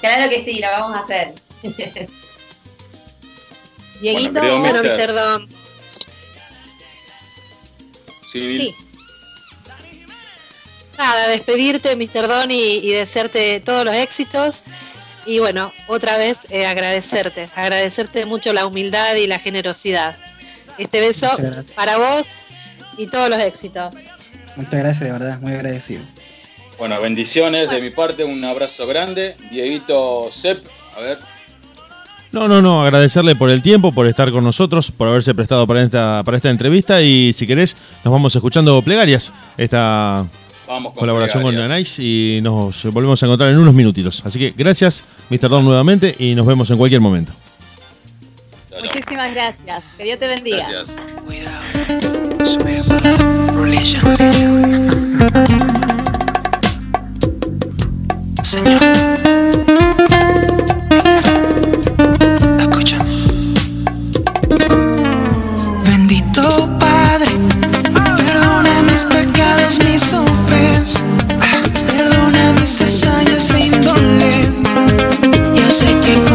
claro 0.00 0.28
que 0.28 0.44
sí, 0.44 0.58
la 0.58 0.72
vamos 0.80 0.96
a 0.96 1.00
hacer. 1.04 1.34
Dieguito, 4.00 4.32
Bueno, 4.40 4.82
Mister. 4.82 5.12
Mr. 5.12 5.14
Don, 5.14 5.48
Sí. 8.32 8.58
Sí. 8.58 8.74
nada, 10.98 11.28
despedirte, 11.28 11.94
Mr. 11.94 12.26
Don, 12.26 12.50
y, 12.50 12.60
y 12.78 12.90
desearte 12.90 13.60
todos 13.60 13.84
los 13.84 13.94
éxitos. 13.94 14.62
Y 15.26 15.38
bueno, 15.38 15.72
otra 15.86 16.18
vez 16.18 16.46
eh, 16.50 16.66
agradecerte, 16.66 17.48
agradecerte 17.54 18.26
mucho 18.26 18.52
la 18.52 18.66
humildad 18.66 19.14
y 19.16 19.26
la 19.26 19.38
generosidad. 19.38 20.16
Este 20.78 21.00
beso 21.00 21.28
para 21.74 21.98
vos 21.98 22.36
y 22.96 23.06
todos 23.06 23.28
los 23.28 23.38
éxitos. 23.38 23.94
Muchas 24.56 24.80
gracias, 24.80 25.00
de 25.00 25.12
verdad, 25.12 25.38
muy 25.40 25.52
agradecido. 25.52 26.02
Bueno, 26.78 27.00
bendiciones 27.00 27.68
de 27.70 27.80
mi 27.80 27.90
parte, 27.90 28.24
un 28.24 28.42
abrazo 28.44 28.86
grande. 28.86 29.36
Dieguito 29.50 30.30
Sepp, 30.32 30.64
a 30.96 31.00
ver. 31.00 31.18
No, 32.32 32.46
no, 32.46 32.62
no, 32.62 32.82
agradecerle 32.82 33.34
por 33.34 33.50
el 33.50 33.60
tiempo, 33.60 33.92
por 33.92 34.06
estar 34.06 34.30
con 34.30 34.44
nosotros, 34.44 34.92
por 34.92 35.08
haberse 35.08 35.34
prestado 35.34 35.66
para 35.66 35.82
esta, 35.82 36.22
para 36.22 36.36
esta 36.36 36.48
entrevista 36.48 37.02
y 37.02 37.32
si 37.32 37.46
querés 37.46 37.76
nos 38.04 38.12
vamos 38.12 38.34
escuchando 38.34 38.80
plegarias, 38.82 39.32
esta 39.56 40.24
Vamos 40.70 40.92
con 40.92 41.00
colaboración 41.00 41.42
con 41.42 41.50
plegarias. 41.50 41.72
Anais 41.72 41.98
y 41.98 42.38
nos 42.42 42.84
volvemos 42.92 43.20
a 43.20 43.26
encontrar 43.26 43.50
en 43.50 43.58
unos 43.58 43.74
minutitos. 43.74 44.22
Así 44.24 44.38
que 44.38 44.54
gracias, 44.56 45.04
Mr. 45.28 45.48
Don, 45.48 45.64
nuevamente 45.64 46.14
y 46.16 46.36
nos 46.36 46.46
vemos 46.46 46.70
en 46.70 46.78
cualquier 46.78 47.00
momento. 47.00 47.32
Muchísimas 48.80 49.34
gracias. 49.34 49.82
Que 49.98 50.04
Dios 50.04 50.20
te 50.20 50.28
bendiga. 50.28 50.68
Gracias. 50.68 50.96
Señor. 58.42 59.49
Mis 72.90 73.04
hazañas 73.04 73.54
e 73.54 73.60
indolencias. 73.66 74.50
Yo 75.54 75.70
sé 75.70 75.86
que 76.02 76.29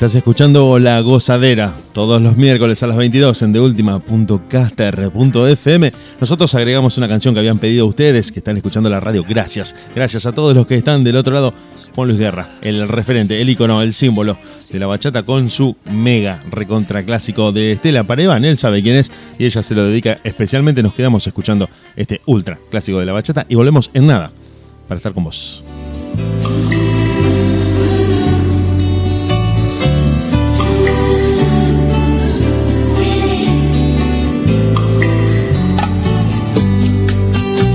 Estás 0.00 0.14
escuchando 0.14 0.78
La 0.78 0.98
Gozadera 1.00 1.74
todos 1.92 2.22
los 2.22 2.38
miércoles 2.38 2.82
a 2.82 2.86
las 2.86 2.96
22 2.96 3.42
en 3.42 3.52
deultima.caster.fm. 3.52 5.92
Nosotros 6.18 6.54
agregamos 6.54 6.96
una 6.96 7.06
canción 7.06 7.34
que 7.34 7.40
habían 7.40 7.58
pedido 7.58 7.84
ustedes 7.84 8.32
que 8.32 8.38
están 8.38 8.56
escuchando 8.56 8.88
la 8.88 8.98
radio. 8.98 9.22
Gracias. 9.28 9.76
Gracias 9.94 10.24
a 10.24 10.32
todos 10.32 10.56
los 10.56 10.66
que 10.66 10.76
están 10.76 11.04
del 11.04 11.16
otro 11.16 11.34
lado. 11.34 11.52
Juan 11.94 12.08
Luis 12.08 12.18
Guerra, 12.18 12.48
el 12.62 12.88
referente, 12.88 13.42
el 13.42 13.50
icono, 13.50 13.82
el 13.82 13.92
símbolo 13.92 14.38
de 14.70 14.78
la 14.78 14.86
bachata 14.86 15.22
con 15.22 15.50
su 15.50 15.76
mega 15.92 16.42
recontra 16.50 17.02
clásico 17.02 17.52
de 17.52 17.72
Estela 17.72 18.02
Parevan. 18.02 18.46
Él 18.46 18.56
sabe 18.56 18.82
quién 18.82 18.96
es 18.96 19.12
y 19.38 19.44
ella 19.44 19.62
se 19.62 19.74
lo 19.74 19.84
dedica 19.84 20.16
especialmente. 20.24 20.82
Nos 20.82 20.94
quedamos 20.94 21.26
escuchando 21.26 21.68
este 21.94 22.22
ultra 22.24 22.58
clásico 22.70 23.00
de 23.00 23.04
la 23.04 23.12
bachata 23.12 23.44
y 23.50 23.54
volvemos 23.54 23.90
en 23.92 24.06
nada 24.06 24.32
para 24.88 24.96
estar 24.96 25.12
con 25.12 25.24
vos. 25.24 25.62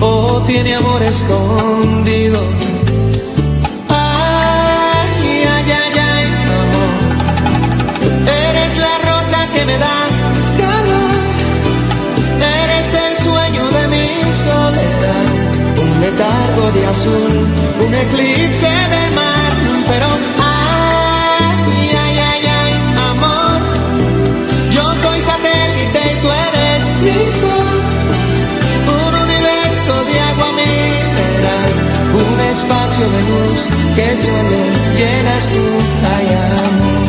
o 0.00 0.42
tiene 0.46 0.74
amor 0.74 1.02
escondido. 1.02 2.40
Ay, 3.88 5.44
ay, 5.54 5.72
ay, 5.82 5.98
ay, 6.14 6.26
amor. 6.60 6.94
Eres 8.48 8.76
la 8.78 8.94
rosa 9.10 9.46
que 9.54 9.64
me 9.66 9.78
da 9.78 9.98
calor. 10.58 11.18
Eres 12.62 12.88
el 13.04 13.14
sueño 13.24 13.64
de 13.76 13.88
mi 13.88 14.08
soledad. 14.46 15.26
Un 15.82 16.00
letargo 16.00 16.70
de 16.72 16.86
azul, 16.86 17.48
un 17.86 17.94
eclipse 17.94 18.77
luz 33.28 33.60
que 33.96 34.08
solo 34.16 34.58
llenas 34.98 35.44
tú, 35.54 35.64
ay 36.16 36.26
amor. 36.66 37.04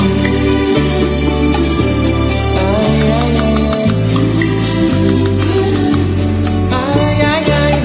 Ay, 2.56 3.00
ay, 3.20 3.34
ay, 3.44 3.58
ay. 3.74 3.88
Ay, 6.82 7.18
ay. 7.64 7.76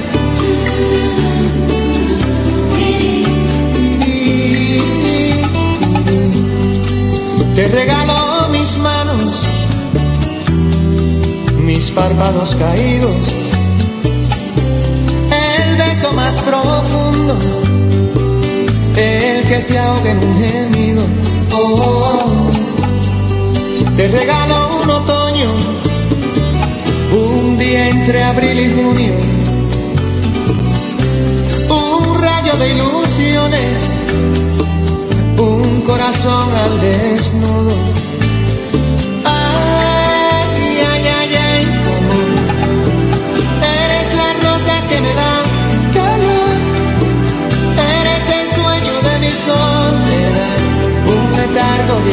Te 7.56 7.64
regalo 7.68 8.48
mis 8.50 8.76
manos, 8.78 9.44
mis 11.60 11.90
párpados 11.90 12.56
caídos 12.56 13.44
el 15.30 15.76
beso 15.76 16.12
más 16.14 16.36
profundo, 16.40 17.38
que 19.54 19.62
se 19.62 19.78
ahoga 19.78 20.10
en 20.10 20.18
un 20.18 20.36
gemido. 20.36 21.04
Oh, 21.52 21.56
oh, 21.56 22.10
oh. 22.10 22.50
Te 23.96 24.08
regalo 24.08 24.82
un 24.82 24.90
otoño, 24.90 25.50
un 27.12 27.56
día 27.56 27.88
entre 27.88 28.24
abril 28.24 28.58
y 28.58 28.70
junio, 28.74 29.14
un 31.68 32.20
rayo 32.20 32.56
de 32.56 32.68
ilusiones, 32.74 33.92
un 35.38 35.82
corazón 35.82 36.48
al 36.52 36.80
desnudo. 36.80 37.93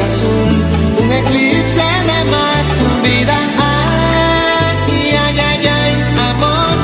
Un 0.03 1.11
eclipse 1.11 1.87
de 2.09 2.19
mar. 2.31 2.63
Vida, 3.03 3.37
ay, 3.57 5.15
ay, 5.25 5.39
ay, 5.49 5.67
ay, 5.67 5.91
amor. 6.29 6.75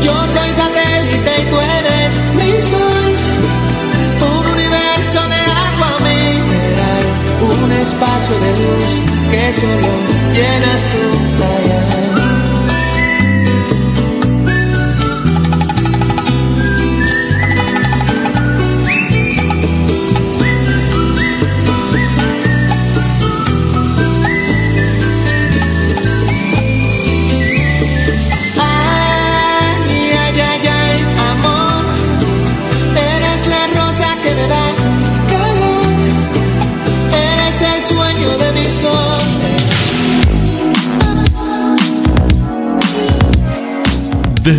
Yo 0.00 0.12
soy 0.34 0.50
satélite 0.60 1.32
y 1.42 1.44
tú 1.50 1.56
eres 1.60 2.12
mi 2.38 2.52
sol. 2.70 3.10
Un 4.20 4.46
universo 4.46 5.20
de 5.34 5.40
agua 5.66 5.92
mineral. 6.06 7.04
Un 7.62 7.72
espacio 7.72 8.38
de 8.38 8.50
luz 8.62 8.92
que 9.30 9.52
solo 9.52 9.90
llenas 10.34 10.82
tú. 10.92 11.13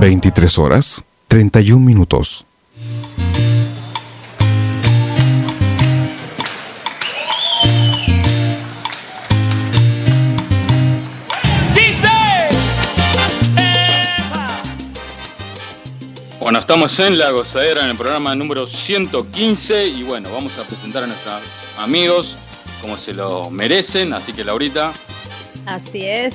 Veintitrés 0.00 0.58
horas, 0.58 1.04
31 1.28 1.84
minutos. 1.84 2.46
Estamos 16.64 16.98
en 16.98 17.18
La 17.18 17.30
Gozadera 17.30 17.84
en 17.84 17.90
el 17.90 17.96
programa 17.96 18.34
número 18.34 18.66
115 18.66 19.86
y 19.86 20.02
bueno, 20.02 20.30
vamos 20.32 20.58
a 20.58 20.62
presentar 20.62 21.02
a 21.02 21.06
nuestros 21.06 21.34
amigos 21.78 22.36
como 22.80 22.96
se 22.96 23.12
lo 23.12 23.50
merecen, 23.50 24.14
así 24.14 24.32
que 24.32 24.42
Laurita, 24.44 24.90
Así 25.66 26.06
es, 26.06 26.34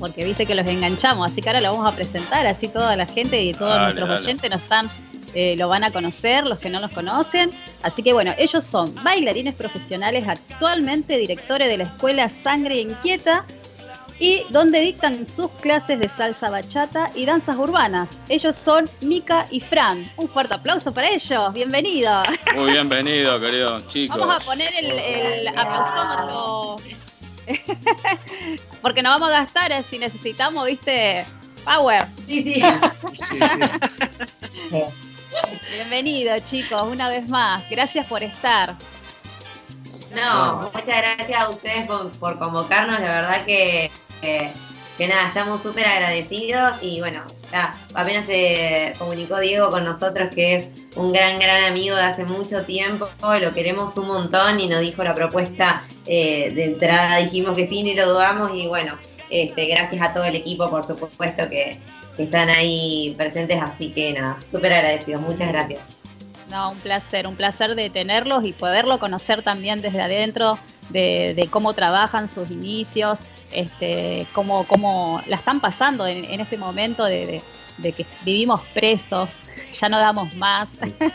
porque 0.00 0.24
viste 0.24 0.46
que 0.46 0.56
los 0.56 0.66
enganchamos, 0.66 1.30
así 1.30 1.40
que 1.40 1.48
ahora 1.48 1.60
lo 1.60 1.70
vamos 1.70 1.92
a 1.92 1.94
presentar, 1.94 2.44
así 2.48 2.66
toda 2.66 2.96
la 2.96 3.06
gente 3.06 3.40
y 3.40 3.52
todos 3.52 3.72
Dale, 3.72 3.84
nuestros 3.94 4.08
dale. 4.08 4.20
oyentes 4.20 4.50
nos 4.50 4.62
están, 4.62 4.90
eh, 5.34 5.54
lo 5.56 5.68
van 5.68 5.84
a 5.84 5.92
conocer, 5.92 6.44
los 6.44 6.58
que 6.58 6.70
no 6.70 6.80
los 6.80 6.90
conocen. 6.90 7.50
Así 7.84 8.02
que 8.02 8.12
bueno, 8.12 8.34
ellos 8.36 8.64
son 8.64 8.92
bailarines 9.04 9.54
profesionales, 9.54 10.24
actualmente 10.26 11.16
directores 11.18 11.68
de 11.68 11.76
la 11.76 11.84
escuela 11.84 12.28
Sangre 12.28 12.80
Inquieta 12.80 13.44
y 14.18 14.42
donde 14.50 14.80
dictan 14.80 15.26
sus 15.34 15.50
clases 15.52 15.98
de 15.98 16.08
salsa 16.08 16.50
bachata 16.50 17.10
y 17.14 17.24
danzas 17.24 17.56
urbanas. 17.56 18.10
Ellos 18.28 18.56
son 18.56 18.90
Mika 19.00 19.44
y 19.50 19.60
Fran. 19.60 20.04
Un 20.16 20.28
fuerte 20.28 20.54
aplauso 20.54 20.92
para 20.92 21.08
ellos, 21.08 21.52
bienvenidos. 21.52 22.26
muy 22.56 22.72
bienvenido, 22.72 23.40
queridos 23.40 23.86
chicos. 23.88 24.18
Vamos 24.18 24.42
a 24.42 24.44
poner 24.44 24.72
el, 24.78 24.90
el 24.90 25.48
aplausómetro. 25.48 26.76
Porque 28.82 29.02
no 29.02 29.10
vamos 29.10 29.28
a 29.30 29.40
gastar 29.40 29.72
eh, 29.72 29.82
si 29.88 29.98
necesitamos, 29.98 30.66
viste, 30.66 31.24
power. 31.64 32.06
Bienvenido, 35.72 36.38
chicos, 36.40 36.82
una 36.82 37.08
vez 37.08 37.28
más. 37.28 37.62
Gracias 37.70 38.06
por 38.08 38.22
estar. 38.22 38.76
No, 40.14 40.70
muchas 40.72 40.86
gracias 40.86 41.40
a 41.40 41.48
ustedes 41.50 41.86
por, 41.86 42.10
por 42.18 42.38
convocarnos, 42.38 43.00
la 43.00 43.08
verdad 43.08 43.44
que, 43.44 43.90
que, 44.20 44.50
nada, 45.06 45.28
estamos 45.28 45.62
súper 45.62 45.86
agradecidos 45.86 46.82
y 46.82 47.00
bueno, 47.00 47.22
apenas 47.94 48.26
se 48.26 48.94
comunicó 48.98 49.38
Diego 49.38 49.70
con 49.70 49.84
nosotros 49.84 50.28
que 50.34 50.56
es 50.56 50.68
un 50.96 51.12
gran, 51.12 51.38
gran 51.38 51.64
amigo 51.64 51.94
de 51.94 52.02
hace 52.02 52.24
mucho 52.24 52.62
tiempo, 52.64 53.08
lo 53.40 53.54
queremos 53.54 53.96
un 53.96 54.08
montón 54.08 54.58
y 54.58 54.68
nos 54.68 54.80
dijo 54.80 55.04
la 55.04 55.14
propuesta 55.14 55.84
eh, 56.06 56.50
de 56.52 56.64
entrada, 56.64 57.18
dijimos 57.18 57.56
que 57.56 57.68
sí, 57.68 57.82
ni 57.82 57.94
lo 57.94 58.12
dudamos 58.12 58.50
y 58.54 58.66
bueno, 58.66 58.98
este, 59.30 59.66
gracias 59.66 60.02
a 60.02 60.14
todo 60.14 60.24
el 60.24 60.34
equipo 60.34 60.68
por 60.68 60.84
supuesto 60.84 61.48
que, 61.48 61.78
que 62.16 62.24
están 62.24 62.48
ahí 62.48 63.14
presentes, 63.16 63.60
así 63.62 63.90
que 63.90 64.12
nada, 64.12 64.38
súper 64.50 64.72
agradecidos, 64.72 65.22
muchas 65.22 65.48
gracias. 65.48 65.80
No, 66.50 66.70
un 66.70 66.78
placer, 66.78 67.26
un 67.26 67.36
placer 67.36 67.74
de 67.74 67.90
tenerlos 67.90 68.44
y 68.46 68.52
poderlo 68.52 68.98
conocer 68.98 69.42
también 69.42 69.82
desde 69.82 70.00
adentro, 70.00 70.58
de, 70.88 71.34
de 71.36 71.46
cómo 71.48 71.74
trabajan 71.74 72.28
sus 72.30 72.50
inicios, 72.50 73.20
este, 73.52 74.26
cómo, 74.32 74.64
cómo 74.66 75.20
la 75.26 75.36
están 75.36 75.60
pasando 75.60 76.06
en, 76.06 76.24
en 76.24 76.40
este 76.40 76.56
momento 76.56 77.04
de, 77.04 77.26
de- 77.26 77.42
de 77.78 77.92
que 77.92 78.04
vivimos 78.24 78.60
presos, 78.74 79.28
ya 79.80 79.88
no 79.88 80.00
damos 80.00 80.34
más, 80.34 80.68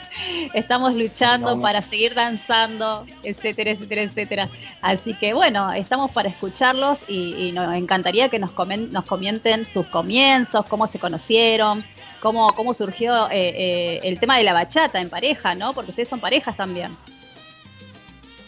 estamos 0.54 0.94
luchando 0.94 1.60
para 1.62 1.82
seguir 1.82 2.14
danzando, 2.14 3.06
etcétera, 3.22 3.72
etcétera, 3.72 4.02
etcétera. 4.04 4.50
Así 4.82 5.14
que 5.14 5.34
bueno, 5.34 5.74
estamos 5.74 6.12
para 6.12 6.30
escucharlos 6.30 7.00
y, 7.10 7.36
y 7.50 7.52
nos 7.52 7.76
encantaría 7.76 8.30
que 8.30 8.40
nos, 8.40 8.52
comen- 8.52 8.90
nos 8.92 9.04
comenten 9.04 9.66
sus 9.66 9.88
comienzos, 9.88 10.66
cómo 10.70 10.88
se 10.88 11.00
conocieron, 11.00 11.84
cómo, 12.22 12.54
cómo 12.54 12.74
surgió 12.74 13.30
eh, 13.30 13.50
eh, 13.58 14.00
el 14.04 14.18
tema 14.18 14.38
de 14.38 14.44
la 14.44 14.54
bachata 14.54 15.02
en 15.02 15.10
pareja, 15.10 15.56
¿no? 15.56 15.74
Porque 15.74 15.90
ustedes 15.92 16.08
son 16.08 16.22
parejas 16.22 16.56
también. 16.56 16.92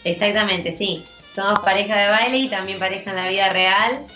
Exactamente, 0.04 0.74
sí. 0.76 1.04
Somos 1.36 1.60
pareja 1.60 1.94
de 1.94 2.08
baile 2.08 2.38
y 2.38 2.48
también 2.48 2.78
pareja 2.78 3.10
en 3.10 3.16
la 3.16 3.28
vida 3.28 3.50
real. 3.50 4.06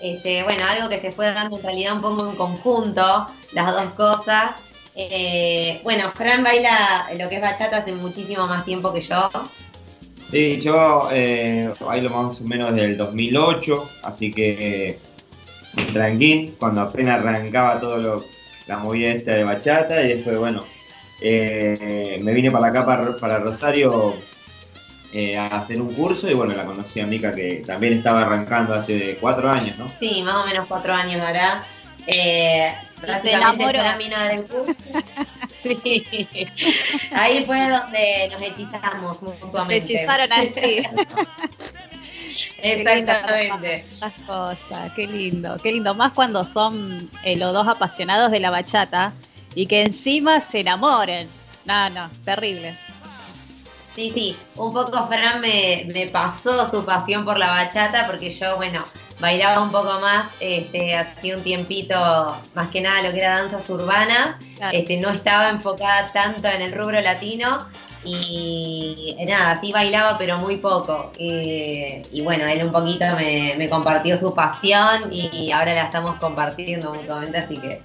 Este, 0.00 0.42
bueno, 0.44 0.64
algo 0.64 0.88
que 0.88 0.98
se 0.98 1.12
fue 1.12 1.30
dando 1.30 1.58
en 1.58 1.62
realidad 1.62 1.92
un 1.92 2.00
poco 2.00 2.30
en 2.30 2.36
conjunto, 2.36 3.26
las 3.52 3.66
dos 3.70 3.90
cosas. 3.90 4.52
Eh, 4.96 5.78
bueno, 5.84 6.10
Fran 6.14 6.42
baila 6.42 7.06
lo 7.18 7.28
que 7.28 7.36
es 7.36 7.42
bachata 7.42 7.76
hace 7.76 7.92
muchísimo 7.92 8.46
más 8.46 8.64
tiempo 8.64 8.94
que 8.94 9.02
yo. 9.02 9.28
Sí, 10.30 10.58
yo 10.58 11.10
eh, 11.12 11.70
bailo 11.80 12.08
más 12.08 12.40
o 12.40 12.44
menos 12.44 12.74
del 12.74 12.96
2008, 12.96 13.90
así 14.04 14.30
que 14.30 14.98
tranquil, 15.92 16.56
cuando 16.58 16.80
apenas 16.80 17.20
arrancaba 17.20 17.78
todo 17.78 17.98
lo, 17.98 18.24
la 18.68 18.78
movida 18.78 19.10
esta 19.10 19.34
de 19.34 19.44
bachata 19.44 20.02
y 20.02 20.14
después, 20.14 20.38
bueno, 20.38 20.64
eh, 21.20 22.18
me 22.22 22.32
vine 22.32 22.50
para 22.50 22.68
acá, 22.68 22.86
para, 22.86 23.18
para 23.18 23.38
Rosario, 23.38 24.14
eh, 25.12 25.36
a 25.36 25.46
hacer 25.46 25.80
un 25.80 25.92
curso 25.94 26.30
y 26.30 26.34
bueno, 26.34 26.54
la 26.54 26.64
conocí 26.64 27.00
a 27.00 27.06
Mica 27.06 27.34
que 27.34 27.62
también 27.66 27.94
estaba 27.94 28.22
arrancando 28.22 28.74
hace 28.74 29.16
cuatro 29.20 29.50
años, 29.50 29.78
¿no? 29.78 29.90
Sí, 29.98 30.22
más 30.22 30.36
o 30.36 30.46
menos 30.46 30.66
cuatro 30.66 30.94
años 30.94 31.20
ahora. 31.20 31.64
Eh, 32.06 32.72
básicamente 33.00 33.32
enamoró. 33.32 33.78
fue 33.78 33.88
la 33.88 33.96
mina 33.96 34.28
del 34.28 34.44
curso. 34.44 34.74
Sí. 35.62 36.26
Ahí 37.12 37.44
fue 37.44 37.68
donde 37.68 38.30
nos 38.32 38.40
hechizamos 38.40 39.20
mutuamente. 39.20 39.86
Se 39.86 39.94
hechizaron 39.96 40.32
así. 40.32 40.82
Exactamente. 42.62 43.84
Las 44.00 44.14
cosas, 44.26 44.90
qué 44.96 45.06
lindo, 45.06 45.58
qué 45.62 45.72
lindo. 45.72 45.94
Más 45.94 46.12
cuando 46.12 46.44
son 46.44 47.10
eh, 47.24 47.36
los 47.36 47.52
dos 47.52 47.68
apasionados 47.68 48.30
de 48.30 48.40
la 48.40 48.50
bachata 48.50 49.12
y 49.54 49.66
que 49.66 49.82
encima 49.82 50.40
se 50.40 50.60
enamoren. 50.60 51.28
No, 51.66 51.90
no, 51.90 52.10
terrible. 52.24 52.74
Sí, 53.94 54.10
sí, 54.14 54.36
un 54.56 54.72
poco 54.72 55.06
Fran 55.08 55.40
me, 55.40 55.86
me 55.92 56.06
pasó 56.08 56.68
su 56.70 56.84
pasión 56.84 57.24
por 57.24 57.38
la 57.38 57.48
bachata 57.48 58.06
porque 58.06 58.30
yo, 58.30 58.56
bueno, 58.56 58.84
bailaba 59.18 59.60
un 59.62 59.70
poco 59.70 59.98
más, 60.00 60.26
este, 60.38 60.96
hacía 60.96 61.36
un 61.36 61.42
tiempito, 61.42 61.94
más 62.54 62.68
que 62.70 62.80
nada 62.80 63.02
lo 63.02 63.10
que 63.12 63.18
era 63.18 63.38
danzas 63.40 63.68
urbanas, 63.68 64.36
Claro. 64.56 64.76
este, 64.76 64.98
no 64.98 65.10
estaba 65.10 65.48
enfocada 65.48 66.06
tanto 66.12 66.46
en 66.48 66.62
el 66.62 66.72
rubro 66.72 67.00
latino 67.00 67.58
y 68.04 69.16
eh, 69.18 69.26
nada, 69.26 69.60
sí 69.60 69.72
bailaba 69.72 70.16
pero 70.16 70.38
muy 70.38 70.56
poco. 70.56 71.12
Y, 71.18 72.00
y 72.12 72.20
bueno, 72.22 72.46
él 72.46 72.64
un 72.64 72.72
poquito 72.72 73.04
me, 73.16 73.54
me 73.58 73.68
compartió 73.68 74.16
su 74.18 74.34
pasión 74.34 75.12
y 75.12 75.50
ahora 75.50 75.74
la 75.74 75.82
estamos 75.82 76.18
compartiendo 76.18 76.94
mutuamente, 76.94 77.38
así 77.38 77.56
que 77.58 77.82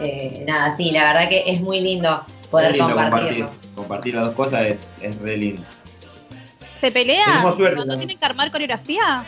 eh, 0.00 0.44
nada, 0.46 0.76
sí, 0.76 0.90
la 0.92 1.04
verdad 1.12 1.28
que 1.28 1.44
es 1.46 1.60
muy 1.60 1.80
lindo 1.80 2.24
poder 2.50 2.70
Es 2.72 2.76
lindo 2.78 2.94
compartirlo. 2.94 3.46
compartir, 3.46 3.74
compartir 3.74 4.14
las 4.14 4.24
dos 4.26 4.34
cosas 4.34 4.62
es, 4.66 4.88
es 5.00 5.18
re 5.20 5.36
lindo. 5.36 5.62
¿Se 6.80 6.90
pelean? 6.92 7.42
¿Cuando 7.42 7.84
¿no? 7.86 7.96
tienen 7.96 8.18
que 8.18 8.24
armar 8.24 8.50
coreografía? 8.50 9.24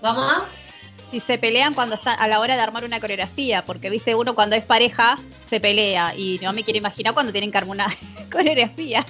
¿Cómo? 0.00 0.26
Si 1.10 1.20
se 1.20 1.38
pelean 1.38 1.74
cuando 1.74 1.94
están 1.94 2.18
a 2.18 2.26
la 2.26 2.40
hora 2.40 2.56
de 2.56 2.62
armar 2.62 2.84
una 2.84 3.00
coreografía, 3.00 3.64
porque 3.64 3.90
viste, 3.90 4.14
uno 4.14 4.34
cuando 4.34 4.56
es 4.56 4.64
pareja 4.64 5.16
se 5.48 5.60
pelea 5.60 6.14
y 6.16 6.40
no 6.42 6.52
me 6.52 6.64
quiero 6.64 6.78
imaginar 6.78 7.14
cuando 7.14 7.32
tienen 7.32 7.52
que 7.52 7.58
armar 7.58 7.76
una 7.76 7.96
coreografía. 8.32 9.04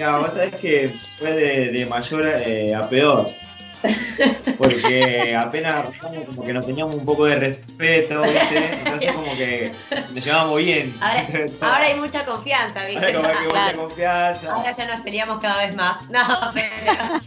No, 0.00 0.20
vos 0.20 0.30
sabés 0.30 0.54
que 0.56 0.94
fue 1.18 1.32
de, 1.32 1.68
de 1.72 1.86
mayor 1.86 2.26
eh, 2.26 2.74
a 2.74 2.88
peor. 2.88 3.26
Porque 4.58 5.36
apenas 5.36 5.90
como 6.00 6.44
que 6.44 6.52
nos 6.52 6.66
teníamos 6.66 6.94
un 6.94 7.04
poco 7.04 7.24
de 7.26 7.36
respeto, 7.36 8.22
¿viste? 8.22 8.70
Entonces 8.84 9.12
como 9.12 9.34
que 9.34 9.72
nos 10.14 10.24
llevábamos 10.24 10.58
bien. 10.58 10.94
Ahora, 11.00 11.26
ahora 11.60 11.84
hay 11.86 11.94
mucha 11.94 12.24
confianza, 12.24 12.86
¿viste? 12.86 13.04
Ahora 13.06 13.12
como 13.14 13.28
que 13.28 13.38
mucha 13.38 13.50
Claro. 13.50 13.80
confianza. 13.82 14.52
Ahora 14.54 14.72
ya 14.72 14.86
nos 14.86 15.00
peleamos 15.00 15.40
cada 15.40 15.66
vez 15.66 15.76
más. 15.76 16.08
No, 16.10 16.52
pero... 16.54 17.20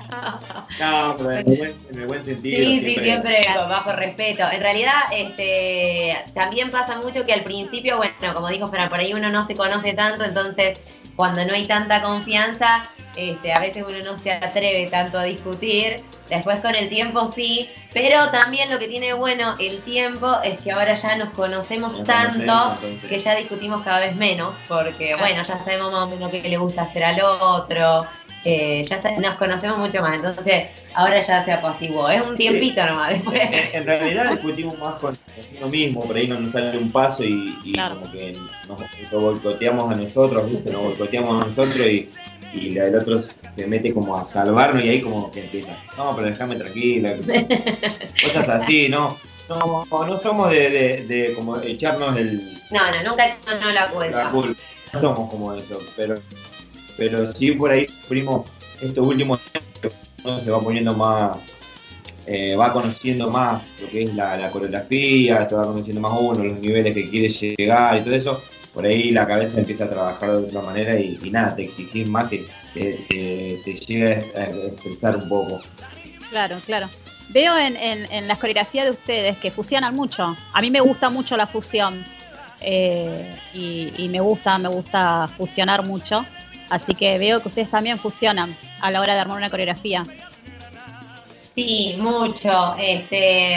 No, 0.79 1.15
pero 1.17 1.31
en 1.31 1.37
el 1.49 1.57
buen, 1.57 1.75
en 1.91 1.99
el 1.99 2.05
buen 2.07 2.23
sentido. 2.23 2.57
Sí, 2.57 2.79
sí, 2.79 2.95
siempre 3.01 3.45
con 3.55 3.69
bajo 3.69 3.91
respeto. 3.93 4.43
En 4.51 4.61
realidad, 4.61 4.93
este, 5.11 6.17
también 6.33 6.69
pasa 6.71 6.97
mucho 6.97 7.25
que 7.25 7.33
al 7.33 7.41
principio, 7.43 7.97
bueno, 7.97 8.13
como 8.33 8.47
dijo 8.49 8.67
Fran, 8.67 8.89
por 8.89 8.99
ahí 8.99 9.13
uno 9.13 9.29
no 9.29 9.45
se 9.45 9.55
conoce 9.55 9.93
tanto, 9.93 10.23
entonces 10.23 10.79
cuando 11.15 11.43
no 11.45 11.53
hay 11.53 11.65
tanta 11.65 12.01
confianza, 12.01 12.83
este, 13.15 13.53
a 13.53 13.59
veces 13.59 13.83
uno 13.87 13.97
no 14.03 14.17
se 14.17 14.31
atreve 14.31 14.87
tanto 14.87 15.17
a 15.17 15.23
discutir. 15.23 16.03
Después 16.29 16.59
con 16.59 16.75
el 16.75 16.89
tiempo 16.89 17.31
sí, 17.33 17.69
pero 17.93 18.29
también 18.31 18.69
lo 18.69 18.79
que 18.79 18.87
tiene 18.87 19.13
bueno 19.13 19.55
el 19.59 19.81
tiempo 19.81 20.29
es 20.43 20.59
que 20.59 20.71
ahora 20.73 20.93
ya 20.93 21.15
nos 21.15 21.29
conocemos 21.29 21.93
Nos 21.93 22.03
tanto 22.03 22.39
conocemos, 22.39 23.03
que 23.07 23.17
ya 23.17 23.35
discutimos 23.35 23.81
cada 23.83 24.01
vez 24.01 24.15
menos, 24.15 24.53
porque 24.67 25.15
bueno, 25.15 25.43
ya 25.43 25.57
sabemos 25.57 25.91
más 25.91 26.01
o 26.03 26.07
menos 26.07 26.29
qué 26.29 26.41
le 26.41 26.57
gusta 26.57 26.81
hacer 26.81 27.05
al 27.05 27.21
otro, 27.21 28.05
eh, 28.43 28.83
ya 28.83 29.01
nos 29.19 29.35
conocemos 29.35 29.77
mucho 29.77 30.01
más, 30.01 30.15
entonces 30.15 30.67
ahora 30.93 31.19
ya 31.19 31.43
se 31.43 31.51
apaciguó, 31.51 32.09
es 32.09 32.21
un 32.21 32.35
tiempito 32.35 32.85
nomás 32.85 33.09
después. 33.09 33.41
En, 33.41 33.81
en 33.81 33.85
realidad 33.85 34.31
discutimos 34.31 34.77
más 34.79 34.95
con 34.95 35.17
uno 35.57 35.67
mismo, 35.69 36.01
por 36.01 36.15
ahí 36.15 36.27
no 36.27 36.39
nos 36.39 36.51
sale 36.51 36.77
un 36.77 36.91
paso 36.91 37.23
y, 37.23 37.57
y 37.63 37.73
como 37.73 38.11
que 38.11 38.37
nos, 38.67 38.79
nos 39.11 39.21
boicoteamos 39.21 39.91
a 39.91 39.95
nosotros, 39.95 40.49
¿viste? 40.49 40.71
Nos 40.71 40.83
boicoteamos 40.83 41.43
a 41.43 41.47
nosotros 41.47 41.87
y, 41.87 42.09
y 42.53 42.71
la- 42.71 42.85
el 42.85 42.95
otro 42.95 43.21
se 43.21 43.67
mete 43.67 43.93
como 43.93 44.17
a 44.17 44.25
salvarnos 44.25 44.83
y 44.83 44.89
ahí 44.89 45.01
como 45.01 45.31
que 45.31 45.41
empieza, 45.43 45.75
no, 45.97 46.15
pero 46.15 46.29
déjame 46.29 46.55
tranquila, 46.55 47.13
cosas 48.23 48.49
así, 48.49 48.89
¿no? 48.89 49.17
No, 49.49 49.85
no 50.05 50.17
somos 50.19 50.51
de, 50.51 50.69
de, 50.69 51.05
de 51.07 51.33
como 51.33 51.57
echarnos 51.61 52.15
el, 52.17 52.41
No, 52.71 52.79
no, 52.91 53.09
nunca 53.09 53.25
echó 53.27 53.37
no 53.61 53.71
la 53.71 53.89
culpa. 53.89 54.23
la 54.23 54.29
culpa, 54.29 54.59
no 54.93 54.99
somos 54.99 55.29
como 55.29 55.53
eso, 55.53 55.79
pero, 55.95 56.15
pero 56.97 57.31
sí 57.31 57.51
por 57.51 57.71
ahí 57.71 57.87
sufrimos 57.87 58.49
estos 58.81 59.07
últimos 59.07 59.39
años, 59.53 59.93
uno 60.23 60.39
se 60.41 60.51
va 60.51 60.59
poniendo 60.59 60.93
más, 60.93 61.37
eh, 62.25 62.55
va 62.57 62.73
conociendo 62.73 63.29
más 63.29 63.61
lo 63.81 63.87
que 63.89 64.03
es 64.03 64.13
la, 64.15 64.37
la 64.37 64.49
coreografía, 64.51 65.47
se 65.47 65.55
va 65.55 65.63
conociendo 65.63 66.01
más 66.01 66.13
uno, 66.19 66.43
los 66.43 66.59
niveles 66.59 66.93
que 66.93 67.09
quiere 67.09 67.29
llegar 67.29 67.97
y 67.97 68.01
todo 68.01 68.15
eso, 68.15 68.43
por 68.77 68.85
ahí 68.85 69.09
la 69.09 69.25
cabeza 69.25 69.57
empieza 69.59 69.85
a 69.85 69.89
trabajar 69.89 70.29
de 70.29 70.37
otra 70.37 70.61
manera 70.61 70.99
y, 70.99 71.17
y 71.23 71.31
nada, 71.31 71.55
te 71.55 71.63
exigís 71.63 72.07
más 72.07 72.25
que 72.25 72.45
te, 72.75 72.93
te, 73.09 73.57
te 73.65 73.73
llega 73.73 74.11
a 74.11 74.43
estresar 74.43 75.15
un 75.15 75.27
poco. 75.27 75.59
Claro, 76.29 76.57
claro. 76.63 76.87
Veo 77.29 77.57
en, 77.57 77.75
en- 77.75 78.11
en 78.11 78.27
las 78.27 78.37
coreografías 78.37 78.85
de 78.85 78.91
ustedes 78.91 79.35
que 79.37 79.49
fusionan 79.49 79.95
mucho. 79.95 80.37
A 80.53 80.61
mí 80.61 80.69
me 80.69 80.79
gusta 80.79 81.09
mucho 81.09 81.35
la 81.35 81.47
fusión. 81.47 82.05
eh, 82.61 83.35
y, 83.55 83.91
y 83.97 84.09
me 84.09 84.19
gusta, 84.19 84.59
me 84.59 84.69
gusta 84.69 85.27
fusionar 85.37 85.83
mucho. 85.83 86.23
Así 86.69 86.93
que 86.93 87.17
veo 87.17 87.41
que 87.41 87.47
ustedes 87.47 87.71
también 87.71 87.97
fusionan 87.97 88.55
a 88.81 88.91
la 88.91 89.01
hora 89.01 89.15
de 89.15 89.21
armar 89.21 89.37
una 89.37 89.49
coreografía. 89.49 90.03
Sí, 91.55 91.95
mucho. 91.99 92.75
Este, 92.79 93.55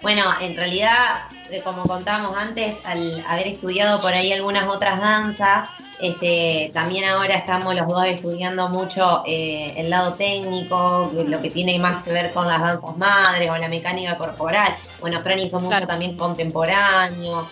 bueno, 0.00 0.22
en 0.40 0.56
realidad, 0.56 1.24
como 1.64 1.84
contábamos 1.84 2.36
antes, 2.36 2.76
al 2.84 3.24
haber 3.28 3.48
estudiado 3.48 4.00
por 4.00 4.12
ahí 4.12 4.32
algunas 4.32 4.68
otras 4.68 5.00
danzas, 5.00 5.68
este, 5.98 6.70
también 6.74 7.06
ahora 7.06 7.36
estamos 7.36 7.74
los 7.74 7.88
dos 7.88 8.06
estudiando 8.06 8.68
mucho 8.68 9.22
eh, 9.26 9.72
el 9.76 9.88
lado 9.88 10.14
técnico, 10.14 11.10
lo 11.14 11.40
que 11.40 11.50
tiene 11.50 11.78
más 11.78 12.04
que 12.04 12.12
ver 12.12 12.32
con 12.32 12.46
las 12.46 12.60
danzas 12.60 12.96
madres 12.96 13.50
o 13.50 13.56
la 13.56 13.68
mecánica 13.68 14.18
corporal. 14.18 14.74
Bueno, 15.00 15.22
Fran 15.22 15.38
hizo 15.38 15.58
mucho 15.58 15.86
también 15.86 16.16
contemporáneo. 16.16 17.48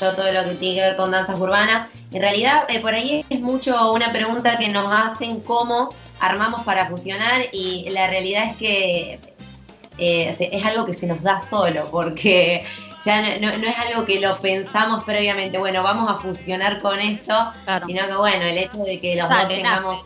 yo 0.00 0.12
todo 0.12 0.32
lo 0.32 0.44
que 0.44 0.54
tiene 0.56 0.74
que 0.76 0.80
ver 0.80 0.96
con 0.96 1.12
danzas 1.12 1.38
urbanas. 1.38 1.88
En 2.12 2.20
realidad, 2.20 2.64
eh, 2.68 2.80
por 2.80 2.94
ahí 2.94 3.24
es 3.28 3.40
mucho 3.40 3.92
una 3.92 4.10
pregunta 4.10 4.58
que 4.58 4.68
nos 4.68 4.88
hacen 4.88 5.40
cómo 5.40 5.88
armamos 6.20 6.62
para 6.64 6.88
fusionar 6.88 7.42
y 7.52 7.88
la 7.90 8.08
realidad 8.08 8.46
es 8.50 8.56
que 8.56 9.20
eh, 9.98 10.36
es 10.52 10.66
algo 10.66 10.84
que 10.84 10.94
se 10.94 11.06
nos 11.06 11.22
da 11.22 11.40
solo, 11.40 11.86
porque 11.90 12.64
ya 13.04 13.20
no, 13.38 13.50
no- 13.50 13.58
no 13.58 13.68
es 13.68 13.78
algo 13.78 14.04
que 14.04 14.20
lo 14.20 14.38
pensamos 14.38 15.04
previamente, 15.04 15.58
bueno, 15.58 15.82
vamos 15.82 16.08
a 16.08 16.14
fusionar 16.16 16.80
con 16.80 16.98
esto, 17.00 17.52
sino 17.86 18.06
que 18.06 18.14
bueno, 18.16 18.44
el 18.44 18.58
hecho 18.58 18.78
de 18.78 19.00
que 19.00 19.16
los 19.16 19.28
dos 19.28 19.48
tengamos 19.48 19.98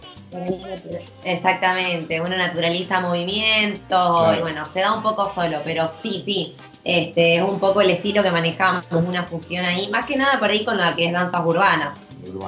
Exactamente, 1.25 2.21
uno 2.21 2.37
naturaliza 2.37 3.01
movimientos 3.01 4.19
Claro. 4.19 4.37
y 4.39 4.41
bueno, 4.41 4.65
se 4.73 4.81
da 4.81 4.93
un 4.95 5.03
poco 5.03 5.31
solo, 5.33 5.59
pero 5.65 5.89
sí, 6.03 6.23
sí, 6.25 6.55
este 6.85 7.37
es 7.37 7.43
un 7.43 7.59
poco 7.59 7.81
el 7.81 7.91
estilo 7.91 8.23
que 8.23 8.31
manejamos, 8.31 8.85
una 8.93 9.25
fusión 9.25 9.65
ahí, 9.65 9.89
más 9.89 10.07
que 10.07 10.17
nada 10.17 10.39
por 10.39 10.51
ahí 10.51 10.65
con 10.65 10.77
lo 10.77 10.97
que 10.97 11.07
es 11.07 11.13
danzas 11.13 11.41
urbanas, 11.45 11.91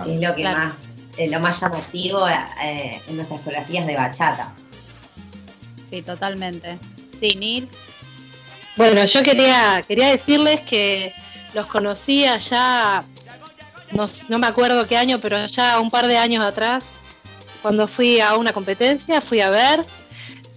que 0.05 0.15
es 0.15 0.21
lo 0.21 0.35
que 0.35 0.43
Claro. 0.43 0.59
más, 0.59 0.73
eh, 1.17 1.29
lo 1.29 1.41
más 1.41 1.61
llamativo 1.61 2.27
eh, 2.29 3.01
en 3.09 3.17
nuestras 3.17 3.41
coreografías 3.43 3.87
de 3.87 3.97
bachata. 3.97 4.53
Sí, 5.91 6.03
totalmente. 6.03 6.79
Sí, 7.19 7.35
Nil. 7.37 7.69
Bueno, 8.77 9.05
yo 9.05 9.23
quería, 9.23 9.83
quería 9.87 10.09
decirles 10.09 10.61
que 10.63 11.15
los 11.55 11.67
conocía 11.67 12.39
ya, 12.39 13.03
no, 13.93 14.07
no 14.29 14.39
me 14.39 14.47
acuerdo 14.47 14.87
qué 14.87 14.97
año, 14.97 15.21
pero 15.21 15.45
ya 15.47 15.81
un 15.81 15.91
par 15.91 16.07
de 16.07 16.17
años 16.17 16.45
atrás, 16.45 16.85
cuando 17.63 17.87
fui 17.87 18.21
a 18.21 18.37
una 18.37 18.53
competencia, 18.53 19.21
fui 19.21 19.41
a 19.41 19.51
ver. 19.51 19.85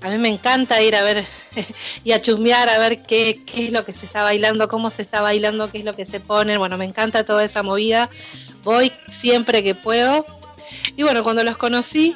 A 0.01 0.09
mí 0.09 0.17
me 0.17 0.27
encanta 0.27 0.81
ir 0.81 0.95
a 0.95 1.03
ver 1.03 1.25
y 2.03 2.11
a 2.11 2.21
chusmear, 2.21 2.69
a 2.69 2.77
ver 2.77 3.01
qué, 3.03 3.41
qué 3.45 3.65
es 3.65 3.71
lo 3.71 3.85
que 3.85 3.93
se 3.93 4.05
está 4.05 4.23
bailando, 4.23 4.67
cómo 4.67 4.89
se 4.89 5.01
está 5.01 5.21
bailando, 5.21 5.71
qué 5.71 5.79
es 5.79 5.85
lo 5.85 5.93
que 5.93 6.05
se 6.05 6.19
ponen. 6.19 6.59
Bueno, 6.59 6.77
me 6.77 6.85
encanta 6.85 7.25
toda 7.25 7.43
esa 7.43 7.63
movida. 7.63 8.09
Voy 8.63 8.91
siempre 9.19 9.63
que 9.63 9.75
puedo. 9.75 10.25
Y 10.97 11.03
bueno, 11.03 11.23
cuando 11.23 11.43
los 11.43 11.57
conocí, 11.57 12.15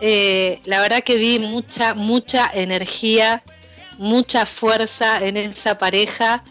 eh, 0.00 0.60
la 0.64 0.80
verdad 0.80 1.02
que 1.02 1.16
vi 1.16 1.38
mucha, 1.38 1.94
mucha 1.94 2.50
energía, 2.52 3.42
mucha 3.98 4.46
fuerza 4.46 5.24
en 5.24 5.36
esa 5.36 5.78
pareja. 5.78 6.42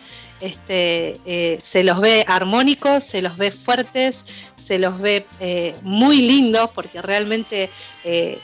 Este, 0.42 1.14
eh, 1.26 1.60
se 1.64 1.84
los 1.84 2.00
ve 2.00 2.26
armónicos, 2.28 3.04
se 3.06 3.22
los 3.22 3.38
ve 3.38 3.52
fuertes, 3.52 4.24
se 4.68 4.78
los 4.78 5.00
ve 5.00 5.26
eh, 5.40 5.76
muy 5.82 6.22
lindos, 6.22 6.70
porque 6.72 7.02
realmente 7.02 7.70
eh, 8.04 8.40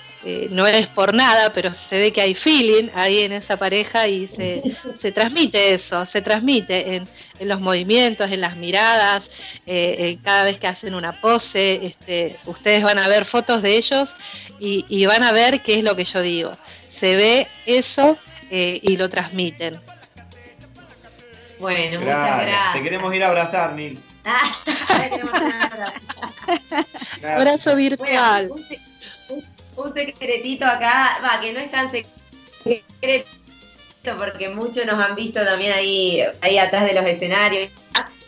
no 0.52 0.68
es 0.68 0.86
por 0.88 1.14
nada, 1.16 1.52
pero 1.52 1.74
se 1.74 2.00
ve 2.00 2.12
que 2.12 2.22
hay 2.22 2.36
feeling 2.36 2.90
ahí 2.94 3.22
en 3.22 3.32
esa 3.32 3.58
pareja 3.58 4.08
y 4.08 4.28
se, 4.28 4.62
se 5.00 5.12
transmite 5.12 5.74
eso, 5.74 6.06
se 6.06 6.22
transmite 6.22 6.96
en, 6.96 7.08
en 7.40 7.48
los 7.48 7.60
movimientos, 7.60 8.30
en 8.32 8.40
las 8.40 8.56
miradas, 8.56 9.32
cada 10.24 10.44
vez 10.44 10.60
que 10.60 10.68
hacen 10.68 10.94
una 10.94 11.12
pose, 11.12 11.80
este, 11.84 12.38
ustedes 12.46 12.84
van 12.84 13.00
a 13.00 13.08
ver 13.08 13.26
fotos 13.26 13.64
de 13.64 13.78
ellos 13.78 14.16
y 14.60 15.06
van 15.08 15.24
a 15.24 15.32
ver 15.32 15.62
qué 15.62 15.80
es 15.80 15.84
lo 15.84 15.96
que 15.96 16.06
yo 16.06 16.22
digo. 16.22 16.56
Se 16.96 17.16
ve 17.16 17.48
eso 17.66 18.16
eh, 18.52 18.80
y 18.84 18.98
lo 18.98 19.10
transmiten. 19.10 19.82
Bueno, 21.60 22.00
muchas 22.02 22.26
Gracias. 22.26 22.74
Te 22.74 22.84
queremos 22.84 23.14
ir 23.16 23.24
a 23.24 23.30
abrazar, 23.30 23.74
Nil. 23.74 24.00
Abrazo 27.24 27.76
virtual. 27.76 28.48
Bueno, 28.50 28.56
un, 28.62 28.68
se- 28.68 28.80
un- 29.30 29.46
un 29.86 29.94
secretito 29.94 30.66
acá, 30.66 31.18
va, 31.24 31.40
que 31.40 31.54
no 31.54 31.60
es 31.60 31.72
tan 31.72 31.90
secreto 31.92 33.28
porque 34.18 34.50
muchos 34.50 34.86
nos 34.86 35.04
han 35.04 35.16
visto 35.16 35.44
también 35.44 35.74
ahí, 35.74 36.24
ahí 36.42 36.58
atrás 36.58 36.86
de 36.86 36.94
los 36.94 37.06
escenarios. 37.06 37.70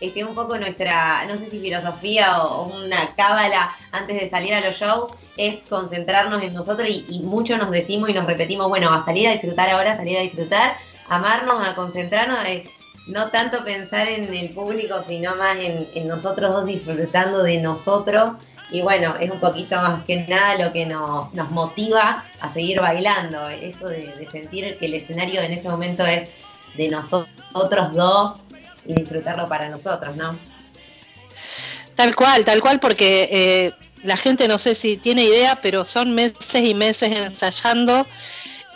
Este, 0.04 0.26
un 0.26 0.36
poco 0.36 0.58
nuestra, 0.58 1.24
no 1.28 1.38
sé 1.38 1.50
si 1.50 1.62
filosofía 1.62 2.44
o, 2.44 2.66
una 2.84 3.16
cábala 3.16 3.74
antes 3.94 4.20
de 4.20 4.30
salir 4.30 4.54
a 4.54 4.60
los 4.60 4.76
shows 4.76 5.12
es 5.38 5.60
concentrarnos 5.70 6.44
en 6.44 6.54
nosotros 6.54 6.90
y, 6.90 7.06
y 7.08 7.20
mucho 7.22 7.58
nos 7.58 7.72
decimos 7.72 8.10
y 8.10 8.14
nos 8.14 8.26
repetimos, 8.26 8.68
bueno, 8.68 8.94
a 8.94 9.06
salir 9.06 9.30
a 9.30 9.32
disfrutar 9.32 9.70
ahora, 9.70 9.96
salir 9.96 10.18
a 10.18 10.22
disfrutar, 10.22 10.76
amarnos, 11.08 11.66
a 11.66 11.74
concentrarnos, 11.74 12.44
eh, 12.44 12.66
no 13.08 13.30
tanto 13.30 13.64
pensar 13.64 14.10
en 14.10 14.34
el 14.34 14.50
público, 14.50 14.96
sino 15.08 15.38
más 15.38 15.58
en, 15.58 16.06
nosotros 16.06 16.54
dos 16.54 16.66
disfrutando 16.66 17.42
de 17.42 17.62
nosotros. 17.62 18.32
Y 18.72 18.82
bueno, 18.82 19.16
es 19.22 19.32
un 19.32 19.40
poquito 19.40 19.78
más 19.78 20.04
que 20.04 20.18
nada 20.28 20.66
lo 20.66 20.74
que 20.74 20.86
nos, 20.86 21.32
motiva 21.52 22.26
a 22.42 22.52
seguir 22.52 22.82
bailando. 22.82 23.48
Eso 23.48 23.88
de, 23.88 24.08
de 24.08 24.30
sentir 24.30 24.78
que 24.78 24.88
el 24.88 24.96
escenario 24.96 25.40
en 25.42 25.54
ese 25.54 25.70
momento 25.70 26.06
es 26.06 26.30
de 26.76 26.90
nosotros 26.90 27.94
dos 27.94 28.42
y 28.86 28.94
disfrutarlo 28.94 29.48
para 29.48 29.70
nosotros, 29.70 30.16
¿no? 30.16 30.38
Tal 31.96 32.16
cual, 32.16 32.44
tal 32.46 32.62
cual, 32.62 32.80
porque 32.80 33.30
eh, 33.32 33.72
la 34.04 34.18
gente 34.18 34.48
no 34.48 34.58
sé 34.58 34.76
si 34.76 34.98
tiene 34.98 35.24
idea, 35.24 35.58
pero 35.62 35.86
son 35.86 36.14
meses 36.16 36.64
y 36.64 36.74
meses 36.74 37.12
ensayando. 37.16 38.06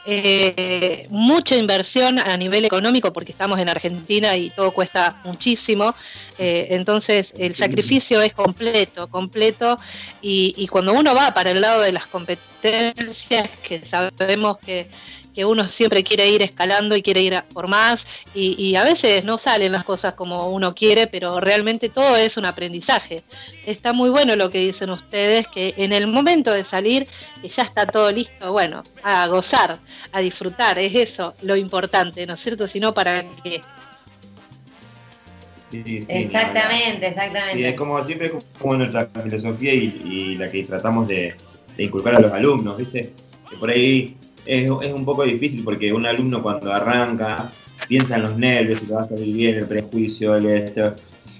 eh, 0.10 1.06
mucha 1.10 1.56
inversión 1.58 2.18
a 2.18 2.38
nivel 2.38 2.64
económico 2.64 3.12
porque 3.12 3.34
estamos 3.34 3.60
en 3.60 3.68
Argentina 3.68 4.38
y 4.38 4.50
todo 4.52 4.72
cuesta 4.72 5.20
muchísimo. 5.26 5.94
eh, 6.38 6.68
entonces 6.72 7.34
el 7.38 7.56
sacrificio 7.56 8.22
es 8.22 8.34
completo, 8.34 9.08
completo. 9.10 9.78
Y, 10.22 10.54
y 10.58 10.68
cuando 10.68 10.94
uno 10.94 11.14
va 11.14 11.34
para 11.34 11.52
el 11.52 11.60
lado 11.62 11.82
de 11.82 11.92
las 11.92 12.08
competencias, 12.08 13.50
que 13.62 13.86
sabemos 13.86 14.58
que, 14.60 14.90
que 15.38 15.46
uno 15.46 15.68
siempre 15.68 16.04
quiere 16.04 16.28
ir 16.28 16.42
escalando 16.42 16.96
y 16.96 17.04
quiere 17.04 17.22
ir 17.22 17.36
a 17.36 17.44
por 17.44 17.68
más, 17.68 18.08
y, 18.34 18.60
y 18.60 18.76
a 18.76 18.84
veces 18.84 19.24
no 19.24 19.38
salen 19.38 19.72
las 19.72 19.84
cosas 19.84 20.16
como 20.16 20.50
uno 20.50 20.74
quiere, 20.74 21.06
pero 21.06 21.40
realmente 21.40 21.90
todo 21.90 22.16
es 22.16 22.38
un 22.38 22.46
aprendizaje. 22.46 23.22
Está 23.64 23.94
muy 23.94 24.10
bueno 24.10 24.36
lo 24.36 24.50
que 24.50 24.58
dicen 24.58 24.90
ustedes, 24.90 25.48
que 25.48 25.76
en 25.78 25.94
el 25.94 26.08
momento 26.08 26.52
de 26.52 26.64
salir, 26.64 27.08
que 27.40 27.50
ya 27.50 27.62
está 27.62 27.86
todo 27.86 28.12
listo, 28.12 28.52
bueno, 28.52 28.82
a 29.04 29.28
gozar, 29.28 29.78
a 30.12 30.20
disfrutar, 30.22 30.80
es 30.80 30.96
eso 30.96 31.36
lo 31.44 31.56
importante, 31.56 32.26
¿no 32.26 32.34
es 32.34 32.40
cierto? 32.40 32.68
Si 32.68 32.80
no, 32.80 32.96
¿para 32.96 33.24
qué? 33.44 33.62
Sí, 35.70 35.84
sí, 35.86 36.06
exactamente, 36.10 37.10
exactamente. 37.10 37.58
Sí, 37.58 37.64
es 37.64 37.76
como 37.76 38.04
siempre 38.04 38.34
como 38.58 38.74
nuestra 38.74 39.08
filosofía 39.24 39.72
y, 39.72 40.02
y 40.04 40.36
la 40.36 40.50
que 40.50 40.64
tratamos 40.64 41.08
de, 41.08 41.36
de 41.76 41.84
inculcar 41.84 42.16
a 42.16 42.22
los 42.22 42.32
alumnos, 42.32 42.76
¿viste? 42.76 43.14
Que 43.48 43.56
por 43.58 43.70
ahí 43.70 44.18
es, 44.48 44.72
es 44.82 44.94
un 44.94 45.06
poco 45.06 45.24
difícil 45.24 45.64
porque 45.64 45.92
un 45.94 46.06
alumno 46.06 46.42
cuando 46.42 46.72
arranca 46.72 47.52
piensa 47.88 48.16
en 48.16 48.24
los 48.24 48.38
nervios, 48.38 48.80
si 48.80 48.88
le 48.88 48.94
va 48.94 49.02
a 49.02 49.08
salir 49.08 49.36
bien, 49.36 49.56
el 49.56 49.68
prejuicio, 49.68 50.36
el 50.36 50.46
esto. 50.48 50.94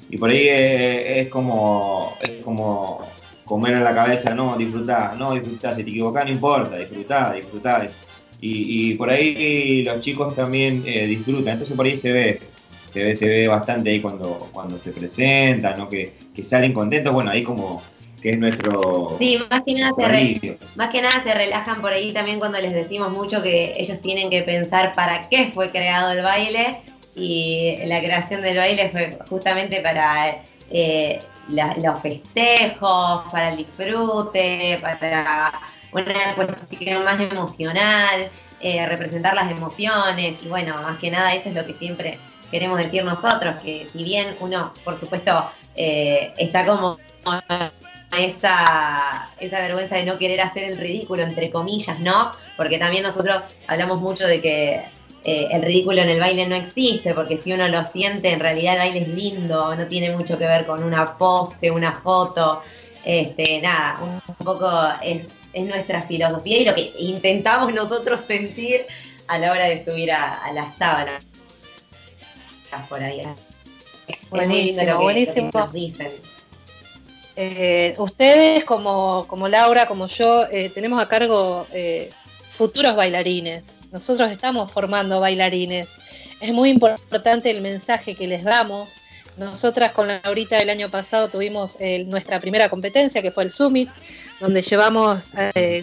Y 0.10 0.18
por 0.18 0.30
ahí 0.30 0.48
es, 0.48 1.26
es 1.26 1.28
como 1.28 2.14
es 2.22 2.44
como 2.44 3.02
comer 3.46 3.76
en 3.76 3.84
la 3.84 3.94
cabeza, 3.94 4.36
no, 4.36 4.58
disfrutá, 4.58 5.16
no, 5.18 5.34
disfrutá, 5.34 5.76
si 5.76 5.84
te 5.84 5.90
equivocás 5.90 6.26
no 6.26 6.32
importa, 6.32 6.78
disfrutá, 6.78 7.34
disfrutá. 7.34 7.88
Y, 8.40 8.92
y 8.92 8.94
por 8.96 9.10
ahí 9.10 9.84
los 9.84 10.02
chicos 10.02 10.36
también 10.36 10.84
eh, 10.86 11.08
disfrutan, 11.08 11.54
entonces 11.54 11.76
por 11.76 11.86
ahí 11.86 11.96
se 11.96 12.12
ve, 12.12 12.40
se 12.92 13.04
ve, 13.04 13.16
se 13.16 13.28
ve 13.28 13.48
bastante 13.48 13.90
ahí 13.90 14.00
cuando, 14.00 14.50
cuando 14.52 14.78
se 14.78 14.92
presentan, 14.92 15.80
¿no? 15.80 15.90
que, 15.90 16.14
que 16.36 16.44
salen 16.44 16.74
contentos, 16.74 17.14
bueno, 17.14 17.32
ahí 17.32 17.42
como 17.42 17.82
que 18.22 18.32
es 18.32 18.38
nuestro... 18.40 19.16
Sí, 19.20 19.40
más 19.50 19.62
que 19.64 19.74
nada 19.74 19.92
se 19.96 20.08
re-. 20.08 20.58
Más 20.76 20.90
que 20.90 21.02
nada 21.02 21.22
se 21.24 21.34
relajan 21.34 21.82
por 21.82 21.92
ahí 21.94 22.12
también 22.14 22.40
cuando 22.40 22.60
les 22.60 22.74
decimos 22.74 23.12
mucho 23.12 23.42
que 23.42 23.74
ellos 23.78 24.02
tienen 24.02 24.30
que 24.30 24.42
pensar 24.44 24.94
para 24.94 25.30
qué 25.30 25.52
fue 25.54 25.70
creado 25.70 26.12
el 26.12 26.24
baile 26.24 26.82
y 27.16 27.78
la 27.86 28.00
creación 28.00 28.42
del 28.42 28.58
baile 28.58 28.90
fue 28.90 29.18
justamente 29.30 29.82
para 29.82 30.42
eh, 30.70 31.20
la- 31.50 31.76
los 31.82 32.00
festejos, 32.02 33.24
para 33.32 33.50
el 33.50 33.58
disfrute, 33.58 34.78
para 34.82 35.52
una 35.92 36.36
cuestión 36.36 37.04
más 37.06 37.20
emocional, 37.20 38.30
eh, 38.60 38.86
representar 38.88 39.34
las 39.36 39.50
emociones 39.50 40.36
y 40.44 40.48
bueno, 40.48 40.76
más 40.82 41.00
que 41.00 41.10
nada 41.12 41.34
eso 41.34 41.50
es 41.50 41.56
lo 41.56 41.66
que 41.66 41.74
siempre 41.74 42.18
queremos 42.52 42.78
decir 42.78 43.04
nosotros, 43.04 43.56
que 43.64 43.88
si 43.92 44.04
bien 44.04 44.28
uno, 44.40 44.74
por 44.84 45.00
supuesto, 45.00 45.50
eh, 45.76 46.34
está 46.38 46.66
como 46.66 46.98
esa, 48.18 49.30
esa 49.40 49.60
vergüenza 49.60 49.96
de 49.96 50.06
no 50.06 50.18
querer 50.18 50.42
hacer 50.42 50.64
el 50.64 50.78
ridículo, 50.78 51.24
entre 51.24 51.50
comillas, 51.50 52.00
¿no? 52.00 52.32
Porque 52.56 52.78
también 52.80 53.04
nosotros 53.04 53.42
hablamos 53.68 54.00
mucho 54.02 54.26
de 54.28 54.42
que 54.42 54.82
eh, 55.24 55.48
el 55.52 55.62
ridículo 55.62 56.02
en 56.02 56.10
el 56.10 56.20
baile 56.20 56.48
no 56.48 56.56
existe, 56.56 57.14
porque 57.14 57.38
si 57.38 57.52
uno 57.52 57.68
lo 57.68 57.84
siente, 57.84 58.32
en 58.32 58.40
realidad 58.40 58.74
el 58.76 58.80
baile 58.80 59.00
es 59.02 59.08
lindo, 59.10 59.76
no 59.76 59.88
tiene 59.88 60.16
mucho 60.16 60.38
que 60.38 60.46
ver 60.46 60.66
con 60.66 60.84
una 60.84 61.18
pose, 61.18 61.70
una 61.70 61.92
foto, 61.94 62.62
este, 63.04 63.60
nada, 63.62 64.00
un, 64.02 64.22
poco 64.46 64.70
es, 65.02 65.28
es 65.54 65.66
nuestra 65.68 66.02
filosofía 66.02 66.58
y 66.60 66.66
lo 66.66 66.74
que 66.76 66.94
intentamos 67.00 67.74
nosotros 67.74 68.22
sentir 68.22 68.86
a 69.28 69.38
la 69.38 69.52
hora 69.52 69.66
de 69.66 69.84
subir 69.84 70.12
a, 70.12 70.36
a 70.46 70.54
las 70.54 70.76
tablas. 70.78 71.26
Por 72.90 73.02
ahí. 73.04 73.22
Es 74.08 74.48
muy 74.50 74.64
lindo 74.64 74.84
lo 74.84 74.88
que- 74.88 74.94
Buenísimo, 74.94 74.94
lo 74.94 74.98
que 74.98 75.04
buenísimo. 75.04 75.50
nos 75.54 75.74
dicen. 75.74 76.12
Eh, 77.40 77.94
ustedes, 78.00 78.64
como, 78.64 79.24
como 79.28 79.48
Laura, 79.48 79.86
como 79.86 80.08
yo, 80.08 80.48
eh, 80.52 80.72
tenemos 80.74 81.00
a 81.00 81.08
cargo 81.08 81.68
eh, 81.72 82.10
futuros 82.42 82.96
bailarines. 82.96 83.78
Nosotros 83.92 84.32
estamos 84.32 84.72
formando 84.72 85.20
bailarines. 85.20 85.88
Es 86.42 86.52
muy 86.52 86.72
importante 86.72 87.52
el 87.52 87.62
mensaje 87.62 88.16
que 88.16 88.26
les 88.26 88.44
damos 88.44 88.96
nosotras 89.38 89.92
con 89.92 90.08
Laurita 90.08 90.58
el 90.58 90.72
año 90.72 90.90
pasado 90.90 91.28
tuvimos 91.28 91.78
nuestra 92.08 92.40
primera 92.40 92.70
competencia, 92.70 93.22
que 93.22 93.30
fue 93.30 93.44
el 93.44 93.52
Summit, 93.52 93.88
donde 94.40 94.64
llevamos 94.64 95.30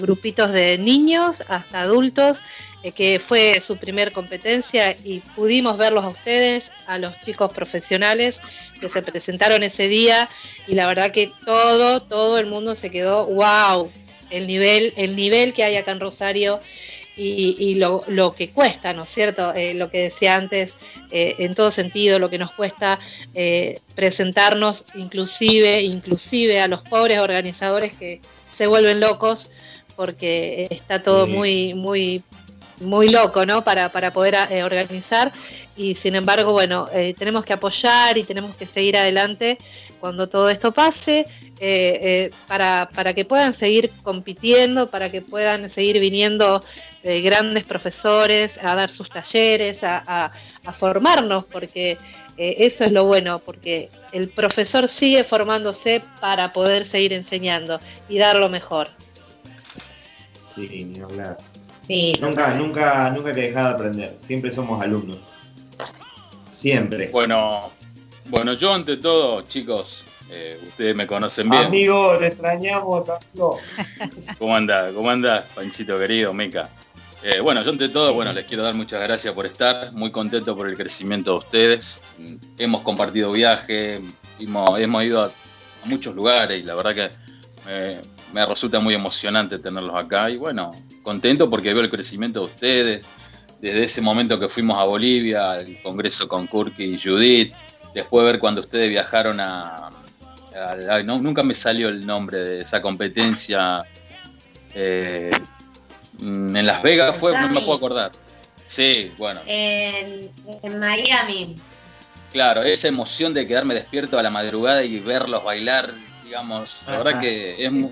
grupitos 0.00 0.50
de 0.50 0.76
niños 0.76 1.44
hasta 1.48 1.82
adultos, 1.82 2.42
que 2.92 3.18
fue 3.18 3.60
su 3.60 3.76
primer 3.76 4.12
competencia 4.12 4.96
y 5.04 5.20
pudimos 5.36 5.78
verlos 5.78 6.04
a 6.04 6.08
ustedes, 6.08 6.70
a 6.86 6.98
los 6.98 7.18
chicos 7.20 7.52
profesionales 7.52 8.40
que 8.80 8.88
se 8.88 9.02
presentaron 9.02 9.62
ese 9.62 9.88
día 9.88 10.28
y 10.66 10.74
la 10.74 10.86
verdad 10.86 11.10
que 11.12 11.30
todo, 11.44 12.00
todo 12.02 12.38
el 12.38 12.46
mundo 12.46 12.74
se 12.74 12.90
quedó, 12.90 13.26
wow, 13.26 13.90
el 14.30 14.46
nivel, 14.46 14.92
el 14.96 15.16
nivel 15.16 15.54
que 15.54 15.64
hay 15.64 15.76
acá 15.76 15.92
en 15.92 16.00
Rosario 16.00 16.60
y, 17.16 17.56
y 17.58 17.74
lo, 17.76 18.02
lo 18.08 18.34
que 18.34 18.50
cuesta, 18.50 18.92
¿no 18.92 19.04
es 19.04 19.08
cierto? 19.10 19.54
Eh, 19.54 19.74
lo 19.74 19.88
que 19.88 20.02
decía 20.02 20.34
antes, 20.34 20.74
eh, 21.12 21.36
en 21.38 21.54
todo 21.54 21.70
sentido, 21.70 22.18
lo 22.18 22.28
que 22.28 22.38
nos 22.38 22.52
cuesta 22.52 22.98
eh, 23.34 23.78
presentarnos 23.94 24.84
inclusive, 24.96 25.82
inclusive 25.82 26.60
a 26.60 26.66
los 26.66 26.82
pobres 26.82 27.20
organizadores 27.20 27.94
que 27.96 28.20
se 28.58 28.66
vuelven 28.66 28.98
locos 29.00 29.48
porque 29.96 30.66
está 30.70 31.02
todo 31.04 31.26
Sí. 31.26 31.32
muy, 31.32 31.74
muy, 31.74 32.22
muy 32.80 33.08
loco, 33.08 33.46
¿no? 33.46 33.62
Para, 33.62 33.88
para 33.88 34.12
poder 34.12 34.34
eh, 34.50 34.62
organizar 34.64 35.32
y 35.76 35.94
sin 35.94 36.14
embargo, 36.14 36.52
bueno, 36.52 36.86
eh, 36.92 37.14
tenemos 37.14 37.44
que 37.44 37.52
apoyar 37.52 38.16
y 38.18 38.24
tenemos 38.24 38.56
que 38.56 38.66
seguir 38.66 38.96
adelante 38.96 39.58
cuando 40.00 40.28
todo 40.28 40.50
esto 40.50 40.72
pase, 40.72 41.24
eh, 41.60 42.30
para, 42.46 42.88
para 42.94 43.14
que 43.14 43.24
puedan 43.24 43.54
seguir 43.54 43.90
compitiendo, 44.02 44.90
para 44.90 45.10
que 45.10 45.22
puedan 45.22 45.70
seguir 45.70 45.98
viniendo 46.00 46.62
grandes 47.02 47.64
profesores 47.64 48.58
a 48.62 48.74
dar 48.74 48.90
sus 48.90 49.10
talleres, 49.10 49.84
a, 49.84 50.02
a- 50.06 50.72
formarnos, 50.72 51.44
porque 51.44 51.98
eso 52.38 52.84
es 52.84 52.92
lo 52.92 53.04
bueno, 53.04 53.38
porque 53.38 53.90
el 54.12 54.30
profesor 54.30 54.88
sigue 54.88 55.22
formándose 55.24 56.00
para 56.20 56.52
poder 56.54 56.86
seguir 56.86 57.12
enseñando 57.12 57.78
y 58.08 58.16
dar 58.16 58.36
lo 58.36 58.48
mejor. 58.48 58.88
Sí, 60.54 60.84
ni 60.84 61.00
hablar. 61.00 61.36
Sí, 61.86 62.14
Nunca, 62.20 62.54
nunca, 62.54 63.10
nunca 63.10 63.28
hay 63.28 63.34
que 63.34 63.40
dejar 63.42 63.64
de 63.64 63.70
aprender. 63.70 64.16
Siempre 64.20 64.50
somos 64.50 64.80
alumnos. 64.80 65.18
Siempre. 66.48 67.08
Bueno, 67.08 67.70
bueno, 68.30 68.54
yo 68.54 68.72
ante 68.72 68.96
todo, 68.96 69.42
chicos, 69.42 70.06
eh, 70.30 70.58
ustedes 70.66 70.96
me 70.96 71.06
conocen 71.06 71.50
bien. 71.50 71.64
Amigo, 71.64 72.16
te 72.18 72.28
extrañamos, 72.28 73.06
amigo. 73.08 73.58
¿Cómo 74.38 74.56
anda? 74.56 74.90
¿Cómo 74.94 75.10
anda, 75.10 75.44
Panchito 75.54 75.98
querido, 75.98 76.32
Meca? 76.32 76.70
Eh, 77.22 77.40
bueno, 77.40 77.62
yo 77.62 77.70
ante 77.70 77.88
todo, 77.88 78.14
bueno, 78.14 78.32
les 78.32 78.44
quiero 78.46 78.62
dar 78.62 78.74
muchas 78.74 79.02
gracias 79.02 79.32
por 79.34 79.46
estar, 79.46 79.92
muy 79.92 80.10
contento 80.10 80.56
por 80.56 80.68
el 80.68 80.76
crecimiento 80.76 81.32
de 81.32 81.38
ustedes. 81.38 82.00
Hemos 82.58 82.82
compartido 82.82 83.32
viaje, 83.32 84.00
hemos, 84.38 84.78
hemos 84.78 85.04
ido 85.04 85.22
a, 85.22 85.26
a 85.26 85.86
muchos 85.86 86.14
lugares 86.14 86.60
y 86.60 86.62
la 86.62 86.74
verdad 86.74 86.94
que 86.94 87.10
eh, 87.68 88.00
me 88.34 88.44
resulta 88.44 88.80
muy 88.80 88.94
emocionante 88.94 89.58
tenerlos 89.58 89.94
acá 89.96 90.28
y 90.28 90.36
bueno, 90.36 90.72
contento 91.02 91.48
porque 91.48 91.72
veo 91.72 91.82
el 91.84 91.90
crecimiento 91.90 92.40
de 92.40 92.46
ustedes, 92.46 93.04
desde 93.60 93.84
ese 93.84 94.00
momento 94.02 94.38
que 94.38 94.48
fuimos 94.48 94.76
a 94.78 94.84
Bolivia, 94.84 95.52
al 95.52 95.80
congreso 95.82 96.26
con 96.28 96.46
Kurki 96.48 96.84
y 96.84 96.98
Judith, 97.00 97.54
después 97.94 98.26
ver 98.26 98.38
cuando 98.40 98.60
ustedes 98.60 98.90
viajaron 98.90 99.38
a... 99.40 99.90
no, 101.04 101.18
nunca 101.20 101.42
me 101.42 101.54
salió 101.54 101.88
el 101.88 102.04
nombre 102.04 102.38
de 102.40 102.60
esa 102.62 102.82
competencia. 102.82 103.78
eh, 104.74 105.30
en 106.20 106.66
Las 106.66 106.82
Vegas 106.82 107.16
fue, 107.16 107.32
no 107.32 107.48
me 107.48 107.60
puedo 107.60 107.74
acordar. 107.76 108.12
Sí, 108.66 109.12
bueno, 109.18 109.40
En, 109.46 110.30
en 110.62 110.78
Miami. 110.80 111.54
claro, 112.32 112.62
esa 112.62 112.88
emoción 112.88 113.32
de 113.34 113.46
quedarme 113.46 113.74
despierto 113.74 114.18
a 114.18 114.22
la 114.22 114.30
madrugada 114.30 114.82
y 114.84 114.98
verlos 114.98 115.44
bailar, 115.44 115.90
digamos, 116.24 116.84
la 116.88 116.98
verdad 116.98 117.20
que 117.20 117.64
es, 117.64 117.70
mu- 117.70 117.90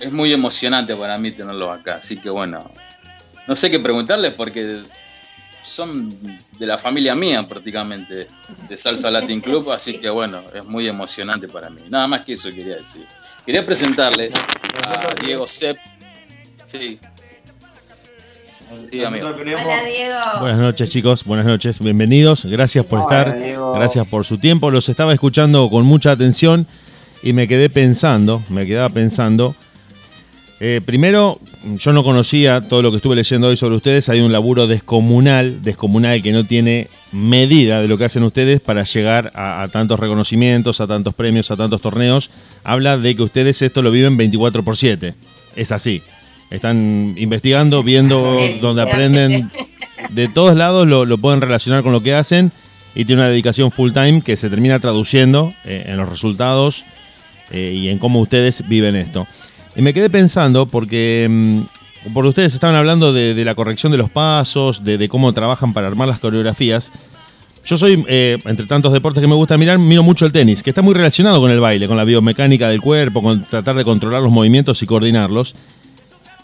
es 0.00 0.12
muy 0.12 0.32
emocionante 0.32 0.94
para 0.96 1.18
mí 1.18 1.30
tenerlos 1.30 1.76
acá. 1.76 1.96
Así 1.96 2.16
que 2.16 2.30
bueno, 2.30 2.70
no 3.46 3.56
sé 3.56 3.70
qué 3.70 3.78
preguntarles 3.78 4.34
porque 4.34 4.80
son 5.62 6.10
de 6.58 6.66
la 6.66 6.76
familia 6.76 7.14
mía 7.14 7.46
prácticamente, 7.46 8.26
de 8.68 8.76
Salsa 8.76 9.10
Latin 9.10 9.40
Club, 9.40 9.70
así 9.70 9.98
que 9.98 10.10
bueno, 10.10 10.42
es 10.54 10.66
muy 10.66 10.88
emocionante 10.88 11.48
para 11.48 11.70
mí. 11.70 11.82
Nada 11.88 12.06
más 12.08 12.24
que 12.24 12.34
eso 12.34 12.50
quería 12.50 12.76
decir. 12.76 13.06
Quería 13.46 13.64
presentarles 13.64 14.32
a 14.86 15.14
Diego 15.24 15.46
Sepp. 15.48 15.78
Sí. 16.66 16.98
Sí, 18.90 19.04
amigo. 19.04 19.28
Hola, 19.28 19.84
Diego. 19.84 20.18
Buenas 20.40 20.58
noches 20.58 20.88
chicos, 20.88 21.24
buenas 21.24 21.44
noches, 21.44 21.78
bienvenidos, 21.78 22.46
gracias 22.46 22.86
por 22.86 23.00
Hola, 23.00 23.18
estar, 23.20 23.38
Diego. 23.38 23.74
gracias 23.74 24.06
por 24.06 24.24
su 24.24 24.38
tiempo, 24.38 24.70
los 24.70 24.88
estaba 24.88 25.12
escuchando 25.12 25.68
con 25.68 25.84
mucha 25.84 26.12
atención 26.12 26.66
y 27.22 27.34
me 27.34 27.46
quedé 27.48 27.68
pensando, 27.68 28.42
me 28.48 28.66
quedaba 28.66 28.88
pensando, 28.88 29.54
eh, 30.64 30.80
primero, 30.80 31.40
yo 31.76 31.92
no 31.92 32.04
conocía 32.04 32.60
todo 32.60 32.82
lo 32.82 32.92
que 32.92 32.98
estuve 32.98 33.16
leyendo 33.16 33.48
hoy 33.48 33.56
sobre 33.56 33.74
ustedes, 33.74 34.08
hay 34.08 34.20
un 34.20 34.30
laburo 34.30 34.68
descomunal, 34.68 35.60
descomunal 35.60 36.22
que 36.22 36.30
no 36.30 36.44
tiene 36.44 36.86
medida 37.10 37.80
de 37.80 37.88
lo 37.88 37.98
que 37.98 38.04
hacen 38.04 38.22
ustedes 38.22 38.60
para 38.60 38.84
llegar 38.84 39.32
a, 39.34 39.62
a 39.62 39.68
tantos 39.68 39.98
reconocimientos, 39.98 40.80
a 40.80 40.86
tantos 40.86 41.14
premios, 41.14 41.50
a 41.50 41.56
tantos 41.56 41.80
torneos, 41.80 42.30
habla 42.62 42.96
de 42.96 43.16
que 43.16 43.24
ustedes 43.24 43.60
esto 43.60 43.82
lo 43.82 43.90
viven 43.90 44.16
24 44.16 44.62
por 44.62 44.76
7, 44.76 45.14
es 45.56 45.72
así. 45.72 46.00
Están 46.52 47.14
investigando, 47.16 47.82
viendo 47.82 48.38
donde 48.60 48.82
aprenden. 48.82 49.50
De 50.10 50.28
todos 50.28 50.54
lados, 50.54 50.86
lo, 50.86 51.06
lo 51.06 51.18
pueden 51.18 51.40
relacionar 51.40 51.82
con 51.82 51.90
lo 51.90 52.04
que 52.04 52.14
hacen 52.14 52.52
y 52.94 53.04
tiene 53.04 53.22
una 53.22 53.30
dedicación 53.30 53.72
full 53.72 53.92
time 53.92 54.22
que 54.22 54.36
se 54.36 54.48
termina 54.48 54.78
traduciendo 54.78 55.52
eh, 55.64 55.84
en 55.86 55.96
los 55.96 56.08
resultados 56.08 56.84
eh, 57.50 57.74
y 57.76 57.88
en 57.88 57.98
cómo 57.98 58.20
ustedes 58.20 58.68
viven 58.68 58.96
esto. 58.96 59.26
Y 59.74 59.82
me 59.82 59.94
quedé 59.94 60.10
pensando 60.10 60.66
porque, 60.66 61.26
mm, 61.30 62.12
porque 62.12 62.28
ustedes 62.28 62.54
estaban 62.54 62.76
hablando 62.76 63.12
de, 63.12 63.44
la 63.44 63.54
corrección 63.54 63.92
de 63.92 63.98
los 63.98 64.10
pasos, 64.10 64.84
de, 64.84 65.08
cómo 65.08 65.32
trabajan 65.32 65.72
para 65.72 65.86
armar 65.86 66.08
las 66.08 66.18
coreografías. 66.18 66.92
Yo 67.64 67.76
soy, 67.76 68.04
eh, 68.08 68.38
entre 68.44 68.66
tantos 68.66 68.92
deportes 68.92 69.20
que 69.20 69.28
me 69.28 69.34
gusta 69.34 69.56
mirar, 69.56 69.78
miro 69.78 70.02
mucho 70.02 70.26
el 70.26 70.32
tenis, 70.32 70.62
que 70.62 70.70
está 70.70 70.82
muy 70.82 70.94
relacionado 70.94 71.40
con 71.40 71.50
el 71.50 71.60
baile, 71.60 71.86
con 71.86 71.96
la 71.96 72.04
biomecánica 72.04 72.68
del 72.68 72.80
cuerpo, 72.80 73.22
con 73.22 73.44
tratar 73.44 73.76
de 73.76 73.84
controlar 73.84 74.20
los 74.20 74.32
movimientos 74.32 74.82
y 74.82 74.86
coordinarlos. 74.86 75.54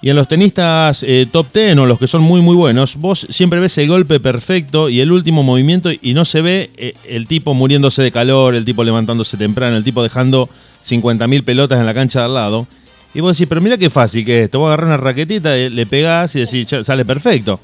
Y 0.00 0.10
en 0.10 0.16
los 0.16 0.28
tenistas 0.28 1.02
eh, 1.02 1.26
top 1.30 1.52
10 1.52 1.78
o 1.78 1.86
los 1.86 1.98
que 1.98 2.06
son 2.06 2.22
muy 2.22 2.40
muy 2.40 2.54
buenos, 2.54 2.94
vos 2.96 3.26
siempre 3.30 3.58
ves 3.58 3.76
el 3.78 3.88
golpe 3.88 4.20
perfecto 4.20 4.88
y 4.88 5.00
el 5.00 5.10
último 5.10 5.42
movimiento 5.42 5.90
y 5.90 6.14
no 6.14 6.24
se 6.24 6.40
ve 6.40 6.70
eh, 6.76 6.94
el 7.08 7.26
tipo 7.26 7.52
muriéndose 7.52 8.02
de 8.02 8.12
calor, 8.12 8.54
el 8.54 8.64
tipo 8.64 8.84
levantándose 8.84 9.36
temprano, 9.36 9.76
el 9.76 9.82
tipo 9.82 10.04
dejando 10.04 10.48
50.000 10.84 11.42
pelotas 11.42 11.80
en 11.80 11.86
la 11.86 11.94
cancha 11.94 12.20
de 12.20 12.24
al 12.26 12.34
lado. 12.34 12.68
Y 13.14 13.20
vos 13.20 13.36
decís, 13.36 13.48
pero 13.48 13.60
mira 13.60 13.76
qué 13.78 13.90
fácil 13.90 14.24
que 14.24 14.38
es 14.38 14.44
esto, 14.44 14.58
vos 14.60 14.68
agarrás 14.68 14.88
una 14.88 14.96
raquetita, 14.98 15.56
eh, 15.56 15.70
le 15.70 15.86
pegás 15.86 16.34
y 16.36 16.40
decís, 16.40 16.66
"Ya, 16.66 16.84
sale 16.84 17.04
perfecto. 17.04 17.58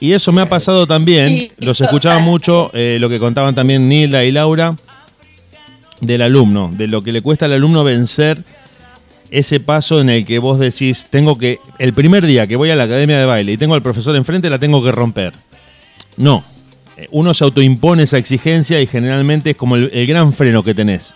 Y 0.00 0.12
eso 0.12 0.32
me 0.32 0.40
ha 0.42 0.48
pasado 0.48 0.86
también, 0.86 1.48
los 1.58 1.80
escuchaba 1.80 2.18
mucho, 2.18 2.70
eh, 2.74 2.96
lo 3.00 3.08
que 3.08 3.20
contaban 3.20 3.54
también 3.54 3.86
Nilda 3.86 4.24
y 4.24 4.32
Laura, 4.32 4.74
del 6.00 6.22
alumno, 6.22 6.70
de 6.72 6.88
lo 6.88 7.00
que 7.02 7.12
le 7.12 7.22
cuesta 7.22 7.44
al 7.46 7.52
alumno 7.52 7.84
vencer 7.84 8.42
ese 9.30 9.60
paso 9.60 10.00
en 10.00 10.10
el 10.10 10.26
que 10.26 10.38
vos 10.40 10.58
decís, 10.58 11.06
tengo 11.08 11.38
que, 11.38 11.60
el 11.78 11.92
primer 11.92 12.26
día 12.26 12.46
que 12.48 12.56
voy 12.56 12.70
a 12.70 12.76
la 12.76 12.84
academia 12.84 13.18
de 13.18 13.26
baile 13.26 13.52
y 13.52 13.56
tengo 13.56 13.74
al 13.74 13.82
profesor 13.82 14.16
enfrente, 14.16 14.50
la 14.50 14.58
tengo 14.58 14.82
que 14.82 14.90
romper. 14.92 15.32
No, 16.16 16.44
Eh, 16.98 17.08
uno 17.10 17.32
se 17.32 17.42
autoimpone 17.44 18.02
esa 18.02 18.18
exigencia 18.18 18.78
y 18.78 18.86
generalmente 18.86 19.50
es 19.50 19.56
como 19.56 19.76
el, 19.76 19.88
el 19.94 20.06
gran 20.06 20.30
freno 20.30 20.62
que 20.62 20.74
tenés. 20.74 21.14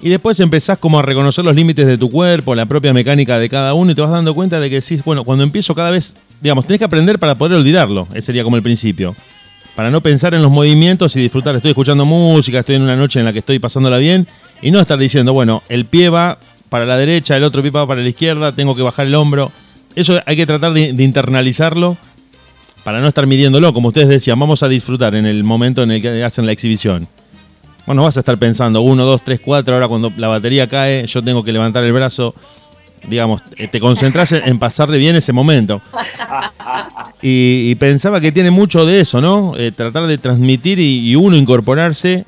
Y 0.00 0.08
después 0.08 0.38
empezás 0.40 0.78
como 0.78 0.98
a 0.98 1.02
reconocer 1.02 1.44
los 1.44 1.54
límites 1.54 1.86
de 1.86 1.96
tu 1.96 2.10
cuerpo, 2.10 2.54
la 2.54 2.66
propia 2.66 2.92
mecánica 2.92 3.38
de 3.38 3.48
cada 3.48 3.74
uno 3.74 3.92
y 3.92 3.94
te 3.94 4.00
vas 4.00 4.10
dando 4.10 4.34
cuenta 4.34 4.60
de 4.60 4.68
que 4.68 4.76
decís, 4.76 5.02
bueno, 5.04 5.24
cuando 5.24 5.44
empiezo 5.44 5.74
cada 5.74 5.90
vez, 5.90 6.14
digamos, 6.40 6.66
tenés 6.66 6.78
que 6.78 6.84
aprender 6.84 7.18
para 7.18 7.34
poder 7.36 7.58
olvidarlo. 7.58 8.06
Ese 8.10 8.22
sería 8.22 8.44
como 8.44 8.56
el 8.56 8.62
principio. 8.62 9.14
Para 9.74 9.90
no 9.90 10.02
pensar 10.02 10.34
en 10.34 10.42
los 10.42 10.52
movimientos 10.52 11.16
y 11.16 11.20
disfrutar. 11.20 11.56
Estoy 11.56 11.70
escuchando 11.70 12.04
música, 12.04 12.60
estoy 12.60 12.76
en 12.76 12.82
una 12.82 12.96
noche 12.96 13.18
en 13.18 13.24
la 13.24 13.32
que 13.32 13.38
estoy 13.40 13.58
pasándola 13.58 13.98
bien 13.98 14.28
y 14.62 14.70
no 14.70 14.80
estar 14.80 14.98
diciendo, 14.98 15.32
bueno, 15.32 15.62
el 15.68 15.84
pie 15.84 16.10
va 16.10 16.38
para 16.68 16.86
la 16.86 16.96
derecha, 16.96 17.36
el 17.36 17.44
otro 17.44 17.62
pie 17.62 17.70
va 17.70 17.86
para 17.86 18.02
la 18.02 18.08
izquierda, 18.08 18.52
tengo 18.52 18.76
que 18.76 18.82
bajar 18.82 19.06
el 19.06 19.14
hombro. 19.14 19.50
Eso 19.96 20.18
hay 20.26 20.36
que 20.36 20.46
tratar 20.46 20.72
de, 20.72 20.92
de 20.92 21.02
internalizarlo 21.02 21.96
para 22.84 23.00
no 23.00 23.08
estar 23.08 23.26
midiéndolo. 23.26 23.72
Como 23.72 23.88
ustedes 23.88 24.08
decían, 24.08 24.38
vamos 24.38 24.62
a 24.62 24.68
disfrutar 24.68 25.14
en 25.14 25.24
el 25.26 25.42
momento 25.44 25.82
en 25.82 25.92
el 25.92 26.02
que 26.02 26.22
hacen 26.22 26.46
la 26.46 26.52
exhibición. 26.52 27.08
Bueno, 27.86 28.02
vas 28.02 28.16
a 28.16 28.20
estar 28.20 28.38
pensando, 28.38 28.80
uno, 28.80 29.04
dos, 29.04 29.22
tres, 29.22 29.40
cuatro, 29.44 29.74
ahora 29.74 29.88
cuando 29.88 30.10
la 30.16 30.28
batería 30.28 30.66
cae, 30.68 31.06
yo 31.06 31.22
tengo 31.22 31.44
que 31.44 31.52
levantar 31.52 31.84
el 31.84 31.92
brazo. 31.92 32.34
Digamos, 33.06 33.42
eh, 33.58 33.68
te 33.68 33.80
concentras 33.80 34.32
en, 34.32 34.48
en 34.48 34.58
pasarle 34.58 34.96
bien 34.98 35.16
ese 35.16 35.32
momento. 35.32 35.80
Y, 37.22 37.70
y 37.70 37.74
pensaba 37.76 38.20
que 38.20 38.32
tiene 38.32 38.50
mucho 38.50 38.84
de 38.84 39.00
eso, 39.00 39.20
¿no? 39.20 39.54
Eh, 39.56 39.72
tratar 39.72 40.06
de 40.06 40.18
transmitir 40.18 40.78
y, 40.78 41.08
y 41.10 41.16
uno 41.16 41.36
incorporarse 41.36 42.24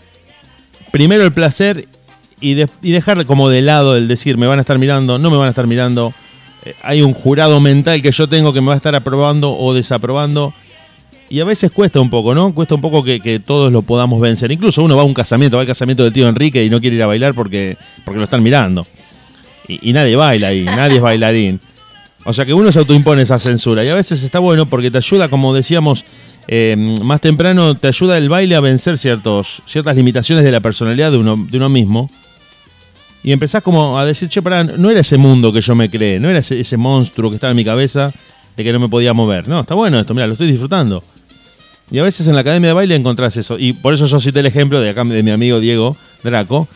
primero 0.90 1.22
el 1.24 1.32
placer 1.32 1.86
y, 2.40 2.54
de- 2.54 2.68
y 2.82 2.92
dejar 2.92 3.26
como 3.26 3.50
de 3.50 3.60
lado 3.62 3.96
el 3.96 4.08
decir, 4.08 4.38
me 4.38 4.46
van 4.46 4.58
a 4.58 4.62
estar 4.62 4.78
mirando, 4.78 5.18
no 5.18 5.30
me 5.30 5.36
van 5.36 5.46
a 5.48 5.50
estar 5.50 5.66
mirando. 5.66 6.14
Eh, 6.64 6.74
hay 6.82 7.02
un 7.02 7.12
jurado 7.12 7.60
mental 7.60 8.00
que 8.00 8.10
yo 8.12 8.26
tengo 8.28 8.52
que 8.54 8.60
me 8.62 8.68
va 8.68 8.74
a 8.74 8.76
estar 8.76 8.94
aprobando 8.94 9.52
o 9.52 9.74
desaprobando. 9.74 10.54
Y 11.28 11.40
a 11.40 11.44
veces 11.44 11.70
cuesta 11.70 12.00
un 12.00 12.10
poco, 12.10 12.34
¿no? 12.34 12.54
Cuesta 12.54 12.74
un 12.74 12.80
poco 12.80 13.02
que, 13.02 13.20
que 13.20 13.40
todos 13.40 13.72
lo 13.72 13.82
podamos 13.82 14.20
vencer. 14.20 14.50
Incluso 14.52 14.82
uno 14.82 14.96
va 14.96 15.02
a 15.02 15.04
un 15.04 15.14
casamiento, 15.14 15.56
va 15.56 15.62
al 15.62 15.66
casamiento 15.66 16.04
del 16.04 16.12
tío 16.12 16.28
Enrique 16.28 16.64
y 16.64 16.70
no 16.70 16.80
quiere 16.80 16.96
ir 16.96 17.02
a 17.02 17.06
bailar 17.06 17.34
porque, 17.34 17.76
porque 18.04 18.18
lo 18.18 18.24
están 18.24 18.42
mirando. 18.42 18.86
Y, 19.68 19.92
nadie 19.92 20.14
baila 20.14 20.48
ahí, 20.48 20.62
nadie 20.64 20.96
es 20.96 21.02
bailarín. 21.02 21.60
O 22.24 22.32
sea 22.32 22.44
que 22.44 22.54
uno 22.54 22.70
se 22.70 22.78
autoimpone 22.78 23.22
esa 23.22 23.38
censura. 23.38 23.84
Y 23.84 23.88
a 23.88 23.94
veces 23.94 24.22
está 24.22 24.38
bueno 24.38 24.66
porque 24.66 24.90
te 24.90 24.98
ayuda, 24.98 25.28
como 25.28 25.54
decíamos 25.54 26.04
eh, 26.48 26.76
más 27.02 27.20
temprano, 27.20 27.74
te 27.74 27.88
ayuda 27.88 28.18
el 28.18 28.28
baile 28.28 28.54
a 28.54 28.60
vencer 28.60 28.98
ciertos, 28.98 29.62
ciertas 29.66 29.96
limitaciones 29.96 30.44
de 30.44 30.52
la 30.52 30.60
personalidad 30.60 31.10
de 31.10 31.18
uno, 31.18 31.36
de 31.36 31.56
uno 31.56 31.68
mismo. 31.68 32.08
Y 33.24 33.32
empezás 33.32 33.62
como 33.62 33.98
a 33.98 34.06
decir, 34.06 34.28
che, 34.28 34.40
pará, 34.40 34.62
no 34.62 34.88
era 34.90 35.00
ese 35.00 35.18
mundo 35.18 35.52
que 35.52 35.60
yo 35.60 35.74
me 35.74 35.90
creé, 35.90 36.20
no 36.20 36.28
era 36.28 36.38
ese, 36.38 36.60
ese 36.60 36.76
monstruo 36.76 37.30
que 37.30 37.36
estaba 37.36 37.50
en 37.50 37.56
mi 37.56 37.64
cabeza 37.64 38.12
de 38.56 38.64
que 38.64 38.72
no 38.72 38.78
me 38.78 38.88
podía 38.88 39.12
mover. 39.12 39.48
No, 39.48 39.60
está 39.60 39.74
bueno 39.74 39.98
esto, 39.98 40.14
mira, 40.14 40.28
lo 40.28 40.34
estoy 40.34 40.46
disfrutando. 40.46 41.02
Y 41.90 41.98
a 41.98 42.02
veces 42.02 42.26
en 42.26 42.34
la 42.34 42.40
academia 42.40 42.68
de 42.68 42.74
baile 42.74 42.94
encontrás 42.96 43.36
eso. 43.36 43.56
Y 43.58 43.72
por 43.72 43.94
eso 43.94 44.06
yo 44.06 44.18
cité 44.18 44.40
el 44.40 44.46
ejemplo 44.46 44.80
de 44.80 44.90
acá 44.90 45.04
de 45.04 45.22
mi 45.22 45.30
amigo 45.30 45.60
Diego 45.60 45.96
Draco, 46.22 46.68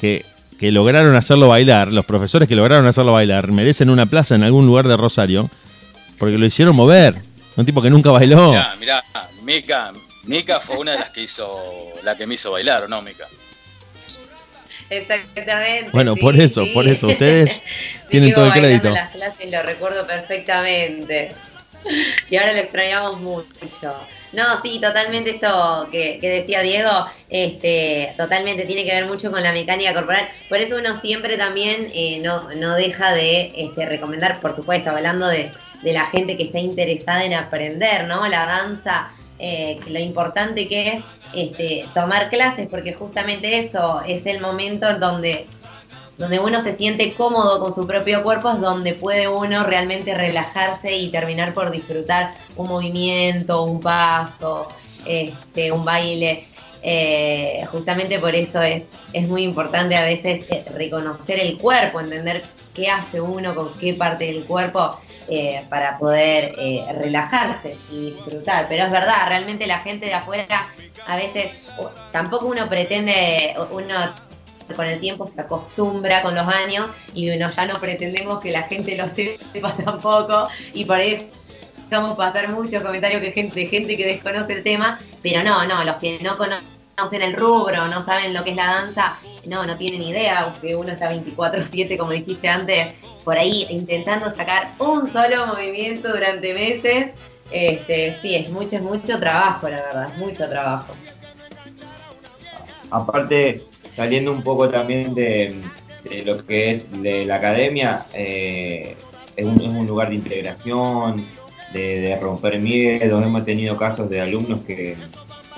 que, 0.00 0.24
que 0.58 0.72
lograron 0.72 1.14
hacerlo 1.14 1.48
bailar, 1.48 1.92
los 1.92 2.04
profesores 2.04 2.48
que 2.48 2.56
lograron 2.56 2.86
hacerlo 2.86 3.12
bailar, 3.12 3.52
merecen 3.52 3.90
una 3.90 4.06
plaza 4.06 4.34
en 4.34 4.42
algún 4.42 4.66
lugar 4.66 4.88
de 4.88 4.96
Rosario, 4.96 5.48
porque 6.18 6.36
lo 6.36 6.46
hicieron 6.46 6.74
mover. 6.74 7.16
Un 7.56 7.66
tipo 7.66 7.82
que 7.82 7.90
nunca 7.90 8.10
bailó. 8.10 8.50
Mirá, 8.50 8.74
mirá, 8.78 9.04
Mica, 9.42 9.92
Mica 10.26 10.60
fue 10.60 10.78
una 10.78 10.92
de 10.92 10.98
las 10.98 11.10
que 11.10 11.22
hizo, 11.22 11.92
la 12.04 12.16
que 12.16 12.26
me 12.26 12.34
hizo 12.34 12.50
bailar, 12.50 12.84
¿o 12.84 12.88
no, 12.88 13.02
Mica? 13.02 13.24
Exactamente. 14.90 15.90
Bueno, 15.90 16.14
sí, 16.14 16.20
por 16.20 16.38
eso, 16.38 16.64
sí. 16.64 16.70
por 16.70 16.86
eso, 16.86 17.08
ustedes 17.08 17.62
tienen 18.10 18.32
todo 18.32 18.46
el 18.46 18.52
crédito. 18.52 18.90
las 18.90 19.10
clases 19.10 19.50
lo 19.50 19.62
recuerdo 19.62 20.06
perfectamente. 20.06 21.34
Y 22.30 22.36
ahora 22.36 22.52
lo 22.52 22.58
extrañamos 22.58 23.20
mucho. 23.20 23.94
No, 24.32 24.60
sí, 24.62 24.78
totalmente 24.80 25.30
esto 25.30 25.88
que, 25.90 26.18
que 26.18 26.28
decía 26.28 26.60
Diego, 26.60 26.90
este, 27.30 28.12
totalmente 28.18 28.66
tiene 28.66 28.84
que 28.84 28.92
ver 28.92 29.06
mucho 29.06 29.30
con 29.30 29.42
la 29.42 29.52
mecánica 29.52 29.94
corporal. 29.94 30.28
Por 30.48 30.58
eso 30.58 30.76
uno 30.76 31.00
siempre 31.00 31.38
también 31.38 31.90
eh, 31.94 32.20
no, 32.22 32.50
no 32.54 32.74
deja 32.74 33.12
de 33.12 33.52
este, 33.56 33.86
recomendar, 33.86 34.40
por 34.40 34.54
supuesto, 34.54 34.90
hablando 34.90 35.26
de, 35.28 35.50
de 35.82 35.92
la 35.92 36.04
gente 36.04 36.36
que 36.36 36.44
está 36.44 36.58
interesada 36.58 37.24
en 37.24 37.34
aprender, 37.34 38.06
¿no? 38.06 38.26
La 38.28 38.44
danza, 38.44 39.10
eh, 39.38 39.78
lo 39.88 39.98
importante 39.98 40.68
que 40.68 40.88
es 40.88 41.04
este, 41.32 41.86
tomar 41.94 42.28
clases, 42.28 42.68
porque 42.68 42.92
justamente 42.92 43.58
eso 43.58 44.02
es 44.06 44.26
el 44.26 44.40
momento 44.40 44.88
en 44.88 45.00
donde 45.00 45.46
donde 46.18 46.40
uno 46.40 46.60
se 46.60 46.76
siente 46.76 47.14
cómodo 47.14 47.60
con 47.60 47.72
su 47.72 47.86
propio 47.86 48.24
cuerpo 48.24 48.50
es 48.50 48.60
donde 48.60 48.92
puede 48.94 49.28
uno 49.28 49.62
realmente 49.62 50.14
relajarse 50.14 50.94
y 50.94 51.10
terminar 51.10 51.54
por 51.54 51.70
disfrutar 51.70 52.34
un 52.56 52.68
movimiento, 52.68 53.62
un 53.62 53.80
paso, 53.80 54.68
este, 55.06 55.70
un 55.70 55.84
baile. 55.84 56.44
Eh, 56.82 57.64
justamente 57.70 58.18
por 58.18 58.34
eso 58.34 58.60
es, 58.62 58.84
es 59.12 59.28
muy 59.28 59.44
importante 59.44 59.96
a 59.96 60.04
veces 60.04 60.46
eh, 60.50 60.64
reconocer 60.74 61.38
el 61.40 61.56
cuerpo, 61.56 62.00
entender 62.00 62.42
qué 62.74 62.88
hace 62.88 63.20
uno 63.20 63.54
con 63.54 63.72
qué 63.78 63.94
parte 63.94 64.26
del 64.26 64.44
cuerpo 64.44 64.98
eh, 65.28 65.62
para 65.68 65.98
poder 65.98 66.54
relajarse 66.96 67.76
y 67.92 68.10
disfrutar. 68.10 68.66
Pero 68.68 68.84
es 68.84 68.90
verdad, 68.90 69.28
realmente 69.28 69.66
la 69.68 69.78
gente 69.78 70.06
de 70.06 70.14
afuera 70.14 70.68
a 71.06 71.16
veces 71.16 71.60
tampoco 72.10 72.46
uno 72.46 72.68
pretende, 72.68 73.54
uno 73.70 73.94
con 74.74 74.86
el 74.86 75.00
tiempo 75.00 75.26
se 75.26 75.40
acostumbra 75.40 76.22
con 76.22 76.34
los 76.34 76.46
años 76.46 76.86
y 77.14 77.30
uno 77.30 77.50
ya 77.50 77.66
no 77.66 77.78
pretendemos 77.80 78.40
que 78.40 78.50
la 78.50 78.62
gente 78.62 78.96
lo 78.96 79.08
sepa 79.08 79.72
tampoco 79.84 80.48
y 80.72 80.84
por 80.84 80.96
ahí 80.96 81.30
a 81.90 82.16
pasar 82.16 82.48
muchos 82.50 82.82
comentarios 82.82 83.22
que 83.22 83.32
gente, 83.32 83.66
gente 83.66 83.96
que 83.96 84.06
desconoce 84.06 84.52
el 84.52 84.62
tema, 84.62 84.98
pero 85.22 85.42
no, 85.42 85.64
no, 85.64 85.84
los 85.84 85.96
que 85.96 86.18
no 86.22 86.36
conocen 86.36 87.22
el 87.22 87.34
rubro, 87.34 87.88
no 87.88 88.04
saben 88.04 88.34
lo 88.34 88.44
que 88.44 88.50
es 88.50 88.56
la 88.56 88.66
danza, 88.66 89.16
no, 89.46 89.64
no 89.64 89.76
tienen 89.76 90.02
idea, 90.02 90.40
aunque 90.40 90.76
uno 90.76 90.90
está 90.90 91.10
24/7 91.10 91.96
como 91.96 92.12
dijiste 92.12 92.48
antes, 92.48 92.94
por 93.24 93.38
ahí 93.38 93.66
intentando 93.70 94.30
sacar 94.30 94.72
un 94.78 95.10
solo 95.10 95.46
movimiento 95.46 96.08
durante 96.08 96.52
meses, 96.52 97.12
este, 97.50 98.18
sí, 98.20 98.34
es 98.34 98.50
mucho, 98.50 98.76
es 98.76 98.82
mucho 98.82 99.18
trabajo, 99.18 99.68
la 99.68 99.76
verdad, 99.76 100.10
es 100.12 100.18
mucho 100.18 100.48
trabajo. 100.48 100.92
Aparte, 102.90 103.64
saliendo 103.98 104.30
un 104.30 104.42
poco 104.42 104.68
también 104.68 105.12
de, 105.12 105.56
lo 106.24 106.46
que 106.46 106.70
es 106.70 107.02
de 107.02 107.24
la 107.24 107.34
academia, 107.34 108.06
eh, 108.14 108.94
es, 109.34 109.44
un, 109.44 109.56
es 109.56 109.66
un 109.66 109.88
lugar 109.88 110.10
de 110.10 110.14
integración, 110.14 111.26
de, 111.72 112.16
romper 112.22 112.60
miedos. 112.60 113.26
Hemos 113.26 113.44
tenido 113.44 113.76
casos 113.76 114.08
de 114.08 114.20
alumnos 114.20 114.60
que, 114.60 114.94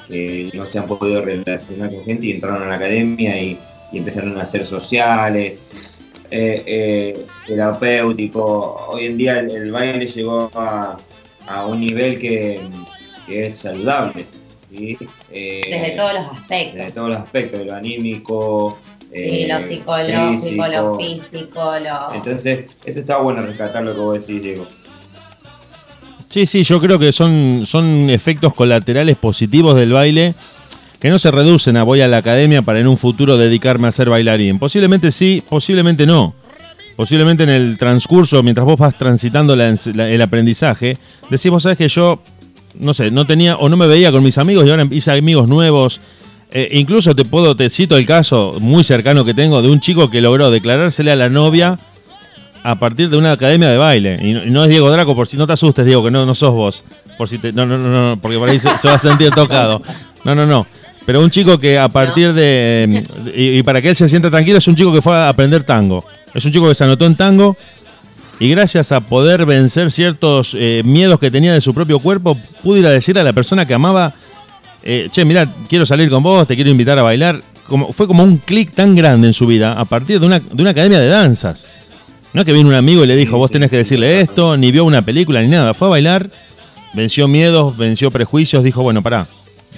que 0.09 0.51
no 0.55 0.65
se 0.65 0.79
han 0.79 0.87
podido 0.87 1.21
relacionar 1.21 1.91
con 1.91 2.03
gente 2.03 2.27
y 2.27 2.31
entraron 2.31 2.63
a 2.63 2.69
la 2.69 2.77
academia 2.77 3.39
y, 3.43 3.59
y 3.93 3.99
empezaron 3.99 4.41
a 4.41 4.47
ser 4.47 4.65
sociales, 4.65 5.59
eh, 6.31 6.63
eh, 6.67 7.27
terapéutico. 7.47 8.87
Hoy 8.89 9.05
en 9.05 9.19
día 9.19 9.41
el, 9.41 9.71
baile 9.71 10.07
llegó 10.07 10.51
a, 10.55 10.97
a 11.47 11.67
un 11.67 11.79
nivel 11.79 12.19
que 12.19 12.59
es 13.29 13.59
saludable. 13.59 14.25
¿Sí? 14.71 14.97
Eh, 15.31 15.63
Desde 15.71 15.97
todos 15.97 16.15
los 16.15 16.29
aspectos. 16.29 16.75
desde 16.77 16.91
todos 16.93 17.11
los 17.11 17.19
aspectos, 17.19 17.59
de 17.61 17.65
lo 17.67 17.75
anímico, 17.75 18.79
Sí, 19.01 19.07
eh, 19.13 19.49
lo 19.49 19.69
psicológico, 19.69 20.69
lo 20.69 20.97
físico. 20.97 21.27
físico, 21.31 21.73
lo... 21.83 22.15
Entonces, 22.15 22.65
eso 22.85 23.01
está 23.01 23.19
bueno 23.19 23.43
rescatar 23.43 23.85
lo 23.85 23.93
que 23.95 24.01
vos 24.01 24.27
decís, 24.27 24.43
Diego. 24.43 24.67
Sí, 26.29 26.47
sí, 26.47 26.63
yo 26.63 26.81
creo 26.81 26.99
que 26.99 27.13
son, 27.13 27.63
son 27.65 28.09
efectos 28.09 28.55
colaterales 28.55 29.17
positivos 29.17 29.75
del 29.77 29.93
baile 29.93 30.35
que 31.01 31.11
no 31.11 31.19
se 31.19 31.31
reducen 31.31 31.77
a 31.77 31.83
voy 31.83 32.03
a 32.03 32.09
la 32.09 32.19
academia 32.19 32.63
para 32.63 32.79
en 32.79 32.87
un 32.87 32.97
futuro 32.99 33.37
dedicarme 33.37 33.89
a 33.89 33.93
ser 33.93 34.09
bailarín. 34.11 34.59
Posiblemente 34.61 35.11
sí, 35.11 35.43
posiblemente 35.49 36.07
no. 36.07 36.35
Posiblemente 36.95 37.43
en 37.43 37.49
el 37.49 37.79
transcurso, 37.79 38.43
mientras 38.43 38.65
vos 38.67 38.77
vas 38.77 38.97
transitando 38.97 39.57
la 39.57 39.71
ens- 39.71 39.93
la- 39.95 40.09
el 40.09 40.21
aprendizaje, 40.23 40.99
decís, 41.31 41.51
vos 41.51 41.63
sabés 41.63 41.79
que 41.79 41.89
yo, 41.89 42.23
no 42.79 42.95
sé, 42.95 43.11
no 43.11 43.27
tenía 43.27 43.57
o 43.57 43.69
no 43.69 43.77
me 43.77 43.87
veía 43.87 44.13
con 44.13 44.23
mis 44.23 44.39
amigos 44.39 44.67
y 44.67 44.71
ahora 44.71 44.87
hice 44.91 45.13
amigos 45.13 45.49
nuevos. 45.49 46.01
Eh, 46.53 46.69
incluso 46.73 47.15
te 47.15 47.25
puedo, 47.25 47.55
te 47.57 47.71
cito 47.71 47.97
el 47.97 48.07
caso 48.07 48.57
muy 48.61 48.83
cercano 48.83 49.25
que 49.25 49.35
tengo 49.35 49.63
de 49.63 49.71
un 49.71 49.81
chico 49.81 50.11
que 50.11 50.21
logró 50.21 50.51
declarársele 50.51 51.13
a 51.13 51.17
la 51.17 51.29
novia 51.29 51.79
a 52.63 52.75
partir 52.79 53.09
de 53.09 53.17
una 53.17 53.33
academia 53.33 53.69
de 53.69 53.77
baile. 53.77 54.19
Y 54.21 54.51
no, 54.51 54.65
es 54.65 54.71
Diego 54.71 54.91
Draco, 54.91 55.15
por 55.15 55.27
si 55.27 55.37
no 55.37 55.47
te 55.47 55.53
asustes, 55.53 55.87
Diego, 55.87 56.05
que 56.05 56.11
no, 56.11 56.27
no 56.27 56.35
sos 56.35 56.53
vos. 56.53 56.85
Por 57.17 57.29
si 57.29 57.39
te, 57.39 57.53
no, 57.53 57.67
no, 57.67 57.79
no, 57.79 57.89
no, 57.89 58.21
porque 58.21 58.39
por 58.39 58.49
ahí 58.49 58.59
se, 58.59 58.69
va 58.69 58.95
a 58.95 58.99
sentir 58.99 59.31
tocado. 59.31 59.83
No, 60.25 60.35
no, 60.35 60.47
no. 60.47 60.67
Pero 61.07 61.21
un 61.21 61.31
chico 61.31 61.59
que 61.59 61.79
a 61.79 61.89
partir 61.89 62.33
de. 62.33 63.03
Y, 63.35 63.59
y 63.59 63.63
para 63.63 63.81
que 63.81 63.89
él 63.89 63.97
se 63.97 64.09
sienta 64.09 64.31
tranquilo, 64.31 64.59
es 64.59 64.69
un 64.69 64.77
chico 64.77 64.93
que 64.93 65.01
fue 65.01 65.15
a 65.15 65.29
aprender 65.29 65.65
tango. 65.65 66.05
Es 66.35 66.45
un 66.45 66.53
chico 66.53 66.69
que 66.69 66.75
se 66.75 66.85
anotó 66.85 67.07
en 67.07 67.17
tango. 67.17 67.57
Y 68.41 68.49
gracias 68.49 68.91
a 68.91 69.01
poder 69.01 69.45
vencer 69.45 69.93
ciertos 69.93 70.57
eh, 70.59 70.81
miedos 70.83 71.21
que 71.21 71.31
tenía 71.31 71.53
de 71.53 71.61
su 71.61 71.75
propio 71.75 72.01
cuerpo, 72.01 72.39
pudo 72.63 72.79
ir 72.79 72.87
a 72.87 72.91
decirle 72.91 73.21
a 73.21 73.25
la 73.25 73.35
persona 73.35 73.67
que 73.67 73.75
amaba: 73.75 74.15
eh, 74.83 75.09
Che, 75.13 75.27
mira, 75.27 75.47
quiero 75.69 75.85
salir 75.85 76.09
con 76.09 76.23
vos, 76.23 76.49
te 76.49 76.55
quiero 76.55 76.71
invitar 76.71 76.99
a 76.99 77.03
bailar. 77.03 77.43
Como, 77.69 77.93
fue 77.93 78.07
como 78.07 78.25
un 78.25 78.39
clic 78.39 78.73
tan 78.73 78.97
grande 78.97 79.29
en 79.29 79.35
su 79.35 79.47
vida 79.47 79.79
a 79.79 79.85
partir 79.85 80.19
de 80.19 80.27
una, 80.27 80.41
de 80.41 80.63
una 80.63 80.71
academia 80.71 80.99
de 80.99 81.09
danzas. 81.09 81.69
No 82.33 82.41
es 82.41 82.47
que 82.47 82.53
vino 82.55 82.69
un 82.71 82.75
amigo 82.75 83.05
y 83.05 83.07
le 83.07 83.15
dijo, 83.15 83.37
vos 83.37 83.51
tenés 83.51 83.71
que 83.71 83.77
decirle 83.77 84.21
esto, 84.21 84.57
ni 84.57 84.73
vio 84.73 84.85
una 84.85 85.03
película 85.03 85.43
ni 85.43 85.49
nada. 85.49 85.75
Fue 85.75 85.89
a 85.89 85.91
bailar, 85.91 86.31
venció 86.95 87.29
miedos, 87.29 87.77
venció 87.77 88.11
prejuicios, 88.11 88.65
dijo, 88.65 88.83
bueno, 88.83 89.03
pará, 89.03 89.27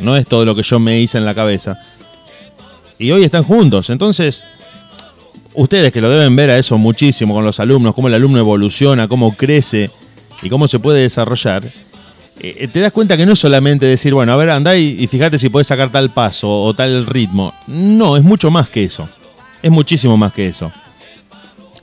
no 0.01 0.17
es 0.17 0.27
todo 0.27 0.45
lo 0.45 0.55
que 0.55 0.63
yo 0.63 0.79
me 0.79 1.01
hice 1.01 1.19
en 1.19 1.25
la 1.25 1.35
cabeza. 1.35 1.81
Y 2.99 3.11
hoy 3.11 3.25
están 3.25 3.43
juntos. 3.43 3.91
Entonces, 3.91 4.45
ustedes 5.55 5.93
que 5.93 6.01
lo 6.01 6.11
deben 6.11 6.35
ver 6.37 6.51
a 6.51 6.59
eso 6.59 6.79
muchísimo 6.79 7.35
con 7.35 7.45
los 7.45 7.61
alumnos, 7.61 7.95
cómo 7.95 8.09
el 8.09 8.15
alumno 8.15 8.39
evoluciona, 8.39 9.09
cómo 9.09 9.37
crece 9.37 9.91
y 10.43 10.49
cómo 10.49 10.69
se 10.69 10.79
puede 10.79 11.03
desarrollar, 11.03 11.73
eh, 12.41 12.69
te 12.73 12.81
das 12.81 12.93
cuenta 12.93 13.17
que 13.17 13.27
no 13.27 13.35
es 13.35 13.39
solamente 13.39 13.87
decir, 13.87 14.15
bueno, 14.15 14.33
a 14.33 14.37
ver, 14.37 14.51
andá 14.51 14.77
y, 14.77 14.97
y 14.99 15.07
fíjate 15.07 15.39
si 15.39 15.49
podés 15.49 15.67
sacar 15.67 15.91
tal 15.91 16.11
paso 16.11 16.65
o 16.65 16.75
tal 16.75 17.07
ritmo. 17.07 17.53
No, 17.67 18.17
es 18.17 18.23
mucho 18.23 18.51
más 18.51 18.69
que 18.69 18.85
eso. 18.85 19.09
Es 19.63 19.71
muchísimo 19.71 20.17
más 20.17 20.33
que 20.33 20.49
eso. 20.49 20.73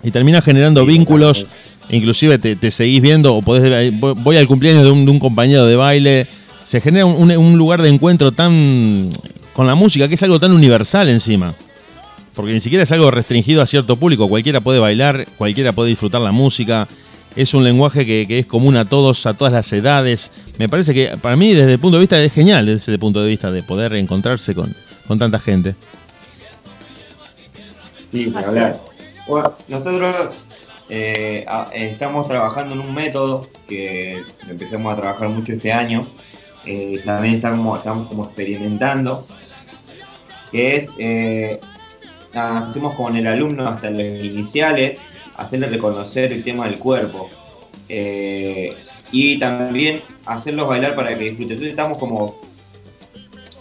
Y 0.03 0.11
termina 0.11 0.41
generando 0.41 0.85
vínculos, 0.85 1.45
inclusive 1.89 2.37
te, 2.37 2.55
te 2.55 2.71
seguís 2.71 3.01
viendo 3.01 3.35
o 3.35 3.41
podés, 3.41 3.93
voy 3.99 4.37
al 4.37 4.47
cumpleaños 4.47 4.83
de 4.83 4.91
un, 4.91 5.05
de 5.05 5.11
un 5.11 5.19
compañero 5.19 5.65
de 5.65 5.75
baile, 5.75 6.27
se 6.63 6.81
genera 6.81 7.05
un, 7.05 7.31
un 7.31 7.57
lugar 7.57 7.81
de 7.81 7.89
encuentro 7.89 8.31
tan 8.31 9.11
con 9.53 9.67
la 9.67 9.75
música 9.75 10.07
que 10.07 10.15
es 10.15 10.23
algo 10.23 10.39
tan 10.39 10.51
universal 10.51 11.09
encima. 11.09 11.53
Porque 12.39 12.53
ni 12.53 12.61
siquiera 12.61 12.83
es 12.83 12.91
algo 12.93 13.11
restringido 13.11 13.61
a 13.61 13.65
cierto 13.65 13.97
público, 13.97 14.29
cualquiera 14.29 14.61
puede 14.61 14.79
bailar, 14.79 15.25
cualquiera 15.37 15.73
puede 15.73 15.89
disfrutar 15.89 16.21
la 16.21 16.31
música. 16.31 16.87
Es 17.35 17.53
un 17.53 17.65
lenguaje 17.65 18.05
que, 18.05 18.25
que 18.29 18.39
es 18.39 18.45
común 18.45 18.77
a 18.77 18.85
todos, 18.85 19.25
a 19.25 19.33
todas 19.33 19.51
las 19.51 19.73
edades. 19.73 20.31
Me 20.57 20.69
parece 20.69 20.93
que 20.93 21.17
para 21.21 21.35
mí 21.35 21.51
desde 21.53 21.73
el 21.73 21.79
punto 21.79 21.97
de 21.97 22.03
vista 22.03 22.17
es 22.23 22.31
genial, 22.31 22.65
desde 22.65 22.93
ese 22.93 22.97
punto 22.97 23.21
de 23.21 23.27
vista 23.27 23.51
de 23.51 23.61
poder 23.61 23.93
encontrarse 23.95 24.55
con, 24.55 24.73
con 25.05 25.19
tanta 25.19 25.37
gente. 25.37 25.75
Sí, 28.09 28.33
hablar. 28.33 28.79
Bueno, 29.27 29.53
nosotros 29.67 30.15
eh, 30.89 31.43
a- 31.45 31.67
eh, 31.73 31.89
estamos 31.91 32.25
trabajando 32.25 32.73
en 32.73 32.79
un 32.79 32.93
método 32.93 33.49
que 33.67 34.23
empezamos 34.47 34.93
a 34.93 35.01
trabajar 35.01 35.27
mucho 35.27 35.51
este 35.51 35.73
año, 35.73 36.07
eh, 36.65 37.01
también 37.03 37.35
estamos, 37.35 37.79
estamos 37.79 38.07
como 38.07 38.23
experimentando, 38.23 39.21
que 40.53 40.77
es, 40.77 40.89
eh, 40.97 41.59
hacemos 42.33 42.95
con 42.95 43.15
el 43.15 43.27
alumno 43.27 43.67
hasta 43.67 43.89
los 43.89 44.01
iniciales, 44.01 44.99
hacerle 45.37 45.67
reconocer 45.69 46.31
el 46.33 46.43
tema 46.43 46.65
del 46.67 46.77
cuerpo. 46.79 47.29
Eh, 47.87 48.75
y 49.11 49.39
también 49.39 50.01
hacerlos 50.25 50.67
bailar 50.69 50.95
para 50.95 51.09
que 51.17 51.23
disfruten. 51.25 51.51
Entonces 51.53 51.69
estamos 51.71 51.97
como, 51.97 52.35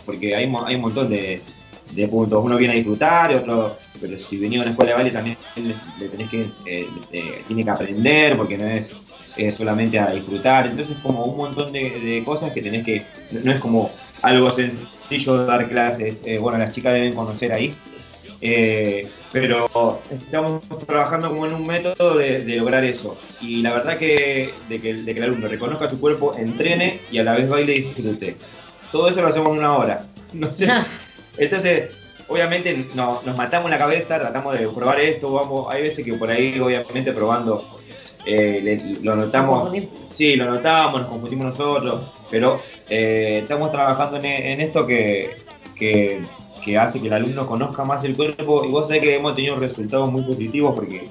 porque 0.04 0.34
hay, 0.34 0.52
hay 0.66 0.74
un 0.74 0.80
montón 0.82 1.08
de, 1.08 1.40
de 1.92 2.08
puntos. 2.08 2.44
Uno 2.44 2.56
viene 2.56 2.74
a 2.74 2.76
disfrutar 2.76 3.34
otro, 3.34 3.78
pero 4.00 4.18
si 4.22 4.36
venía 4.38 4.58
a 4.58 4.62
una 4.62 4.70
escuela 4.72 4.90
de 4.90 4.96
baile 4.96 5.10
también 5.10 5.36
le, 5.98 6.08
tenés 6.08 6.28
que, 6.30 6.46
eh, 6.66 6.86
le- 7.10 7.42
tiene 7.46 7.64
que 7.64 7.70
aprender 7.70 8.36
porque 8.36 8.58
no 8.58 8.66
es, 8.66 8.94
solamente 9.56 9.98
a 9.98 10.10
disfrutar. 10.10 10.66
Entonces 10.66 10.96
como 11.02 11.24
un 11.24 11.36
montón 11.36 11.72
de, 11.72 11.98
de 12.00 12.22
cosas 12.24 12.52
que 12.52 12.60
tenés 12.60 12.84
que, 12.84 13.04
no, 13.30 13.52
es 13.52 13.60
como 13.60 13.90
algo 14.20 14.50
sencillo 14.50 15.46
dar 15.46 15.68
clases. 15.68 16.22
Eh, 16.26 16.38
bueno, 16.38 16.58
las 16.58 16.74
chicas 16.74 16.92
deben 16.92 17.14
conocer 17.14 17.52
ahí. 17.52 17.72
Eh, 18.40 19.08
pero 19.32 20.00
estamos 20.10 20.62
trabajando 20.86 21.28
como 21.30 21.46
en 21.46 21.54
un 21.54 21.66
método 21.66 22.16
de, 22.18 22.44
de 22.44 22.56
lograr 22.56 22.84
eso. 22.84 23.18
Y 23.40 23.62
la 23.62 23.72
verdad 23.74 23.98
que 23.98 24.52
de, 24.68 24.80
que 24.80 24.94
de 24.94 25.12
que 25.14 25.18
el 25.18 25.24
alumno 25.24 25.48
reconozca 25.48 25.90
su 25.90 26.00
cuerpo, 26.00 26.34
entrene 26.36 27.00
y 27.10 27.18
a 27.18 27.24
la 27.24 27.34
vez 27.34 27.48
baile 27.48 27.76
y 27.76 27.80
disfrute. 27.82 28.36
Todo 28.92 29.08
eso 29.08 29.20
lo 29.20 29.28
hacemos 29.28 29.48
en 29.52 29.58
una 29.58 29.76
hora. 29.76 30.04
No 30.34 30.52
sé. 30.52 30.68
Entonces, 31.38 31.96
obviamente 32.28 32.84
no, 32.94 33.22
nos 33.24 33.34
matamos 33.36 33.70
la 33.70 33.78
cabeza, 33.78 34.18
tratamos 34.18 34.58
de 34.58 34.68
probar 34.68 35.00
esto, 35.00 35.32
vamos, 35.32 35.72
hay 35.72 35.80
veces 35.82 36.04
que 36.04 36.12
por 36.14 36.30
ahí 36.30 36.60
obviamente 36.60 37.12
probando 37.12 37.64
eh, 38.26 38.60
le- 38.62 39.00
lo 39.02 39.16
notamos, 39.16 39.70
sí, 40.14 40.36
lo 40.36 40.44
notamos, 40.44 41.00
nos 41.00 41.10
confundimos 41.10 41.46
nosotros, 41.46 42.04
pero 42.30 42.60
eh, 42.90 43.38
estamos 43.42 43.72
trabajando 43.72 44.18
en, 44.18 44.26
en 44.26 44.60
esto 44.60 44.86
que, 44.86 45.36
que, 45.74 46.20
que 46.64 46.76
hace 46.78 47.00
que 47.00 47.06
el 47.08 47.12
alumno 47.12 47.46
conozca 47.46 47.84
más 47.84 48.04
el 48.04 48.16
cuerpo. 48.16 48.64
Y 48.64 48.68
vos 48.68 48.86
sabés 48.86 49.02
que 49.02 49.16
hemos 49.16 49.34
tenido 49.36 49.56
resultados 49.56 50.10
muy 50.12 50.22
positivos 50.22 50.74
porque 50.74 51.08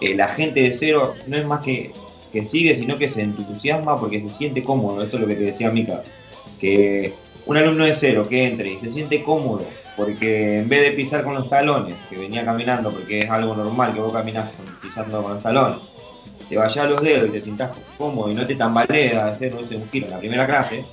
eh, 0.00 0.14
la 0.14 0.28
gente 0.28 0.62
de 0.62 0.74
cero 0.74 1.14
no 1.26 1.36
es 1.36 1.46
más 1.46 1.60
que, 1.60 1.92
que 2.32 2.44
sigue, 2.44 2.74
sino 2.74 2.96
que 2.96 3.08
se 3.08 3.22
entusiasma 3.22 3.98
porque 3.98 4.20
se 4.20 4.30
siente 4.30 4.62
cómodo, 4.62 5.02
esto 5.02 5.16
es 5.16 5.22
lo 5.22 5.28
que 5.28 5.36
te 5.36 5.44
decía 5.44 5.70
Mica, 5.70 6.02
que 6.60 7.12
un 7.46 7.56
alumno 7.56 7.84
de 7.84 7.94
cero 7.94 8.26
que 8.28 8.46
entre 8.46 8.72
y 8.72 8.78
se 8.80 8.90
siente 8.90 9.22
cómodo 9.22 9.64
porque 9.96 10.58
en 10.58 10.68
vez 10.68 10.82
de 10.82 10.90
pisar 10.90 11.24
con 11.24 11.34
los 11.34 11.48
talones, 11.48 11.94
que 12.10 12.16
venía 12.18 12.44
caminando 12.44 12.90
porque 12.90 13.20
es 13.20 13.30
algo 13.30 13.54
normal 13.56 13.94
que 13.94 14.00
vos 14.00 14.12
caminás 14.12 14.54
con- 14.54 14.76
pisando 14.82 15.22
con 15.22 15.34
los 15.34 15.42
talones, 15.42 15.78
te 16.48 16.56
vayas 16.56 16.76
a 16.84 16.86
los 16.88 17.00
dedos 17.02 17.28
y 17.28 17.32
te 17.32 17.40
sientas 17.40 17.70
cómodo 17.96 18.30
y 18.30 18.34
no 18.34 18.44
te 18.46 18.54
tambaleas 18.56 19.22
hacer 19.22 19.54
un 19.54 19.66
giro 19.90 20.06
en 20.06 20.12
la 20.12 20.18
primera 20.18 20.46
clase, 20.46 20.84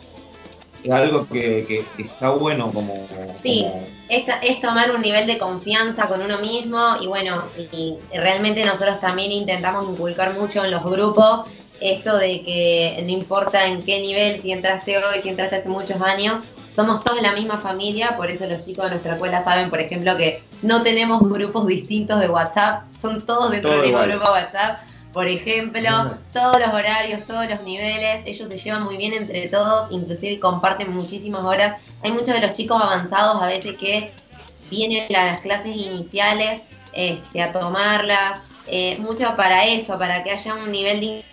algo 0.91 1.27
que, 1.27 1.65
que- 1.67 1.85
que 1.95 2.03
está 2.03 2.29
bueno 2.31 2.71
como... 2.73 2.93
Sí, 3.41 3.65
como- 3.69 3.83
es, 4.09 4.23
es 4.41 4.59
tomar 4.61 4.91
un 4.93 5.01
nivel 5.01 5.25
de 5.27 5.37
confianza 5.37 6.07
con 6.07 6.21
uno 6.21 6.37
mismo 6.39 6.97
y 7.01 7.07
bueno, 7.07 7.43
y 7.71 7.95
realmente 8.13 8.63
nosotros 8.65 8.99
también 8.99 9.31
intentamos 9.31 9.89
inculcar 9.89 10.33
mucho 10.37 10.63
en 10.65 10.71
los 10.71 10.83
grupos 10.83 11.41
esto 11.79 12.17
de 12.17 12.43
que 12.43 13.01
no 13.05 13.09
importa 13.11 13.65
en 13.67 13.81
qué 13.83 13.99
nivel, 13.99 14.41
si 14.41 14.51
entraste 14.51 14.97
hoy, 14.97 15.21
si 15.21 15.29
entraste 15.29 15.57
hace 15.57 15.69
muchos 15.69 16.01
años, 16.01 16.39
somos 16.71 17.03
todos 17.03 17.21
la 17.21 17.33
misma 17.33 17.57
familia, 17.57 18.15
por 18.15 18.31
eso 18.31 18.45
los 18.47 18.63
chicos 18.65 18.85
de 18.85 18.91
nuestra 18.91 19.13
escuela 19.13 19.43
saben, 19.43 19.69
por 19.69 19.79
ejemplo, 19.81 20.15
que 20.15 20.41
no 20.61 20.81
tenemos 20.81 21.21
grupos 21.29 21.67
distintos 21.67 22.19
de 22.21 22.29
WhatsApp, 22.29 22.83
son 22.99 23.21
todos 23.25 23.51
dentro 23.51 23.69
Todo 23.71 23.81
del 23.81 23.87
mismo 23.91 24.03
igual. 24.03 24.17
grupo 24.19 24.33
de 24.33 24.41
WhatsApp. 24.43 24.79
Por 25.13 25.27
ejemplo, 25.27 26.17
todos 26.33 26.59
los 26.59 26.73
horarios, 26.73 27.25
todos 27.27 27.47
los 27.47 27.61
niveles, 27.61 28.23
ellos 28.25 28.49
se 28.49 28.57
llevan 28.57 28.83
muy 28.83 28.97
bien 28.97 29.13
entre 29.13 29.47
todos, 29.47 29.91
inclusive 29.91 30.39
comparten 30.39 30.89
muchísimas 30.89 31.45
horas. 31.45 31.79
Hay 32.01 32.11
muchos 32.11 32.33
de 32.33 32.39
los 32.39 32.53
chicos 32.53 32.81
avanzados 32.81 33.41
a 33.41 33.45
veces 33.45 33.77
que 33.77 34.11
vienen 34.71 35.15
a 35.15 35.25
las 35.25 35.41
clases 35.41 35.75
iniciales 35.75 36.63
este, 36.93 37.43
a 37.43 37.51
tomarlas, 37.51 38.41
eh, 38.67 38.97
mucho 38.99 39.35
para 39.35 39.65
eso, 39.65 39.99
para 39.99 40.23
que 40.23 40.31
haya 40.31 40.55
un 40.55 40.71
nivel 40.71 40.99
de 40.99 41.23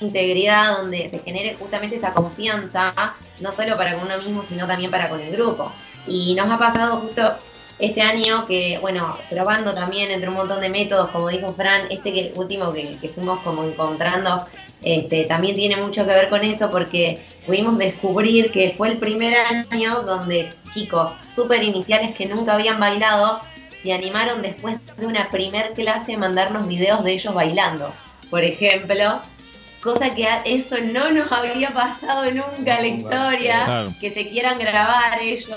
integridad 0.00 0.78
donde 0.78 1.10
se 1.10 1.18
genere 1.18 1.56
justamente 1.58 1.96
esa 1.96 2.14
confianza, 2.14 2.94
no 3.40 3.52
solo 3.52 3.76
para 3.76 3.94
con 3.94 4.04
uno 4.04 4.16
mismo, 4.18 4.42
sino 4.48 4.66
también 4.66 4.90
para 4.90 5.10
con 5.10 5.20
el 5.20 5.30
grupo. 5.32 5.70
Y 6.06 6.34
nos 6.34 6.50
ha 6.50 6.58
pasado 6.58 6.96
justo 6.98 7.34
este 7.78 8.02
año 8.02 8.46
que, 8.46 8.78
bueno, 8.80 9.16
probando 9.30 9.72
también 9.72 10.10
entre 10.10 10.28
un 10.28 10.34
montón 10.34 10.60
de 10.60 10.68
métodos, 10.68 11.08
como 11.10 11.28
dijo 11.28 11.52
Fran, 11.54 11.82
este 11.90 12.12
que 12.12 12.32
último 12.34 12.72
que, 12.72 12.96
que 13.00 13.08
fuimos 13.08 13.40
como 13.40 13.64
encontrando, 13.64 14.46
este, 14.82 15.24
también 15.24 15.56
tiene 15.56 15.76
mucho 15.76 16.06
que 16.06 16.12
ver 16.12 16.28
con 16.28 16.42
eso 16.44 16.70
porque 16.70 17.20
pudimos 17.46 17.78
descubrir 17.78 18.50
que 18.50 18.74
fue 18.76 18.88
el 18.88 18.98
primer 18.98 19.34
año 19.70 20.02
donde 20.02 20.50
chicos 20.72 21.10
súper 21.34 21.62
iniciales 21.62 22.14
que 22.14 22.26
nunca 22.26 22.54
habían 22.54 22.78
bailado 22.78 23.40
se 23.82 23.92
animaron 23.92 24.42
después 24.42 24.78
de 24.96 25.06
una 25.06 25.30
primer 25.30 25.72
clase 25.72 26.14
a 26.14 26.18
mandarnos 26.18 26.66
videos 26.66 27.02
de 27.04 27.12
ellos 27.12 27.34
bailando. 27.34 27.92
Por 28.30 28.44
ejemplo, 28.44 29.20
cosa 29.82 30.14
que 30.14 30.26
eso 30.44 30.76
no 30.92 31.10
nos 31.10 31.30
había 31.32 31.70
pasado 31.70 32.24
nunca 32.30 32.76
en 32.78 32.82
la 32.82 32.86
historia, 32.88 33.64
Claro. 33.64 33.92
que 34.00 34.10
se 34.10 34.28
quieran 34.28 34.58
grabar 34.58 35.20
ellos. 35.22 35.48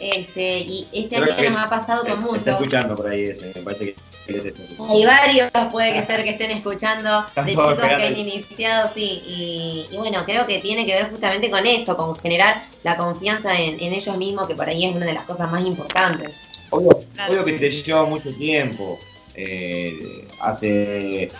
Este, 0.00 0.58
y 0.58 0.88
este 0.92 1.20
Creo 1.20 1.34
año 1.36 1.50
nos 1.50 1.60
ha 1.60 1.66
pasado 1.68 2.00
con 2.02 2.10
Está 2.10 2.20
mucho. 2.32 2.50
escuchando 2.50 2.96
por 2.96 3.08
ahí 3.08 3.22
ese, 3.24 3.52
me 3.54 3.62
parece 3.62 3.84
que 4.26 4.36
es. 4.36 4.44
Hay 4.90 5.04
varios, 5.04 5.50
puede 5.70 5.92
que 5.92 6.04
ser 6.04 6.24
que 6.24 6.30
estén 6.30 6.50
escuchando, 6.50 7.24
de 7.36 7.50
chicos 7.50 7.74
que 7.78 7.86
han 7.86 8.16
iniciado, 8.16 8.90
sí, 8.92 9.22
y, 9.26 9.86
y 9.92 9.96
bueno, 9.96 10.24
creo 10.24 10.44
que 10.46 10.58
tiene 10.58 10.84
que 10.86 10.94
ver 10.94 11.10
justamente 11.10 11.50
con 11.50 11.64
eso, 11.66 11.96
con 11.96 12.16
generar 12.16 12.62
la 12.82 12.96
confianza 12.96 13.56
en, 13.56 13.78
en 13.80 13.92
ellos 13.92 14.16
mismos, 14.16 14.48
que 14.48 14.56
por 14.56 14.68
ahí 14.68 14.86
es 14.86 14.94
una 14.94 15.06
de 15.06 15.12
las 15.12 15.24
cosas 15.24 15.50
más 15.52 15.64
importantes. 15.64 16.32
Obvio, 16.70 16.98
obvio 17.28 17.44
que 17.44 17.52
te 17.52 17.70
lleva 17.70 18.04
mucho 18.04 18.32
tiempo. 18.34 18.98
Eh, 19.34 20.26
hace 20.40 21.30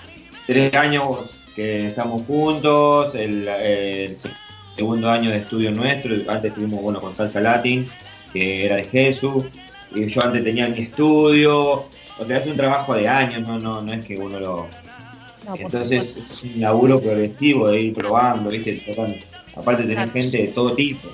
tres 0.46 0.72
años 0.74 1.04
que 1.54 1.86
estamos 1.86 2.22
juntos, 2.22 3.14
el, 3.14 3.46
el 3.48 4.16
segundo 4.76 5.10
año 5.10 5.30
de 5.30 5.38
estudio 5.38 5.70
nuestro, 5.70 6.14
antes 6.28 6.50
estuvimos 6.50 6.80
bueno, 6.80 7.00
con 7.00 7.14
Salsa 7.14 7.40
Latin, 7.40 7.88
que 8.32 8.66
era 8.66 8.76
de 8.76 8.84
Jesús, 8.84 9.44
y 9.94 10.06
yo 10.06 10.22
antes 10.22 10.42
tenía 10.42 10.66
mi 10.68 10.82
estudio, 10.82 11.84
o 12.18 12.24
sea, 12.26 12.38
es 12.38 12.46
un 12.46 12.56
trabajo 12.56 12.94
de 12.94 13.08
años, 13.08 13.46
no, 13.46 13.58
no, 13.58 13.82
no 13.82 13.92
es 13.92 14.04
que 14.06 14.16
uno 14.16 14.40
lo... 14.40 14.66
No, 15.46 15.56
Entonces 15.56 16.16
es 16.16 16.42
un 16.44 16.60
laburo 16.60 17.00
progresivo 17.00 17.68
de 17.68 17.80
ir 17.80 17.92
probando, 17.94 18.48
¿viste? 18.48 18.80
Tratando. 18.84 19.16
Aparte 19.56 19.82
tener 19.82 19.96
Claro. 19.96 20.12
gente 20.12 20.38
de 20.38 20.48
todo 20.48 20.72
tipo. 20.72 21.08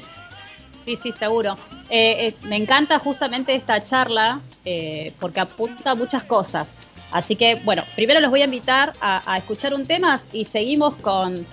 Sí, 0.84 0.98
sí, 1.02 1.12
seguro. 1.18 1.56
Eh, 1.88 2.28
eh, 2.28 2.34
me 2.46 2.56
encanta 2.56 2.98
justamente 2.98 3.54
esta 3.54 3.82
charla 3.82 4.40
eh, 4.66 5.12
porque 5.18 5.40
apunta 5.40 5.92
a 5.92 5.94
muchas 5.94 6.24
cosas. 6.24 6.68
Así 7.12 7.36
que, 7.36 7.56
bueno, 7.64 7.84
primero 7.96 8.20
los 8.20 8.30
voy 8.30 8.42
a 8.42 8.44
invitar 8.44 8.92
a, 9.00 9.36
escuchar 9.38 9.74
un 9.74 9.86
tema 9.86 10.20
y 10.32 10.44
seguimos 10.44 10.94
con, 10.96 11.46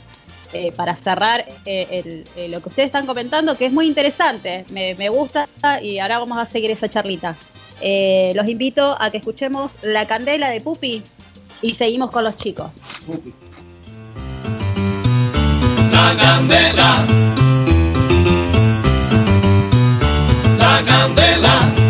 eh, 0.54 0.72
para 0.76 0.96
cerrar 0.96 1.46
eh, 1.66 2.24
eh, 2.36 2.48
lo 2.50 2.62
que 2.62 2.70
ustedes 2.70 2.88
están 2.88 3.06
comentando, 3.06 3.58
que 3.58 3.68
es 3.68 3.72
muy 3.72 3.88
interesante, 3.88 4.66
me, 4.70 4.96
me 4.96 5.10
gusta 5.10 5.48
y 5.82 6.00
ahora 6.00 6.20
vamos 6.20 6.38
a 6.38 6.46
seguir 6.46 6.72
esa 6.72 6.90
charlita. 6.90 7.36
Los 8.34 8.48
invito 8.48 8.96
a 9.00 9.12
que 9.12 9.18
escuchemos 9.18 9.72
La 9.82 10.06
Candela 10.06 10.50
de 10.50 10.62
Pupi 10.62 11.04
y 11.62 11.76
seguimos 11.76 12.12
con 12.12 12.24
los 12.24 12.36
chicos. 12.36 12.72
La 15.92 16.16
candela. 16.18 17.06
La 20.58 20.84
candela. 20.86 21.85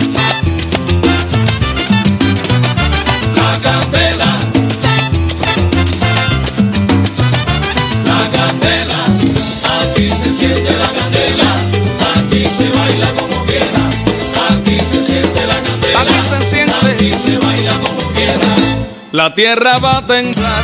La 19.16 19.34
tierra 19.34 19.78
va 19.78 19.98
a 20.00 20.06
temblar 20.06 20.64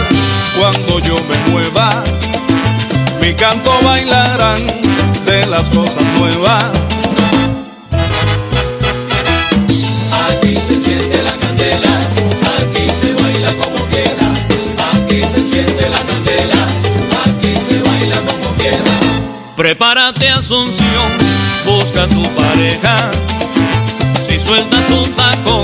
cuando 0.59 0.99
yo 0.99 1.15
me 1.23 1.51
mueva. 1.51 2.03
Mi 3.21 3.33
canto 3.33 3.71
bailarán 3.81 4.59
de 5.25 5.47
las 5.47 5.69
cosas 5.69 6.03
nuevas. 6.19 6.90
Prepárate 19.61 20.27
Asunción, 20.27 20.87
busca 21.67 22.07
tu 22.07 22.23
pareja. 22.33 23.11
Si 24.25 24.39
sueltas 24.39 24.89
un 24.89 25.07
tacón, 25.11 25.61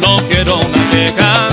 no 0.00 0.16
quiero 0.28 0.56
una 0.56 0.90
queja. 0.90 1.46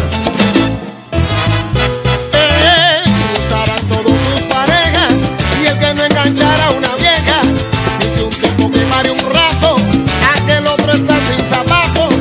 Buscarán 3.29 3.87
todos 3.89 4.11
sus 4.11 4.41
parejas 4.47 5.13
y 5.61 5.67
el 5.67 5.77
que 5.77 5.93
no 5.93 6.03
enganchara 6.03 6.65
a 6.65 6.71
una 6.71 6.95
vieja. 6.95 7.41
Dice 7.99 8.23
un 8.23 8.31
tiempo 8.31 8.71
que 8.71 8.79
pare 8.79 9.11
un 9.11 9.19
rato, 9.19 9.77
aquel 10.35 10.65
otro 10.65 10.93
está 10.93 11.15
sin 11.27 11.45
zapatos. 11.45 12.15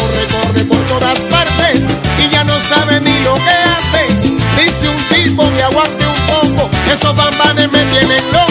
Corre, 0.00 0.26
corre 0.34 0.64
por 0.64 0.80
todas 0.88 1.20
partes 1.30 1.82
y 2.18 2.28
ya 2.28 2.42
no 2.42 2.58
sabe 2.58 3.00
ni 3.00 3.16
lo 3.22 3.36
que 3.36 3.56
hace. 3.70 4.08
Dice 4.60 4.88
un 4.88 4.96
tipo 5.16 5.48
que 5.54 5.62
aguante 5.62 6.04
un 6.04 6.54
poco, 6.56 6.68
esos 6.92 7.14
bambanes 7.14 7.70
me 7.70 7.84
tienen 7.84 8.32
loco. 8.32 8.45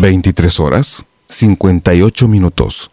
23 0.00 0.60
horas 0.60 1.06
58 1.28 2.28
minutos. 2.28 2.90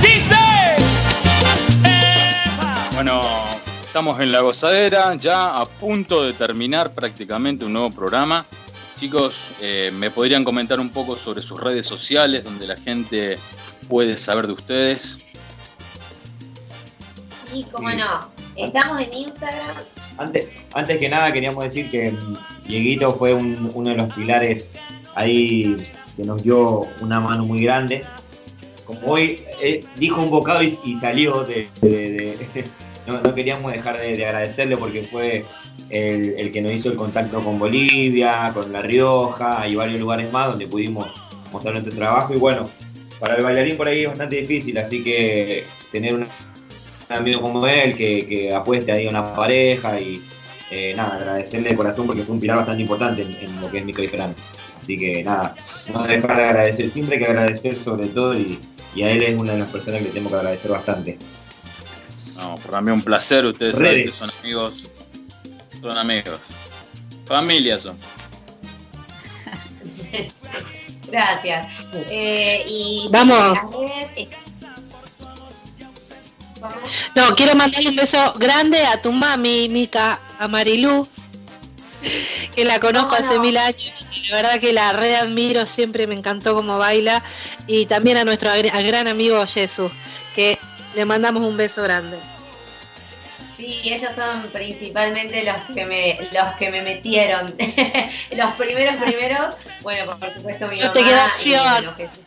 Dice. 0.00 0.34
Bueno, 2.94 3.20
estamos 3.84 4.18
en 4.18 4.32
la 4.32 4.40
gozadera, 4.40 5.14
ya 5.16 5.60
a 5.60 5.66
punto 5.66 6.24
de 6.24 6.32
terminar 6.32 6.94
prácticamente 6.94 7.66
un 7.66 7.74
nuevo 7.74 7.90
programa. 7.90 8.46
Chicos, 8.98 9.34
eh, 9.60 9.92
¿me 9.94 10.10
podrían 10.10 10.42
comentar 10.42 10.80
un 10.80 10.88
poco 10.88 11.16
sobre 11.16 11.42
sus 11.42 11.60
redes 11.60 11.84
sociales 11.84 12.44
donde 12.44 12.66
la 12.66 12.78
gente 12.78 13.36
puede 13.88 14.16
saber 14.16 14.46
de 14.46 14.54
ustedes? 14.54 15.33
Sí, 17.54 17.64
cómo 17.70 17.90
Sí. 17.90 17.96
no. 17.96 18.30
Estamos 18.56 19.00
en 19.00 19.14
Instagram. 19.14 19.76
Antes, 20.18 20.48
antes 20.74 20.98
que 20.98 21.08
nada 21.08 21.32
queríamos 21.32 21.62
decir 21.64 21.88
que 21.88 22.10
mm, 22.10 22.36
Dieguito 22.66 23.10
fue 23.12 23.32
un- 23.34 23.70
uno 23.74 23.90
de 23.90 23.96
los 23.96 24.12
pilares 24.12 24.70
ahí 25.14 25.76
que 26.16 26.22
nos 26.24 26.42
dio 26.42 26.82
una 27.00 27.20
mano 27.20 27.44
muy 27.44 27.62
grande. 27.62 28.02
Como 28.84 29.00
hoy 29.06 29.40
eh, 29.62 29.80
dijo 29.96 30.20
un 30.20 30.30
bocado 30.30 30.62
y, 30.62 30.78
y 30.84 30.96
salió 30.96 31.44
de... 31.44 31.68
de- 31.80 31.88
de- 31.90 32.64
no, 33.06 33.20
no 33.20 33.34
queríamos 33.34 33.72
dejar 33.72 34.00
de, 34.00 34.16
de 34.16 34.26
agradecerle 34.26 34.76
porque 34.76 35.02
fue 35.02 35.44
el, 35.90 36.34
el 36.38 36.50
que 36.52 36.60
nos 36.60 36.72
hizo 36.72 36.90
el 36.90 36.96
contacto 36.96 37.40
con 37.40 37.58
Bolivia, 37.58 38.50
con 38.54 38.72
La 38.72 38.82
Rioja 38.82 39.66
y 39.68 39.76
varios 39.76 40.00
lugares 40.00 40.32
más 40.32 40.48
donde 40.48 40.66
pudimos 40.66 41.06
mostrar 41.52 41.74
nuestro 41.74 41.94
trabajo. 41.96 42.34
Y 42.34 42.38
bueno, 42.38 42.68
para 43.20 43.36
el 43.36 43.44
bailarín 43.44 43.76
por 43.76 43.86
ahí 43.88 44.00
es 44.02 44.08
bastante 44.08 44.36
difícil, 44.36 44.76
así 44.78 45.02
que 45.04 45.64
tener 45.92 46.14
una 46.14 46.26
un 46.26 46.53
amigo 47.08 47.40
como 47.40 47.66
él 47.66 47.96
que, 47.96 48.26
que 48.26 48.54
apueste 48.54 48.92
ahí 48.92 49.06
a 49.06 49.10
una 49.10 49.34
pareja 49.34 50.00
y 50.00 50.22
eh, 50.70 50.94
nada, 50.96 51.16
agradecerle 51.16 51.70
de 51.70 51.76
corazón 51.76 52.06
porque 52.06 52.22
fue 52.22 52.34
un 52.34 52.40
pilar 52.40 52.56
bastante 52.56 52.82
importante 52.82 53.22
en, 53.22 53.34
en 53.34 53.60
lo 53.60 53.70
que 53.70 53.78
es 53.78 53.84
Mico 53.84 54.02
y 54.02 54.08
Fran. 54.08 54.34
Así 54.80 54.96
que 54.96 55.22
nada, 55.22 55.54
no 55.92 56.02
dejar 56.02 56.36
de 56.36 56.44
agradecer, 56.44 56.90
siempre 56.90 57.16
hay 57.16 57.24
que 57.24 57.30
agradecer 57.30 57.76
sobre 57.82 58.06
todo 58.08 58.38
y, 58.38 58.58
y 58.94 59.02
a 59.02 59.10
él 59.10 59.22
es 59.22 59.38
una 59.38 59.52
de 59.52 59.60
las 59.60 59.70
personas 59.70 60.02
que 60.02 60.08
tengo 60.08 60.30
que 60.30 60.36
agradecer 60.36 60.70
bastante. 60.70 61.18
No, 62.36 62.56
para 62.56 62.80
mí 62.80 62.90
un 62.90 63.02
placer, 63.02 63.44
ustedes 63.46 63.76
saben 63.76 64.04
que 64.04 64.12
son 64.12 64.30
amigos. 64.40 64.90
Son 65.80 65.96
amigos. 65.96 66.54
Familia 67.26 67.78
son. 67.78 67.96
Gracias. 71.10 71.66
Eh, 72.10 72.64
y 72.68 73.08
Vamos. 73.10 73.56
las 73.56 73.72
redes, 73.72 74.28
No, 77.14 77.34
quiero 77.36 77.54
mandarle 77.54 77.90
un 77.90 77.96
beso 77.96 78.32
grande 78.34 78.84
a 78.84 79.00
tu 79.00 79.12
mami, 79.12 79.68
Mica, 79.68 80.18
a 80.38 80.48
Marilú, 80.48 81.06
que 82.54 82.64
la 82.64 82.80
conozco 82.80 83.10
¿Cómo 83.16 83.24
hace 83.26 83.36
no? 83.36 83.42
mil 83.42 83.56
años. 83.56 84.06
y 84.12 84.28
La 84.28 84.36
verdad 84.36 84.60
que 84.60 84.72
la 84.72 84.92
readmiro, 84.92 85.64
siempre 85.66 86.06
me 86.06 86.14
encantó 86.14 86.54
cómo 86.54 86.78
baila. 86.78 87.22
Y 87.66 87.86
también 87.86 88.16
a 88.18 88.24
nuestro 88.24 88.50
al 88.50 88.62
gran 88.62 89.08
amigo 89.08 89.46
Jesús, 89.46 89.90
que 90.34 90.58
le 90.94 91.04
mandamos 91.04 91.42
un 91.42 91.56
beso 91.56 91.82
grande. 91.82 92.18
Sí, 93.56 93.80
ellos 93.84 94.10
son 94.16 94.42
principalmente 94.52 95.44
los 95.44 95.60
que 95.74 95.86
me, 95.86 96.18
los 96.32 96.54
que 96.58 96.70
me 96.70 96.82
metieron. 96.82 97.46
los 98.36 98.52
primeros 98.54 98.96
primeros, 98.96 99.54
bueno, 99.82 100.18
por 100.18 100.34
supuesto 100.34 100.66
mi 100.68 100.76
No 100.80 100.82
mamá. 100.86 100.92
te 100.92 101.04
queda 101.04 101.26
y, 101.26 101.30
opción. 101.30 101.70
bueno, 101.70 101.94
Jesús. 101.96 102.18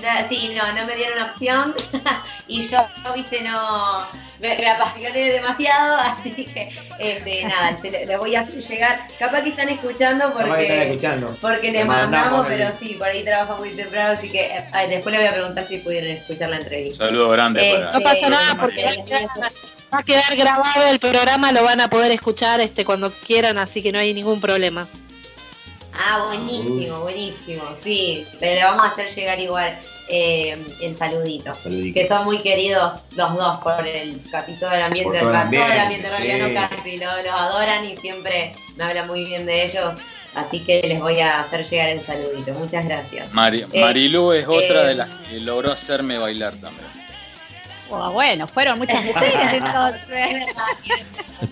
No, 0.00 0.28
sí, 0.28 0.54
no, 0.56 0.72
no 0.74 0.86
me 0.86 0.96
dieron 0.96 1.22
opción. 1.22 1.74
y 2.48 2.66
yo, 2.66 2.78
viste, 3.14 3.42
no. 3.42 4.06
Me, 4.40 4.56
me 4.56 4.68
apasioné 4.70 5.32
demasiado, 5.32 5.96
así 6.00 6.46
que, 6.46 6.70
este, 6.98 7.44
nada, 7.44 7.76
les 7.82 8.18
voy 8.18 8.34
a 8.36 8.48
llegar. 8.48 9.06
Capaz 9.18 9.42
que 9.42 9.50
están 9.50 9.68
escuchando 9.68 10.28
están 10.28 10.48
porque. 10.48 10.82
escuchando. 10.82 11.36
Porque 11.42 11.66
Le 11.70 11.78
les 11.80 11.86
mandamos, 11.86 12.10
mandamos 12.32 12.46
pero 12.46 12.68
el- 12.68 12.76
sí, 12.78 12.94
por 12.98 13.08
ahí 13.08 13.22
trabaja 13.22 13.56
muy 13.56 13.70
temprano, 13.70 14.16
así 14.18 14.30
que 14.30 14.46
eh, 14.46 14.64
ay, 14.72 14.88
después 14.88 15.12
le 15.14 15.20
voy 15.20 15.28
a 15.28 15.32
preguntar 15.32 15.66
si 15.68 15.76
pudieron 15.78 16.10
escuchar 16.12 16.48
la 16.48 16.56
entrevista. 16.56 17.04
Saludo 17.04 17.28
grande 17.28 17.70
para. 17.74 17.92
No 17.92 18.00
pasa 18.00 18.28
nada 18.30 18.54
porque 18.58 19.04
va 19.92 19.98
a 19.98 20.02
quedar 20.02 20.36
grabado 20.36 20.86
el 20.88 20.98
programa, 20.98 21.52
lo 21.52 21.62
van 21.62 21.80
a 21.80 21.88
poder 21.90 22.10
escuchar 22.12 22.60
este 22.60 22.84
cuando 22.86 23.10
quieran, 23.12 23.58
así 23.58 23.82
que 23.82 23.92
no 23.92 23.98
hay 23.98 24.14
ningún 24.14 24.40
problema. 24.40 24.86
Ah, 26.02 26.24
buenísimo, 26.26 27.00
buenísimo, 27.00 27.62
sí. 27.82 28.24
Pero 28.38 28.54
le 28.54 28.64
vamos 28.64 28.86
a 28.86 28.88
hacer 28.90 29.08
llegar 29.14 29.38
igual 29.38 29.78
eh, 30.08 30.56
el 30.80 30.96
saludito. 30.96 31.54
Saludito. 31.54 31.94
Que 32.00 32.08
son 32.08 32.24
muy 32.24 32.38
queridos 32.38 33.02
los 33.16 33.34
dos 33.36 33.58
por 33.58 33.86
el 33.86 34.20
casi 34.30 34.58
todo 34.58 34.72
el 34.72 34.82
ambiente, 34.82 35.10
Por 35.10 35.18
todo 35.20 35.30
el 35.30 35.36
va, 35.36 35.42
todo 35.50 35.72
el 35.72 35.80
ambiente, 35.80 36.08
sí. 36.22 36.38
no 36.38 36.60
casi, 36.68 36.96
lo- 36.96 37.22
los 37.22 37.32
adoran 37.40 37.84
y 37.84 37.96
siempre 37.96 38.52
me 38.76 38.84
hablan 38.84 39.06
muy 39.08 39.24
bien 39.24 39.44
de 39.46 39.64
ellos. 39.66 39.92
Así 40.34 40.60
que 40.60 40.80
les 40.86 41.00
voy 41.00 41.18
a 41.20 41.40
hacer 41.40 41.68
llegar 41.68 41.88
el 41.90 42.00
saludito. 42.00 42.54
Muchas 42.54 42.86
gracias. 42.86 43.32
Mari- 43.32 43.66
Eh, 43.72 43.80
Marilú 43.80 44.32
es 44.32 44.46
otra 44.46 44.84
eh, 44.84 44.86
de 44.88 44.94
las 44.94 45.08
que 45.28 45.40
logró 45.40 45.72
hacerme 45.72 46.18
bailar 46.18 46.54
también. 46.54 46.86
Oh, 47.90 48.12
bueno, 48.12 48.46
fueron 48.46 48.78
muchas 48.78 49.04
mujeres 49.04 49.34
entonces. 49.52 50.46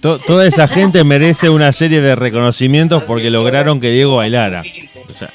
To- 0.01 0.19
toda 0.19 0.47
esa 0.47 0.69
gente 0.69 1.03
merece 1.05 1.49
una 1.51 1.73
serie 1.73 2.01
de 2.01 2.15
reconocimientos 2.15 3.03
porque 3.05 3.31
lograron 3.31 3.81
que 3.81 3.91
Diego 3.91 4.17
bailara. 4.17 4.63
O 5.09 5.13
sea, 5.15 5.31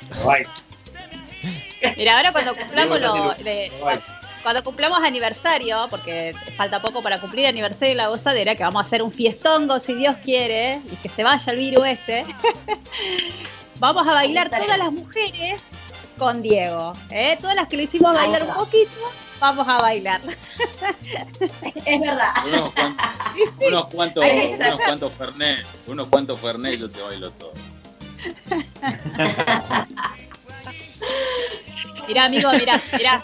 Mira, 1.98 2.16
ahora 2.18 2.32
cuando 2.32 2.56
cumplamos 2.56 3.02
lo, 3.02 3.34
de- 3.44 3.72
cuando 4.42 4.64
cumplamos 4.64 5.00
aniversario, 5.04 5.88
porque 5.90 6.34
falta 6.58 6.82
poco 6.82 7.02
para 7.02 7.20
cumplir 7.20 7.48
aniversario 7.48 7.90
de 7.90 7.96
la 7.96 8.08
gozadera, 8.08 8.56
que 8.56 8.64
vamos 8.64 8.84
a 8.84 8.86
hacer 8.88 9.02
un 9.04 9.12
fiestongo 9.12 9.80
si 9.80 9.94
Dios 9.94 10.16
quiere, 10.24 10.80
y 10.92 10.96
que 10.98 11.10
se 11.10 11.24
vaya 11.24 11.52
el 11.52 11.58
virus 11.60 11.86
este, 11.88 12.26
vamos 13.80 14.08
a 14.08 14.12
bailar 14.14 14.50
todas 14.50 14.78
las 14.78 14.92
mujeres 14.92 15.62
con 16.18 16.42
Diego. 16.42 16.94
¿eh? 17.10 17.38
Todas 17.40 17.56
las 17.56 17.68
que 17.68 17.78
le 17.78 17.84
hicimos 17.84 18.14
bailar 18.14 18.44
un 18.44 18.54
poquito, 18.54 18.92
vamos 19.44 19.68
a 19.68 19.82
bailar. 19.82 20.22
Es 21.86 22.00
verdad. 22.00 22.34
Unos 22.48 22.74
cuantos, 22.74 23.04
unos 23.68 23.86
cuantos, 23.94 24.26
unos 24.26 24.80
cuantos 24.86 25.14
Fernet, 25.14 25.66
unos 25.88 26.08
cuantos 26.08 26.40
Fernet 26.40 26.80
yo 26.80 26.90
te 26.90 27.02
bailo 27.02 27.32
todo. 27.32 27.52
Mirá, 32.08 32.26
amigo, 32.26 32.52
mirá, 32.54 32.82
mirá, 32.98 33.24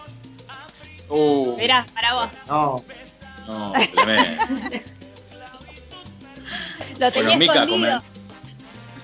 Uh, 1.12 1.58
mirá, 1.58 1.86
para 1.94 2.14
vos. 2.14 2.30
No, 2.48 2.84
no, 3.48 3.74
tremendo. 3.96 4.44
Lo 7.00 7.12
tenía 7.12 7.30
Bueno, 7.30 7.38
Mica, 7.38 7.64
escondido. 7.64 7.98
comen- 7.98 8.04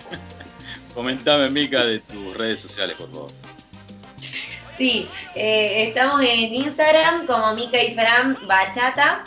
comentame, 0.93 1.49
Mica, 1.49 1.83
de 1.83 1.99
tus 2.01 2.37
redes 2.37 2.59
sociales, 2.59 2.95
por 2.97 3.09
favor. 3.11 3.31
Sí, 4.77 5.07
eh, 5.35 5.85
estamos 5.87 6.21
en 6.21 6.53
Instagram 6.53 7.25
como 7.25 7.53
Mica 7.53 7.81
y 7.81 7.93
Fran 7.93 8.37
Bachata, 8.45 9.23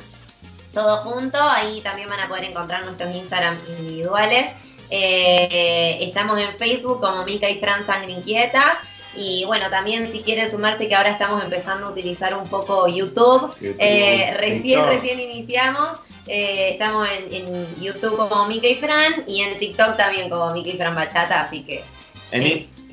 todo 0.75 0.99
junto, 0.99 1.43
ahí 1.43 1.81
también 1.81 2.09
van 2.09 2.21
a 2.21 2.29
poder 2.29 2.45
encontrar 2.45 2.85
nuestros 2.85 3.15
Instagram 3.15 3.57
individuales. 3.79 4.53
Eh, 4.91 5.99
estamos 6.01 6.39
en 6.41 6.57
Facebook 6.59 7.01
como 7.01 7.25
Mica 7.25 7.49
y 7.49 7.59
Fran 7.59 7.85
Sangre 7.87 8.13
Inquieta. 8.13 8.79
Y 9.17 9.45
bueno, 9.47 9.69
también 9.71 10.13
si 10.13 10.21
quieren 10.21 10.51
sumarse 10.51 10.87
que 10.87 10.95
ahora 10.95 11.11
estamos 11.11 11.43
empezando 11.43 11.87
a 11.87 11.91
utilizar 11.91 12.37
un 12.37 12.47
poco 12.47 12.87
YouTube. 12.87 13.53
YouTube, 13.61 13.77
Eh, 13.79 14.35
recién, 14.39 14.85
recién 14.87 15.19
iniciamos. 15.19 16.01
Eh, 16.27 16.71
estamos 16.73 17.09
en, 17.09 17.35
en 17.35 17.83
YouTube 17.83 18.17
como 18.17 18.47
Mica 18.47 18.67
y 18.67 18.75
Fran 18.77 19.25
y 19.27 19.41
en 19.41 19.57
TikTok 19.57 19.97
también 19.97 20.29
como 20.29 20.51
Mica 20.53 20.69
y 20.69 20.77
Fran 20.77 20.95
Bachata, 20.95 21.41
así 21.41 21.63
que 21.63 21.83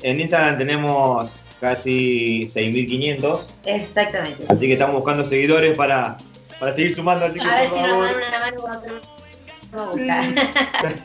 en 0.02 0.20
Instagram 0.20 0.56
tenemos 0.56 1.30
casi 1.60 2.44
6.500, 2.46 3.40
exactamente. 3.64 4.44
así 4.48 4.66
que 4.66 4.72
estamos 4.74 4.96
buscando 4.96 5.28
seguidores 5.28 5.76
para, 5.76 6.16
para 6.58 6.72
seguir 6.72 6.94
sumando, 6.94 7.24
así 7.26 7.38
que 7.38 7.46
A 7.46 7.56
ver 7.62 7.70
nos 7.70 7.80
dan 7.82 8.16
una 8.16 8.40
mano 8.40 8.60
con 8.62 8.76
otro 8.76 9.00
me 9.72 9.86
gusta. 10.04 10.22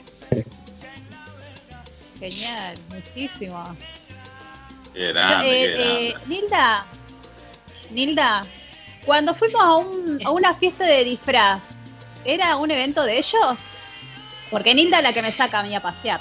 Genial, 2.20 2.76
muchísimo. 2.94 3.76
Qué 4.94 5.08
grande, 5.14 5.48
Eh, 5.48 5.66
qué 5.66 5.74
grande. 5.84 6.08
eh, 6.10 6.16
Nilda, 6.28 6.86
Nilda, 7.92 8.42
Cuando 9.06 9.34
fuimos 9.34 9.60
a, 9.64 9.76
un- 9.78 10.20
a 10.24 10.30
una 10.30 10.54
fiesta 10.54 10.86
de 10.86 11.04
disfraz, 11.04 11.60
¿era 12.24 12.56
un 12.58 12.70
evento 12.70 13.04
de 13.04 13.18
ellos? 13.18 13.58
Porque 14.52 14.76
Nilda 14.76 14.98
es 14.98 15.04
la 15.04 15.14
que 15.14 15.24
me 15.24 15.32
saca 15.32 15.60
a 15.60 15.64
mí 15.64 15.76
a 15.76 15.80
pasear. 15.82 16.20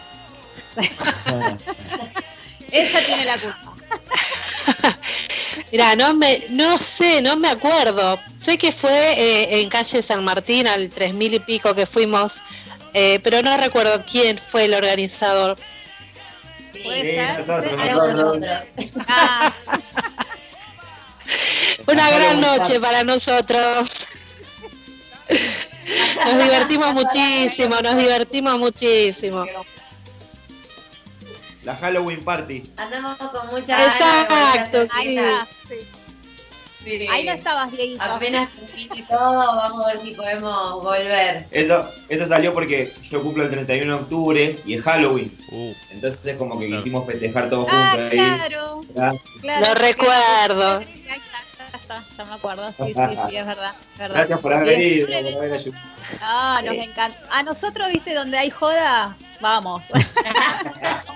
Ella 2.72 3.04
tiene 3.04 3.24
la 3.26 3.38
culpa. 3.38 3.69
Mira, 5.72 5.94
no 5.96 6.14
me, 6.14 6.44
no 6.50 6.78
sé, 6.78 7.22
no 7.22 7.36
me 7.36 7.48
acuerdo. 7.48 8.18
Sé 8.42 8.58
que 8.58 8.72
fue 8.72 9.12
eh, 9.12 9.60
en 9.60 9.68
calle 9.68 10.02
San 10.02 10.24
Martín 10.24 10.66
al 10.66 10.88
3000 10.90 11.34
y 11.34 11.40
pico 11.40 11.74
que 11.74 11.86
fuimos, 11.86 12.40
eh, 12.94 13.20
pero 13.22 13.42
no 13.42 13.56
recuerdo 13.56 14.04
quién 14.10 14.38
fue 14.38 14.64
el 14.64 14.74
organizador. 14.74 15.56
Ah, 19.06 19.52
Una 21.86 22.10
gran 22.10 22.40
noche 22.40 22.80
para 22.80 23.04
nosotros. 23.04 23.90
Nos 26.26 26.44
divertimos 26.44 26.94
muchísimo, 26.94 27.80
nos 27.80 27.96
divertimos 27.96 28.58
muchísimo. 28.58 29.44
La 31.70 31.76
Halloween 31.76 32.24
Party. 32.24 32.62
Andamos 32.76 33.16
con 33.18 33.46
mucha 33.48 33.76
ganas 33.78 33.98
de 33.98 34.04
Exacto, 34.82 34.96
ahí, 34.96 35.18
sí. 35.68 35.74
fiesta. 36.82 37.12
ahí 37.12 37.24
no 37.26 37.32
estabas, 37.32 37.70
Dieguito. 37.70 38.02
Apenas 38.02 38.48
y 38.76 39.02
todo, 39.02 39.54
vamos 39.56 39.86
a 39.86 39.92
ver 39.92 40.00
si 40.00 40.10
podemos 40.14 40.82
volver. 40.82 41.46
Eso, 41.52 41.88
eso 42.08 42.26
salió 42.26 42.52
porque 42.52 42.92
yo 43.08 43.22
cumplo 43.22 43.44
el 43.44 43.50
31 43.52 43.94
de 43.96 44.02
octubre 44.02 44.58
y 44.66 44.74
es 44.74 44.84
Halloween. 44.84 45.32
Uh, 45.52 45.72
Entonces 45.92 46.20
es 46.24 46.36
como 46.36 46.58
que 46.58 46.66
Claro. 46.66 46.82
quisimos 46.82 47.06
festejar 47.06 47.48
todos 47.48 47.68
Ah, 47.70 47.90
juntos 47.92 48.10
ahí. 48.10 48.18
claro. 48.18 48.80
Ah, 48.98 49.12
claro. 49.40 49.66
Lo 49.68 49.74
recuerdo. 49.74 50.80
Ya 52.16 52.24
me 52.24 52.34
acuerdo. 52.34 52.68
Sí, 52.70 52.94
sí, 52.94 53.18
sí, 53.30 53.36
es 53.36 53.46
verdad. 53.46 53.74
es 53.94 53.98
verdad. 53.98 54.14
Gracias 54.16 54.38
por 54.40 54.54
haber 54.54 54.78
Y 54.80 54.82
es 54.84 54.96
ido. 54.96 55.06
un 55.06 55.12
por 55.12 55.16
evento- 55.20 55.38
haber 55.38 55.52
ayudado. 55.52 55.84
Ah, 56.22 56.60
nos 56.64 56.74
encanta. 56.76 57.18
A 57.30 57.42
nosotros, 57.42 57.88
viste, 57.92 58.14
donde 58.14 58.38
hay 58.38 58.50
joda, 58.50 59.16
vamos. 59.40 59.82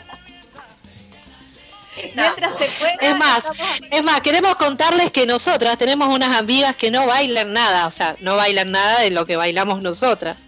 Mientras 2.15 2.57
se 2.57 2.67
pueda. 2.79 2.95
Es 3.01 3.17
más, 3.17 3.45
Es 3.91 4.03
más, 4.03 4.21
queremos 4.21 4.57
contarles 4.57 5.11
que 5.11 5.27
nosotras 5.27 5.79
tenemos 5.79 6.09
unas 6.09 6.37
amigas 6.37 6.77
que 6.77 6.91
no 6.91 7.07
bailan 7.07 7.53
nada, 7.53 7.87
o 7.87 7.91
sea, 7.91 8.15
no 8.21 8.37
bailan 8.37 8.71
nada 8.73 9.01
de 9.01 9.11
lo 9.11 9.25
que 9.25 9.37
bailamos 9.37 9.83
nosotras, 9.83 10.39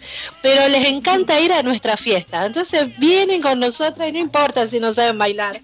pero 0.42 0.68
les 0.68 0.86
encanta 0.86 1.38
ir 1.40 1.52
a 1.52 1.62
nuestra 1.62 1.96
fiesta, 1.96 2.46
entonces 2.46 2.96
vienen 2.98 3.40
con 3.42 3.60
nosotras 3.60 4.08
y 4.08 4.12
no 4.12 4.18
importa 4.18 4.66
si 4.66 4.80
no 4.80 4.92
saben 4.94 5.18
bailar. 5.18 5.60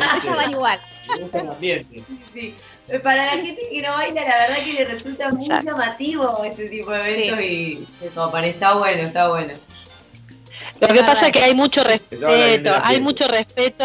Ah, 0.00 0.20
van 0.34 0.50
igual. 0.52 0.80
Sí. 2.32 2.54
Para 3.02 3.26
la 3.26 3.32
gente 3.32 3.62
que 3.70 3.82
no 3.82 3.90
baila, 3.92 4.22
la 4.22 4.48
verdad 4.48 4.64
que 4.64 4.72
le 4.72 4.84
resulta 4.84 5.28
muy 5.30 5.46
Exacto. 5.46 5.70
llamativo 5.70 6.44
este 6.44 6.68
tipo 6.68 6.92
de 6.92 7.14
eventos 7.14 7.40
y 7.44 7.86
copan. 8.14 8.44
Está 8.44 8.74
bueno, 8.74 9.02
está 9.02 9.28
bueno. 9.28 9.52
Lo 10.80 10.88
que 10.88 11.00
pasa 11.04 11.26
es 11.26 11.32
que 11.32 11.42
hay 11.42 11.54
mucho 11.54 11.82
respeto, 11.84 12.28
hay 12.82 13.00
mucho 13.00 13.26
respeto, 13.28 13.84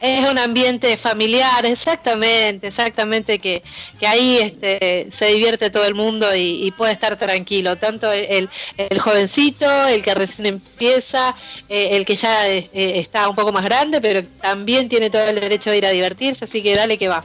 es 0.00 0.28
un 0.30 0.38
ambiente 0.38 0.96
familiar, 0.96 1.66
exactamente, 1.66 2.68
exactamente, 2.68 3.38
que, 3.38 3.62
que 3.98 4.06
ahí 4.06 4.38
este, 4.38 5.08
se 5.10 5.26
divierte 5.26 5.70
todo 5.70 5.84
el 5.84 5.94
mundo 5.94 6.32
y, 6.34 6.64
y 6.66 6.70
puede 6.70 6.92
estar 6.92 7.16
tranquilo, 7.16 7.76
tanto 7.76 8.12
el, 8.12 8.48
el- 8.76 9.00
jovencito, 9.00 9.68
el 9.88 10.02
que 10.04 10.14
recién 10.14 10.46
empieza, 10.46 11.34
eh, 11.68 11.88
el 11.96 12.04
que 12.06 12.14
ya 12.14 12.48
eh, 12.48 12.68
está 12.72 13.28
un 13.28 13.34
poco 13.34 13.50
más 13.52 13.64
grande, 13.64 14.00
pero 14.00 14.22
también 14.40 14.88
tiene 14.88 15.10
todo 15.10 15.24
el 15.24 15.40
derecho 15.40 15.70
de 15.70 15.78
ir 15.78 15.86
a 15.86 15.90
divertirse, 15.90 16.44
así 16.44 16.62
que 16.62 16.76
dale 16.76 16.96
que 16.98 17.08
va. 17.08 17.24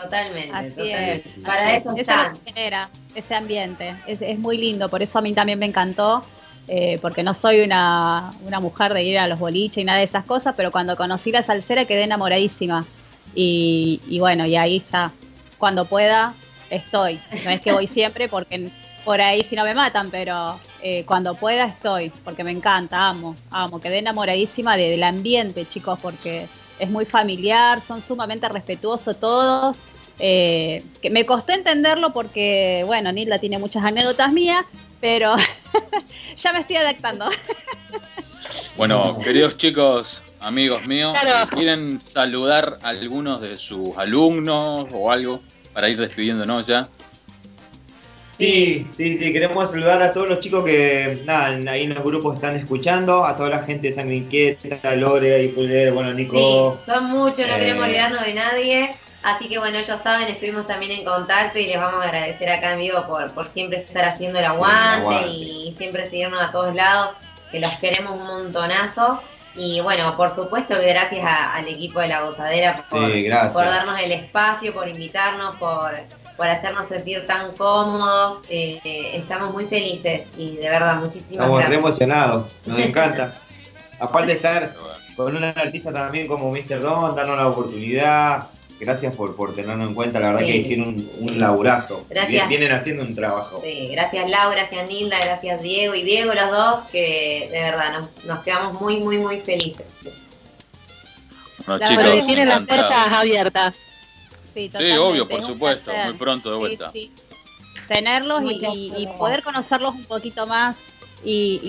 Totalmente, 0.00 0.50
Así 0.54 0.70
totalmente. 0.70 1.14
es. 1.28 1.44
Para 1.44 1.76
eso 1.76 1.90
es. 1.92 1.98
están. 2.00 2.26
es 2.26 2.32
lo 2.38 2.44
que 2.44 2.50
genera 2.52 2.88
ese 3.14 3.34
ambiente. 3.34 3.94
Es, 4.06 4.22
es 4.22 4.38
muy 4.38 4.56
lindo, 4.56 4.88
por 4.88 5.02
eso 5.02 5.18
a 5.18 5.22
mí 5.22 5.34
también 5.34 5.58
me 5.58 5.66
encantó. 5.66 6.24
Eh, 6.68 6.98
porque 7.02 7.22
no 7.22 7.34
soy 7.34 7.60
una, 7.60 8.32
una 8.46 8.60
mujer 8.60 8.94
de 8.94 9.02
ir 9.02 9.18
a 9.18 9.26
los 9.28 9.38
boliches 9.38 9.78
y 9.78 9.84
nada 9.84 9.98
de 9.98 10.04
esas 10.04 10.24
cosas, 10.24 10.54
pero 10.56 10.70
cuando 10.70 10.96
conocí 10.96 11.32
la 11.32 11.42
salsera 11.42 11.84
quedé 11.84 12.04
enamoradísima. 12.04 12.84
Y, 13.34 14.00
y 14.08 14.20
bueno, 14.20 14.46
y 14.46 14.56
ahí 14.56 14.82
ya, 14.92 15.12
cuando 15.58 15.84
pueda, 15.86 16.34
estoy. 16.70 17.20
No 17.44 17.50
es 17.50 17.60
que 17.60 17.72
voy 17.72 17.86
siempre 17.88 18.28
porque 18.28 18.70
por 19.04 19.20
ahí 19.20 19.42
si 19.42 19.56
no 19.56 19.64
me 19.64 19.74
matan, 19.74 20.10
pero 20.10 20.58
eh, 20.82 21.04
cuando 21.06 21.34
pueda 21.34 21.64
estoy, 21.64 22.10
porque 22.24 22.44
me 22.44 22.52
encanta, 22.52 23.08
amo, 23.08 23.34
amo. 23.50 23.80
Quedé 23.80 23.98
enamoradísima 23.98 24.76
de- 24.76 24.90
del 24.90 25.02
ambiente, 25.02 25.66
chicos, 25.66 25.98
porque 26.00 26.46
es 26.78 26.90
muy 26.90 27.04
familiar, 27.04 27.80
son 27.80 28.00
sumamente 28.02 28.48
respetuosos 28.48 29.18
todos. 29.18 29.76
Eh, 30.18 30.84
que 31.00 31.10
me 31.10 31.24
costó 31.24 31.52
entenderlo 31.52 32.12
porque, 32.12 32.84
bueno, 32.86 33.10
Nilda 33.10 33.38
tiene 33.38 33.58
muchas 33.58 33.84
anécdotas 33.84 34.32
mías, 34.32 34.64
pero 35.02 35.34
ya 36.38 36.52
me 36.54 36.60
estoy 36.60 36.76
adaptando. 36.76 37.28
Bueno, 38.76 39.18
queridos 39.22 39.56
chicos, 39.58 40.24
amigos 40.40 40.86
míos, 40.86 41.16
Claro. 41.20 41.48
¿quieren 41.50 42.00
saludar 42.00 42.78
a 42.82 42.88
algunos 42.88 43.40
de 43.40 43.56
sus 43.58 43.90
alumnos 43.98 44.86
o 44.94 45.12
algo 45.12 45.40
para 45.74 45.88
ir 45.90 45.98
despidiéndonos 45.98 46.66
ya? 46.66 46.88
Sí, 48.38 48.86
sí, 48.90 49.18
sí, 49.18 49.32
queremos 49.32 49.70
saludar 49.70 50.02
a 50.02 50.12
todos 50.12 50.28
los 50.28 50.40
chicos 50.40 50.64
que, 50.64 51.22
nada, 51.26 51.70
ahí 51.70 51.82
en 51.84 51.94
los 51.94 52.02
grupos 52.02 52.34
están 52.36 52.56
escuchando, 52.56 53.24
a 53.24 53.36
toda 53.36 53.50
la 53.50 53.62
gente 53.62 53.88
de 53.88 53.92
Sangre 53.92 54.16
Inquieta, 54.16 54.96
Lore, 54.96 55.44
Ipuler, 55.44 55.92
bueno, 55.92 56.10
Sí, 56.10 56.22
Nico. 56.22 56.80
son 56.84 57.04
muchos, 57.10 57.46
no 57.46 57.54
Eh. 57.54 57.58
queremos 57.58 57.84
olvidarnos 57.84 58.24
de 58.24 58.34
nadie. 58.34 58.90
Así 59.22 59.48
que 59.48 59.58
bueno, 59.58 59.78
ellos 59.78 60.00
saben, 60.02 60.26
estuvimos 60.28 60.66
también 60.66 60.92
en 60.92 61.04
contacto 61.04 61.58
y 61.58 61.66
les 61.66 61.80
vamos 61.80 62.00
a 62.02 62.06
agradecer 62.08 62.48
acá 62.50 62.72
en 62.72 62.80
vivo 62.80 63.06
por, 63.06 63.32
por 63.32 63.48
siempre 63.48 63.78
estar 63.80 64.04
haciendo 64.04 64.38
el 64.40 64.44
aguante, 64.46 65.00
aguante. 65.02 65.28
y 65.28 65.74
siempre 65.78 66.08
seguirnos 66.10 66.40
a 66.42 66.50
todos 66.50 66.74
lados, 66.74 67.12
que 67.50 67.60
los 67.60 67.70
queremos 67.74 68.12
un 68.14 68.26
montonazo. 68.26 69.20
Y 69.54 69.80
bueno, 69.82 70.12
por 70.16 70.34
supuesto 70.34 70.74
que 70.80 70.86
gracias 70.88 71.24
a- 71.24 71.54
al 71.54 71.68
equipo 71.68 72.00
de 72.00 72.08
la 72.08 72.22
gozadera 72.22 72.84
por, 72.90 73.12
Sí, 73.12 73.22
gracias. 73.22 73.52
por 73.52 73.64
darnos 73.66 74.00
el 74.00 74.10
espacio, 74.12 74.72
por 74.74 74.88
invitarnos, 74.88 75.54
por, 75.56 75.94
por 76.36 76.48
hacernos 76.48 76.88
sentir 76.88 77.24
tan 77.26 77.52
cómodos. 77.52 78.40
Eh, 78.48 78.80
eh, 78.82 79.10
estamos 79.18 79.52
muy 79.52 79.66
felices 79.66 80.22
y 80.38 80.56
de 80.56 80.68
verdad, 80.70 80.96
muchísimas 80.96 81.32
Estamos 81.32 81.58
gracias. 81.58 81.78
emocionados, 81.78 82.48
nos 82.66 82.78
encanta. 82.86 83.34
Aparte 84.00 84.28
de 84.28 84.32
estar 84.34 84.72
con 85.16 85.36
un 85.36 85.44
artista 85.44 85.92
también 85.92 86.26
como 86.26 86.50
Mr. 86.50 86.80
Don, 86.80 87.14
darnos 87.14 87.36
la 87.36 87.46
oportunidad. 87.46 88.46
Gracias 88.84 89.14
por, 89.14 89.36
por 89.36 89.54
tenernos 89.54 89.86
en 89.88 89.94
cuenta, 89.94 90.18
la 90.18 90.32
verdad 90.32 90.40
Sí. 90.40 90.46
que 90.52 90.56
hicieron 90.58 90.88
un, 90.88 91.10
un 91.20 91.38
laburazo. 91.38 92.04
Gracias. 92.10 92.48
Vienen 92.48 92.72
haciendo 92.72 93.04
un 93.04 93.14
trabajo. 93.14 93.60
Sí, 93.64 93.88
gracias 93.92 94.28
Lau, 94.28 94.50
gracias 94.50 94.88
Nilda, 94.88 95.18
gracias 95.24 95.62
Diego 95.62 95.94
y 95.94 96.02
Diego 96.02 96.34
los 96.34 96.50
dos, 96.50 96.88
que 96.90 97.48
de 97.52 97.62
verdad 97.62 97.92
nos, 98.00 98.24
nos 98.24 98.40
quedamos 98.40 98.80
muy, 98.80 98.96
muy, 98.98 99.18
muy 99.18 99.38
felices. 99.40 99.86
Bueno, 101.66 101.78
La 101.78 101.86
chicos, 101.88 102.04
que 102.10 102.22
tienen 102.22 102.48
las 102.48 102.66
puertas 102.66 103.06
abiertas. 103.12 103.76
Sí, 104.54 104.70
Sí, 104.76 104.92
obvio, 104.98 105.28
por 105.28 105.42
supuesto, 105.42 105.92
muy 106.04 106.14
pronto 106.14 106.50
de 106.50 106.56
vuelta. 106.56 106.90
sí. 106.90 107.12
Tenerlos 107.88 108.42
y, 108.44 109.06
poder 109.18 109.42
conocerlos 109.42 109.94
un 109.94 110.04
poquito 110.04 110.46
más 110.46 110.76
y, 111.24 111.60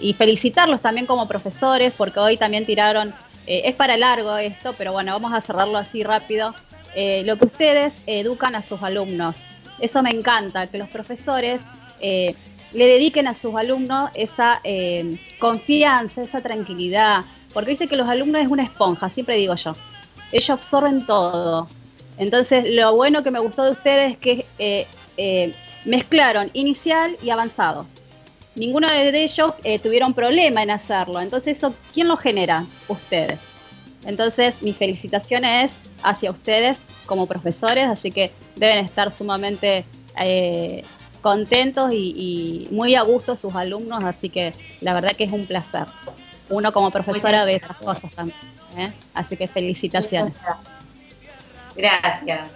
y- 0.00 0.08
y 0.08 0.12
felicitarlos 0.14 0.80
también 0.80 1.06
como 1.06 1.26
profesores, 1.28 1.92
porque 1.96 2.18
hoy 2.20 2.36
también 2.36 2.66
tiraron, 2.66 3.14
eh, 3.46 3.62
es 3.64 3.74
para 3.74 3.96
largo 3.96 4.36
esto, 4.36 4.74
pero 4.76 4.92
bueno, 4.92 5.12
vamos 5.12 5.32
a 5.32 5.40
cerrarlo 5.40 5.78
así 5.78 6.02
rápido. 6.02 6.54
Eh, 6.94 7.22
lo 7.24 7.36
que 7.36 7.46
ustedes 7.46 7.92
educan 8.06 8.54
a 8.54 8.62
sus 8.62 8.82
alumnos. 8.82 9.36
Eso 9.80 10.02
me 10.02 10.10
encanta, 10.10 10.68
que 10.68 10.78
los 10.78 10.88
profesores 10.88 11.60
eh, 12.00 12.34
le 12.72 12.86
dediquen 12.86 13.26
a 13.26 13.34
sus 13.34 13.54
alumnos 13.56 14.10
esa 14.14 14.60
eh, 14.62 15.18
confianza, 15.38 16.22
esa 16.22 16.40
tranquilidad, 16.40 17.22
porque 17.52 17.70
viste 17.70 17.88
que 17.88 17.96
los 17.96 18.08
alumnos 18.08 18.42
es 18.42 18.48
una 18.48 18.62
esponja, 18.62 19.10
siempre 19.10 19.36
digo 19.36 19.54
yo. 19.56 19.74
Ellos 20.30 20.50
absorben 20.50 21.04
todo. 21.04 21.68
Entonces, 22.16 22.64
lo 22.68 22.94
bueno 22.94 23.24
que 23.24 23.32
me 23.32 23.40
gustó 23.40 23.64
de 23.64 23.72
ustedes 23.72 24.12
es 24.12 24.18
que 24.18 24.86
mezclaron 25.84 26.50
inicial 26.54 27.16
y 27.22 27.30
avanzados. 27.30 27.86
Ninguno 28.54 28.88
de 28.88 29.24
ellos 29.24 29.52
eh, 29.64 29.78
tuvieron 29.78 30.14
problema 30.14 30.62
en 30.62 30.70
hacerlo. 30.70 31.20
Entonces, 31.20 31.58
eso, 31.58 31.74
¿quién 31.92 32.08
lo 32.08 32.16
genera? 32.16 32.64
Ustedes. 32.88 33.40
Entonces, 34.04 34.62
mi 34.62 34.72
felicitación 34.72 35.44
es 35.44 35.76
hacia 36.02 36.30
ustedes 36.30 36.78
como 37.06 37.26
profesores, 37.26 37.86
así 37.86 38.10
que 38.10 38.30
deben 38.56 38.84
estar 38.84 39.12
sumamente 39.12 39.84
eh, 40.20 40.82
contentos 41.22 41.92
y, 41.92 42.66
y 42.68 42.74
muy 42.74 42.94
a 42.94 43.02
gusto 43.02 43.36
sus 43.36 43.54
alumnos, 43.54 44.04
así 44.04 44.28
que 44.28 44.52
la 44.80 44.92
verdad 44.92 45.12
que 45.16 45.24
es 45.24 45.32
un 45.32 45.46
placer. 45.46 45.86
Uno 46.50 46.72
como 46.72 46.90
profesora 46.90 47.44
ve 47.44 47.54
esas 47.54 47.76
cosas 47.78 48.10
también. 48.12 48.38
¿eh? 48.76 48.92
Así 49.14 49.36
que 49.36 49.46
felicitaciones. 49.46 50.34
Gracias. 51.74 52.48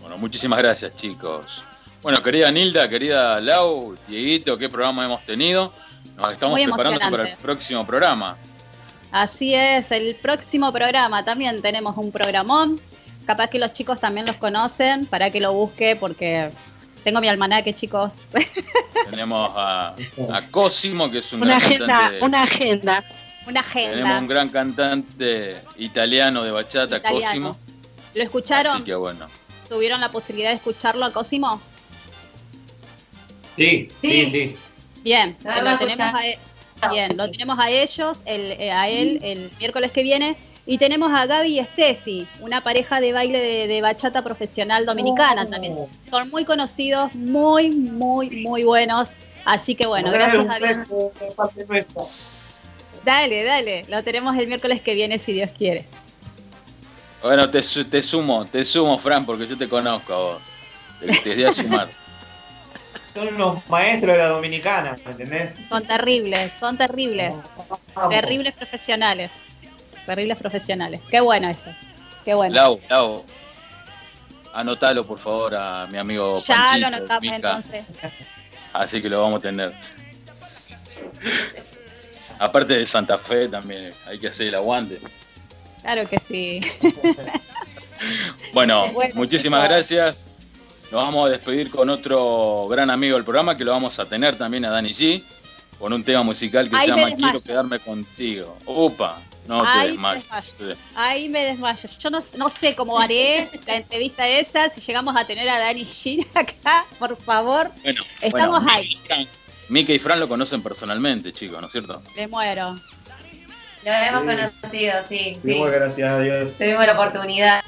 Bueno, 0.00 0.18
muchísimas 0.18 0.58
gracias, 0.60 0.94
chicos. 0.94 1.64
Bueno, 2.02 2.22
querida 2.22 2.50
Nilda, 2.50 2.88
querida 2.88 3.40
Lau, 3.40 3.96
Dieguito, 4.06 4.56
qué 4.56 4.68
programa 4.68 5.04
hemos 5.04 5.22
tenido. 5.24 5.72
Nos 6.16 6.32
estamos 6.32 6.58
preparando 6.60 7.00
para 7.10 7.28
el 7.28 7.36
próximo 7.36 7.86
programa. 7.86 8.36
Así 9.10 9.54
es, 9.54 9.90
el 9.90 10.14
próximo 10.16 10.72
programa 10.72 11.24
también 11.24 11.60
tenemos 11.62 11.96
un 11.96 12.12
programón 12.12 12.78
capaz 13.26 13.48
que 13.48 13.58
los 13.58 13.72
chicos 13.72 14.00
también 14.00 14.26
los 14.26 14.36
conocen, 14.36 15.06
para 15.06 15.30
que 15.30 15.40
lo 15.40 15.52
busque, 15.52 15.96
porque 15.96 16.50
tengo 17.04 17.20
mi 17.20 17.28
almanaque, 17.28 17.74
chicos. 17.74 18.10
Tenemos 19.10 19.50
a, 19.54 19.94
a 20.32 20.42
Cosimo, 20.50 21.10
que 21.10 21.18
es 21.18 21.32
un 21.34 21.42
Una 21.42 21.58
gran 21.58 21.62
agenda, 21.62 21.86
cantante. 21.86 22.24
una 22.24 22.42
agenda. 22.42 23.04
Una 23.46 23.62
Tenemos 23.62 23.92
agenda. 23.92 24.18
un 24.18 24.28
gran 24.28 24.48
cantante 24.48 25.56
italiano 25.76 26.42
de 26.42 26.50
bachata, 26.50 26.96
Italiano. 26.98 27.50
Cosimo. 27.50 27.58
¿Lo 28.14 28.22
escucharon? 28.22 28.76
Así 28.76 28.84
que 28.84 28.94
bueno. 28.94 29.26
¿Tuvieron 29.68 30.00
la 30.00 30.08
posibilidad 30.08 30.50
de 30.50 30.56
escucharlo 30.56 31.04
a 31.04 31.12
Cosimo? 31.12 31.60
Sí, 33.58 33.88
sí, 34.00 34.30
sí. 34.30 34.54
Bien, 35.02 35.36
Ah, 35.44 35.60
lo 35.60 35.76
tenemos 35.78 36.00
a, 36.14 36.26
e- 36.26 36.38
bien, 36.90 37.16
lo 37.16 37.30
tenemos 37.30 37.58
a 37.58 37.70
ellos, 37.70 38.16
el, 38.24 38.52
eh, 38.52 38.70
a 38.72 38.88
él 38.88 39.18
el 39.22 39.50
miércoles 39.58 39.92
que 39.92 40.02
viene. 40.02 40.36
Y 40.66 40.76
tenemos 40.76 41.10
a 41.12 41.24
Gaby 41.24 41.58
y 41.60 41.64
Steffi, 41.64 42.28
una 42.40 42.62
pareja 42.62 43.00
de 43.00 43.12
baile 43.14 43.40
de, 43.40 43.66
de 43.68 43.80
bachata 43.80 44.22
profesional 44.22 44.84
dominicana 44.84 45.44
Oh. 45.44 45.50
también. 45.50 45.74
Son 46.10 46.28
muy 46.30 46.44
conocidos, 46.44 47.14
muy, 47.14 47.70
muy, 47.70 48.42
muy 48.42 48.64
buenos. 48.64 49.08
Así 49.46 49.74
que 49.74 49.86
bueno, 49.86 50.10
Dale 50.10 50.18
gracias 50.24 50.44
un 50.44 50.50
a 50.50 50.58
Dios. 50.58 50.88
beso. 51.68 52.10
Dale, 53.04 53.44
dale, 53.44 53.82
lo 53.88 54.02
tenemos 54.02 54.36
el 54.36 54.46
miércoles 54.46 54.82
que 54.82 54.94
viene 54.94 55.18
si 55.18 55.32
Dios 55.32 55.50
quiere. 55.56 55.86
Bueno, 57.22 57.50
te, 57.50 57.62
su- 57.62 57.84
te 57.86 58.02
sumo, 58.02 58.44
te 58.44 58.62
sumo, 58.64 58.98
Fran, 58.98 59.24
porque 59.24 59.46
yo 59.46 59.56
te 59.56 59.68
conozco 59.68 60.12
a 60.12 60.18
vos. 60.18 60.42
Te, 61.00 61.06
te 61.18 61.34
voy 61.34 61.44
a 61.44 61.52
sumar. 61.52 61.88
Son 63.18 63.36
los 63.38 63.68
maestros 63.68 64.12
de 64.12 64.18
la 64.18 64.28
dominicana, 64.28 64.96
¿me 65.04 65.10
entendés? 65.12 65.56
Son 65.68 65.84
terribles, 65.84 66.52
son 66.60 66.76
terribles. 66.78 67.34
Vamos. 67.94 68.10
Terribles 68.14 68.54
profesionales. 68.54 69.30
Terribles 70.06 70.38
profesionales. 70.38 71.00
Qué 71.10 71.20
bueno 71.20 71.48
esto. 71.50 71.70
Qué 72.24 72.34
bueno. 72.34 72.54
Lau, 72.54 72.80
Lau. 72.88 73.24
Anotalo, 74.54 75.04
por 75.04 75.18
favor, 75.18 75.54
a 75.54 75.86
mi 75.90 75.98
amigo 75.98 76.38
ya 76.40 76.56
Panchito, 76.56 76.78
lo 76.90 76.96
anotamos 76.96 77.22
Mica. 77.22 77.36
entonces. 77.36 77.84
Así 78.72 79.02
que 79.02 79.08
lo 79.08 79.20
vamos 79.22 79.40
a 79.40 79.42
tener. 79.42 79.74
Aparte 82.38 82.74
de 82.74 82.86
Santa 82.86 83.18
Fe 83.18 83.48
también, 83.48 83.92
hay 84.06 84.18
que 84.18 84.28
hacer 84.28 84.48
el 84.48 84.54
aguante. 84.54 84.98
Claro 85.82 86.08
que 86.08 86.18
sí. 86.20 86.60
Bueno, 88.52 88.86
Bueno, 88.92 89.14
muchísimas 89.14 89.60
chicos. 89.62 89.74
gracias. 89.76 90.30
Nos 90.90 91.02
vamos 91.02 91.26
a 91.28 91.30
despedir 91.32 91.70
con 91.70 91.90
otro 91.90 92.66
gran 92.68 92.88
amigo 92.90 93.14
del 93.16 93.24
programa 93.24 93.56
que 93.56 93.64
lo 93.64 93.72
vamos 93.72 93.98
a 93.98 94.06
tener 94.06 94.36
también 94.38 94.64
a 94.64 94.70
Dani 94.70 94.90
G. 94.90 95.22
Con 95.78 95.92
un 95.92 96.02
tema 96.02 96.22
musical 96.24 96.68
que 96.68 96.76
Ahí 96.76 96.86
se 96.88 96.96
llama. 96.96 97.14
Quiero 97.14 97.40
quedarme 97.40 97.78
contigo. 97.78 98.56
Upa, 98.66 99.20
no 99.46 99.62
te 99.62 99.68
Ahí 99.68 99.86
me 99.96 100.14
desmayes. 100.14 100.28
desmayo. 100.58 100.76
Ahí 100.96 101.28
me 101.28 101.44
desmayo. 101.44 101.88
Yo 102.00 102.10
no, 102.10 102.22
no 102.36 102.48
sé 102.48 102.74
cómo 102.74 102.98
haré 102.98 103.48
la 103.66 103.76
entrevista 103.76 104.26
esa 104.26 104.70
si 104.70 104.80
llegamos 104.80 105.14
a 105.14 105.24
tener 105.24 105.48
a 105.48 105.58
Dani 105.58 105.84
Gin 105.84 106.26
acá, 106.34 106.84
por 106.98 107.16
favor. 107.20 107.70
Bueno, 107.84 108.02
Estamos 108.20 108.64
bueno, 108.64 108.72
ahí. 108.72 108.98
Mika 109.68 109.92
y 109.92 109.98
Fran 109.98 110.18
lo 110.18 110.26
conocen 110.26 110.62
personalmente, 110.62 111.30
chicos, 111.30 111.60
¿no 111.60 111.66
es 111.66 111.72
cierto? 111.72 112.02
Me 112.16 112.26
muero. 112.26 112.74
Lo 113.84 113.92
hemos 113.92 114.22
Sí. 114.22 114.26
conocido, 114.60 114.92
sí. 115.08 115.40
Muy 115.44 115.70
gracias 115.70 116.08
a 116.10 116.18
Dios. 116.18 116.58
Tuvimos 116.58 116.84
la 116.86 116.92
oportunidad 116.94 117.60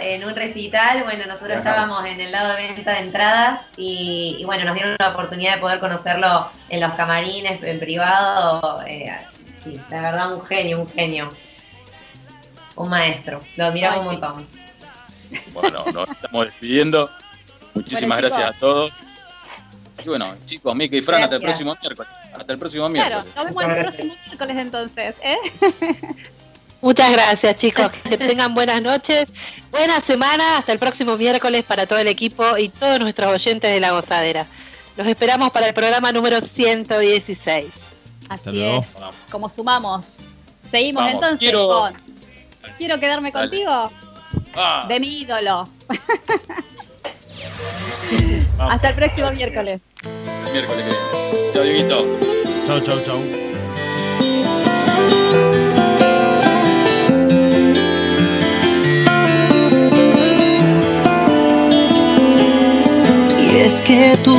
en 0.00 0.24
un 0.24 0.34
recital, 0.34 1.02
bueno, 1.04 1.24
nosotros 1.26 1.50
Ajá. 1.52 1.58
estábamos 1.60 2.04
en 2.06 2.20
el 2.20 2.32
lado 2.32 2.54
de 2.54 2.62
venta 2.68 2.92
de 2.92 2.98
entradas 3.00 3.60
y, 3.76 4.36
y, 4.40 4.44
bueno, 4.44 4.64
nos 4.64 4.74
dieron 4.74 4.96
la 4.98 5.08
oportunidad 5.10 5.54
de 5.56 5.60
poder 5.60 5.78
conocerlo 5.78 6.48
en 6.70 6.80
los 6.80 6.92
camarines, 6.94 7.62
en 7.62 7.78
privado. 7.78 8.82
eh, 8.86 9.10
sí, 9.62 9.78
la 9.90 10.00
verdad, 10.00 10.32
un 10.34 10.44
genio, 10.44 10.80
un 10.80 10.88
genio. 10.88 11.30
Un 12.74 12.88
maestro, 12.88 13.38
lo 13.56 13.66
admiramos 13.66 14.00
un 14.00 14.06
montón. 14.06 14.48
Bueno, 15.52 15.84
nos 15.92 16.08
estamos 16.08 16.46
despidiendo. 16.46 17.10
Muchísimas 17.74 18.18
Bueno, 18.20 18.28
chicos. 18.28 18.38
gracias 18.38 18.56
a 18.56 18.58
todos. 18.58 18.92
Y 20.04 20.08
bueno, 20.08 20.34
chicos, 20.46 20.74
Mika 20.74 20.96
y 20.96 21.02
Fran, 21.02 21.22
hasta 21.22 21.36
el 21.36 21.42
próximo 21.42 21.76
miércoles. 21.80 22.10
Hasta 22.34 22.52
el 22.52 22.58
próximo 22.58 22.90
Claro, 22.90 23.22
miércoles. 23.22 23.36
nos 23.36 23.44
vemos 23.44 23.64
el 23.64 23.76
próximo 23.84 24.14
miércoles 24.26 24.56
entonces. 24.58 25.14
¿eh? 25.22 25.36
Muchas 26.80 27.12
gracias, 27.12 27.56
chicos. 27.56 27.90
Que 28.08 28.18
tengan 28.18 28.54
buenas 28.54 28.82
noches, 28.82 29.32
buena 29.70 30.00
semana. 30.00 30.58
Hasta 30.58 30.72
el 30.72 30.78
próximo 30.80 31.16
miércoles 31.16 31.62
para 31.64 31.86
todo 31.86 31.98
el 32.00 32.08
equipo 32.08 32.58
y 32.58 32.68
todos 32.70 32.98
nuestros 33.00 33.32
oyentes 33.32 33.70
de 33.72 33.78
La 33.80 33.92
Gozadera. 33.92 34.46
Los 34.96 35.06
esperamos 35.06 35.50
para 35.52 35.68
el 35.68 35.74
programa 35.74 36.10
número 36.12 36.40
116. 36.40 37.94
Así 38.28 38.50
luego. 38.50 38.80
es. 38.80 38.86
Como 39.30 39.48
sumamos. 39.48 40.16
Seguimos 40.70 41.02
Vamos, 41.04 41.14
entonces 41.14 41.38
quiero- 41.38 41.68
con 41.68 41.92
Quiero 42.78 42.98
quedarme 42.98 43.30
Dale. 43.30 43.48
contigo. 43.48 43.92
Ah, 44.54 44.86
De 44.88 44.98
mi 45.00 45.20
ídolo. 45.20 45.68
vamos. 48.56 48.74
Hasta 48.74 48.88
el 48.90 48.94
próximo 48.94 49.30
miércoles. 49.32 49.80
El 50.04 50.52
miércoles 50.52 50.84
que 50.84 50.90
viene. 50.90 51.52
Chao, 51.52 51.62
Dieguito. 51.62 52.06
Chau, 52.66 52.80
chau. 53.04 53.20
Y 63.38 63.56
es 63.58 63.80
que 63.82 64.16
tú 64.24 64.36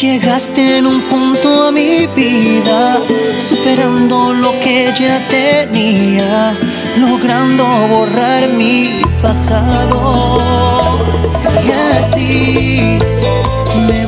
llegaste 0.00 0.78
en 0.78 0.86
un 0.86 1.00
punto 1.02 1.68
a 1.68 1.70
mi 1.70 2.06
vida, 2.08 2.98
superando 3.38 4.32
lo 4.32 4.58
que 4.60 4.92
ya 4.98 5.20
tenía, 5.28 6.56
logrando 6.98 7.64
borrar 7.88 8.48
mi 8.48 9.02
pasado. 9.22 10.40
Y 11.64 11.70
así 11.98 12.98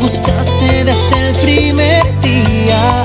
me 0.06 0.12
gustaste 0.12 0.84
desde 0.84 1.28
el 1.28 1.34
primer 1.36 2.20
día, 2.20 3.02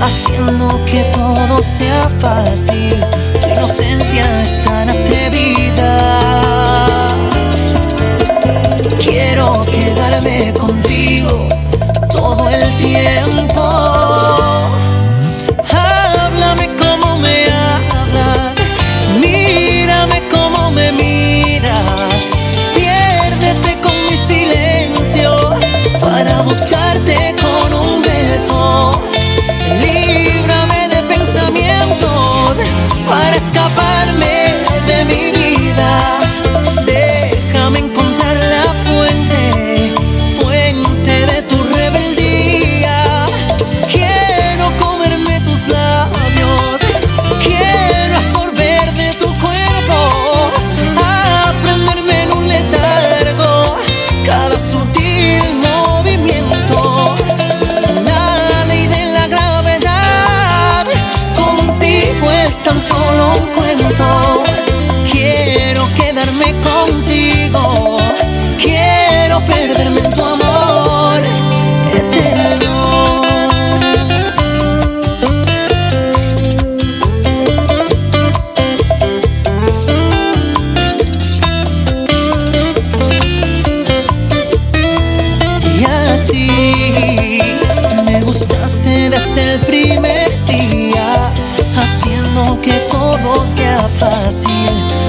haciendo 0.00 0.84
que 0.84 1.02
todo 1.12 1.60
sea 1.62 2.08
fácil. 2.20 3.04
Tu 3.40 3.54
inocencia 3.54 4.42
es 4.42 4.62
tan 4.64 4.88
atrevida. 4.88 6.23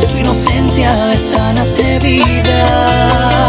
Tu 0.09 0.17
inocencia 0.17 1.11
es 1.13 1.29
tan 1.31 1.57
atrevida. 1.57 3.35